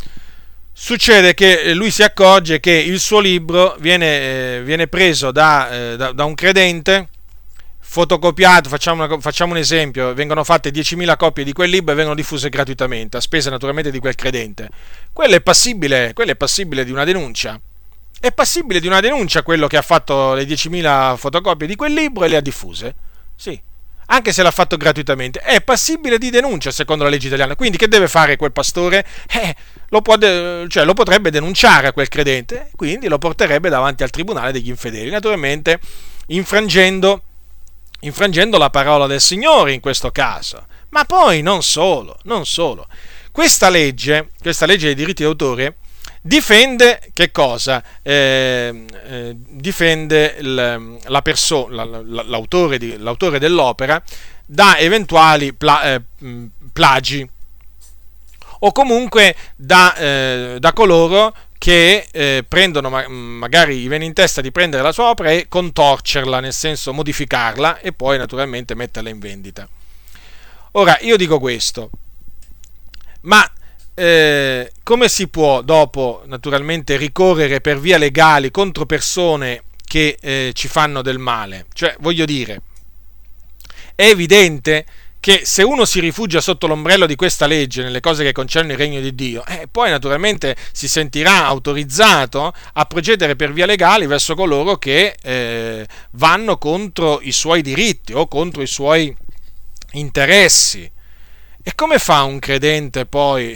Succede 0.71 1.33
che 1.33 1.73
lui 1.73 1.91
si 1.91 2.03
accorge 2.03 2.61
che 2.61 2.71
il 2.71 2.99
suo 2.99 3.19
libro 3.19 3.75
viene, 3.79 4.05
eh, 4.57 4.61
viene 4.63 4.87
preso 4.87 5.31
da, 5.31 5.69
eh, 5.69 5.97
da, 5.97 6.13
da, 6.13 6.23
un 6.23 6.35
credente, 6.35 7.09
fotocopiato, 7.79 8.69
facciamo, 8.69 9.03
una, 9.03 9.19
facciamo, 9.19 9.51
un 9.51 9.57
esempio, 9.57 10.13
vengono 10.13 10.45
fatte 10.45 10.71
10.000 10.71 11.17
copie 11.17 11.43
di 11.43 11.51
quel 11.51 11.69
libro 11.69 11.91
e 11.91 11.95
vengono 11.95 12.15
diffuse 12.15 12.47
gratuitamente, 12.47 13.17
a 13.17 13.19
spese 13.19 13.49
naturalmente 13.49 13.91
di 13.91 13.99
quel 13.99 14.15
credente. 14.15 14.69
Quello 15.11 15.35
è 15.35 15.41
passibile, 15.41 16.13
quello 16.13 16.31
è 16.31 16.35
passibile 16.37 16.85
di 16.85 16.91
una 16.91 17.03
denuncia. 17.03 17.59
È 18.19 18.31
passibile 18.31 18.79
di 18.79 18.87
una 18.87 19.01
denuncia 19.01 19.43
quello 19.43 19.67
che 19.67 19.75
ha 19.75 19.81
fatto 19.81 20.33
le 20.33 20.45
10.000 20.45 21.17
fotocopie 21.17 21.67
di 21.67 21.75
quel 21.75 21.93
libro 21.93 22.23
e 22.23 22.29
le 22.29 22.37
ha 22.37 22.41
diffuse? 22.41 22.95
Sì, 23.35 23.61
anche 24.13 24.31
se 24.31 24.43
l'ha 24.43 24.51
fatto 24.51 24.77
gratuitamente, 24.77 25.39
è 25.39 25.61
passibile 25.61 26.19
di 26.19 26.29
denuncia 26.29 26.69
secondo 26.69 27.03
la 27.03 27.09
legge 27.09 27.27
italiana. 27.27 27.55
Quindi 27.55 27.77
che 27.77 27.87
deve 27.87 28.07
fare 28.07 28.35
quel 28.35 28.51
pastore? 28.51 29.03
Eh, 29.27 29.55
lo, 29.89 30.01
de- 30.17 30.65
cioè, 30.69 30.85
lo, 30.85 30.93
potrebbe 30.93 31.31
denunciare 31.31 31.87
a 31.87 31.93
quel 31.93 32.07
credente, 32.09 32.69
quindi 32.75 33.07
lo 33.07 33.17
porterebbe 33.17 33.69
davanti 33.69 34.03
al 34.03 34.11
tribunale 34.11 34.51
degli 34.51 34.69
infedeli, 34.69 35.09
naturalmente 35.09 35.79
infrangendo, 36.27 37.23
infrangendo 38.01 38.59
la 38.59 38.69
parola 38.69 39.07
del 39.07 39.19
Signore 39.19 39.73
in 39.73 39.79
questo 39.79 40.11
caso. 40.11 40.67
Ma 40.89 41.05
poi 41.05 41.41
non 41.41 41.63
solo, 41.63 42.17
non 42.23 42.45
solo. 42.45 42.87
Questa 43.31 43.69
legge, 43.69 44.29
questa 44.39 44.67
legge 44.67 44.85
dei 44.85 44.95
diritti 44.95 45.23
d'autore, 45.23 45.77
difende 46.23 47.11
che 47.13 47.31
cosa? 47.31 47.83
Eh, 48.01 48.85
eh, 49.05 49.35
difende 49.35 50.35
il, 50.39 50.99
la 51.03 51.21
perso- 51.21 51.67
la, 51.67 51.83
la, 51.83 52.23
l'autore, 52.23 52.79
di, 52.79 52.97
l'autore, 52.97 53.37
dell'opera 53.37 54.01
da 54.45 54.77
eventuali 54.77 55.53
pla- 55.53 55.93
eh, 55.93 56.01
plagi 56.71 57.29
o 58.59 58.71
comunque 58.71 59.35
da, 59.55 59.95
eh, 59.95 60.55
da 60.59 60.73
coloro 60.73 61.35
che 61.57 62.07
eh, 62.11 62.43
prendono, 62.47 62.89
magari 62.89 63.77
gli 63.79 63.87
viene 63.87 64.03
in 64.03 64.13
testa 64.13 64.41
di 64.41 64.51
prendere 64.51 64.83
la 64.83 64.91
sua 64.91 65.09
opera 65.09 65.31
e 65.31 65.47
contorcerla, 65.47 66.41
nel 66.41 66.51
senso 66.51 66.91
modificarla 66.93 67.79
e 67.79 67.93
poi 67.93 68.17
naturalmente 68.17 68.75
metterla 68.75 69.09
in 69.09 69.19
vendita. 69.19 69.67
Ora, 70.73 70.97
io 71.01 71.15
dico 71.15 71.39
questo, 71.39 71.89
ma 73.21 73.49
eh, 73.95 74.71
come 74.83 75.07
si 75.09 75.27
può 75.27 75.61
dopo 75.61 76.23
naturalmente 76.25 76.97
ricorrere 76.97 77.61
per 77.61 77.79
via 77.79 77.97
legali 77.97 78.51
contro 78.51 78.85
persone 78.85 79.63
che 79.85 80.17
eh, 80.19 80.51
ci 80.53 80.67
fanno 80.67 81.01
del 81.01 81.19
male? 81.19 81.65
Cioè, 81.73 81.95
voglio 81.99 82.25
dire, 82.25 82.61
è 83.95 84.05
evidente 84.05 84.85
che 85.23 85.43
se 85.45 85.63
uno 85.63 85.85
si 85.85 86.01
rifugia 86.01 86.41
sotto 86.41 86.67
l'ombrello 86.67 87.05
di 87.05 87.15
questa 87.15 87.45
legge 87.45 87.81
nelle 87.81 88.01
cose 88.01 88.25
che 88.25 88.33
concernono 88.33 88.73
il 88.73 88.79
regno 88.79 88.99
di 88.99 89.15
Dio, 89.15 89.45
eh, 89.45 89.69
poi 89.71 89.89
naturalmente 89.89 90.53
si 90.73 90.89
sentirà 90.89 91.45
autorizzato 91.45 92.53
a 92.73 92.85
procedere 92.85 93.37
per 93.37 93.53
via 93.53 93.65
legale 93.65 94.05
verso 94.05 94.35
coloro 94.35 94.75
che 94.75 95.15
eh, 95.21 95.87
vanno 96.11 96.57
contro 96.57 97.21
i 97.21 97.31
suoi 97.31 97.61
diritti 97.61 98.11
o 98.11 98.27
contro 98.27 98.61
i 98.61 98.67
suoi 98.67 99.15
interessi. 99.93 100.91
E 101.65 101.71
come 101.73 101.99
fa 101.99 102.23
un 102.23 102.39
credente 102.39 103.05
poi, 103.05 103.55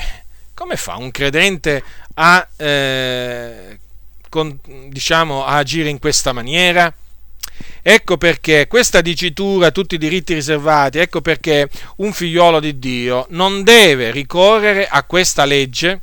come 0.58 0.76
fa 0.76 0.96
un 0.96 1.12
credente 1.12 1.84
a, 2.16 2.48
eh, 2.58 3.80
con, 4.28 4.60
diciamo, 4.88 5.46
a 5.46 5.58
agire 5.58 5.88
in 5.88 6.00
questa 6.00 6.34
maniera? 6.34 6.92
Ecco 7.84 8.18
perché 8.18 8.66
questa 8.66 9.02
dicitura, 9.02 9.70
tutti 9.70 9.94
i 9.94 10.00
diritti 10.00 10.34
riservati, 10.34 10.98
ecco 10.98 11.22
perché 11.22 11.70
un 11.98 12.12
figliolo 12.12 12.60
di 12.60 12.80
Dio 12.80 13.28
non 13.30 13.62
deve 13.62 14.10
ricorrere 14.10 14.88
a 14.88 15.04
questa 15.04 15.46
legge 15.46 16.02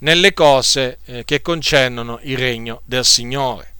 nelle 0.00 0.34
cose 0.34 0.98
eh, 1.06 1.24
che 1.24 1.40
concernono 1.40 2.20
il 2.24 2.36
regno 2.36 2.82
del 2.84 3.06
Signore. 3.06 3.71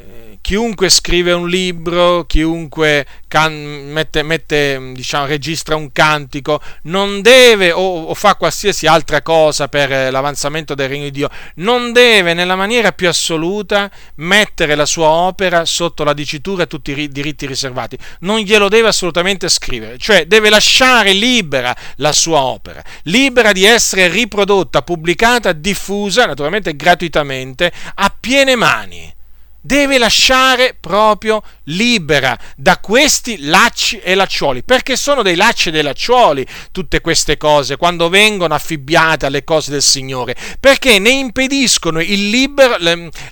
Eh, 0.00 0.38
chiunque 0.40 0.88
scrive 0.88 1.32
un 1.32 1.48
libro, 1.48 2.24
chiunque 2.24 3.06
can, 3.28 3.52
mette, 3.90 4.22
mette, 4.22 4.92
diciamo, 4.94 5.26
registra 5.26 5.76
un 5.76 5.92
cantico, 5.92 6.60
non 6.84 7.20
deve 7.20 7.70
o, 7.70 8.04
o, 8.04 8.14
fa 8.14 8.36
qualsiasi 8.36 8.86
altra 8.86 9.20
cosa 9.20 9.68
per 9.68 9.92
eh, 9.92 10.10
l'avanzamento 10.10 10.74
del 10.74 10.88
regno 10.88 11.04
di 11.04 11.10
Dio, 11.10 11.28
non 11.56 11.92
deve 11.92 12.32
nella 12.32 12.56
maniera 12.56 12.92
più 12.92 13.08
assoluta 13.08 13.90
mettere 14.16 14.74
la 14.74 14.86
sua 14.86 15.08
opera 15.08 15.66
sotto 15.66 16.02
la 16.02 16.14
dicitura 16.14 16.62
e 16.62 16.66
tutti 16.66 16.98
i 16.98 17.08
diritti 17.08 17.46
riservati. 17.46 17.98
Non 18.20 18.38
glielo 18.38 18.68
deve 18.68 18.88
assolutamente 18.88 19.48
scrivere, 19.50 19.98
cioè 19.98 20.26
deve 20.26 20.48
lasciare 20.48 21.12
libera 21.12 21.76
la 21.96 22.12
sua 22.12 22.42
opera, 22.42 22.82
libera 23.02 23.52
di 23.52 23.64
essere 23.64 24.08
riprodotta, 24.08 24.82
pubblicata, 24.82 25.52
diffusa, 25.52 26.24
naturalmente 26.24 26.74
gratuitamente, 26.74 27.70
a 27.96 28.14
piene 28.18 28.56
mani 28.56 29.18
deve 29.60 29.98
lasciare 29.98 30.76
proprio 30.78 31.42
libera 31.64 32.38
da 32.56 32.78
questi 32.78 33.38
lacci 33.40 33.98
e 33.98 34.14
lacciuoli, 34.14 34.62
perché 34.62 34.96
sono 34.96 35.22
dei 35.22 35.36
lacci 35.36 35.68
e 35.68 35.72
dei 35.72 35.82
lacciuoli 35.82 36.46
tutte 36.72 37.00
queste 37.00 37.36
cose 37.36 37.76
quando 37.76 38.08
vengono 38.08 38.54
affibbiate 38.54 39.26
alle 39.26 39.44
cose 39.44 39.70
del 39.70 39.82
Signore, 39.82 40.36
perché 40.58 40.98
ne 40.98 41.10
impediscono 41.10 42.00
libero, 42.00 42.76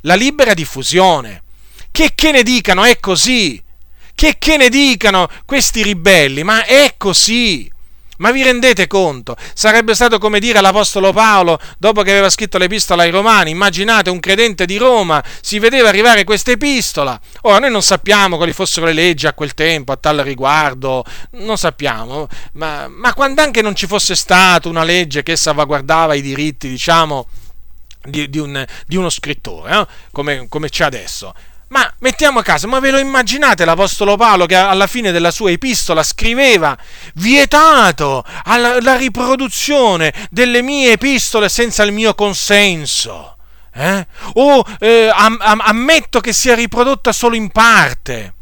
la 0.03 0.15
libera 0.15 0.55
diffusione. 0.55 1.43
Che, 1.91 2.13
che 2.15 2.31
ne 2.31 2.43
dicano 2.43 2.85
è 2.85 3.01
così, 3.01 3.61
che, 4.15 4.37
che 4.39 4.57
ne 4.57 4.69
dicano 4.69 5.29
questi 5.45 5.83
ribelli, 5.83 6.45
ma 6.45 6.65
è 6.65 6.95
così. 6.97 7.69
Ma 8.19 8.31
vi 8.31 8.43
rendete 8.43 8.87
conto? 8.87 9.37
Sarebbe 9.55 9.95
stato 9.95 10.19
come 10.19 10.39
dire 10.39 10.59
all'Apostolo 10.59 11.13
Paolo, 11.13 11.59
dopo 11.79 12.03
che 12.03 12.11
aveva 12.11 12.31
scritto 12.31 12.59
l'epistola 12.59 13.03
ai 13.03 13.11
Romani, 13.11 13.51
immaginate 13.51 14.11
un 14.11 14.21
credente 14.21 14.67
di 14.67 14.77
Roma, 14.77 15.23
si 15.41 15.59
vedeva 15.59 15.89
arrivare 15.89 16.25
questa 16.25 16.51
epistola. 16.53 17.19
Ora, 17.43 17.59
noi 17.59 17.71
non 17.71 17.83
sappiamo 17.83 18.37
quali 18.37 18.53
fossero 18.53 18.87
le 18.87 18.93
leggi 18.93 19.27
a 19.27 19.35
quel 19.35 19.55
tempo, 19.55 19.93
a 19.93 19.97
tal 19.97 20.19
riguardo, 20.19 21.05
non 21.33 21.57
sappiamo, 21.57 22.27
ma, 22.53 22.89
ma 22.89 23.15
quando 23.15 23.43
anche 23.43 23.63
non 23.63 23.75
ci 23.75 23.87
fosse 23.87 24.15
stata 24.15 24.69
una 24.69 24.85
legge 24.85 25.23
che 25.23 25.37
salvaguardava 25.37 26.15
i 26.15 26.23
diritti, 26.23 26.69
diciamo, 26.69 27.29
di, 28.03 28.29
di, 28.29 28.39
un, 28.39 28.65
di 28.87 28.97
uno 28.97 29.11
scrittore, 29.11 29.81
eh? 29.81 29.87
come, 30.13 30.47
come 30.49 30.69
c'è 30.69 30.85
adesso, 30.85 31.35
ma 31.69 31.93
mettiamo 31.99 32.39
a 32.39 32.43
caso, 32.43 32.67
ma 32.67 32.81
ve 32.81 32.91
lo 32.91 32.99
immaginate 32.99 33.65
l'Apostolo 33.65 34.17
Paolo 34.17 34.47
che 34.47 34.55
alla 34.55 34.87
fine 34.87 35.13
della 35.13 35.31
sua 35.31 35.51
epistola 35.51 36.03
scriveva 36.03 36.77
vietato 37.15 38.25
alla, 38.45 38.97
riproduzione 38.97 40.13
delle 40.31 40.63
mie 40.63 40.93
epistole 40.93 41.49
senza 41.49 41.83
il 41.83 41.93
mio 41.93 42.15
consenso? 42.15 43.37
Eh? 43.75 44.07
O 44.35 44.65
eh, 44.81 45.11
am, 45.13 45.37
am, 45.41 45.61
ammetto 45.63 46.21
che 46.21 46.33
sia 46.33 46.55
riprodotta 46.55 47.13
solo 47.13 47.37
in 47.37 47.51
parte? 47.51 48.35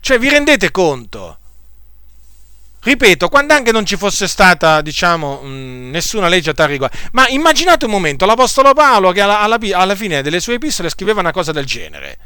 Cioè, 0.00 0.18
vi 0.18 0.28
rendete 0.28 0.72
conto? 0.72 1.38
Ripeto, 2.82 3.28
quando 3.28 3.54
anche 3.54 3.70
non 3.70 3.86
ci 3.86 3.96
fosse 3.96 4.26
stata, 4.26 4.80
diciamo, 4.80 5.40
mh, 5.40 5.90
nessuna 5.90 6.26
legge 6.26 6.50
a 6.50 6.54
tal 6.54 6.66
riguardo. 6.66 6.96
Ma 7.12 7.28
immaginate 7.28 7.84
un 7.84 7.92
momento 7.92 8.26
l'Apostolo 8.26 8.74
Paolo 8.74 9.12
che 9.12 9.20
alla, 9.20 9.38
alla, 9.38 9.58
alla 9.72 9.94
fine 9.94 10.20
delle 10.20 10.40
sue 10.40 10.54
epistole 10.54 10.88
scriveva 10.88 11.20
una 11.20 11.30
cosa 11.30 11.52
del 11.52 11.64
genere 11.64 12.18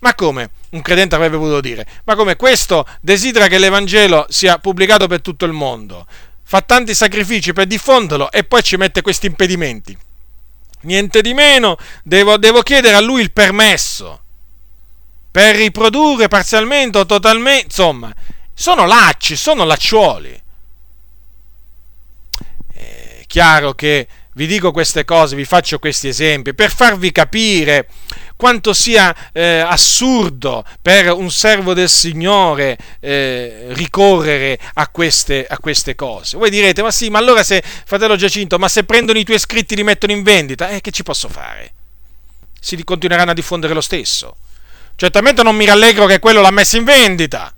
ma 0.00 0.14
come? 0.14 0.50
Un 0.70 0.82
credente 0.82 1.14
avrebbe 1.14 1.36
potuto 1.36 1.60
dire, 1.60 1.86
ma 2.04 2.14
come 2.14 2.36
questo 2.36 2.86
desidera 3.00 3.48
che 3.48 3.58
l'Evangelo 3.58 4.26
sia 4.28 4.58
pubblicato 4.58 5.06
per 5.06 5.20
tutto 5.20 5.44
il 5.44 5.52
mondo, 5.52 6.06
fa 6.42 6.60
tanti 6.60 6.94
sacrifici 6.94 7.52
per 7.52 7.66
diffonderlo 7.66 8.30
e 8.30 8.44
poi 8.44 8.62
ci 8.62 8.76
mette 8.76 9.02
questi 9.02 9.26
impedimenti. 9.26 9.96
Niente 10.82 11.20
di 11.20 11.34
meno, 11.34 11.76
devo, 12.04 12.36
devo 12.36 12.62
chiedere 12.62 12.94
a 12.94 13.00
lui 13.00 13.22
il 13.22 13.32
permesso 13.32 14.22
per 15.30 15.56
riprodurre 15.56 16.28
parzialmente 16.28 16.98
o 16.98 17.06
totalmente, 17.06 17.64
insomma, 17.64 18.14
sono 18.54 18.86
lacci, 18.86 19.36
sono 19.36 19.64
lacciuoli. 19.64 20.42
È 22.72 23.24
chiaro 23.26 23.74
che 23.74 24.08
vi 24.34 24.46
dico 24.46 24.70
queste 24.70 25.04
cose, 25.04 25.34
vi 25.36 25.44
faccio 25.44 25.78
questi 25.78 26.08
esempi 26.08 26.54
per 26.54 26.72
farvi 26.72 27.10
capire 27.10 27.88
quanto 28.38 28.72
sia 28.72 29.14
eh, 29.32 29.58
assurdo 29.58 30.64
per 30.80 31.10
un 31.10 31.28
servo 31.28 31.74
del 31.74 31.88
Signore 31.88 32.78
eh, 33.00 33.66
ricorrere 33.70 34.56
a 34.74 34.86
queste, 34.88 35.44
a 35.44 35.58
queste, 35.58 35.96
cose. 35.96 36.36
Voi 36.36 36.48
direte, 36.48 36.80
ma 36.80 36.92
sì, 36.92 37.10
ma 37.10 37.18
allora 37.18 37.42
se, 37.42 37.60
fratello 37.62 38.14
Giacinto, 38.14 38.56
ma 38.56 38.68
se 38.68 38.84
prendono 38.84 39.18
i 39.18 39.24
tuoi 39.24 39.40
scritti 39.40 39.74
e 39.74 39.76
li 39.78 39.82
mettono 39.82 40.12
in 40.12 40.22
vendita, 40.22 40.68
eh, 40.68 40.80
che 40.80 40.92
ci 40.92 41.02
posso 41.02 41.28
fare? 41.28 41.72
Si 42.60 42.82
continueranno 42.84 43.32
a 43.32 43.34
diffondere 43.34 43.74
lo 43.74 43.80
stesso. 43.80 44.36
Certamente 44.94 45.42
non 45.42 45.56
mi 45.56 45.64
rallegro 45.64 46.06
che 46.06 46.20
quello 46.20 46.40
l'ha 46.40 46.52
messo 46.52 46.76
in 46.76 46.84
vendita. 46.84 47.52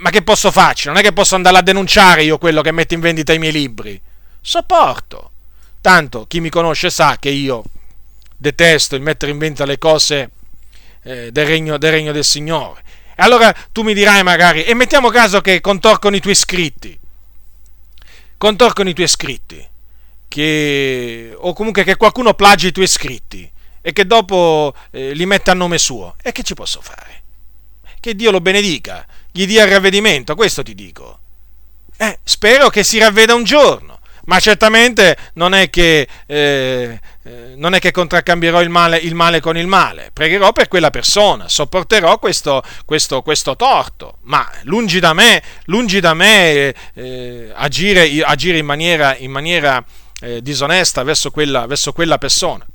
Ma 0.00 0.10
che 0.10 0.20
posso 0.20 0.50
farci? 0.50 0.88
Non 0.88 0.98
è 0.98 1.00
che 1.00 1.14
posso 1.14 1.36
andare 1.36 1.56
a 1.56 1.62
denunciare 1.62 2.22
io 2.22 2.36
quello 2.36 2.60
che 2.60 2.70
mette 2.70 2.94
in 2.94 3.00
vendita 3.00 3.32
i 3.32 3.38
miei 3.38 3.52
libri. 3.52 3.98
Sopporto. 4.42 5.30
Tanto 5.80 6.26
chi 6.26 6.40
mi 6.40 6.50
conosce 6.50 6.90
sa 6.90 7.16
che 7.18 7.30
io 7.30 7.64
detesto 8.38 8.94
il 8.94 9.02
mettere 9.02 9.32
in 9.32 9.38
vendita 9.38 9.66
le 9.66 9.76
cose 9.78 10.30
eh, 11.02 11.30
del, 11.32 11.46
regno, 11.46 11.76
del 11.76 11.90
regno 11.90 12.12
del 12.12 12.24
Signore. 12.24 12.82
Allora 13.16 13.52
tu 13.72 13.82
mi 13.82 13.94
dirai 13.94 14.22
magari, 14.22 14.62
e 14.62 14.74
mettiamo 14.74 15.10
caso 15.10 15.40
che 15.40 15.60
contorcono 15.60 16.14
i 16.14 16.20
tuoi 16.20 16.36
scritti, 16.36 16.96
contorcono 18.38 18.88
i 18.88 18.94
tuoi 18.94 19.08
scritti, 19.08 19.68
che, 20.28 21.34
o 21.36 21.52
comunque 21.52 21.82
che 21.82 21.96
qualcuno 21.96 22.34
plagi 22.34 22.68
i 22.68 22.72
tuoi 22.72 22.86
scritti 22.86 23.50
e 23.80 23.92
che 23.92 24.06
dopo 24.06 24.72
eh, 24.92 25.12
li 25.14 25.26
mette 25.26 25.50
a 25.50 25.54
nome 25.54 25.78
suo. 25.78 26.14
E 26.22 26.30
che 26.30 26.44
ci 26.44 26.54
posso 26.54 26.80
fare? 26.80 27.22
Che 27.98 28.14
Dio 28.14 28.30
lo 28.30 28.40
benedica, 28.40 29.04
gli 29.32 29.46
dia 29.46 29.64
il 29.64 29.70
ravvedimento, 29.70 30.36
questo 30.36 30.62
ti 30.62 30.76
dico. 30.76 31.18
Eh, 31.96 32.20
spero 32.22 32.68
che 32.68 32.84
si 32.84 32.98
ravveda 32.98 33.34
un 33.34 33.42
giorno 33.42 33.97
ma 34.28 34.38
certamente 34.40 35.16
non 35.34 35.54
è 35.54 35.70
che, 35.70 36.06
eh, 36.26 37.00
eh, 37.24 37.52
non 37.56 37.74
è 37.74 37.78
che 37.78 37.90
contraccambierò 37.90 38.60
il 38.60 38.68
male, 38.68 38.98
il 38.98 39.14
male, 39.14 39.40
con 39.40 39.56
il 39.56 39.66
male, 39.66 40.10
pregherò 40.12 40.52
per 40.52 40.68
quella 40.68 40.90
persona, 40.90 41.48
sopporterò 41.48 42.18
questo, 42.18 42.62
questo, 42.84 43.22
questo 43.22 43.56
torto, 43.56 44.18
ma 44.24 44.46
lungi 44.62 45.00
da 45.00 45.14
me, 45.14 45.42
lungi 45.64 45.98
da 46.00 46.12
me 46.12 46.74
eh, 46.92 47.52
agire, 47.54 48.22
agire, 48.22 48.58
in 48.58 48.66
maniera, 48.66 49.16
in 49.16 49.30
maniera 49.30 49.82
eh, 50.20 50.42
disonesta 50.42 51.02
verso 51.02 51.30
quella, 51.30 51.66
verso 51.66 51.92
quella 51.92 52.18
persona. 52.18 52.66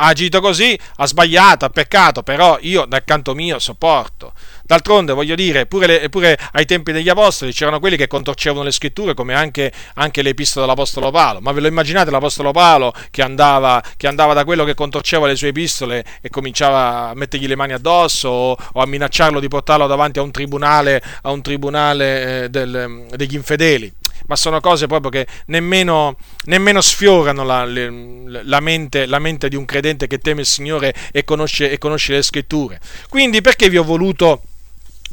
Ha 0.00 0.06
agito 0.06 0.40
così, 0.40 0.78
ha 0.96 1.06
sbagliato, 1.06 1.64
ha 1.64 1.70
peccato, 1.70 2.22
però 2.22 2.56
io 2.60 2.86
dal 2.86 3.04
canto 3.04 3.34
mio 3.34 3.58
sopporto. 3.58 4.32
D'altronde, 4.68 5.14
voglio 5.14 5.34
dire, 5.34 5.64
pure, 5.64 5.86
le, 5.86 6.08
pure, 6.10 6.38
ai 6.52 6.66
tempi 6.66 6.92
degli 6.92 7.08
apostoli 7.08 7.54
c'erano 7.54 7.80
quelli 7.80 7.96
che 7.96 8.06
contorcevano 8.06 8.64
le 8.64 8.70
scritture, 8.70 9.14
come 9.14 9.32
anche, 9.32 9.72
anche 9.94 10.20
le 10.20 10.28
epistole 10.28 10.66
dell'apostolo 10.66 11.10
Paolo. 11.10 11.40
Ma 11.40 11.52
ve 11.52 11.62
lo 11.62 11.68
immaginate 11.68 12.10
l'apostolo 12.10 12.52
Paolo 12.52 12.92
che 13.10 13.22
andava, 13.22 13.82
che 13.96 14.06
andava, 14.06 14.34
da 14.34 14.44
quello 14.44 14.64
che 14.64 14.74
contorceva 14.74 15.26
le 15.26 15.36
sue 15.36 15.48
epistole 15.48 16.04
e 16.20 16.28
cominciava 16.28 17.08
a 17.08 17.14
mettergli 17.14 17.46
le 17.46 17.56
mani 17.56 17.72
addosso 17.72 18.28
o, 18.28 18.56
o 18.74 18.82
a 18.82 18.86
minacciarlo 18.86 19.40
di 19.40 19.48
portarlo 19.48 19.86
davanti 19.86 20.18
a 20.18 20.22
un 20.22 20.32
tribunale, 20.32 21.02
a 21.22 21.30
un 21.30 21.40
tribunale 21.40 22.44
eh, 22.44 22.48
del, 22.50 23.06
degli 23.16 23.36
infedeli? 23.36 23.90
ma 24.26 24.36
sono 24.36 24.60
cose 24.60 24.86
proprio 24.86 25.10
che 25.10 25.26
nemmeno, 25.46 26.16
nemmeno 26.44 26.82
sfiorano 26.82 27.44
la, 27.44 27.64
la, 27.64 28.60
mente, 28.60 29.06
la, 29.06 29.18
mente, 29.18 29.48
di 29.48 29.56
un 29.56 29.64
credente 29.64 30.06
che 30.06 30.18
teme 30.18 30.42
il 30.42 30.46
Signore 30.46 30.94
e 31.10 31.24
conosce, 31.24 31.70
e 31.70 31.78
conosce 31.78 32.12
le 32.12 32.22
scritture. 32.22 32.78
Quindi 33.08 33.40
perché 33.40 33.70
vi 33.70 33.78
ho 33.78 33.84
voluto 33.84 34.42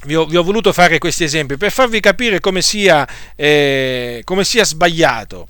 vi 0.05 0.15
ho, 0.15 0.25
vi 0.25 0.37
ho, 0.37 0.43
voluto 0.43 0.71
fare 0.71 0.97
questi 0.97 1.23
esempi 1.23 1.57
per 1.57 1.71
farvi 1.71 1.99
capire 1.99 2.39
come 2.39 2.61
sia, 2.61 3.07
eh, 3.35 4.21
come 4.23 4.43
sia 4.43 4.63
sbagliato, 4.63 5.47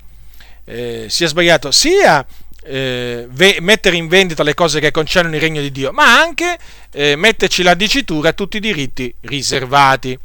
eh, 0.64 1.06
sia 1.08 1.28
sbagliato 1.28 1.70
sia 1.70 2.26
eh, 2.68 3.26
ve, 3.30 3.58
mettere 3.60 3.96
in 3.96 4.08
vendita 4.08 4.42
le 4.42 4.54
cose 4.54 4.80
che 4.80 4.90
concernono 4.90 5.36
il 5.36 5.40
regno 5.40 5.60
di 5.60 5.70
Dio, 5.70 5.92
ma 5.92 6.18
anche 6.20 6.58
eh, 6.92 7.14
metterci 7.16 7.62
la 7.62 7.74
dicitura 7.74 8.30
a 8.30 8.32
tutti 8.32 8.56
i 8.56 8.60
diritti 8.60 9.12
riservati. 9.22 10.18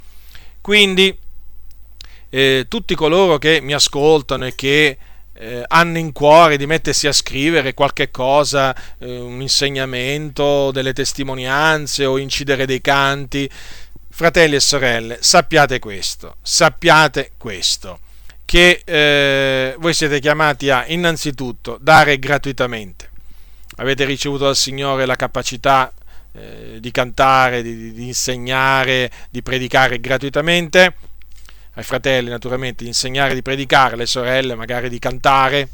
Quindi 0.60 1.16
eh, 2.30 2.66
tutti 2.68 2.96
coloro 2.96 3.38
che 3.38 3.62
mi 3.62 3.74
ascoltano 3.74 4.48
e 4.48 4.56
che 4.56 4.98
eh, 5.34 5.64
hanno 5.68 5.98
in 5.98 6.12
cuore 6.12 6.58
di 6.58 6.66
mettersi 6.66 7.08
a 7.08 7.12
scrivere 7.12 7.74
qualche 7.74 8.12
cosa, 8.12 8.76
un 9.00 9.42
insegnamento, 9.42 10.72
delle 10.72 10.94
testimonianze 10.94 12.06
o 12.06 12.18
incidere 12.18 12.66
dei 12.66 12.82
canti, 12.82 13.50
fratelli 14.12 14.56
e 14.56 14.60
sorelle, 14.60 15.18
sappiate 15.22 15.80
questo, 15.80 16.36
sappiate 16.42 17.32
questo, 17.38 18.00
che 18.46 18.82
eh, 18.84 19.76
voi 19.80 19.94
siete 19.94 20.20
chiamati 20.20 20.70
a 20.70 20.86
innanzitutto 20.88 21.78
dare 21.82 22.20
gratuitamente. 22.20 23.10
Avete 23.78 24.06
ricevuto 24.06 24.44
dal 24.44 24.56
Signore 24.56 25.06
la 25.06 25.16
capacità 25.16 25.92
eh, 26.34 26.78
di 26.80 26.92
cantare, 26.92 27.62
di, 27.62 27.94
di 27.94 28.06
insegnare, 28.06 29.10
di 29.30 29.42
predicare 29.42 30.00
gratuitamente 30.00 30.96
ai 31.76 31.84
fratelli 31.84 32.30
naturalmente 32.30 32.84
di 32.84 32.90
insegnare 32.90 33.34
di 33.34 33.42
predicare, 33.42 33.94
alle 33.94 34.06
sorelle 34.06 34.56
magari 34.56 34.90
di 34.90 35.00
cantare. 35.00 35.70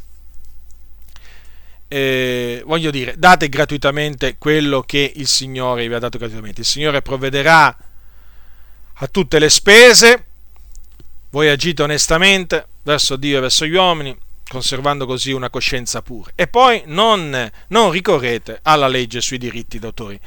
Eh, 1.87 2.61
voglio 2.65 2.91
dire, 2.91 3.15
date 3.17 3.49
gratuitamente 3.49 4.37
quello 4.37 4.81
che 4.81 5.11
il 5.15 5.27
Signore 5.27 5.87
vi 5.87 5.93
ha 5.93 5.99
dato 5.99 6.17
gratuitamente. 6.17 6.61
Il 6.61 6.67
Signore 6.67 7.01
provvederà 7.01 7.75
a 8.99 9.07
tutte 9.07 9.39
le 9.39 9.49
spese, 9.49 10.25
voi 11.29 11.49
agite 11.49 11.83
onestamente 11.83 12.67
verso 12.83 13.15
Dio 13.15 13.37
e 13.37 13.41
verso 13.41 13.65
gli 13.65 13.75
uomini, 13.75 14.15
conservando 14.47 15.05
così 15.05 15.31
una 15.31 15.49
coscienza 15.49 16.01
pura. 16.01 16.31
E 16.33 16.47
poi 16.47 16.83
non, 16.85 17.51
non 17.67 17.91
ricorrete 17.91 18.59
alla 18.63 18.87
legge 18.87 19.21
sui 19.21 19.37
diritti 19.37 19.77
d'autore. 19.77 20.19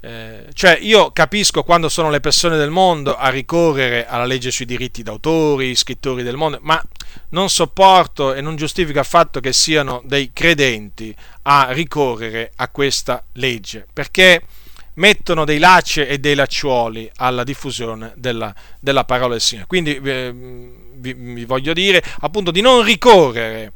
Eh, 0.00 0.48
cioè 0.52 0.78
io 0.80 1.12
capisco 1.12 1.62
quando 1.62 1.88
sono 1.88 2.10
le 2.10 2.20
persone 2.20 2.58
del 2.58 2.68
mondo 2.68 3.16
a 3.16 3.30
ricorrere 3.30 4.06
alla 4.06 4.26
legge 4.26 4.50
sui 4.50 4.66
diritti 4.66 5.02
d'autori, 5.02 5.74
scrittori 5.74 6.22
del 6.22 6.36
mondo, 6.36 6.58
ma 6.62 6.82
non 7.30 7.48
sopporto 7.48 8.34
e 8.34 8.40
non 8.40 8.56
giustifico 8.56 9.00
affatto 9.00 9.40
che 9.40 9.52
siano 9.52 10.02
dei 10.04 10.30
credenti 10.32 11.14
a 11.42 11.68
ricorrere 11.70 12.52
a 12.56 12.68
questa 12.68 13.24
legge, 13.32 13.86
perché 13.92 14.42
mettono 14.94 15.44
dei 15.44 15.58
lacci 15.58 16.04
e 16.04 16.18
dei 16.18 16.34
lacciuoli 16.34 17.10
alla 17.16 17.44
diffusione 17.44 18.12
della, 18.16 18.54
della 18.78 19.04
parola 19.04 19.32
del 19.32 19.40
Signore. 19.40 19.66
Quindi 19.66 20.00
eh, 20.02 20.32
vi, 20.94 21.12
vi 21.12 21.44
voglio 21.44 21.72
dire 21.72 22.02
appunto 22.20 22.50
di 22.50 22.60
non 22.60 22.82
ricorrere 22.82 23.72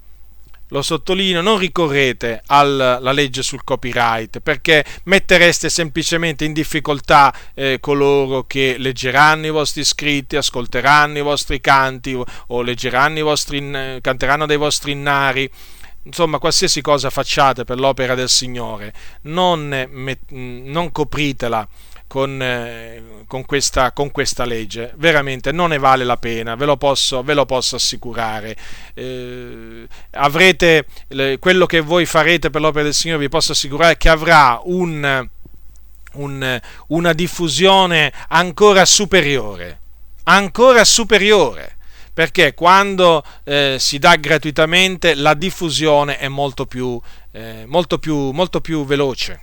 lo 0.68 0.82
sottolineo, 0.82 1.40
non 1.40 1.58
ricorrete 1.58 2.42
alla 2.46 2.98
legge 3.12 3.42
sul 3.42 3.64
copyright 3.64 4.40
perché 4.40 4.84
mettereste 5.04 5.70
semplicemente 5.70 6.44
in 6.44 6.52
difficoltà 6.52 7.34
eh, 7.54 7.78
coloro 7.80 8.44
che 8.44 8.76
leggeranno 8.78 9.46
i 9.46 9.50
vostri 9.50 9.84
scritti, 9.84 10.36
ascolteranno 10.36 11.18
i 11.18 11.22
vostri 11.22 11.60
canti 11.60 12.12
o, 12.14 12.24
o 12.48 12.62
leggeranno 12.62 13.18
i 13.18 13.22
vostri, 13.22 13.98
canteranno 14.00 14.46
dei 14.46 14.56
vostri 14.56 14.92
innari. 14.92 15.50
Insomma, 16.08 16.38
qualsiasi 16.38 16.80
cosa 16.80 17.10
facciate 17.10 17.64
per 17.64 17.78
l'opera 17.78 18.14
del 18.14 18.30
Signore, 18.30 18.94
non, 19.22 19.86
non 20.30 20.90
copritela 20.90 21.68
con, 22.06 22.40
eh, 22.40 23.02
con, 23.26 23.44
questa, 23.44 23.92
con, 23.92 24.10
questa, 24.10 24.46
legge. 24.46 24.94
Veramente 24.96 25.52
non 25.52 25.68
ne 25.68 25.78
vale 25.78 26.04
la 26.04 26.16
pena, 26.16 26.54
ve 26.54 26.64
lo 26.64 26.78
posso, 26.78 27.22
ve 27.22 27.34
lo 27.34 27.44
posso 27.44 27.76
assicurare. 27.76 28.56
Eh, 28.94 29.86
avrete 30.12 30.86
quello 31.38 31.66
che 31.66 31.80
voi 31.80 32.06
farete 32.06 32.48
per 32.48 32.62
l'opera 32.62 32.84
del 32.84 32.94
Signore, 32.94 33.20
vi 33.20 33.28
posso 33.28 33.52
assicurare 33.52 33.98
che 33.98 34.08
avrà 34.08 34.58
un, 34.64 35.28
un, 36.14 36.60
una 36.86 37.12
diffusione 37.12 38.10
ancora 38.28 38.86
superiore. 38.86 39.80
Ancora 40.24 40.84
superiore 40.84 41.76
perché 42.18 42.52
quando 42.52 43.22
eh, 43.44 43.76
si 43.78 44.00
dà 44.00 44.16
gratuitamente 44.16 45.14
la 45.14 45.34
diffusione 45.34 46.18
è 46.18 46.26
molto 46.26 46.66
più, 46.66 47.00
eh, 47.30 47.62
molto 47.64 48.00
più, 48.00 48.32
molto 48.32 48.60
più 48.60 48.84
veloce. 48.84 49.42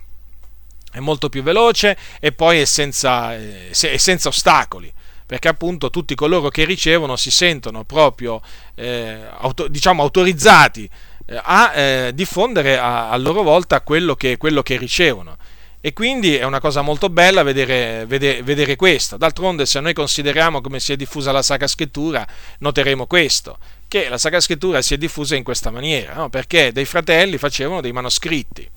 È 0.91 0.99
molto 0.99 1.30
più 1.30 1.41
veloce 1.41 1.95
e 2.19 2.34
poi 2.34 2.60
è 2.60 2.65
senza, 2.65 3.34
eh, 3.34 3.69
è 3.69 3.95
senza 3.95 4.27
ostacoli. 4.27 4.91
Perché 5.26 5.47
appunto 5.47 5.89
tutti 5.89 6.15
coloro 6.15 6.49
che 6.49 6.65
ricevono 6.65 7.15
si 7.15 7.31
sentono 7.31 7.85
proprio 7.85 8.41
eh, 8.76 9.22
auto, 9.38 9.69
diciamo 9.69 10.02
autorizzati 10.02 10.89
eh, 11.27 11.39
a 11.41 11.73
eh, 11.73 12.11
diffondere 12.14 12.77
a, 12.77 13.10
a, 13.10 13.15
loro 13.15 13.41
volta 13.41 13.80
quello 13.80 14.15
che, 14.15 14.35
quello 14.35 14.61
che, 14.61 14.76
ricevono 14.76 15.38
e 15.86 15.94
quindi 15.94 16.36
è 16.36 16.44
una 16.45 16.60
cosa 16.60 16.82
molto 16.82 17.12
bella 17.12 17.44
vedere, 17.44 18.07
vedere, 18.07 18.41
vedere, 18.41 18.76
questo 18.76 19.18
d'altronde 19.18 19.68
se 19.68 19.80
noi 19.82 19.94
consideriamo 19.94 20.60
come 20.60 20.80
si 20.80 20.94
è 20.94 20.95
diffusa 20.95 21.32
la 21.32 21.44
Sacra 21.44 21.68
Scrittura 21.68 22.26
noteremo 22.57 23.06
questo 23.06 23.60
che 23.88 24.10
la 24.10 24.18
Sacra 24.18 24.40
Scrittura 24.40 24.82
si 24.82 24.95
è 24.95 24.98
diffusa 24.98 25.36
in 25.36 25.44
questa 25.44 25.70
maniera 25.70 26.16
no? 26.16 26.30
perché 26.30 26.72
dei 26.72 26.86
fratelli 26.86 27.38
facevano 27.38 27.82
dei 27.82 27.91
manoscritti 27.91 28.68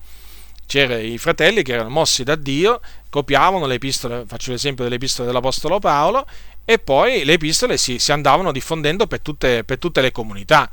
c'erano 0.67 1.01
i 1.01 1.17
fratelli 1.17 1.63
che 1.63 1.73
erano 1.73 1.89
mossi 1.89 2.25
da 2.25 2.35
Dio, 2.35 2.83
copiavano 3.09 3.65
le 3.65 3.77
epistole, 3.77 4.25
faccio 4.27 4.51
l'esempio 4.51 4.85
delle 4.85 4.97
epistole 4.97 5.27
dell'Apostolo 5.27 5.79
Paolo, 5.79 6.27
e 6.67 6.79
poi 6.79 7.25
le 7.25 7.33
epistole 7.33 7.79
si, 7.79 7.99
si 7.99 8.13
andavano 8.13 8.53
diffondendo 8.53 9.07
per 9.07 9.21
tutte, 9.21 9.65
per 9.65 9.79
tutte, 9.79 10.03
le 10.03 10.13
comunità. 10.13 10.71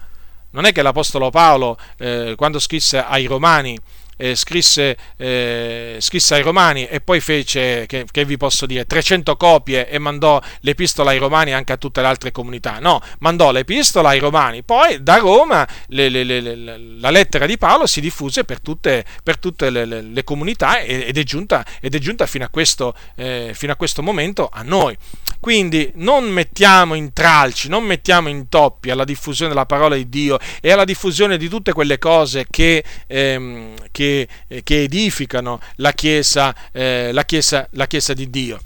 Non 0.49 0.65
è 0.65 0.73
che 0.73 0.81
l'Apostolo 0.81 1.29
Paolo, 1.29 1.77
eh, 1.97 2.33
quando 2.35 2.59
scrisse 2.59 2.97
ai 2.97 3.25
Romani, 3.25 3.79
eh, 4.17 4.35
scrisse, 4.35 4.97
eh, 5.17 5.97
scrisse, 5.99 6.35
ai 6.35 6.41
Romani 6.41 6.87
e 6.87 7.01
poi 7.01 7.19
fece, 7.19 7.85
che, 7.87 8.05
che, 8.09 8.25
vi 8.25 8.37
posso 8.37 8.65
dire, 8.65 8.85
300 8.85 9.35
copie 9.37 9.89
e 9.89 9.99
mandò 9.99 10.41
l'epistola 10.61 11.11
ai 11.11 11.17
Romani 11.17 11.53
anche 11.53 11.73
a 11.73 11.77
tutte 11.77 12.01
le 12.01 12.07
altre 12.07 12.31
comunità. 12.31 12.79
No, 12.79 13.01
mandò 13.19 13.51
l'epistola 13.51 14.09
ai 14.09 14.19
Romani. 14.19 14.63
Poi 14.63 15.01
da 15.03 15.17
Roma 15.17 15.67
le, 15.87 16.09
le, 16.09 16.23
le, 16.23 16.55
la 16.55 17.09
lettera 17.09 17.45
di 17.45 17.57
Paolo 17.57 17.85
si 17.85 18.01
diffuse 18.01 18.43
per 18.43 18.59
tutte, 18.61 19.05
per 19.23 19.37
tutte 19.37 19.69
le, 19.69 20.23
comunità 20.23 20.79
ed 20.79 21.17
è 21.17 21.23
giunta, 21.23 21.65
ed 21.79 21.93
è 21.95 21.99
giunta 21.99 22.25
fino, 22.25 22.45
a 22.45 22.49
questo, 22.49 22.95
eh, 23.15 23.51
fino 23.53 23.71
a 23.71 23.75
questo 23.75 24.01
momento 24.01 24.49
a 24.51 24.61
noi. 24.63 24.97
Quindi 25.39 25.91
non 25.95 26.23
mettiamo 26.25 26.95
in 26.95 27.13
tralci, 27.13 27.69
non 27.69 27.83
mettiamo 27.83 28.29
in 28.29 28.49
toppi 28.49 28.89
alla 28.89 29.03
diffusione 29.03 29.51
della 29.51 29.67
parola 29.67 29.95
di 29.95 30.09
Dio 30.09 30.39
e 30.59 30.71
alla 30.71 30.85
diffusione 30.85 31.37
di 31.37 31.47
tutte 31.47 31.71
quelle 31.71 31.99
cose 31.99 32.47
che, 32.49 32.83
ehm, 33.05 33.75
che, 33.91 34.04
eh, 34.05 34.63
che 34.63 34.83
edificano 34.83 35.59
la 35.77 35.91
chiesa, 35.91 36.55
eh, 36.71 37.11
la, 37.11 37.23
chiesa, 37.25 37.67
la 37.71 37.87
chiesa 37.87 38.13
di 38.13 38.29
Dio. 38.29 38.59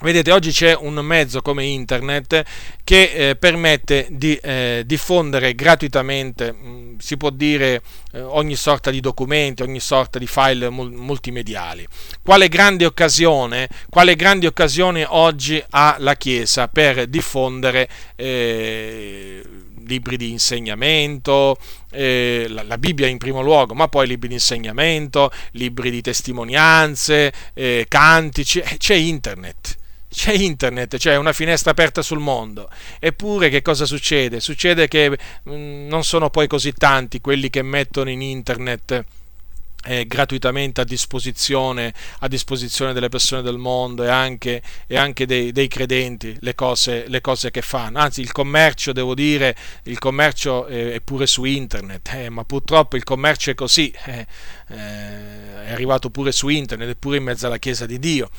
Vedete, 0.00 0.30
oggi 0.30 0.52
c'è 0.52 0.76
un 0.76 0.94
mezzo 0.94 1.42
come 1.42 1.64
internet 1.64 2.44
che 2.84 3.30
eh, 3.30 3.34
permette 3.34 4.06
di 4.10 4.36
eh, 4.36 4.84
diffondere 4.86 5.56
gratuitamente, 5.56 6.52
mh, 6.52 6.68
mm, 6.68 6.98
si 6.98 7.16
può 7.16 7.30
dire, 7.30 7.82
eh, 8.12 8.20
ogni 8.20 8.54
sorta 8.54 8.92
di 8.92 9.00
documenti, 9.00 9.62
ogni 9.62 9.80
sorta 9.80 10.20
di 10.20 10.28
file 10.28 10.70
mul- 10.70 10.92
multimediali. 10.92 11.84
Quale 12.22 12.46
grande 12.46 12.86
occasione, 12.86 13.68
quale 13.90 14.14
grande 14.14 14.46
occasione 14.46 15.04
oggi 15.04 15.60
ha 15.70 15.96
la 15.98 16.14
Chiesa 16.14 16.68
per 16.68 17.08
diffondere 17.08 17.88
eh, 18.14 19.42
libri 19.88 20.16
di 20.16 20.30
insegnamento, 20.30 21.56
eh, 21.90 22.46
la, 22.48 22.62
la, 22.62 22.78
Bibbia 22.78 23.08
in 23.08 23.18
primo 23.18 23.42
luogo, 23.42 23.74
ma 23.74 23.88
poi 23.88 24.06
libri 24.06 24.28
di 24.28 24.34
insegnamento, 24.34 25.32
libri 25.52 25.90
di 25.90 26.00
testimonianze, 26.00 27.32
eh, 27.54 27.86
cantici, 27.88 28.60
eh, 28.60 28.76
c'è 28.76 28.94
internet 28.94 29.76
c'è 30.10 30.32
internet, 30.32 30.96
c'è 30.96 31.16
una 31.16 31.34
finestra 31.34 31.70
aperta 31.70 32.00
sul 32.00 32.18
mondo. 32.18 32.70
Eppure 32.98 33.50
che 33.50 33.60
cosa 33.60 33.84
succede? 33.84 34.40
Succede 34.40 34.88
che 34.88 35.10
mh, 35.10 35.16
mm, 35.52 35.86
non 35.86 36.02
sono 36.02 36.30
poi 36.30 36.46
così 36.46 36.72
tanti 36.72 37.20
quelli 37.20 37.50
che 37.50 37.62
mettono 37.62 38.08
in 38.08 38.22
internet 38.22 39.04
eh, 39.84 40.06
gratuitamente 40.06 40.80
a 40.80 40.84
disposizione, 40.84 41.94
a 42.20 42.28
disposizione, 42.28 42.92
delle 42.92 43.08
persone 43.08 43.42
del 43.42 43.58
mondo 43.58 44.02
e 44.02 44.08
anche, 44.08 44.62
e 44.86 44.96
anche 44.96 45.26
dei, 45.26 45.52
dei, 45.52 45.68
credenti 45.68 46.36
le 46.40 46.54
cose, 46.54 47.04
le 47.08 47.20
cose, 47.20 47.50
che 47.50 47.62
fanno. 47.62 47.98
Anzi, 47.98 48.20
il 48.20 48.32
commercio, 48.32 48.92
devo 48.92 49.14
dire, 49.14 49.56
il 49.84 49.98
commercio 49.98 50.66
è, 50.66 51.00
pure 51.02 51.26
su 51.26 51.44
internet, 51.44 52.10
eh, 52.14 52.28
ma 52.28 52.44
purtroppo 52.44 52.96
il 52.96 53.04
commercio 53.04 53.50
è 53.50 53.54
così, 53.54 53.92
eh, 54.06 54.26
eh 54.68 55.56
è 55.68 55.72
arrivato 55.72 56.08
pure 56.08 56.32
su 56.32 56.48
internet, 56.48 56.88
è 56.88 56.94
pure 56.94 57.18
in 57.18 57.24
mezzo 57.24 57.46
alla 57.46 57.58
Chiesa 57.58 57.84
di 57.84 57.98
Dio. 57.98 58.30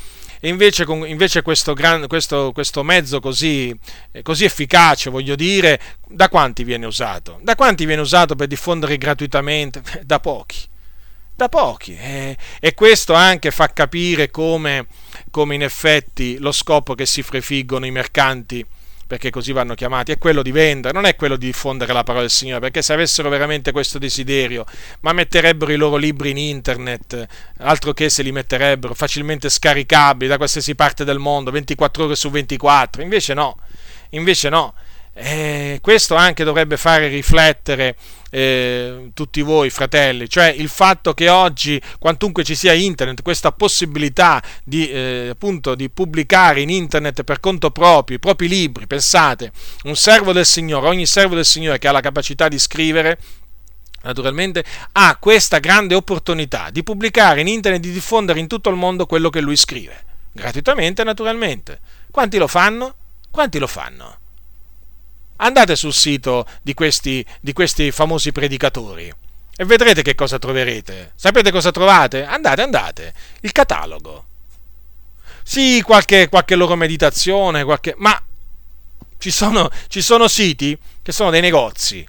E 0.42 0.48
invece, 0.48 0.86
invece 0.88 1.42
questo, 1.42 1.74
gran, 1.74 2.08
questo, 2.08 2.52
questo, 2.54 2.82
mezzo 2.82 3.20
così, 3.20 3.78
eh, 4.12 4.22
così 4.22 4.46
efficace, 4.46 5.10
voglio 5.10 5.36
dire, 5.36 5.80
da 6.08 6.30
quanti 6.30 6.64
viene 6.64 6.86
usato? 6.86 7.40
Da 7.44 7.56
quanti 7.56 7.86
viene 7.86 8.02
usato 8.02 8.36
per 8.36 8.48
diffondere 8.48 8.98
gratuitamente? 8.98 9.82
Da 10.04 10.20
pochi 10.20 10.69
da 11.40 11.48
pochi. 11.50 11.96
E, 11.96 12.38
e, 12.60 12.74
questo 12.74 13.14
anche 13.14 13.50
fa 13.50 13.72
capire 13.72 14.30
come 14.30 14.88
come 15.32 15.56
in 15.56 15.64
effetti 15.64 16.38
lo 16.40 16.52
scopo 16.52 16.96
che 16.96 17.06
si 17.06 17.24
prefiggono 17.24 17.86
i 17.86 17.92
mercanti 17.92 18.66
perché 19.10 19.32
così 19.32 19.54
vanno 19.54 19.74
chiamati, 19.74 20.12
è 20.12 20.20
quello 20.20 20.44
di 20.44 20.52
vendere, 20.52 20.94
non 20.94 21.06
è 21.06 21.16
quello 21.16 21.36
di 21.36 21.48
diffondere 21.48 21.94
la 21.94 22.04
parola 22.04 22.22
del 22.22 22.30
Signore, 22.30 22.60
perché 22.60 22.84
se 22.84 22.94
avessero 22.94 23.28
veramente 23.28 23.72
questo 23.72 23.98
desiderio, 23.98 24.66
ma 25.00 25.14
metterebbero 25.14 25.72
i 25.72 25.78
loro 25.78 25.96
libri 25.96 26.30
in 26.30 26.38
internet, 26.38 27.26
altro 27.58 27.94
che 27.94 28.12
se 28.12 28.22
li 28.22 28.32
metterebbero 28.32 28.94
facilmente 28.94 29.50
scaricabili 29.50 30.30
da 30.30 30.38
qualsiasi 30.38 30.76
parte 30.76 31.06
del 31.06 31.18
mondo, 31.18 31.50
24 31.50 32.04
ore 32.04 32.16
su 32.16 32.30
24, 32.30 33.02
invece 33.02 33.34
no, 33.34 33.58
invece 34.12 34.50
no. 34.50 34.76
Eh, 35.12 35.80
questo 35.82 36.14
anche 36.14 36.44
dovrebbe 36.44 36.78
fare 36.78 37.08
riflettere 37.08 37.96
eh, 38.30 39.12
tutti 39.14 39.42
voi 39.42 39.70
fratelli, 39.70 40.30
cioè 40.30 40.48
il 40.48 40.70
fatto 40.70 41.14
che 41.14 41.30
oggi, 41.30 41.82
quantunque 41.98 42.44
ci 42.44 42.56
sia 42.56 42.74
internet, 42.74 43.22
questa 43.22 43.52
possibilità 43.52 44.42
di, 44.64 44.90
eh, 44.90 45.30
appunto, 45.32 45.76
di 45.76 45.90
pubblicare 45.90 46.62
in 46.62 46.70
internet 46.70 47.24
per 47.24 47.40
conto 47.40 47.72
proprio 47.72 48.18
i 48.18 48.20
propri 48.20 48.48
libri, 48.48 48.88
pensate, 48.88 49.52
un 49.84 49.96
servo 49.96 50.34
del 50.34 50.46
Signore, 50.46 50.88
ogni 50.88 51.06
servo 51.06 51.36
del 51.36 51.46
Signore 51.46 51.80
che 51.80 51.88
ha 51.88 51.92
la 51.92 52.02
capacità 52.02 52.48
di 52.48 52.60
scrivere, 52.60 53.20
naturalmente, 54.04 54.64
ha 54.94 55.18
questa 55.20 55.60
grande 55.60 55.96
opportunità 55.96 56.70
di 56.70 56.84
pubblicare 56.84 57.42
in 57.42 57.48
internet, 57.48 57.82
di 57.82 57.92
diffondere 57.92 58.40
in 58.40 58.48
tutto 58.48 58.70
il 58.70 58.76
mondo 58.76 59.06
quello 59.06 59.30
che 59.30 59.42
lui 59.42 59.56
scrive, 59.56 60.04
gratuitamente 60.32 61.04
naturalmente. 61.04 61.80
Quanti 62.12 62.38
lo 62.38 62.48
fanno? 62.48 62.96
Quanti 63.32 63.60
lo 63.60 63.68
fanno? 63.68 64.19
Andate 65.42 65.76
sul 65.76 65.94
sito 65.94 66.46
di 66.62 66.74
questi, 66.74 67.26
di 67.40 67.54
questi 67.54 67.92
famosi 67.92 68.32
predicatori 68.32 69.12
e 69.56 69.66
vedrete 69.66 70.02
che 70.02 70.16
cosa 70.16 70.38
troverete. 70.38 71.14
Sapete 71.16 71.52
cosa 71.52 71.72
trovate? 71.72 72.24
Andate, 72.24 72.62
andate. 72.62 73.14
Il 73.42 73.52
catalogo. 73.54 74.26
Sì, 75.44 75.82
qualche, 75.82 76.28
qualche 76.30 76.56
loro 76.56 76.76
meditazione, 76.76 77.64
qualche... 77.64 77.94
ma 77.98 78.22
ci 79.18 79.32
sono, 79.32 79.70
ci 79.88 80.02
sono 80.02 80.28
siti 80.28 80.78
che 81.02 81.12
sono 81.12 81.30
dei 81.30 81.42
negozi. 81.42 82.06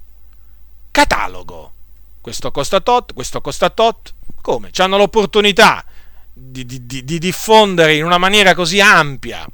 Catalogo. 0.91 1.73
Questo 2.19 2.51
costa 2.51 2.81
tot, 2.81 3.13
questo 3.13 3.39
costa 3.39 3.69
tot. 3.69 4.13
Come? 4.41 4.71
Hanno 4.77 4.97
l'opportunità 4.97 5.83
di, 6.33 6.65
di, 6.65 6.85
di, 6.85 7.03
di 7.03 7.17
diffondere 7.19 7.95
in 7.95 8.03
una 8.03 8.17
maniera 8.17 8.53
così 8.53 8.81
ampia 8.81 9.45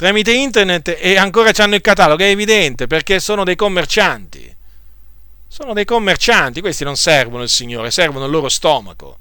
tramite 0.00 0.32
internet 0.32 0.96
e 0.98 1.18
ancora 1.18 1.50
hanno 1.58 1.74
il 1.74 1.82
catalogo, 1.82 2.22
è 2.22 2.28
evidente, 2.28 2.86
perché 2.86 3.20
sono 3.20 3.44
dei 3.44 3.54
commercianti. 3.54 4.56
Sono 5.46 5.74
dei 5.74 5.84
commercianti, 5.84 6.62
questi 6.62 6.84
non 6.84 6.96
servono 6.96 7.42
il 7.42 7.50
Signore, 7.50 7.90
servono 7.90 8.24
il 8.24 8.30
loro 8.30 8.48
stomaco. 8.48 9.18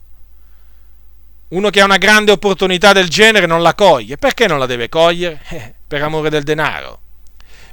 Uno 1.49 1.69
che 1.69 1.81
ha 1.81 1.83
una 1.83 1.97
grande 1.97 2.31
opportunità 2.31 2.93
del 2.93 3.09
genere 3.09 3.45
non 3.45 3.61
la 3.61 3.75
coglie. 3.75 4.15
Perché 4.15 4.47
non 4.47 4.57
la 4.57 4.65
deve 4.65 4.87
cogliere? 4.87 5.41
Eh, 5.49 5.73
per 5.85 6.01
amore 6.01 6.29
del 6.29 6.43
denaro. 6.43 7.01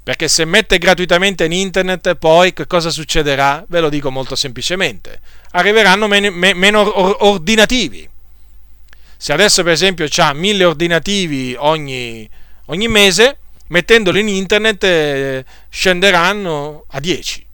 Perché 0.02 0.26
se 0.26 0.44
mette 0.44 0.78
gratuitamente 0.78 1.44
in 1.44 1.52
internet, 1.52 2.16
poi 2.16 2.52
che 2.54 2.66
cosa 2.66 2.90
succederà? 2.90 3.64
Ve 3.68 3.78
lo 3.78 3.88
dico 3.88 4.10
molto 4.10 4.34
semplicemente. 4.34 5.20
Arriveranno 5.52 6.08
meno, 6.08 6.32
meno 6.32 7.24
ordinativi. 7.24 8.08
Se 9.16 9.32
adesso 9.32 9.62
per 9.62 9.72
esempio 9.72 10.08
ha 10.16 10.32
mille 10.32 10.64
ordinativi 10.64 11.54
ogni, 11.56 12.28
ogni 12.66 12.88
mese, 12.88 13.38
mettendolo 13.68 14.18
in 14.18 14.28
internet, 14.28 14.84
eh, 14.84 15.44
scenderanno 15.68 16.84
a 16.88 17.00
10. 17.00 17.44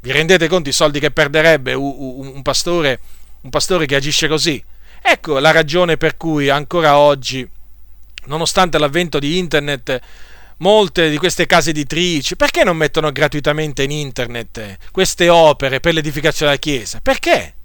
Vi 0.00 0.12
rendete 0.12 0.46
conto 0.48 0.68
i 0.68 0.72
soldi 0.72 1.00
che 1.00 1.10
perderebbe 1.10 1.74
un, 1.74 2.40
pastore, 2.42 3.00
un 3.40 3.50
pastore 3.50 3.86
che 3.86 3.96
agisce 3.96 4.28
così? 4.28 4.62
Ecco 5.02 5.38
la 5.38 5.50
ragione 5.50 5.96
per 5.96 6.16
cui 6.16 6.48
ancora 6.48 6.98
oggi, 6.98 7.48
nonostante 8.26 8.78
l'avvento 8.78 9.18
di 9.18 9.38
internet, 9.38 10.00
molte 10.58 11.10
di 11.10 11.18
queste 11.18 11.46
case 11.46 11.70
editrici, 11.70 12.36
perché 12.36 12.62
non 12.62 12.76
mettono 12.76 13.10
gratuitamente 13.10 13.82
in 13.82 13.90
internet 13.90 14.78
queste 14.92 15.28
opere 15.28 15.80
per 15.80 15.94
l'edificazione 15.94 16.52
della 16.52 16.62
Chiesa? 16.62 17.00
Perché? 17.00 17.55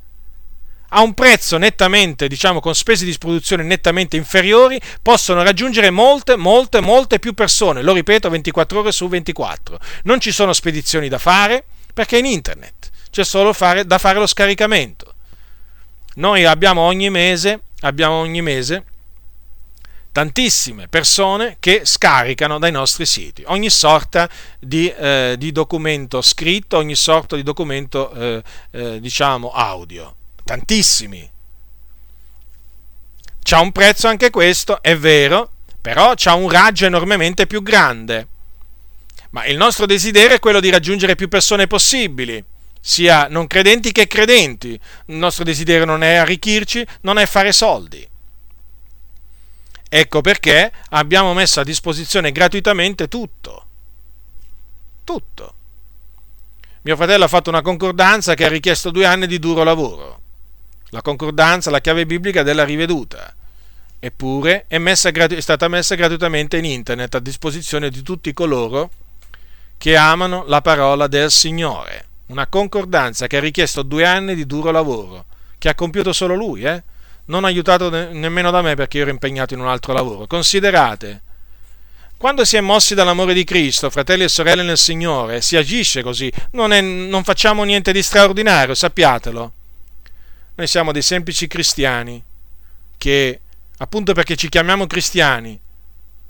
A 0.93 1.01
un 1.01 1.13
prezzo 1.13 1.57
nettamente, 1.57 2.27
diciamo, 2.27 2.59
con 2.59 2.75
spese 2.75 3.05
di 3.05 3.15
produzione 3.17 3.63
nettamente 3.63 4.17
inferiori, 4.17 4.79
possono 5.01 5.43
raggiungere 5.43 5.89
molte, 5.89 6.35
molte, 6.35 6.81
molte 6.81 7.19
più 7.19 7.33
persone. 7.33 7.81
Lo 7.81 7.93
ripeto, 7.93 8.29
24 8.29 8.79
ore 8.79 8.91
su 8.91 9.07
24. 9.07 9.79
Non 10.03 10.19
ci 10.19 10.31
sono 10.31 10.53
spedizioni 10.53 11.07
da 11.07 11.17
fare 11.17 11.63
perché 11.93 12.17
è 12.17 12.19
in 12.19 12.25
internet, 12.25 12.89
c'è 13.09 13.23
solo 13.23 13.53
fare, 13.53 13.85
da 13.85 13.97
fare 13.97 14.19
lo 14.19 14.27
scaricamento. 14.27 15.13
Noi 16.15 16.43
abbiamo 16.45 16.81
ogni 16.81 17.09
mese, 17.09 17.61
abbiamo 17.81 18.15
ogni 18.15 18.41
mese 18.41 18.85
tantissime 20.11 20.89
persone 20.89 21.55
che 21.61 21.83
scaricano 21.85 22.59
dai 22.59 22.73
nostri 22.73 23.05
siti 23.05 23.43
ogni 23.47 23.69
sorta 23.69 24.29
di, 24.59 24.89
eh, 24.89 25.35
di 25.37 25.53
documento 25.53 26.21
scritto, 26.21 26.75
ogni 26.75 26.95
sorta 26.95 27.37
di 27.37 27.43
documento 27.43 28.11
eh, 28.11 28.43
eh, 28.71 28.99
diciamo 28.99 29.51
audio 29.51 30.15
tantissimi. 30.51 31.29
C'ha 33.41 33.61
un 33.61 33.71
prezzo 33.71 34.07
anche 34.07 34.29
questo, 34.29 34.81
è 34.81 34.97
vero, 34.97 35.51
però 35.79 36.13
c'ha 36.15 36.33
un 36.33 36.49
raggio 36.49 36.85
enormemente 36.85 37.47
più 37.47 37.63
grande. 37.63 38.27
Ma 39.29 39.45
il 39.45 39.55
nostro 39.55 39.85
desiderio 39.85 40.35
è 40.35 40.39
quello 40.39 40.59
di 40.59 40.69
raggiungere 40.69 41.15
più 41.15 41.29
persone 41.29 41.67
possibili, 41.67 42.43
sia 42.81 43.27
non 43.29 43.47
credenti 43.47 43.93
che 43.93 44.07
credenti. 44.07 44.77
Il 45.05 45.15
nostro 45.15 45.45
desiderio 45.45 45.85
non 45.85 46.03
è 46.03 46.15
arricchirci, 46.15 46.85
non 47.01 47.17
è 47.17 47.25
fare 47.25 47.53
soldi. 47.53 48.05
Ecco 49.87 50.21
perché 50.21 50.71
abbiamo 50.89 51.33
messo 51.33 51.61
a 51.61 51.65
disposizione 51.65 52.33
gratuitamente 52.33 53.07
tutto. 53.07 53.65
Tutto. 55.05 55.53
Mio 56.81 56.95
fratello 56.97 57.23
ha 57.23 57.29
fatto 57.29 57.49
una 57.49 57.61
concordanza 57.61 58.33
che 58.33 58.45
ha 58.45 58.49
richiesto 58.49 58.91
due 58.91 59.05
anni 59.05 59.27
di 59.27 59.39
duro 59.39 59.63
lavoro 59.63 60.20
la 60.91 61.01
concordanza, 61.01 61.71
la 61.71 61.81
chiave 61.81 62.05
biblica 62.05 62.43
della 62.43 62.63
riveduta. 62.63 63.33
Eppure 63.99 64.65
è, 64.67 64.77
messa, 64.77 65.09
è 65.09 65.41
stata 65.41 65.67
messa 65.67 65.95
gratuitamente 65.95 66.57
in 66.57 66.65
internet 66.65 67.15
a 67.15 67.19
disposizione 67.19 67.89
di 67.89 68.01
tutti 68.01 68.33
coloro 68.33 68.89
che 69.77 69.95
amano 69.95 70.43
la 70.47 70.61
parola 70.61 71.07
del 71.07 71.31
Signore. 71.31 72.05
Una 72.27 72.47
concordanza 72.47 73.27
che 73.27 73.37
ha 73.37 73.41
richiesto 73.41 73.83
due 73.83 74.05
anni 74.05 74.35
di 74.35 74.45
duro 74.45 74.71
lavoro, 74.71 75.25
che 75.57 75.69
ha 75.69 75.75
compiuto 75.75 76.13
solo 76.13 76.35
lui, 76.35 76.63
eh? 76.63 76.83
non 77.25 77.45
aiutato 77.45 77.89
ne- 77.89 78.11
nemmeno 78.11 78.51
da 78.51 78.61
me 78.61 78.75
perché 78.75 78.97
io 78.97 79.03
ero 79.03 79.11
impegnato 79.11 79.53
in 79.53 79.59
un 79.59 79.67
altro 79.67 79.93
lavoro. 79.93 80.27
Considerate, 80.27 81.21
quando 82.17 82.43
si 82.43 82.57
è 82.57 82.61
mossi 82.61 82.95
dall'amore 82.95 83.33
di 83.33 83.43
Cristo, 83.43 83.89
fratelli 83.89 84.23
e 84.23 84.29
sorelle 84.29 84.63
nel 84.63 84.77
Signore, 84.77 85.41
si 85.41 85.55
agisce 85.55 86.03
così, 86.03 86.31
non, 86.51 86.73
è, 86.73 86.81
non 86.81 87.23
facciamo 87.23 87.63
niente 87.63 87.91
di 87.91 88.03
straordinario, 88.03 88.75
sappiatelo. 88.75 89.53
Noi 90.61 90.69
siamo 90.69 90.91
dei 90.91 91.01
semplici 91.01 91.47
cristiani 91.47 92.23
che, 92.95 93.39
appunto 93.79 94.13
perché 94.13 94.35
ci 94.35 94.47
chiamiamo 94.47 94.85
cristiani, 94.85 95.59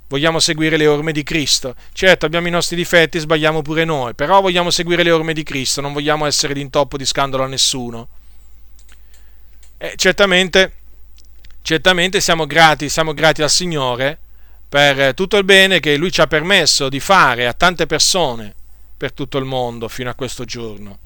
vogliamo 0.07 0.39
seguire 0.39 0.77
le 0.77 0.87
orme 0.87 1.11
di 1.11 1.21
Cristo. 1.21 1.75
Certo, 1.91 2.27
abbiamo 2.27 2.47
i 2.47 2.51
nostri 2.51 2.77
difetti, 2.77 3.19
sbagliamo 3.19 3.61
pure 3.61 3.83
noi, 3.83 4.15
però 4.15 4.39
vogliamo 4.39 4.69
seguire 4.69 5.03
le 5.03 5.11
orme 5.11 5.33
di 5.33 5.43
Cristo, 5.43 5.81
non 5.81 5.91
vogliamo 5.91 6.25
essere 6.25 6.53
d'intoppo 6.53 6.95
di 6.95 7.05
scandalo 7.05 7.43
a 7.43 7.47
nessuno. 7.47 8.07
E 9.77 9.95
certamente, 9.97 10.75
certamente 11.61 12.21
siamo 12.21 12.45
grati, 12.45 12.87
siamo 12.87 13.13
grati 13.13 13.41
al 13.41 13.49
Signore 13.49 14.17
per 14.69 15.13
tutto 15.13 15.35
il 15.35 15.43
bene 15.43 15.81
che 15.81 15.97
Lui 15.97 16.09
ci 16.09 16.21
ha 16.21 16.27
permesso 16.27 16.87
di 16.87 17.01
fare 17.01 17.47
a 17.47 17.53
tante 17.53 17.85
persone 17.85 18.55
per 18.95 19.11
tutto 19.11 19.37
il 19.37 19.43
mondo 19.43 19.89
fino 19.89 20.09
a 20.09 20.15
questo 20.15 20.45
giorno. 20.45 20.99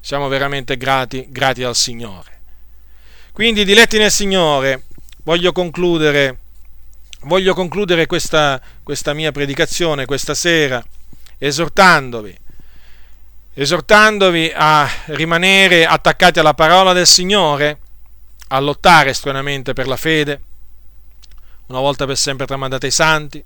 Siamo 0.00 0.26
veramente 0.26 0.76
grati, 0.76 1.28
grati 1.30 1.62
al 1.62 1.76
Signore. 1.76 2.31
Quindi, 3.32 3.64
diletti 3.64 3.96
nel 3.96 4.10
Signore, 4.10 4.84
voglio 5.24 5.52
concludere, 5.52 6.38
voglio 7.22 7.54
concludere 7.54 8.04
questa, 8.04 8.60
questa 8.82 9.14
mia 9.14 9.32
predicazione 9.32 10.04
questa 10.04 10.34
sera 10.34 10.84
esortandovi, 11.38 12.38
esortandovi 13.54 14.52
a 14.54 14.86
rimanere 15.06 15.86
attaccati 15.86 16.40
alla 16.40 16.52
parola 16.52 16.92
del 16.92 17.06
Signore, 17.06 17.78
a 18.48 18.60
lottare 18.60 19.14
stranamente 19.14 19.72
per 19.72 19.88
la 19.88 19.96
fede, 19.96 20.40
una 21.68 21.80
volta 21.80 22.04
per 22.04 22.18
sempre 22.18 22.44
tramandata 22.44 22.84
ai 22.84 22.92
santi, 22.92 23.42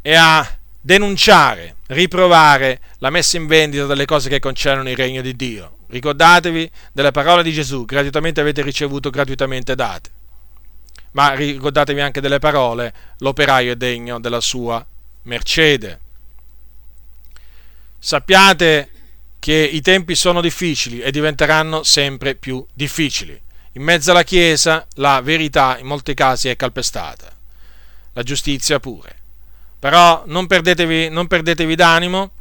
e 0.00 0.14
a 0.14 0.58
denunciare, 0.80 1.76
riprovare 1.88 2.80
la 2.98 3.10
messa 3.10 3.36
in 3.36 3.48
vendita 3.48 3.86
delle 3.86 4.04
cose 4.04 4.28
che 4.28 4.38
concernono 4.38 4.88
il 4.88 4.96
regno 4.96 5.20
di 5.20 5.34
Dio. 5.34 5.78
Ricordatevi 5.90 6.70
delle 6.92 7.10
parole 7.10 7.42
di 7.42 7.52
Gesù, 7.52 7.84
gratuitamente 7.84 8.40
avete 8.40 8.62
ricevuto, 8.62 9.10
gratuitamente 9.10 9.74
date. 9.74 10.10
Ma 11.12 11.34
ricordatevi 11.34 12.00
anche 12.00 12.20
delle 12.20 12.38
parole, 12.38 12.94
l'operaio 13.18 13.72
è 13.72 13.76
degno 13.76 14.20
della 14.20 14.40
sua 14.40 14.86
mercede. 15.22 16.00
Sappiate 17.98 18.88
che 19.40 19.54
i 19.54 19.80
tempi 19.80 20.14
sono 20.14 20.40
difficili 20.40 21.00
e 21.00 21.10
diventeranno 21.10 21.82
sempre 21.82 22.36
più 22.36 22.64
difficili. 22.72 23.38
In 23.72 23.82
mezzo 23.82 24.12
alla 24.12 24.22
Chiesa 24.22 24.86
la 24.94 25.20
verità 25.20 25.76
in 25.78 25.86
molti 25.86 26.14
casi 26.14 26.48
è 26.48 26.56
calpestata. 26.56 27.36
la 28.12 28.22
giustizia 28.22 28.80
pure. 28.80 29.16
Però 29.78 30.24
non 30.26 30.46
perdetevi, 30.46 31.08
non 31.08 31.26
perdetevi 31.26 31.74
d'animo, 31.74 32.32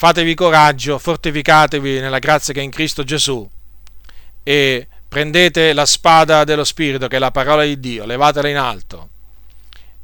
fatevi 0.00 0.34
coraggio, 0.34 0.98
fortificatevi 0.98 2.00
nella 2.00 2.20
grazia 2.20 2.54
che 2.54 2.60
è 2.60 2.62
in 2.62 2.70
Cristo 2.70 3.04
Gesù 3.04 3.46
e 4.42 4.88
prendete 5.06 5.74
la 5.74 5.84
spada 5.84 6.42
dello 6.44 6.64
Spirito, 6.64 7.06
che 7.06 7.16
è 7.16 7.18
la 7.18 7.30
parola 7.30 7.64
di 7.64 7.78
Dio, 7.78 8.06
levatela 8.06 8.48
in 8.48 8.56
alto 8.56 9.10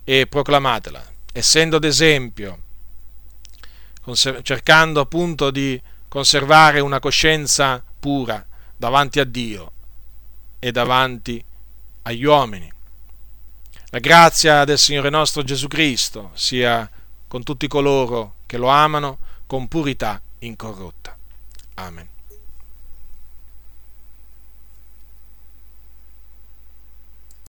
e 0.05 0.27
proclamatela, 0.27 1.02
essendo 1.32 1.78
d'esempio, 1.78 2.59
cercando 4.43 5.01
appunto 5.01 5.51
di 5.51 5.81
conservare 6.09 6.81
una 6.81 7.01
coscienza 7.01 7.82
pura 7.98 8.44
davanti 8.77 9.18
a 9.18 9.24
Dio 9.24 9.73
e 10.59 10.73
davanti 10.73 11.43
agli 12.02 12.24
uomini. 12.24 12.70
La 13.89 13.98
grazia 13.98 14.64
del 14.64 14.78
Signore 14.78 15.09
nostro 15.09 15.43
Gesù 15.43 15.68
Cristo 15.68 16.32
sia 16.35 16.86
con 17.27 17.43
tutti 17.43 17.66
coloro 17.66 18.35
che 18.44 18.59
lo 18.59 18.68
amano 18.68 19.20
con 19.47 19.68
purità 19.68 20.20
incorrotta. 20.40 21.16
Amen. 21.74 22.15